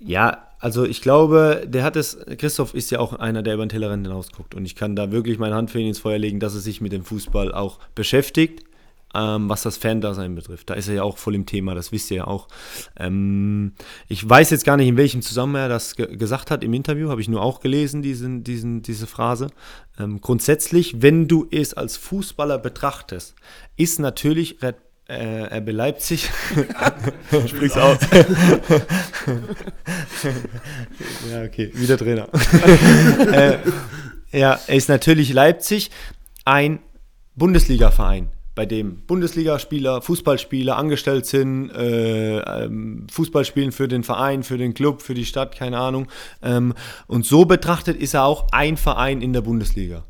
Ja, 0.00 0.48
also 0.60 0.84
ich 0.84 1.02
glaube, 1.02 1.64
der 1.66 1.82
hat 1.82 1.96
es, 1.96 2.16
Christoph 2.38 2.74
ist 2.74 2.90
ja 2.90 3.00
auch 3.00 3.12
einer, 3.12 3.42
der 3.42 3.54
über 3.54 3.66
den 3.66 3.70
Tellerrand 3.70 4.06
hinausguckt. 4.06 4.54
Und 4.54 4.64
ich 4.64 4.76
kann 4.76 4.94
da 4.94 5.10
wirklich 5.10 5.38
meine 5.38 5.56
Hand 5.56 5.70
für 5.70 5.80
ihn 5.80 5.88
ins 5.88 5.98
Feuer 5.98 6.18
legen, 6.18 6.38
dass 6.38 6.54
er 6.54 6.60
sich 6.60 6.80
mit 6.80 6.92
dem 6.92 7.04
Fußball 7.04 7.52
auch 7.52 7.80
beschäftigt 7.94 8.64
ähm, 9.14 9.48
was 9.48 9.62
das 9.62 9.76
Fan-Dasein 9.76 10.34
betrifft. 10.34 10.70
Da 10.70 10.74
ist 10.74 10.88
er 10.88 10.94
ja 10.94 11.02
auch 11.02 11.18
voll 11.18 11.34
im 11.34 11.46
Thema, 11.46 11.74
das 11.74 11.92
wisst 11.92 12.10
ihr 12.10 12.18
ja 12.18 12.26
auch. 12.26 12.48
Ähm, 12.96 13.72
ich 14.08 14.28
weiß 14.28 14.50
jetzt 14.50 14.64
gar 14.64 14.76
nicht, 14.76 14.88
in 14.88 14.96
welchem 14.96 15.22
Zusammenhang 15.22 15.62
er 15.62 15.68
das 15.68 15.96
ge 15.96 16.16
gesagt 16.16 16.50
hat 16.50 16.64
im 16.64 16.74
Interview, 16.74 17.10
habe 17.10 17.20
ich 17.20 17.28
nur 17.28 17.42
auch 17.42 17.60
gelesen, 17.60 18.02
diesen, 18.02 18.44
diesen, 18.44 18.82
diese 18.82 19.06
Phrase. 19.06 19.48
Ähm, 19.98 20.20
grundsätzlich, 20.20 21.02
wenn 21.02 21.28
du 21.28 21.46
es 21.50 21.74
als 21.74 21.96
Fußballer 21.96 22.58
betrachtest, 22.58 23.34
ist 23.76 24.00
natürlich 24.00 24.62
Red 24.62 24.76
äh, 25.06 25.58
RB 25.58 25.70
Leipzig. 25.70 26.30
Sprich's 27.46 27.76
aus. 27.78 27.98
ja, 31.30 31.42
okay, 31.44 31.70
wieder 31.74 31.98
Trainer. 31.98 32.28
äh, 33.32 33.58
ja, 34.32 34.58
er 34.66 34.74
ist 34.74 34.88
natürlich 34.88 35.32
Leipzig 35.32 35.90
ein 36.44 36.80
Bundesliga-Verein, 37.36 38.28
bei 38.54 38.66
dem 38.66 39.04
Bundesligaspieler, 39.06 40.00
Fußballspieler 40.00 40.76
angestellt 40.76 41.26
sind, 41.26 41.70
äh, 41.70 42.38
ähm, 42.38 43.06
Fußball 43.10 43.44
spielen 43.44 43.72
für 43.72 43.88
den 43.88 44.04
Verein, 44.04 44.42
für 44.42 44.58
den 44.58 44.74
Club, 44.74 45.02
für 45.02 45.14
die 45.14 45.24
Stadt, 45.24 45.56
keine 45.56 45.78
Ahnung. 45.78 46.06
Ähm, 46.42 46.74
und 47.06 47.24
so 47.26 47.44
betrachtet 47.44 47.96
ist 47.96 48.14
er 48.14 48.24
auch 48.24 48.46
ein 48.52 48.76
Verein 48.76 49.22
in 49.22 49.32
der 49.32 49.40
Bundesliga. 49.40 50.04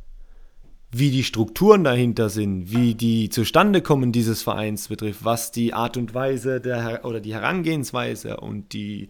Wie 0.92 1.10
die 1.10 1.24
Strukturen 1.24 1.82
dahinter 1.82 2.28
sind, 2.28 2.70
wie 2.70 2.94
die 2.94 3.28
zustande 3.28 3.80
kommen 3.80 4.12
dieses 4.12 4.42
Vereins 4.42 4.88
betrifft, 4.88 5.24
was 5.24 5.50
die 5.50 5.72
Art 5.74 5.96
und 5.96 6.14
Weise 6.14 6.60
der, 6.60 7.04
oder 7.04 7.20
die 7.20 7.34
Herangehensweise 7.34 8.36
und 8.36 8.72
die 8.72 9.08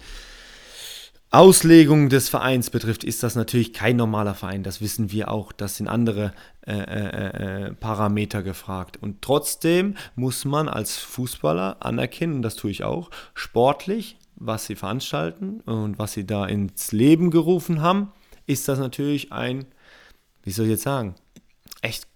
Auslegung 1.34 2.10
des 2.10 2.28
Vereins 2.28 2.70
betrifft, 2.70 3.02
ist 3.02 3.22
das 3.24 3.34
natürlich 3.34 3.72
kein 3.72 3.96
normaler 3.96 4.34
Verein. 4.34 4.62
Das 4.62 4.80
wissen 4.80 5.10
wir 5.10 5.30
auch. 5.30 5.50
Das 5.50 5.76
sind 5.76 5.88
andere 5.88 6.32
äh, 6.64 6.72
äh, 6.72 7.66
äh, 7.66 7.74
Parameter 7.74 8.42
gefragt. 8.42 8.98
Und 9.00 9.20
trotzdem 9.20 9.96
muss 10.14 10.44
man 10.44 10.68
als 10.68 10.96
Fußballer 10.98 11.78
anerkennen, 11.80 12.34
und 12.34 12.42
das 12.42 12.54
tue 12.54 12.70
ich 12.70 12.84
auch, 12.84 13.10
sportlich, 13.34 14.16
was 14.36 14.66
sie 14.66 14.76
veranstalten 14.76 15.60
und 15.60 15.98
was 15.98 16.12
sie 16.12 16.24
da 16.24 16.46
ins 16.46 16.92
Leben 16.92 17.30
gerufen 17.30 17.82
haben, 17.82 18.12
ist 18.46 18.68
das 18.68 18.78
natürlich 18.78 19.32
ein, 19.32 19.64
wie 20.42 20.52
soll 20.52 20.66
ich 20.66 20.72
jetzt 20.72 20.84
sagen, 20.84 21.16
echt 21.82 22.06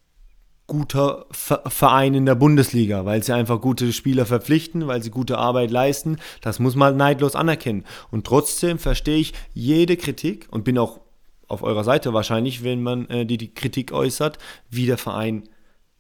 guter 0.69 1.27
Verein 1.31 2.15
in 2.15 2.27
der 2.27 2.35
Bundesliga, 2.35 3.05
weil 3.05 3.23
sie 3.23 3.33
einfach 3.33 3.61
gute 3.61 3.93
Spieler 3.93 4.27
verpflichten, 4.27 4.87
weil 4.87 5.03
sie 5.03 5.11
gute 5.11 5.39
Arbeit 5.39 5.71
leisten. 5.71 6.19
Das 6.43 6.61
muss 6.61 6.77
man 6.77 6.97
neidlos 6.97 7.35
anerkennen. 7.35 7.85
Und 8.11 8.27
trotzdem 8.27 8.79
verstehe 8.79 9.17
ich 9.17 9.33
jede 9.55 9.97
Kritik 9.97 10.47
und 10.51 10.65
bin 10.65 10.79
auch 10.79 11.01
auf 11.49 11.63
eurer 11.63 11.85
Seite 11.85 12.13
wahrscheinlich, 12.13 12.63
wenn 12.63 12.83
man 12.83 13.09
äh, 13.09 13.25
die, 13.25 13.39
die 13.39 13.53
Kritik 13.53 13.93
äußert, 13.93 14.39
wie 14.71 14.85
der 14.85 14.99
Verein 14.99 15.49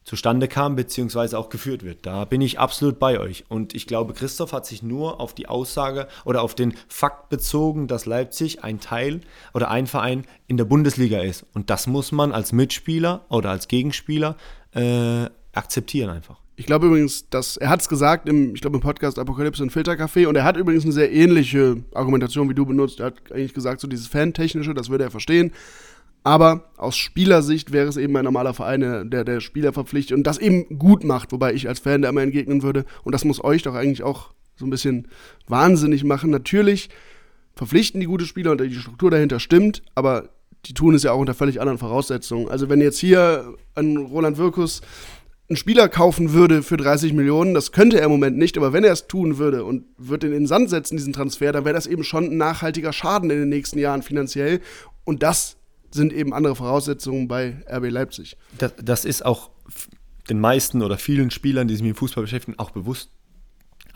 zustande 0.09 0.49
kam, 0.49 0.75
beziehungsweise 0.75 1.39
auch 1.39 1.51
geführt 1.51 1.83
wird. 1.83 2.07
Da 2.07 2.25
bin 2.25 2.41
ich 2.41 2.59
absolut 2.59 2.99
bei 2.99 3.21
euch. 3.21 3.45
Und 3.49 3.75
ich 3.75 3.87
glaube, 3.87 4.15
Christoph 4.15 4.53
hat 4.53 4.65
sich 4.65 4.83
nur 4.83 5.21
auf 5.21 5.35
die 5.35 5.49
Aussage 5.49 6.09
oder 6.25 6.43
auf 6.43 6.55
den 6.55 6.75
Fakt 6.89 7.29
bezogen, 7.29 7.89
dass 7.89 8.07
Leipzig 8.07 8.65
ein 8.65 8.81
Teil 8.81 9.21
oder 9.53 9.71
ein 9.71 9.87
Verein 9.87 10.25
in 10.47 10.57
der 10.57 10.65
Bundesliga 10.65 11.21
ist. 11.21 11.45
Und 11.53 11.69
das 11.69 11.87
muss 11.87 12.11
man 12.11 12.33
als 12.33 12.53
Mitspieler 12.53 13.27
oder 13.29 13.51
als 13.51 13.69
Gegenspieler 13.69 14.37
äh, 14.73 15.27
akzeptieren 15.53 16.11
einfach. 16.11 16.41
Ich 16.57 16.67
glaube 16.67 16.89
übrigens, 16.89 17.29
dass 17.31 17.57
er 17.57 17.69
hat 17.69 17.81
es 17.81 17.89
gesagt 17.89 18.29
im, 18.29 18.55
ich 18.55 18.61
glaube 18.61 18.77
im 18.77 18.81
Podcast 18.81 19.19
Apokalypse 19.19 19.63
und 19.63 19.73
Filtercafé 19.73 20.27
und 20.27 20.35
er 20.35 20.43
hat 20.43 20.57
übrigens 20.57 20.83
eine 20.83 20.93
sehr 20.93 21.13
ähnliche 21.13 21.85
Argumentation 21.95 22.51
wie 22.51 22.55
du 22.55 22.67
benutzt. 22.67 22.99
Er 22.99 23.07
hat 23.07 23.31
eigentlich 23.31 23.55
gesagt, 23.55 23.81
so 23.81 23.87
dieses 23.87 24.09
Fantechnische, 24.09 24.75
das 24.75 24.91
würde 24.91 25.05
er 25.05 25.11
verstehen. 25.13 25.53
Aber 26.25 26.71
aus 26.77 26.97
Spielersicht 26.97 27.71
wäre 27.73 27.87
es 27.89 27.97
eben 27.97 28.17
ein 28.17 28.25
normaler 28.25 28.55
Verein, 28.55 29.09
der 29.09 29.25
der 29.25 29.41
Spieler 29.41 29.73
verpflichtet 29.73 30.17
und 30.17 30.25
das 30.25 30.39
eben 30.39 30.79
gut 30.79 31.05
macht, 31.05 31.31
wobei 31.31 31.55
ich 31.55 31.69
als 31.69 31.79
Fan 31.79 32.03
da 32.03 32.09
immer 32.09 32.23
entgegnen 32.23 32.63
würde. 32.63 32.85
Und 33.05 33.13
das 33.13 33.25
muss 33.25 33.43
euch 33.43 33.63
doch 33.63 33.75
eigentlich 33.75 34.03
auch 34.03 34.33
so 34.57 34.67
ein 34.67 34.71
bisschen 34.71 35.07
wahnsinnig 35.47 36.03
machen. 36.03 36.31
Natürlich 36.31 36.91
verpflichten 37.55 38.01
die 38.01 38.07
gute 38.07 38.27
Spieler 38.27 38.51
und 38.51 38.61
die 38.61 38.75
Struktur 38.75 39.11
dahinter 39.11 39.39
stimmt, 39.39 39.83
aber 39.95 40.31
die 40.69 40.75
tun 40.75 40.95
es 40.95 41.03
ja 41.03 41.13
auch 41.13 41.19
unter 41.19 41.35
völlig 41.35 41.61
anderen 41.61 41.79
Voraussetzungen. 41.79 42.49
Also 42.49 42.69
wenn 42.69 42.81
jetzt 42.81 42.99
hier 42.99 43.55
ein 43.75 43.97
Roland 43.97 44.37
Wirkus 44.37 44.83
einen 45.49 45.57
Spieler 45.57 45.89
kaufen 45.89 46.35
würde 46.35 46.63
für 46.63 46.77
30 46.77 47.15
Millionen, 47.15 47.55
das 47.55 47.73
könnte 47.73 47.99
er 47.99 48.05
im 48.05 48.11
Moment 48.11 48.37
nicht, 48.37 48.59
aber 48.59 48.75
wenn 48.75 48.85
er 48.85 48.93
es 48.93 49.07
tun 49.07 49.39
würde 49.39 49.65
und 49.65 49.87
würde 49.97 50.27
in 50.27 50.35
den 50.35 50.47
Sand 50.47 50.69
setzen, 50.69 50.99
diesen 50.99 51.15
Transfer, 51.15 51.53
dann 51.53 51.65
wäre 51.65 51.75
das 51.75 51.87
eben 51.87 52.05
schon 52.05 52.25
ein 52.25 52.37
nachhaltiger 52.37 52.93
Schaden 52.93 53.31
in 53.31 53.39
den 53.39 53.49
nächsten 53.49 53.79
Jahren 53.79 54.03
finanziell. 54.03 54.61
Und 55.05 55.23
das 55.23 55.57
sind 55.91 56.13
eben 56.13 56.35
andere 56.35 56.55
Voraussetzungen 56.55 57.29
bei 57.29 57.65
RB 57.67 57.91
Leipzig. 57.91 58.37
Das, 58.59 58.75
das 58.83 59.05
ist 59.07 59.25
auch 59.25 59.51
den 60.29 60.39
meisten 60.39 60.83
oder 60.83 60.99
vielen 60.99 61.31
Spielern, 61.31 61.67
die 61.67 61.75
sich 61.75 61.83
mit 61.83 61.95
dem 61.95 61.99
Fußball 61.99 62.25
beschäftigen, 62.25 62.59
auch 62.59 62.71
bewusst 62.71 63.11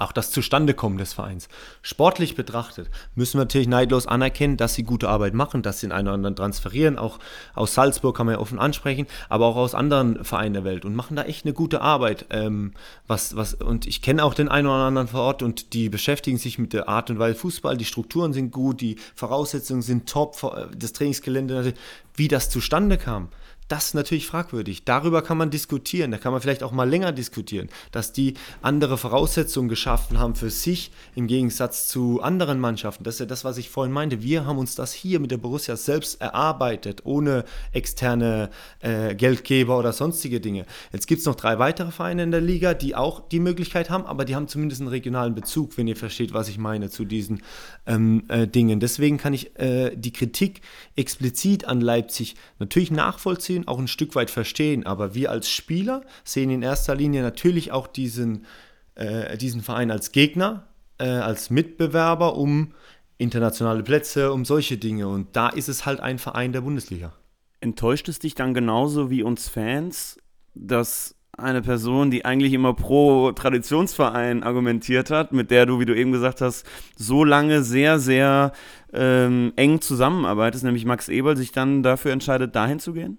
auch 0.02 0.12
das 0.12 0.30
Zustandekommen 0.30 0.98
des 0.98 1.12
Vereins. 1.12 1.48
Sportlich 1.82 2.34
betrachtet 2.34 2.90
müssen 3.14 3.38
wir 3.38 3.44
natürlich 3.44 3.68
neidlos 3.68 4.06
anerkennen, 4.06 4.56
dass 4.56 4.74
sie 4.74 4.82
gute 4.82 5.08
Arbeit 5.08 5.34
machen, 5.34 5.62
dass 5.62 5.80
sie 5.80 5.86
den 5.86 5.92
einen 5.92 6.08
oder 6.08 6.14
anderen 6.14 6.36
transferieren. 6.36 6.98
Auch 6.98 7.18
aus 7.54 7.74
Salzburg 7.74 8.16
kann 8.16 8.26
man 8.26 8.34
ja 8.36 8.40
offen 8.40 8.58
ansprechen, 8.58 9.06
aber 9.28 9.46
auch 9.46 9.56
aus 9.56 9.74
anderen 9.74 10.24
Vereinen 10.24 10.54
der 10.54 10.64
Welt 10.64 10.84
und 10.84 10.94
machen 10.94 11.16
da 11.16 11.22
echt 11.22 11.44
eine 11.44 11.54
gute 11.54 11.80
Arbeit. 11.80 12.26
Ähm, 12.30 12.72
was, 13.06 13.36
was, 13.36 13.54
und 13.54 13.86
ich 13.86 14.02
kenne 14.02 14.24
auch 14.24 14.34
den 14.34 14.48
einen 14.48 14.66
oder 14.66 14.76
anderen 14.76 15.08
vor 15.08 15.22
Ort 15.22 15.42
und 15.42 15.72
die 15.72 15.88
beschäftigen 15.88 16.38
sich 16.38 16.58
mit 16.58 16.72
der 16.72 16.88
Art 16.88 17.10
und 17.10 17.18
Weise 17.18 17.38
Fußball. 17.38 17.76
Die 17.76 17.84
Strukturen 17.84 18.32
sind 18.32 18.50
gut, 18.50 18.80
die 18.80 18.96
Voraussetzungen 19.14 19.82
sind 19.82 20.08
top, 20.08 20.32
das 20.76 20.92
Trainingsgelände, 20.92 21.74
wie 22.14 22.28
das 22.28 22.50
zustande 22.50 22.98
kam 22.98 23.28
das 23.72 23.86
ist 23.86 23.94
natürlich 23.94 24.26
fragwürdig. 24.26 24.84
Darüber 24.84 25.22
kann 25.22 25.38
man 25.38 25.48
diskutieren, 25.48 26.10
da 26.10 26.18
kann 26.18 26.30
man 26.30 26.42
vielleicht 26.42 26.62
auch 26.62 26.72
mal 26.72 26.86
länger 26.86 27.10
diskutieren, 27.10 27.70
dass 27.90 28.12
die 28.12 28.34
andere 28.60 28.98
Voraussetzungen 28.98 29.70
geschaffen 29.70 30.18
haben 30.18 30.34
für 30.34 30.50
sich 30.50 30.90
im 31.14 31.26
Gegensatz 31.26 31.88
zu 31.88 32.20
anderen 32.20 32.60
Mannschaften. 32.60 33.02
Das 33.02 33.14
ist 33.14 33.20
ja 33.20 33.26
das, 33.26 33.46
was 33.46 33.56
ich 33.56 33.70
vorhin 33.70 33.90
meinte. 33.90 34.22
Wir 34.22 34.44
haben 34.44 34.58
uns 34.58 34.74
das 34.74 34.92
hier 34.92 35.20
mit 35.20 35.30
der 35.30 35.38
Borussia 35.38 35.76
selbst 35.76 36.20
erarbeitet, 36.20 37.06
ohne 37.06 37.46
externe 37.72 38.50
äh, 38.80 39.14
Geldgeber 39.14 39.78
oder 39.78 39.94
sonstige 39.94 40.38
Dinge. 40.38 40.66
Jetzt 40.92 41.06
gibt 41.06 41.20
es 41.20 41.26
noch 41.26 41.36
drei 41.36 41.58
weitere 41.58 41.92
Vereine 41.92 42.24
in 42.24 42.30
der 42.30 42.42
Liga, 42.42 42.74
die 42.74 42.94
auch 42.94 43.26
die 43.26 43.40
Möglichkeit 43.40 43.88
haben, 43.88 44.04
aber 44.04 44.26
die 44.26 44.36
haben 44.36 44.48
zumindest 44.48 44.82
einen 44.82 44.90
regionalen 44.90 45.34
Bezug, 45.34 45.78
wenn 45.78 45.88
ihr 45.88 45.96
versteht, 45.96 46.34
was 46.34 46.50
ich 46.50 46.58
meine 46.58 46.90
zu 46.90 47.06
diesen 47.06 47.42
ähm, 47.86 48.24
äh, 48.28 48.46
Dingen. 48.46 48.80
Deswegen 48.80 49.16
kann 49.16 49.32
ich 49.32 49.58
äh, 49.58 49.96
die 49.96 50.12
Kritik 50.12 50.60
explizit 50.94 51.64
an 51.64 51.80
Leipzig 51.80 52.34
natürlich 52.58 52.90
nachvollziehen 52.90 53.61
auch 53.68 53.78
ein 53.78 53.88
Stück 53.88 54.14
weit 54.14 54.30
verstehen, 54.30 54.86
aber 54.86 55.14
wir 55.14 55.30
als 55.30 55.50
Spieler 55.50 56.02
sehen 56.24 56.50
in 56.50 56.62
erster 56.62 56.94
Linie 56.94 57.22
natürlich 57.22 57.72
auch 57.72 57.86
diesen, 57.86 58.46
äh, 58.94 59.36
diesen 59.38 59.62
Verein 59.62 59.90
als 59.90 60.12
Gegner, 60.12 60.68
äh, 60.98 61.04
als 61.04 61.50
Mitbewerber 61.50 62.36
um 62.36 62.72
internationale 63.18 63.82
Plätze, 63.82 64.32
um 64.32 64.44
solche 64.44 64.76
Dinge. 64.76 65.08
Und 65.08 65.36
da 65.36 65.48
ist 65.48 65.68
es 65.68 65.86
halt 65.86 66.00
ein 66.00 66.18
Verein 66.18 66.52
der 66.52 66.62
Bundesliga. 66.62 67.12
Enttäuscht 67.60 68.08
es 68.08 68.18
dich 68.18 68.34
dann 68.34 68.54
genauso 68.54 69.10
wie 69.10 69.22
uns 69.22 69.48
Fans, 69.48 70.18
dass 70.54 71.14
eine 71.38 71.62
Person, 71.62 72.10
die 72.10 72.24
eigentlich 72.24 72.52
immer 72.52 72.74
pro 72.74 73.32
Traditionsverein 73.32 74.42
argumentiert 74.42 75.10
hat, 75.10 75.32
mit 75.32 75.50
der 75.50 75.64
du, 75.64 75.80
wie 75.80 75.86
du 75.86 75.96
eben 75.96 76.12
gesagt 76.12 76.40
hast, 76.40 76.66
so 76.96 77.24
lange 77.24 77.62
sehr, 77.62 77.98
sehr 77.98 78.52
ähm, 78.92 79.52
eng 79.56 79.80
zusammenarbeitest, 79.80 80.64
nämlich 80.64 80.84
Max 80.84 81.08
Eberl, 81.08 81.36
sich 81.36 81.52
dann 81.52 81.82
dafür 81.82 82.12
entscheidet, 82.12 82.54
dahin 82.54 82.80
zu 82.80 82.92
gehen? 82.92 83.18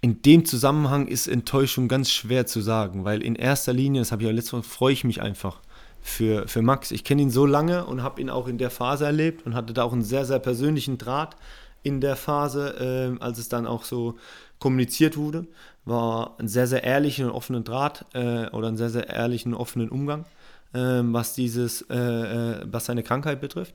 In 0.00 0.22
dem 0.22 0.44
Zusammenhang 0.44 1.06
ist 1.06 1.26
Enttäuschung 1.26 1.88
ganz 1.88 2.10
schwer 2.10 2.46
zu 2.46 2.60
sagen, 2.60 3.04
weil 3.04 3.22
in 3.22 3.34
erster 3.34 3.72
Linie, 3.72 4.02
das 4.02 4.12
habe 4.12 4.22
ich 4.22 4.28
ja 4.28 4.34
letztes 4.34 4.52
Mal, 4.52 4.62
freue 4.62 4.92
ich 4.92 5.04
mich 5.04 5.22
einfach 5.22 5.60
für, 6.00 6.46
für 6.46 6.62
Max. 6.62 6.90
Ich 6.92 7.02
kenne 7.02 7.22
ihn 7.22 7.30
so 7.30 7.46
lange 7.46 7.84
und 7.86 8.02
habe 8.02 8.20
ihn 8.20 8.30
auch 8.30 8.46
in 8.46 8.58
der 8.58 8.70
Phase 8.70 9.06
erlebt 9.06 9.44
und 9.46 9.54
hatte 9.54 9.72
da 9.72 9.82
auch 9.82 9.92
einen 9.92 10.04
sehr, 10.04 10.24
sehr 10.24 10.38
persönlichen 10.38 10.98
Draht 10.98 11.36
in 11.82 12.00
der 12.00 12.16
Phase, 12.16 13.16
äh, 13.18 13.22
als 13.22 13.38
es 13.38 13.48
dann 13.48 13.66
auch 13.66 13.84
so 13.84 14.16
kommuniziert 14.58 15.16
wurde. 15.16 15.46
War 15.84 16.34
ein 16.38 16.48
sehr, 16.48 16.66
sehr 16.66 16.84
ehrlichen 16.84 17.26
und 17.26 17.32
offenen 17.32 17.64
Draht 17.64 18.04
äh, 18.12 18.48
oder 18.50 18.68
einen 18.68 18.76
sehr, 18.76 18.90
sehr 18.90 19.08
ehrlichen 19.08 19.54
und 19.54 19.60
offenen 19.60 19.88
Umgang, 19.88 20.26
äh, 20.72 20.78
was 21.02 21.34
dieses, 21.34 21.82
äh, 21.90 21.96
äh, 21.96 22.66
was 22.70 22.86
seine 22.86 23.02
Krankheit 23.02 23.40
betrifft. 23.40 23.74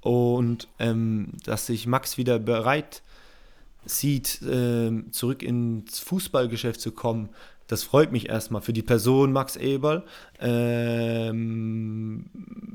Und 0.00 0.68
ähm, 0.78 1.32
dass 1.44 1.66
sich 1.66 1.86
Max 1.86 2.16
wieder 2.16 2.38
bereit 2.38 3.02
sieht, 3.86 4.42
äh, 4.42 4.92
zurück 5.10 5.42
ins 5.42 5.98
Fußballgeschäft 6.00 6.80
zu 6.80 6.92
kommen, 6.92 7.30
das 7.68 7.82
freut 7.82 8.12
mich 8.12 8.28
erstmal 8.28 8.62
für 8.62 8.72
die 8.72 8.82
Person 8.82 9.32
Max 9.32 9.56
Eberl, 9.56 10.04
ähm, 10.40 12.26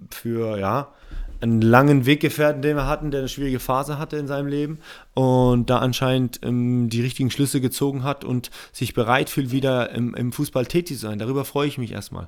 für 0.10 0.58
ja, 0.58 0.94
einen 1.40 1.62
langen 1.62 2.06
Weggefährten, 2.06 2.62
den 2.62 2.76
wir 2.76 2.88
hatten, 2.88 3.10
der 3.12 3.22
eine 3.22 3.30
schwierige 3.30 3.60
Phase 3.60 3.98
hatte 3.98 4.18
in 4.18 4.28
seinem 4.28 4.48
Leben 4.48 4.80
und 5.14 5.70
da 5.70 5.80
anscheinend 5.80 6.40
ähm, 6.44 6.90
die 6.90 7.02
richtigen 7.02 7.32
Schlüsse 7.32 7.62
gezogen 7.62 8.04
hat 8.04 8.24
und 8.24 8.52
sich 8.72 8.94
bereit 8.94 9.30
fühlt, 9.30 9.52
wieder 9.52 9.92
im, 9.92 10.32
Fußball 10.32 10.66
tätig 10.66 10.98
zu 10.98 11.08
sein. 11.08 11.20
Darüber 11.20 11.46
freue 11.46 11.68
ich 11.68 11.78
mich 11.78 11.92
erstmal. 11.92 12.28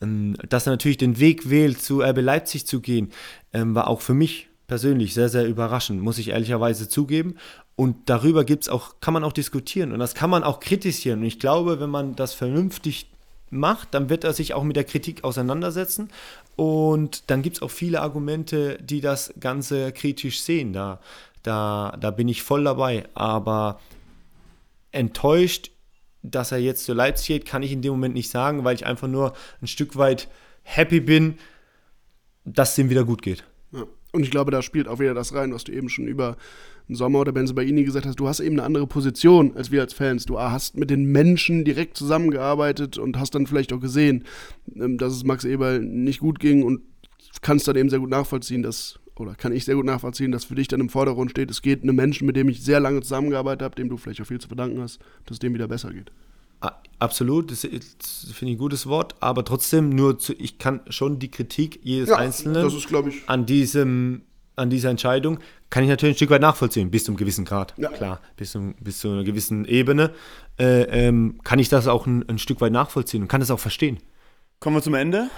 Ähm, 0.00 0.36
dass 0.48 0.66
er 0.66 0.72
natürlich 0.72 0.98
den 0.98 1.18
Weg 1.18 1.50
wählt, 1.50 1.82
zu 1.82 2.00
RB 2.00 2.20
Leipzig 2.20 2.66
zu 2.66 2.80
gehen, 2.80 3.10
ähm, 3.52 3.74
war 3.74 3.88
auch 3.88 4.00
für 4.00 4.14
mich 4.14 4.47
persönlich 4.68 5.14
sehr, 5.14 5.28
sehr 5.28 5.48
überraschend, 5.48 6.00
muss 6.00 6.18
ich 6.18 6.28
ehrlicherweise 6.28 6.88
zugeben. 6.88 7.34
Und 7.74 8.08
darüber 8.08 8.44
gibt's 8.44 8.68
auch, 8.68 9.00
kann 9.00 9.14
man 9.14 9.24
auch 9.24 9.32
diskutieren 9.32 9.92
und 9.92 9.98
das 9.98 10.14
kann 10.14 10.30
man 10.30 10.44
auch 10.44 10.60
kritisieren. 10.60 11.20
Und 11.20 11.26
ich 11.26 11.40
glaube, 11.40 11.80
wenn 11.80 11.90
man 11.90 12.14
das 12.14 12.34
vernünftig 12.34 13.10
macht, 13.50 13.94
dann 13.94 14.10
wird 14.10 14.24
er 14.24 14.34
sich 14.34 14.54
auch 14.54 14.62
mit 14.62 14.76
der 14.76 14.84
Kritik 14.84 15.24
auseinandersetzen. 15.24 16.10
Und 16.54 17.30
dann 17.30 17.42
gibt 17.42 17.56
es 17.56 17.62
auch 17.62 17.70
viele 17.70 18.02
Argumente, 18.02 18.78
die 18.82 19.00
das 19.00 19.32
Ganze 19.40 19.90
kritisch 19.92 20.42
sehen. 20.42 20.72
Da, 20.72 21.00
da, 21.42 21.96
da 21.98 22.10
bin 22.10 22.28
ich 22.28 22.42
voll 22.42 22.64
dabei. 22.64 23.04
Aber 23.14 23.80
enttäuscht, 24.92 25.70
dass 26.22 26.52
er 26.52 26.58
jetzt 26.58 26.84
zu 26.84 26.92
Leipzig 26.92 27.28
geht, 27.28 27.46
kann 27.46 27.62
ich 27.62 27.72
in 27.72 27.80
dem 27.80 27.92
Moment 27.92 28.14
nicht 28.14 28.30
sagen, 28.30 28.64
weil 28.64 28.74
ich 28.74 28.84
einfach 28.84 29.08
nur 29.08 29.32
ein 29.62 29.66
Stück 29.66 29.96
weit 29.96 30.28
happy 30.62 31.00
bin, 31.00 31.38
dass 32.44 32.72
es 32.72 32.78
ihm 32.78 32.90
wieder 32.90 33.04
gut 33.04 33.22
geht. 33.22 33.44
Und 34.12 34.22
ich 34.22 34.30
glaube, 34.30 34.50
da 34.50 34.62
spielt 34.62 34.88
auch 34.88 35.00
wieder 35.00 35.14
das 35.14 35.34
rein, 35.34 35.52
was 35.52 35.64
du 35.64 35.72
eben 35.72 35.88
schon 35.88 36.06
über 36.06 36.36
Sommer 36.88 37.20
oder 37.20 37.32
Benzebaini 37.32 37.84
gesagt 37.84 38.06
hast. 38.06 38.18
Du 38.18 38.28
hast 38.28 38.40
eben 38.40 38.56
eine 38.56 38.64
andere 38.64 38.86
Position 38.86 39.54
als 39.54 39.70
wir 39.70 39.82
als 39.82 39.92
Fans. 39.92 40.24
Du 40.24 40.38
hast 40.38 40.76
mit 40.76 40.90
den 40.90 41.04
Menschen 41.04 41.64
direkt 41.64 41.96
zusammengearbeitet 41.96 42.96
und 42.96 43.18
hast 43.18 43.34
dann 43.34 43.46
vielleicht 43.46 43.72
auch 43.72 43.80
gesehen, 43.80 44.24
ähm, 44.74 44.96
dass 44.96 45.12
es 45.12 45.24
Max 45.24 45.44
Eberl 45.44 45.80
nicht 45.80 46.20
gut 46.20 46.40
ging 46.40 46.62
und 46.62 46.80
kannst 47.42 47.68
dann 47.68 47.76
eben 47.76 47.90
sehr 47.90 47.98
gut 47.98 48.10
nachvollziehen, 48.10 48.62
dass, 48.62 48.98
oder 49.16 49.34
kann 49.34 49.52
ich 49.52 49.66
sehr 49.66 49.74
gut 49.74 49.84
nachvollziehen, 49.84 50.32
dass 50.32 50.46
für 50.46 50.54
dich 50.54 50.68
dann 50.68 50.80
im 50.80 50.88
Vordergrund 50.88 51.30
steht, 51.30 51.50
es 51.50 51.60
geht 51.60 51.82
einem 51.82 51.96
Menschen, 51.96 52.26
mit 52.26 52.36
dem 52.36 52.48
ich 52.48 52.62
sehr 52.62 52.80
lange 52.80 53.02
zusammengearbeitet 53.02 53.62
habe, 53.62 53.74
dem 53.74 53.90
du 53.90 53.98
vielleicht 53.98 54.22
auch 54.22 54.26
viel 54.26 54.40
zu 54.40 54.48
verdanken 54.48 54.80
hast, 54.80 54.98
dass 55.26 55.34
es 55.34 55.38
dem 55.40 55.52
wieder 55.52 55.68
besser 55.68 55.92
geht. 55.92 56.10
Ah, 56.60 56.72
Absolut, 57.00 57.52
das, 57.52 57.60
das 57.60 58.32
finde 58.32 58.52
ich 58.52 58.56
ein 58.56 58.58
gutes 58.58 58.86
Wort, 58.88 59.14
aber 59.20 59.44
trotzdem 59.44 59.90
nur 59.90 60.18
zu, 60.18 60.32
ich 60.34 60.58
kann 60.58 60.80
schon 60.88 61.20
die 61.20 61.30
Kritik 61.30 61.78
jedes 61.84 62.08
Ja, 62.08 62.16
Einzelnen 62.16 62.66
ist, 62.66 62.92
an 63.26 63.46
diesem 63.46 64.22
an 64.56 64.70
dieser 64.70 64.90
Entscheidung 64.90 65.38
kann 65.70 65.84
ich 65.84 65.88
natürlich 65.88 66.14
ein 66.14 66.16
Stück 66.16 66.30
weit 66.30 66.40
nachvollziehen, 66.40 66.90
bis 66.90 67.04
zu 67.04 67.12
einem 67.12 67.16
gewissen 67.16 67.44
Grad. 67.44 67.74
Ja. 67.76 67.90
Klar, 67.90 68.20
bis 68.36 68.50
zu, 68.50 68.74
bis 68.80 68.98
zu 68.98 69.08
einer 69.08 69.22
gewissen 69.22 69.64
Ebene 69.64 70.10
äh, 70.58 70.82
ähm, 70.82 71.38
kann 71.44 71.60
ich 71.60 71.68
das 71.68 71.86
auch 71.86 72.06
ein, 72.06 72.28
ein 72.28 72.38
Stück 72.38 72.60
weit 72.60 72.72
nachvollziehen 72.72 73.22
und 73.22 73.28
kann 73.28 73.40
das 73.40 73.52
auch 73.52 73.60
verstehen. 73.60 73.98
Kommen 74.58 74.74
wir 74.74 74.82
zum 74.82 74.94
Ende. 74.94 75.30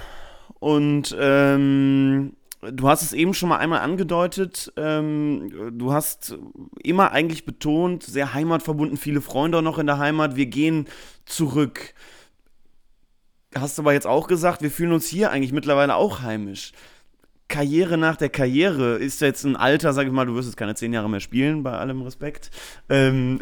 Und 0.59 1.15
ähm, 1.19 2.33
du 2.63 2.89
hast 2.89 3.03
es 3.03 3.13
eben 3.13 3.35
schon 3.35 3.49
mal 3.49 3.59
einmal 3.59 3.81
angedeutet. 3.81 4.73
Ähm, 4.77 5.73
du 5.79 5.93
hast 5.93 6.37
immer 6.83 7.13
eigentlich 7.13 7.45
betont, 7.45 8.03
sehr 8.03 8.35
heimatverbunden, 8.35 8.97
viele 8.97 9.21
Freunde 9.21 9.59
auch 9.59 9.63
noch 9.63 9.79
in 9.79 9.87
der 9.87 9.99
Heimat. 9.99 10.37
Wir 10.37 10.47
gehen 10.47 10.87
zurück. 11.25 11.95
Hast 13.55 13.79
aber 13.79 13.93
jetzt 13.93 14.07
auch 14.07 14.29
gesagt, 14.29 14.63
wir 14.63 14.71
fühlen 14.71 14.93
uns 14.93 15.07
hier 15.07 15.31
eigentlich 15.31 15.53
mittlerweile 15.53 15.97
auch 15.97 16.23
heimisch. 16.23 16.73
Karriere 17.49 17.99
nach 17.99 18.17
der 18.17 18.29
Karriere 18.29 18.97
ist 18.97 19.21
jetzt 19.21 19.45
ein 19.45 19.57
Alter, 19.57 19.93
sag 19.93 20.07
ich 20.07 20.13
mal, 20.13 20.25
du 20.25 20.37
wirst 20.37 20.49
jetzt 20.49 20.57
keine 20.57 20.77
zehn 20.77 20.93
Jahre 20.93 21.11
mehr 21.11 21.19
spielen, 21.19 21.65
bei 21.65 21.73
allem 21.73 22.03
Respekt. 22.03 22.51
Ähm, 22.89 23.41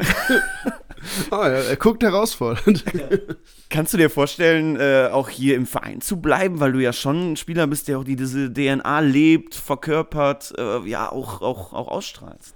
Ah, 1.31 1.47
ja, 1.47 1.57
er 1.57 1.75
guckt 1.75 2.03
herausfordernd. 2.03 2.83
Kannst 3.69 3.93
du 3.93 3.97
dir 3.97 4.09
vorstellen, 4.09 4.75
äh, 4.77 5.09
auch 5.11 5.29
hier 5.29 5.55
im 5.55 5.65
Verein 5.65 6.01
zu 6.01 6.17
bleiben, 6.17 6.59
weil 6.59 6.71
du 6.71 6.79
ja 6.79 6.93
schon 6.93 7.33
ein 7.33 7.37
Spieler 7.37 7.67
bist, 7.67 7.87
der 7.87 7.99
auch 7.99 8.03
die, 8.03 8.15
diese 8.15 8.51
DNA 8.51 8.99
lebt, 9.01 9.55
verkörpert, 9.55 10.53
äh, 10.57 10.87
ja, 10.87 11.11
auch, 11.11 11.41
auch, 11.41 11.73
auch 11.73 11.87
ausstrahlst? 11.87 12.55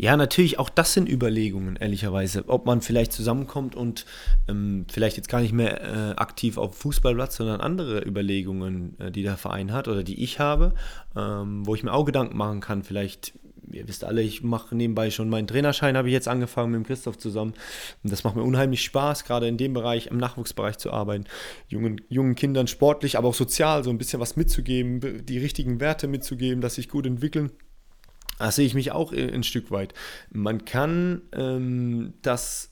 Ja, 0.00 0.16
natürlich, 0.16 0.58
auch 0.58 0.70
das 0.70 0.94
sind 0.94 1.10
Überlegungen, 1.10 1.76
ehrlicherweise. 1.76 2.48
Ob 2.48 2.64
man 2.64 2.80
vielleicht 2.80 3.12
zusammenkommt 3.12 3.76
und 3.76 4.06
ähm, 4.48 4.86
vielleicht 4.90 5.18
jetzt 5.18 5.28
gar 5.28 5.42
nicht 5.42 5.52
mehr 5.52 5.82
äh, 5.82 6.16
aktiv 6.16 6.56
auf 6.56 6.70
dem 6.70 6.78
Fußballplatz, 6.78 7.36
sondern 7.36 7.60
andere 7.60 8.00
Überlegungen, 8.02 8.98
äh, 8.98 9.10
die 9.10 9.22
der 9.22 9.36
Verein 9.36 9.72
hat 9.72 9.88
oder 9.88 10.02
die 10.02 10.24
ich 10.24 10.40
habe, 10.40 10.72
ähm, 11.14 11.66
wo 11.66 11.74
ich 11.74 11.82
mir 11.82 11.92
auch 11.92 12.06
Gedanken 12.06 12.38
machen 12.38 12.60
kann. 12.60 12.82
Vielleicht, 12.82 13.34
ihr 13.70 13.88
wisst 13.88 14.04
alle, 14.04 14.22
ich 14.22 14.42
mache 14.42 14.74
nebenbei 14.74 15.10
schon 15.10 15.28
meinen 15.28 15.46
Trainerschein, 15.46 15.96
habe 15.96 16.08
ich 16.08 16.12
jetzt 16.12 16.28
angefangen 16.28 16.72
mit 16.72 16.80
dem 16.80 16.86
Christoph 16.86 17.18
zusammen. 17.18 17.54
Und 18.02 18.12
das 18.12 18.24
macht 18.24 18.36
mir 18.36 18.42
unheimlich 18.42 18.82
Spaß, 18.82 19.24
gerade 19.24 19.48
in 19.48 19.56
dem 19.56 19.72
Bereich, 19.72 20.06
im 20.06 20.18
Nachwuchsbereich 20.18 20.78
zu 20.78 20.92
arbeiten, 20.92 21.24
jungen, 21.68 22.00
jungen 22.08 22.34
Kindern 22.34 22.66
sportlich, 22.66 23.18
aber 23.18 23.28
auch 23.28 23.34
sozial 23.34 23.84
so 23.84 23.90
ein 23.90 23.98
bisschen 23.98 24.20
was 24.20 24.36
mitzugeben, 24.36 25.24
die 25.24 25.38
richtigen 25.38 25.80
Werte 25.80 26.08
mitzugeben, 26.08 26.60
dass 26.60 26.76
sich 26.76 26.88
gut 26.88 27.06
entwickeln. 27.06 27.50
Da 28.38 28.50
sehe 28.50 28.66
ich 28.66 28.74
mich 28.74 28.92
auch 28.92 29.12
ein, 29.12 29.34
ein 29.34 29.42
Stück 29.42 29.70
weit. 29.70 29.92
Man 30.30 30.64
kann 30.64 31.22
ähm, 31.32 32.14
das 32.22 32.70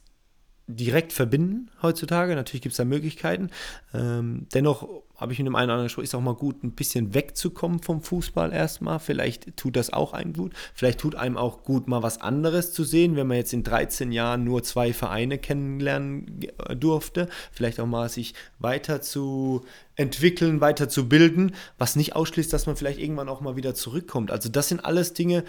direkt 0.67 1.13
verbinden 1.13 1.71
heutzutage. 1.83 2.35
Natürlich 2.35 2.63
gibt 2.63 2.73
es 2.73 2.77
da 2.77 2.85
Möglichkeiten. 2.85 3.51
Ähm, 3.93 4.47
dennoch 4.55 4.89
habe 5.19 5.33
ich 5.33 5.39
mit 5.41 5.47
dem 5.47 5.57
einen 5.57 5.65
oder 5.65 5.75
anderen 5.75 5.87
gesprochen, 5.87 6.05
ist 6.05 6.15
auch 6.15 6.21
mal 6.21 6.35
gut, 6.35 6.63
ein 6.63 6.73
bisschen 6.73 7.13
wegzukommen 7.13 7.81
vom 7.83 8.01
Fußball 8.01 8.53
erstmal. 8.53 9.01
Vielleicht 9.01 9.57
tut 9.57 9.77
das 9.77 9.93
auch 9.93 10.13
einem 10.13 10.33
gut. 10.33 10.53
Vielleicht 10.75 11.01
tut 11.01 11.17
einem 11.17 11.37
auch 11.37 11.65
gut, 11.65 11.89
mal 11.89 12.05
was 12.05 12.21
anderes 12.21 12.73
zu 12.73 12.85
sehen, 12.85 13.17
wenn 13.17 13.27
man 13.27 13.37
jetzt 13.37 13.53
in 13.53 13.65
13 13.65 14.13
Jahren 14.13 14.45
nur 14.45 14.63
zwei 14.63 14.93
Vereine 14.93 15.39
kennenlernen 15.39 16.43
äh, 16.43 16.77
durfte. 16.77 17.29
Vielleicht 17.51 17.81
auch 17.81 17.87
mal 17.87 18.09
sich 18.09 18.35
weiter 18.61 19.03
zu 19.03 19.65
entwickeln, 19.97 20.61
weiter 20.61 20.89
zu 20.89 21.09
bilden, 21.09 21.53
was 21.77 21.97
nicht 21.97 22.15
ausschließt, 22.15 22.53
dass 22.53 22.67
man 22.67 22.77
vielleicht 22.77 23.01
irgendwann 23.01 23.29
auch 23.29 23.41
mal 23.41 23.57
wieder 23.57 23.75
zurückkommt. 23.75 24.31
Also 24.31 24.49
das 24.49 24.69
sind 24.69 24.85
alles 24.85 25.13
Dinge, 25.13 25.43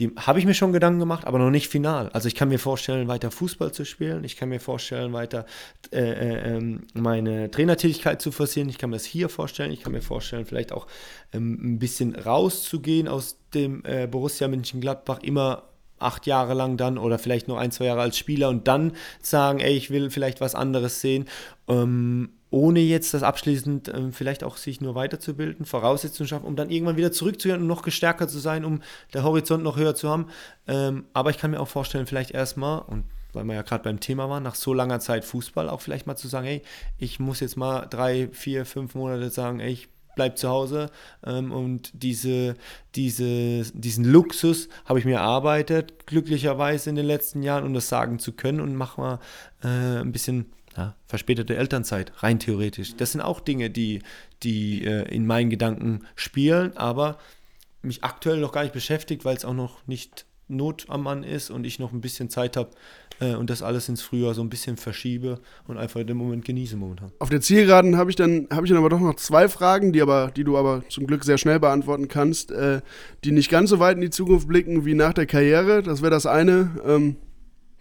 die 0.00 0.10
habe 0.16 0.38
ich 0.38 0.46
mir 0.46 0.54
schon 0.54 0.72
Gedanken 0.72 1.00
gemacht, 1.00 1.26
aber 1.26 1.38
noch 1.38 1.50
nicht 1.50 1.68
final. 1.68 2.08
Also 2.10 2.26
ich 2.26 2.34
kann 2.34 2.48
mir 2.48 2.58
vorstellen, 2.58 3.08
weiter 3.08 3.30
Fußball 3.30 3.72
zu 3.72 3.84
spielen. 3.84 4.24
Ich 4.24 4.36
kann 4.36 4.48
mir 4.48 4.60
vorstellen, 4.60 5.12
weiter 5.12 5.44
äh, 5.92 5.98
äh, 6.00 6.56
ähm, 6.56 6.86
meine 6.94 7.50
Trainertätigkeit 7.50 8.22
zu 8.22 8.32
forcieren. 8.32 8.68
Ich 8.68 8.78
kann 8.78 8.90
mir 8.90 8.96
das 8.96 9.04
hier 9.04 9.28
vorstellen. 9.28 9.70
Ich 9.70 9.82
kann 9.82 9.92
mir 9.92 10.02
vorstellen, 10.02 10.46
vielleicht 10.46 10.72
auch 10.72 10.86
ähm, 11.32 11.74
ein 11.74 11.78
bisschen 11.78 12.14
rauszugehen 12.14 13.06
aus 13.06 13.38
dem 13.52 13.84
äh, 13.84 14.06
Borussia 14.06 14.48
Mönchengladbach. 14.48 15.20
Immer 15.20 15.64
acht 15.98 16.26
Jahre 16.26 16.54
lang 16.54 16.76
dann 16.76 16.98
oder 16.98 17.18
vielleicht 17.18 17.48
nur 17.48 17.60
ein, 17.60 17.70
zwei 17.70 17.84
Jahre 17.84 18.00
als 18.00 18.16
Spieler 18.16 18.48
und 18.48 18.66
dann 18.68 18.92
sagen, 19.20 19.60
ey, 19.60 19.74
ich 19.74 19.90
will 19.90 20.10
vielleicht 20.10 20.40
was 20.40 20.54
anderes 20.54 21.00
sehen. 21.00 21.26
Ähm, 21.68 22.30
ohne 22.52 22.80
jetzt 22.80 23.14
das 23.14 23.22
abschließend 23.22 23.90
ähm, 23.94 24.12
vielleicht 24.12 24.44
auch 24.44 24.58
sich 24.58 24.80
nur 24.80 24.94
weiterzubilden, 24.94 25.64
Voraussetzungen 25.64 26.28
schaffen, 26.28 26.46
um 26.46 26.54
dann 26.54 26.70
irgendwann 26.70 26.98
wieder 26.98 27.10
zurückzukehren 27.10 27.62
und 27.62 27.66
noch 27.66 27.82
gestärker 27.82 28.28
zu 28.28 28.38
sein, 28.38 28.64
um 28.64 28.82
der 29.14 29.24
Horizont 29.24 29.64
noch 29.64 29.76
höher 29.76 29.94
zu 29.94 30.08
haben. 30.08 30.26
Ähm, 30.68 31.06
aber 31.14 31.30
ich 31.30 31.38
kann 31.38 31.50
mir 31.50 31.60
auch 31.60 31.68
vorstellen, 31.68 32.06
vielleicht 32.06 32.30
erstmal, 32.30 32.82
und 32.82 33.04
weil 33.32 33.44
wir 33.44 33.54
ja 33.54 33.62
gerade 33.62 33.82
beim 33.82 34.00
Thema 34.00 34.28
waren, 34.28 34.42
nach 34.42 34.54
so 34.54 34.74
langer 34.74 35.00
Zeit 35.00 35.24
Fußball 35.24 35.70
auch 35.70 35.80
vielleicht 35.80 36.06
mal 36.06 36.16
zu 36.16 36.28
sagen, 36.28 36.46
hey, 36.46 36.62
ich 36.98 37.18
muss 37.18 37.40
jetzt 37.40 37.56
mal 37.56 37.86
drei, 37.86 38.28
vier, 38.32 38.66
fünf 38.66 38.94
Monate 38.94 39.30
sagen, 39.30 39.58
ey, 39.58 39.72
ich 39.72 39.88
bleib 40.14 40.36
zu 40.36 40.50
Hause 40.50 40.90
ähm, 41.24 41.52
und 41.52 41.90
diese, 41.94 42.54
diese, 42.94 43.62
diesen 43.72 44.04
Luxus 44.04 44.68
habe 44.84 44.98
ich 44.98 45.06
mir 45.06 45.16
erarbeitet, 45.16 46.06
glücklicherweise 46.06 46.90
in 46.90 46.96
den 46.96 47.06
letzten 47.06 47.42
Jahren, 47.42 47.64
um 47.64 47.72
das 47.72 47.88
sagen 47.88 48.18
zu 48.18 48.32
können 48.32 48.60
und 48.60 48.74
mach 48.74 48.98
mal 48.98 49.20
äh, 49.64 50.00
ein 50.00 50.12
bisschen 50.12 50.52
ja, 50.76 50.94
verspätete 51.06 51.56
Elternzeit, 51.56 52.12
rein 52.22 52.38
theoretisch. 52.38 52.96
Das 52.96 53.12
sind 53.12 53.20
auch 53.20 53.40
Dinge, 53.40 53.70
die, 53.70 54.02
die 54.42 54.84
äh, 54.84 55.08
in 55.14 55.26
meinen 55.26 55.50
Gedanken 55.50 56.06
spielen, 56.14 56.76
aber 56.76 57.18
mich 57.82 58.04
aktuell 58.04 58.38
noch 58.38 58.52
gar 58.52 58.62
nicht 58.62 58.72
beschäftigt, 58.72 59.24
weil 59.24 59.36
es 59.36 59.44
auch 59.44 59.54
noch 59.54 59.86
nicht 59.86 60.26
Not 60.48 60.86
am 60.88 61.04
Mann 61.04 61.24
ist 61.24 61.50
und 61.50 61.64
ich 61.64 61.78
noch 61.78 61.92
ein 61.92 62.00
bisschen 62.00 62.28
Zeit 62.28 62.56
habe 62.56 62.70
äh, 63.20 63.34
und 63.34 63.50
das 63.50 63.62
alles 63.62 63.88
ins 63.88 64.02
Frühjahr 64.02 64.34
so 64.34 64.42
ein 64.42 64.50
bisschen 64.50 64.76
verschiebe 64.76 65.40
und 65.66 65.78
einfach 65.78 66.04
den 66.04 66.16
Moment 66.16 66.44
genieße 66.44 66.76
momentan. 66.76 67.12
Auf 67.18 67.30
der 67.30 67.40
Zielgeraden 67.40 67.96
habe 67.96 68.10
ich 68.10 68.16
dann 68.16 68.42
ich 68.42 68.68
dann 68.68 68.76
aber 68.76 68.90
doch 68.90 69.00
noch 69.00 69.16
zwei 69.16 69.48
Fragen, 69.48 69.92
die 69.92 70.02
aber 70.02 70.30
die 70.34 70.44
du 70.44 70.56
aber 70.56 70.82
zum 70.88 71.06
Glück 71.06 71.24
sehr 71.24 71.38
schnell 71.38 71.58
beantworten 71.58 72.08
kannst, 72.08 72.50
äh, 72.50 72.80
die 73.24 73.32
nicht 73.32 73.50
ganz 73.50 73.70
so 73.70 73.78
weit 73.78 73.96
in 73.96 74.02
die 74.02 74.10
Zukunft 74.10 74.48
blicken 74.48 74.84
wie 74.84 74.94
nach 74.94 75.14
der 75.14 75.26
Karriere. 75.26 75.82
Das 75.82 76.02
wäre 76.02 76.10
das 76.10 76.26
eine. 76.26 76.70
Ähm, 76.84 77.16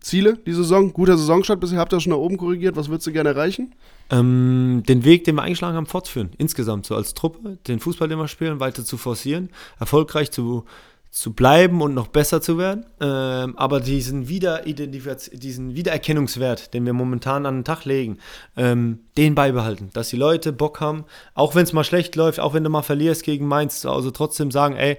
Ziele 0.02 0.38
die 0.46 0.54
Saison, 0.54 0.92
guter 0.92 1.18
Saisonstart 1.18 1.60
bisher, 1.60 1.78
habt 1.78 1.94
ihr 1.94 2.00
schon 2.00 2.12
nach 2.12 2.18
oben 2.18 2.38
korrigiert. 2.38 2.76
Was 2.76 2.90
würdest 2.90 3.08
du 3.08 3.12
gerne 3.12 3.30
erreichen? 3.30 3.74
Ähm, 4.10 4.84
den 4.88 5.06
Weg, 5.06 5.24
den 5.24 5.36
wir 5.36 5.44
eingeschlagen 5.44 5.78
haben, 5.78 5.86
fortzuführen. 5.86 6.32
Insgesamt 6.38 6.86
so 6.88 6.96
als 6.96 7.14
Truppe, 7.14 7.58
den 7.68 7.80
Fußball, 7.80 8.10
den 8.10 8.18
wir 8.18 8.28
spielen, 8.28 8.60
weiter 8.60 8.84
zu 8.84 8.98
forcieren, 8.98 9.50
erfolgreich 9.80 10.32
zu, 10.32 10.66
zu 11.12 11.34
bleiben 11.34 11.82
und 11.82 11.94
noch 11.94 12.08
besser 12.08 12.42
zu 12.42 12.58
werden. 12.58 12.86
Ähm, 13.00 13.56
aber 13.58 13.80
diesen, 13.80 14.28
Wiederidentifiz- 14.28 15.38
diesen 15.38 15.76
Wiedererkennungswert, 15.76 16.74
den 16.74 16.86
wir 16.86 16.94
momentan 16.94 17.46
an 17.46 17.60
den 17.60 17.64
Tag 17.64 17.86
legen, 17.86 18.18
ähm, 18.58 19.00
den 19.18 19.36
beibehalten. 19.36 19.92
Dass 19.94 20.10
die 20.10 20.18
Leute 20.18 20.52
Bock 20.52 20.82
haben, 20.82 21.06
auch 21.36 21.54
wenn 21.54 21.64
es 21.64 21.74
mal 21.74 21.84
schlecht 21.84 22.16
läuft, 22.16 22.40
auch 22.40 22.54
wenn 22.56 22.64
du 22.64 22.70
mal 22.70 22.82
verlierst 22.82 23.24
gegen 23.24 23.48
Mainz 23.48 23.86
Hause, 23.86 24.12
trotzdem 24.12 24.50
sagen, 24.50 24.76
ey, 24.76 24.98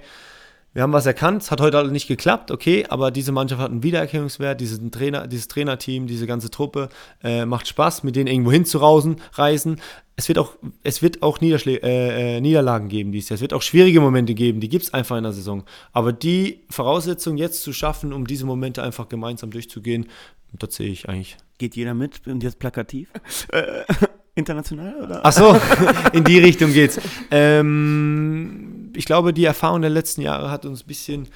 wir 0.73 0.81
haben 0.81 0.93
was 0.93 1.05
erkannt, 1.05 1.43
es 1.43 1.51
hat 1.51 1.61
heute 1.61 1.87
nicht 1.89 2.07
geklappt, 2.07 2.49
okay, 2.49 2.85
aber 2.89 3.11
diese 3.11 3.31
Mannschaft 3.31 3.61
hat 3.61 3.71
einen 3.71 3.83
Wiedererkennungswert, 3.83 4.59
diesen 4.59 4.91
Trainer, 4.91 5.27
dieses 5.27 5.47
Trainerteam, 5.47 6.07
diese 6.07 6.25
ganze 6.25 6.49
Truppe 6.49 6.89
äh, 7.23 7.45
macht 7.45 7.67
Spaß, 7.67 8.03
mit 8.03 8.15
denen 8.15 8.27
irgendwo 8.27 8.51
hinzurausen, 8.51 9.17
reisen. 9.33 9.79
Es 10.15 10.27
wird 10.27 10.39
auch, 10.39 10.55
es 10.83 11.01
wird 11.01 11.21
auch 11.21 11.41
Niederschlä 11.41 11.75
äh, 11.77 12.37
äh, 12.37 12.41
Niederlagen 12.41 12.87
geben 12.87 13.11
dieses 13.11 13.29
Jahr. 13.29 13.35
Es 13.35 13.41
wird 13.41 13.53
auch 13.53 13.61
schwierige 13.61 14.01
Momente 14.01 14.33
geben, 14.33 14.59
die 14.59 14.69
gibt 14.69 14.85
es 14.85 14.93
einfach 14.93 15.17
in 15.17 15.23
der 15.23 15.33
Saison. 15.33 15.63
Aber 15.91 16.11
die 16.11 16.61
Voraussetzung 16.69 17.37
jetzt 17.37 17.63
zu 17.63 17.73
schaffen, 17.73 18.13
um 18.13 18.25
diese 18.25 18.45
Momente 18.45 18.81
einfach 18.83 19.09
gemeinsam 19.09 19.51
durchzugehen, 19.51 20.07
das 20.53 20.75
sehe 20.75 20.89
ich 20.89 21.09
eigentlich. 21.09 21.37
Geht 21.57 21.75
jeder 21.75 21.93
mit 21.93 22.27
und 22.27 22.43
jetzt 22.43 22.59
plakativ? 22.59 23.09
äh, 23.51 23.83
international 24.35 24.95
oder? 25.03 25.21
Ach 25.23 25.31
so, 25.31 25.55
in 26.13 26.23
die 26.23 26.39
Richtung 26.39 26.73
geht's. 26.73 26.99
Ähm, 27.29 28.82
ich 28.95 29.05
glaube, 29.05 29.33
die 29.33 29.45
Erfahrung 29.45 29.81
der 29.81 29.89
letzten 29.89 30.21
Jahre 30.21 30.51
hat 30.51 30.65
uns 30.65 30.83
ein 30.83 30.87
bisschen 30.87 31.27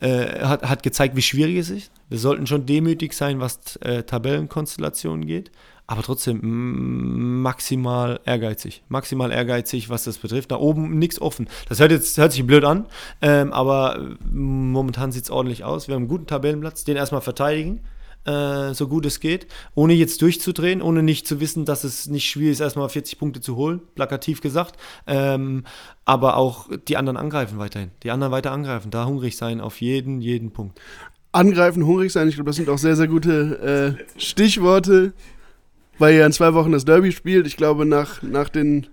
äh, 0.00 0.40
hat, 0.42 0.62
hat 0.62 0.82
gezeigt, 0.82 1.14
wie 1.16 1.22
schwierig 1.22 1.56
es 1.56 1.70
ist. 1.70 1.92
Wir 2.08 2.18
sollten 2.18 2.46
schon 2.46 2.66
demütig 2.66 3.12
sein, 3.12 3.40
was 3.40 3.76
äh, 3.76 4.02
Tabellenkonstellationen 4.02 5.26
geht, 5.26 5.50
aber 5.86 6.02
trotzdem 6.02 7.42
maximal 7.42 8.20
ehrgeizig. 8.24 8.82
Maximal 8.88 9.30
ehrgeizig, 9.30 9.90
was 9.90 10.04
das 10.04 10.18
betrifft. 10.18 10.50
Da 10.50 10.56
oben 10.56 10.98
nichts 10.98 11.20
offen. 11.20 11.48
Das 11.68 11.80
hört 11.80 11.90
jetzt 11.92 12.16
hört 12.16 12.32
sich 12.32 12.46
blöd 12.46 12.64
an, 12.64 12.86
ähm, 13.20 13.52
aber 13.52 14.16
momentan 14.30 15.12
sieht 15.12 15.24
es 15.24 15.30
ordentlich 15.30 15.64
aus. 15.64 15.86
Wir 15.86 15.94
haben 15.94 16.02
einen 16.02 16.08
guten 16.08 16.26
Tabellenplatz, 16.26 16.84
den 16.84 16.96
erstmal 16.96 17.20
verteidigen. 17.20 17.80
Äh, 18.24 18.74
so 18.74 18.88
gut 18.88 19.06
es 19.06 19.20
geht, 19.20 19.46
ohne 19.74 19.94
jetzt 19.94 20.22
durchzudrehen, 20.22 20.82
ohne 20.82 21.02
nicht 21.02 21.26
zu 21.26 21.40
wissen, 21.40 21.64
dass 21.64 21.84
es 21.84 22.06
nicht 22.06 22.28
schwierig 22.28 22.52
ist, 22.52 22.60
erstmal 22.60 22.88
40 22.88 23.18
Punkte 23.18 23.40
zu 23.40 23.56
holen, 23.56 23.80
plakativ 23.94 24.40
gesagt. 24.40 24.76
Ähm, 25.06 25.64
aber 26.04 26.36
auch 26.36 26.68
die 26.88 26.96
anderen 26.96 27.16
angreifen 27.16 27.58
weiterhin, 27.58 27.90
die 28.02 28.10
anderen 28.10 28.32
weiter 28.32 28.52
angreifen, 28.52 28.90
da 28.90 29.06
hungrig 29.06 29.36
sein 29.36 29.60
auf 29.60 29.80
jeden, 29.80 30.20
jeden 30.20 30.50
Punkt. 30.50 30.80
Angreifen, 31.32 31.86
hungrig 31.86 32.12
sein, 32.12 32.28
ich 32.28 32.34
glaube, 32.34 32.50
das 32.50 32.56
sind 32.56 32.68
auch 32.68 32.78
sehr, 32.78 32.96
sehr 32.96 33.08
gute 33.08 33.96
äh, 33.96 34.20
Stichworte, 34.20 35.12
weil 35.98 36.14
ihr 36.14 36.26
in 36.26 36.32
zwei 36.32 36.54
Wochen 36.54 36.72
das 36.72 36.84
Derby 36.84 37.12
spielt. 37.12 37.46
Ich 37.46 37.56
glaube, 37.56 37.86
nach, 37.86 38.22
nach 38.22 38.48
den 38.48 38.88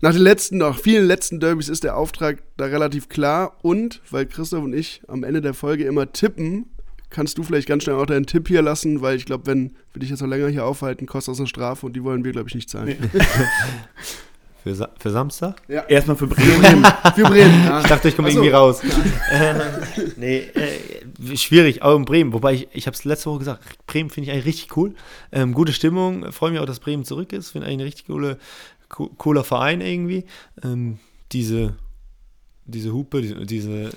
nach 0.00 0.12
den 0.12 0.22
letzten, 0.22 0.58
nach 0.58 0.78
vielen 0.78 1.06
letzten 1.06 1.40
Derbys 1.40 1.70
ist 1.70 1.82
der 1.82 1.96
Auftrag 1.96 2.42
da 2.58 2.66
relativ 2.66 3.08
klar. 3.08 3.56
Und 3.62 4.02
weil 4.10 4.26
Christoph 4.26 4.64
und 4.64 4.74
ich 4.74 5.00
am 5.08 5.24
Ende 5.24 5.40
der 5.40 5.54
Folge 5.54 5.84
immer 5.84 6.12
tippen, 6.12 6.66
kannst 7.14 7.38
du 7.38 7.44
vielleicht 7.44 7.68
ganz 7.68 7.84
schnell 7.84 7.96
auch 7.96 8.06
deinen 8.06 8.26
Tipp 8.26 8.48
hier 8.48 8.60
lassen, 8.60 9.00
weil 9.00 9.16
ich 9.16 9.24
glaube, 9.24 9.46
wenn 9.46 9.76
wir 9.92 10.00
dich 10.00 10.10
jetzt 10.10 10.20
noch 10.20 10.28
länger 10.28 10.48
hier 10.48 10.66
aufhalten, 10.66 11.06
kostet 11.06 11.32
das 11.32 11.38
eine 11.38 11.46
Strafe 11.46 11.86
und 11.86 11.94
die 11.94 12.02
wollen 12.02 12.24
wir, 12.24 12.32
glaube 12.32 12.48
ich, 12.48 12.54
nicht 12.54 12.68
zahlen. 12.68 12.96
Nee. 13.00 13.20
Für, 14.64 14.74
Sa 14.74 14.88
für 14.98 15.10
Samstag? 15.10 15.60
Ja. 15.68 15.82
Erstmal 15.82 16.16
für 16.16 16.26
Bremen. 16.26 16.86
Für 17.14 17.24
Bremen. 17.24 17.64
Ja. 17.66 17.82
Ich 17.82 17.86
dachte, 17.86 18.08
ich 18.08 18.16
komme 18.16 18.30
so. 18.30 18.38
irgendwie 18.38 18.54
raus. 18.54 18.80
äh, 19.30 19.54
nee, 20.16 20.38
äh, 20.38 21.36
schwierig, 21.36 21.82
auch 21.82 21.94
in 21.94 22.06
Bremen. 22.06 22.32
Wobei 22.32 22.54
ich, 22.54 22.68
ich 22.72 22.86
habe 22.86 22.94
es 22.94 23.04
letzte 23.04 23.28
Woche 23.28 23.40
gesagt, 23.40 23.62
Bremen 23.86 24.08
finde 24.08 24.30
ich 24.30 24.32
eigentlich 24.32 24.46
richtig 24.46 24.74
cool. 24.78 24.94
Ähm, 25.32 25.52
gute 25.52 25.74
Stimmung, 25.74 26.32
freue 26.32 26.50
mich 26.50 26.60
auch, 26.60 26.64
dass 26.64 26.80
Bremen 26.80 27.04
zurück 27.04 27.34
ist. 27.34 27.50
Finde 27.50 27.66
eigentlich 27.66 27.80
ein 27.80 27.84
richtig 27.84 28.06
coole, 28.06 28.38
co 28.88 29.10
cooler 29.18 29.44
Verein 29.44 29.82
irgendwie. 29.82 30.24
Ähm, 30.62 30.98
diese, 31.32 31.74
diese 32.66 32.92
Hupe, 32.92 33.20
diese, 33.20 33.34
diese 33.44 33.90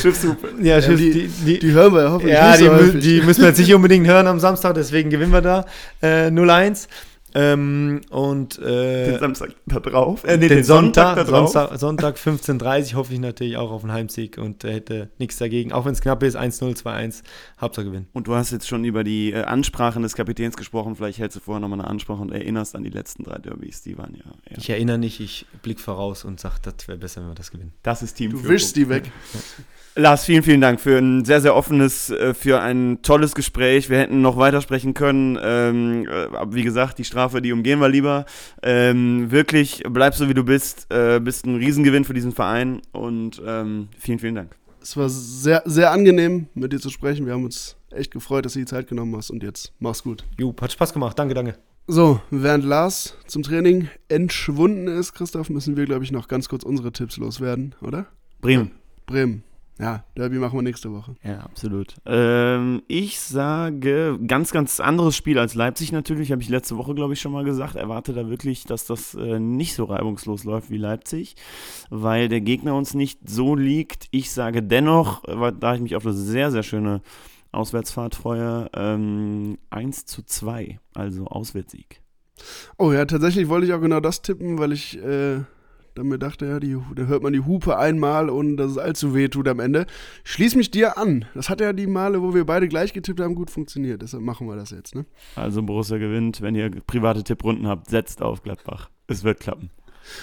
Schiffshupe. 0.00 0.48
ja, 0.60 0.76
Ja, 0.76 0.82
Schiff, 0.82 0.98
die, 0.98 1.12
die, 1.12 1.28
die, 1.28 1.58
die 1.60 1.72
hören 1.72 1.92
wir 1.92 2.02
ja 2.02 2.10
hoffentlich 2.10 2.34
ja, 2.34 2.56
die, 2.56 2.64
so 2.64 2.98
die 2.98 3.22
müssen 3.22 3.42
wir 3.42 3.48
jetzt 3.48 3.58
nicht 3.58 3.74
unbedingt 3.74 4.06
hören 4.06 4.26
am 4.26 4.40
Samstag, 4.40 4.74
deswegen 4.74 5.10
gewinnen 5.10 5.32
wir 5.32 5.40
da 5.40 5.64
äh, 6.02 6.28
0-1. 6.28 6.88
Ähm, 7.34 8.00
und 8.10 8.58
äh, 8.58 9.12
Den 9.12 9.20
Samstag 9.20 9.50
da 9.66 9.80
drauf. 9.80 10.24
Äh, 10.24 10.38
den, 10.38 10.40
nee, 10.40 10.48
den 10.48 10.64
Sonntag, 10.64 11.16
da 11.16 11.24
drauf. 11.24 11.50
Sonntag, 11.50 11.78
Sonntag 11.78 12.16
15.30 12.16 12.94
hoffe 12.94 13.12
ich 13.12 13.20
natürlich 13.20 13.56
auch 13.56 13.70
auf 13.70 13.82
einen 13.82 13.92
Heimsieg 13.92 14.38
und 14.38 14.64
äh, 14.64 14.74
hätte 14.74 15.10
nichts 15.18 15.36
dagegen. 15.38 15.72
Auch 15.72 15.84
wenn 15.84 15.92
es 15.92 16.00
knapp 16.00 16.22
ist, 16.22 16.36
1-0, 16.36 16.82
2-1, 16.82 17.22
Hauptsache 17.60 17.86
gewinnen. 17.86 18.08
Und 18.12 18.26
du 18.26 18.34
hast 18.34 18.50
jetzt 18.50 18.68
schon 18.68 18.84
über 18.84 19.04
die 19.04 19.32
äh, 19.32 19.42
Ansprachen 19.42 20.02
des 20.02 20.14
Kapitäns 20.14 20.56
gesprochen. 20.56 20.96
Vielleicht 20.96 21.18
hältst 21.18 21.36
du 21.36 21.40
vorher 21.40 21.60
nochmal 21.60 21.80
eine 21.80 21.88
Ansprache 21.88 22.20
und 22.20 22.32
erinnerst 22.32 22.74
an 22.74 22.82
die 22.82 22.90
letzten 22.90 23.24
drei 23.24 23.38
Derbys. 23.38 23.82
Die 23.82 23.96
waren 23.98 24.14
ja. 24.14 24.24
ja. 24.48 24.58
Ich 24.58 24.70
erinnere 24.70 24.98
nicht, 24.98 25.20
ich 25.20 25.46
blicke 25.62 25.80
voraus 25.80 26.24
und 26.24 26.40
sage, 26.40 26.56
das 26.62 26.88
wäre 26.88 26.98
besser, 26.98 27.20
wenn 27.20 27.28
wir 27.28 27.34
das 27.34 27.50
gewinnen. 27.50 27.72
das 27.82 28.02
ist 28.02 28.14
Team 28.14 28.32
Du 28.32 28.48
wischst 28.48 28.76
die 28.76 28.88
weg. 28.88 29.10
Lars, 29.96 30.24
vielen, 30.24 30.44
vielen 30.44 30.60
Dank 30.60 30.80
für 30.80 30.98
ein 30.98 31.24
sehr, 31.24 31.40
sehr 31.40 31.56
offenes, 31.56 32.10
äh, 32.10 32.32
für 32.32 32.60
ein 32.60 33.02
tolles 33.02 33.34
Gespräch. 33.34 33.90
Wir 33.90 33.98
hätten 33.98 34.22
noch 34.22 34.36
weitersprechen 34.36 34.94
können. 34.94 35.36
Ähm, 35.42 36.06
äh, 36.08 36.36
aber 36.36 36.54
wie 36.54 36.62
gesagt, 36.62 36.98
die 36.98 37.04
Strafe, 37.20 37.42
die 37.42 37.52
umgehen 37.52 37.80
wir 37.80 37.88
lieber. 37.90 38.24
Ähm, 38.62 39.30
wirklich, 39.30 39.82
bleib 39.86 40.14
so 40.14 40.30
wie 40.30 40.34
du 40.34 40.42
bist. 40.42 40.86
Äh, 40.90 41.20
bist 41.20 41.44
ein 41.44 41.56
Riesengewinn 41.56 42.04
für 42.04 42.14
diesen 42.14 42.32
Verein 42.32 42.80
und 42.92 43.42
ähm, 43.46 43.88
vielen, 43.98 44.18
vielen 44.18 44.34
Dank. 44.36 44.56
Es 44.80 44.96
war 44.96 45.10
sehr, 45.10 45.62
sehr 45.66 45.90
angenehm, 45.90 46.46
mit 46.54 46.72
dir 46.72 46.80
zu 46.80 46.88
sprechen. 46.88 47.26
Wir 47.26 47.34
haben 47.34 47.44
uns 47.44 47.76
echt 47.90 48.10
gefreut, 48.10 48.46
dass 48.46 48.54
du 48.54 48.60
die 48.60 48.64
Zeit 48.64 48.88
genommen 48.88 49.14
hast 49.16 49.28
und 49.30 49.42
jetzt 49.42 49.74
mach's 49.80 50.02
gut. 50.02 50.24
Jo, 50.38 50.54
hat 50.58 50.72
Spaß 50.72 50.94
gemacht. 50.94 51.18
Danke, 51.18 51.34
danke. 51.34 51.56
So, 51.86 52.22
während 52.30 52.64
Lars 52.64 53.18
zum 53.26 53.42
Training 53.42 53.90
entschwunden 54.08 54.88
ist, 54.88 55.12
Christoph, 55.12 55.50
müssen 55.50 55.76
wir, 55.76 55.84
glaube 55.84 56.04
ich, 56.04 56.12
noch 56.12 56.26
ganz 56.26 56.48
kurz 56.48 56.62
unsere 56.62 56.90
Tipps 56.90 57.18
loswerden, 57.18 57.74
oder? 57.82 58.06
Bremen. 58.40 58.70
Bremen. 59.04 59.42
Ja, 59.80 60.04
Derby 60.16 60.36
machen 60.38 60.58
wir 60.58 60.62
nächste 60.62 60.92
Woche. 60.92 61.16
Ja, 61.22 61.38
absolut. 61.40 61.94
Ähm, 62.04 62.82
ich 62.86 63.18
sage, 63.20 64.18
ganz, 64.26 64.50
ganz 64.50 64.78
anderes 64.78 65.16
Spiel 65.16 65.38
als 65.38 65.54
Leipzig 65.54 65.90
natürlich, 65.90 66.32
habe 66.32 66.42
ich 66.42 66.48
letzte 66.50 66.76
Woche, 66.76 66.94
glaube 66.94 67.14
ich, 67.14 67.20
schon 67.20 67.32
mal 67.32 67.44
gesagt. 67.44 67.76
Erwarte 67.76 68.12
da 68.12 68.28
wirklich, 68.28 68.64
dass 68.64 68.84
das 68.84 69.14
äh, 69.14 69.38
nicht 69.40 69.74
so 69.74 69.84
reibungslos 69.84 70.44
läuft 70.44 70.70
wie 70.70 70.76
Leipzig, 70.76 71.36
weil 71.88 72.28
der 72.28 72.42
Gegner 72.42 72.74
uns 72.74 72.92
nicht 72.94 73.28
so 73.28 73.54
liegt. 73.54 74.08
Ich 74.10 74.30
sage 74.32 74.62
dennoch, 74.62 75.22
weil- 75.26 75.52
da 75.52 75.74
ich 75.74 75.80
mich 75.80 75.96
auf 75.96 76.04
eine 76.04 76.14
sehr, 76.14 76.50
sehr 76.50 76.62
schöne 76.62 77.00
Auswärtsfahrt 77.52 78.14
freue, 78.14 78.68
ähm, 78.74 79.56
1 79.70 80.04
zu 80.04 80.22
2, 80.22 80.78
also 80.94 81.26
Auswärtssieg. 81.26 82.00
Oh 82.78 82.92
ja, 82.92 83.04
tatsächlich 83.06 83.48
wollte 83.48 83.66
ich 83.66 83.72
auch 83.72 83.80
genau 83.80 84.00
das 84.00 84.22
tippen, 84.22 84.58
weil 84.58 84.72
ich 84.72 84.96
äh, 85.02 85.40
dann 85.94 86.08
mir 86.08 86.18
dachte, 86.18 86.46
ja, 86.46 86.60
die, 86.60 86.76
da 86.94 87.04
hört 87.04 87.22
man 87.22 87.32
die 87.32 87.40
Hupe 87.40 87.78
einmal 87.78 88.30
und 88.30 88.56
dass 88.56 88.72
es 88.72 88.78
allzu 88.78 89.14
weh 89.14 89.28
tut 89.28 89.48
am 89.48 89.60
Ende. 89.60 89.86
Schließ 90.24 90.54
mich 90.56 90.70
dir 90.70 90.98
an. 90.98 91.24
Das 91.34 91.48
hat 91.48 91.60
ja 91.60 91.72
die 91.72 91.86
Male, 91.86 92.22
wo 92.22 92.34
wir 92.34 92.44
beide 92.44 92.68
gleich 92.68 92.92
getippt 92.92 93.20
haben, 93.20 93.34
gut 93.34 93.50
funktioniert. 93.50 94.02
Deshalb 94.02 94.22
machen 94.22 94.46
wir 94.48 94.56
das 94.56 94.70
jetzt, 94.70 94.94
ne? 94.94 95.04
Also 95.36 95.62
Borussia 95.62 95.98
gewinnt. 95.98 96.40
Wenn 96.40 96.54
ihr 96.54 96.70
private 96.86 97.24
Tipprunden 97.24 97.66
habt, 97.66 97.90
setzt 97.90 98.22
auf 98.22 98.42
Gladbach. 98.42 98.90
Es 99.06 99.24
wird 99.24 99.40
klappen. 99.40 99.70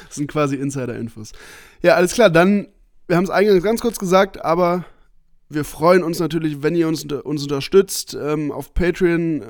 Das 0.08 0.16
sind 0.16 0.28
quasi 0.28 0.56
Insider-Infos. 0.56 1.34
Ja, 1.82 1.96
alles 1.96 2.14
klar, 2.14 2.30
dann, 2.30 2.68
wir 3.08 3.18
haben 3.18 3.26
es 3.26 3.30
eingangs 3.30 3.64
ganz 3.64 3.82
kurz 3.82 4.00
gesagt, 4.00 4.44
aber 4.44 4.86
wir 5.50 5.64
freuen 5.64 6.04
uns 6.04 6.20
natürlich, 6.20 6.64
wenn 6.64 6.76
ihr 6.76 6.88
uns, 6.88 7.06
uns 7.06 7.44
unterstützt. 7.44 8.18
Ähm, 8.20 8.52
auf 8.52 8.74
Patreon 8.74 9.42
äh, 9.42 9.46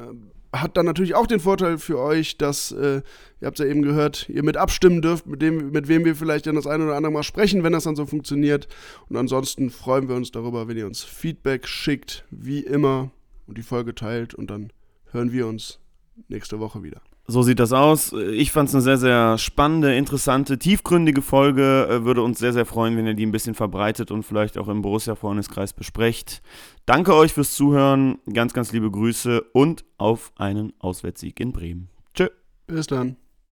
hat 0.53 0.77
dann 0.77 0.85
natürlich 0.85 1.15
auch 1.15 1.27
den 1.27 1.39
Vorteil 1.39 1.77
für 1.77 1.99
euch, 1.99 2.37
dass, 2.37 2.71
äh, 2.71 3.01
ihr 3.41 3.45
habt 3.45 3.59
es 3.59 3.65
ja 3.65 3.69
eben 3.69 3.81
gehört, 3.81 4.29
ihr 4.29 4.43
mit 4.43 4.57
abstimmen 4.57 5.01
dürft, 5.01 5.27
mit, 5.27 5.41
dem, 5.41 5.71
mit 5.71 5.87
wem 5.87 6.05
wir 6.05 6.15
vielleicht 6.15 6.47
dann 6.47 6.55
das 6.55 6.67
eine 6.67 6.85
oder 6.85 6.95
andere 6.95 7.11
Mal 7.11 7.23
sprechen, 7.23 7.63
wenn 7.63 7.73
das 7.73 7.83
dann 7.83 7.95
so 7.95 8.05
funktioniert. 8.05 8.67
Und 9.09 9.17
ansonsten 9.17 9.69
freuen 9.69 10.07
wir 10.07 10.15
uns 10.15 10.31
darüber, 10.31 10.67
wenn 10.67 10.77
ihr 10.77 10.85
uns 10.85 11.03
Feedback 11.03 11.67
schickt, 11.67 12.25
wie 12.31 12.59
immer, 12.59 13.11
und 13.45 13.57
die 13.57 13.63
Folge 13.63 13.95
teilt. 13.95 14.33
Und 14.33 14.49
dann 14.51 14.71
hören 15.11 15.31
wir 15.31 15.47
uns 15.47 15.79
nächste 16.27 16.59
Woche 16.59 16.83
wieder. 16.83 17.01
So 17.29 17.43
sieht 17.43 17.59
das 17.59 17.73
aus. 17.73 18.13
Ich 18.13 18.53
fand 18.53 18.69
es 18.69 18.75
eine 18.75 18.81
sehr, 18.81 18.97
sehr 18.97 19.37
spannende, 19.37 19.93
interessante, 19.95 20.57
tiefgründige 20.57 21.21
Folge. 21.21 21.87
Äh, 21.89 22.05
Würde 22.05 22.21
uns 22.21 22.39
sehr, 22.39 22.53
sehr 22.53 22.65
freuen, 22.65 22.95
wenn 22.95 23.05
ihr 23.05 23.15
die 23.15 23.25
ein 23.25 23.33
bisschen 23.33 23.53
verbreitet 23.53 24.11
und 24.11 24.23
vielleicht 24.23 24.57
auch 24.57 24.69
im 24.69 24.81
Borussia-Freundeskreis 24.81 25.73
besprecht. 25.73 26.41
Danke 26.87 27.13
euch 27.13 27.33
fürs 27.33 27.53
Zuhören. 27.53 28.19
Ganz, 28.31 28.53
ganz 28.53 28.71
liebe 28.71 28.89
Grüße 28.89 29.41
und 29.51 29.83
auf 29.97 30.31
einen 30.37 30.71
Auswärtssieg 30.79 31.37
in 31.41 31.51
Bremen. 31.51 31.89
Tschö. 32.13 32.29
Bis 32.65 32.87
dann. 32.87 33.17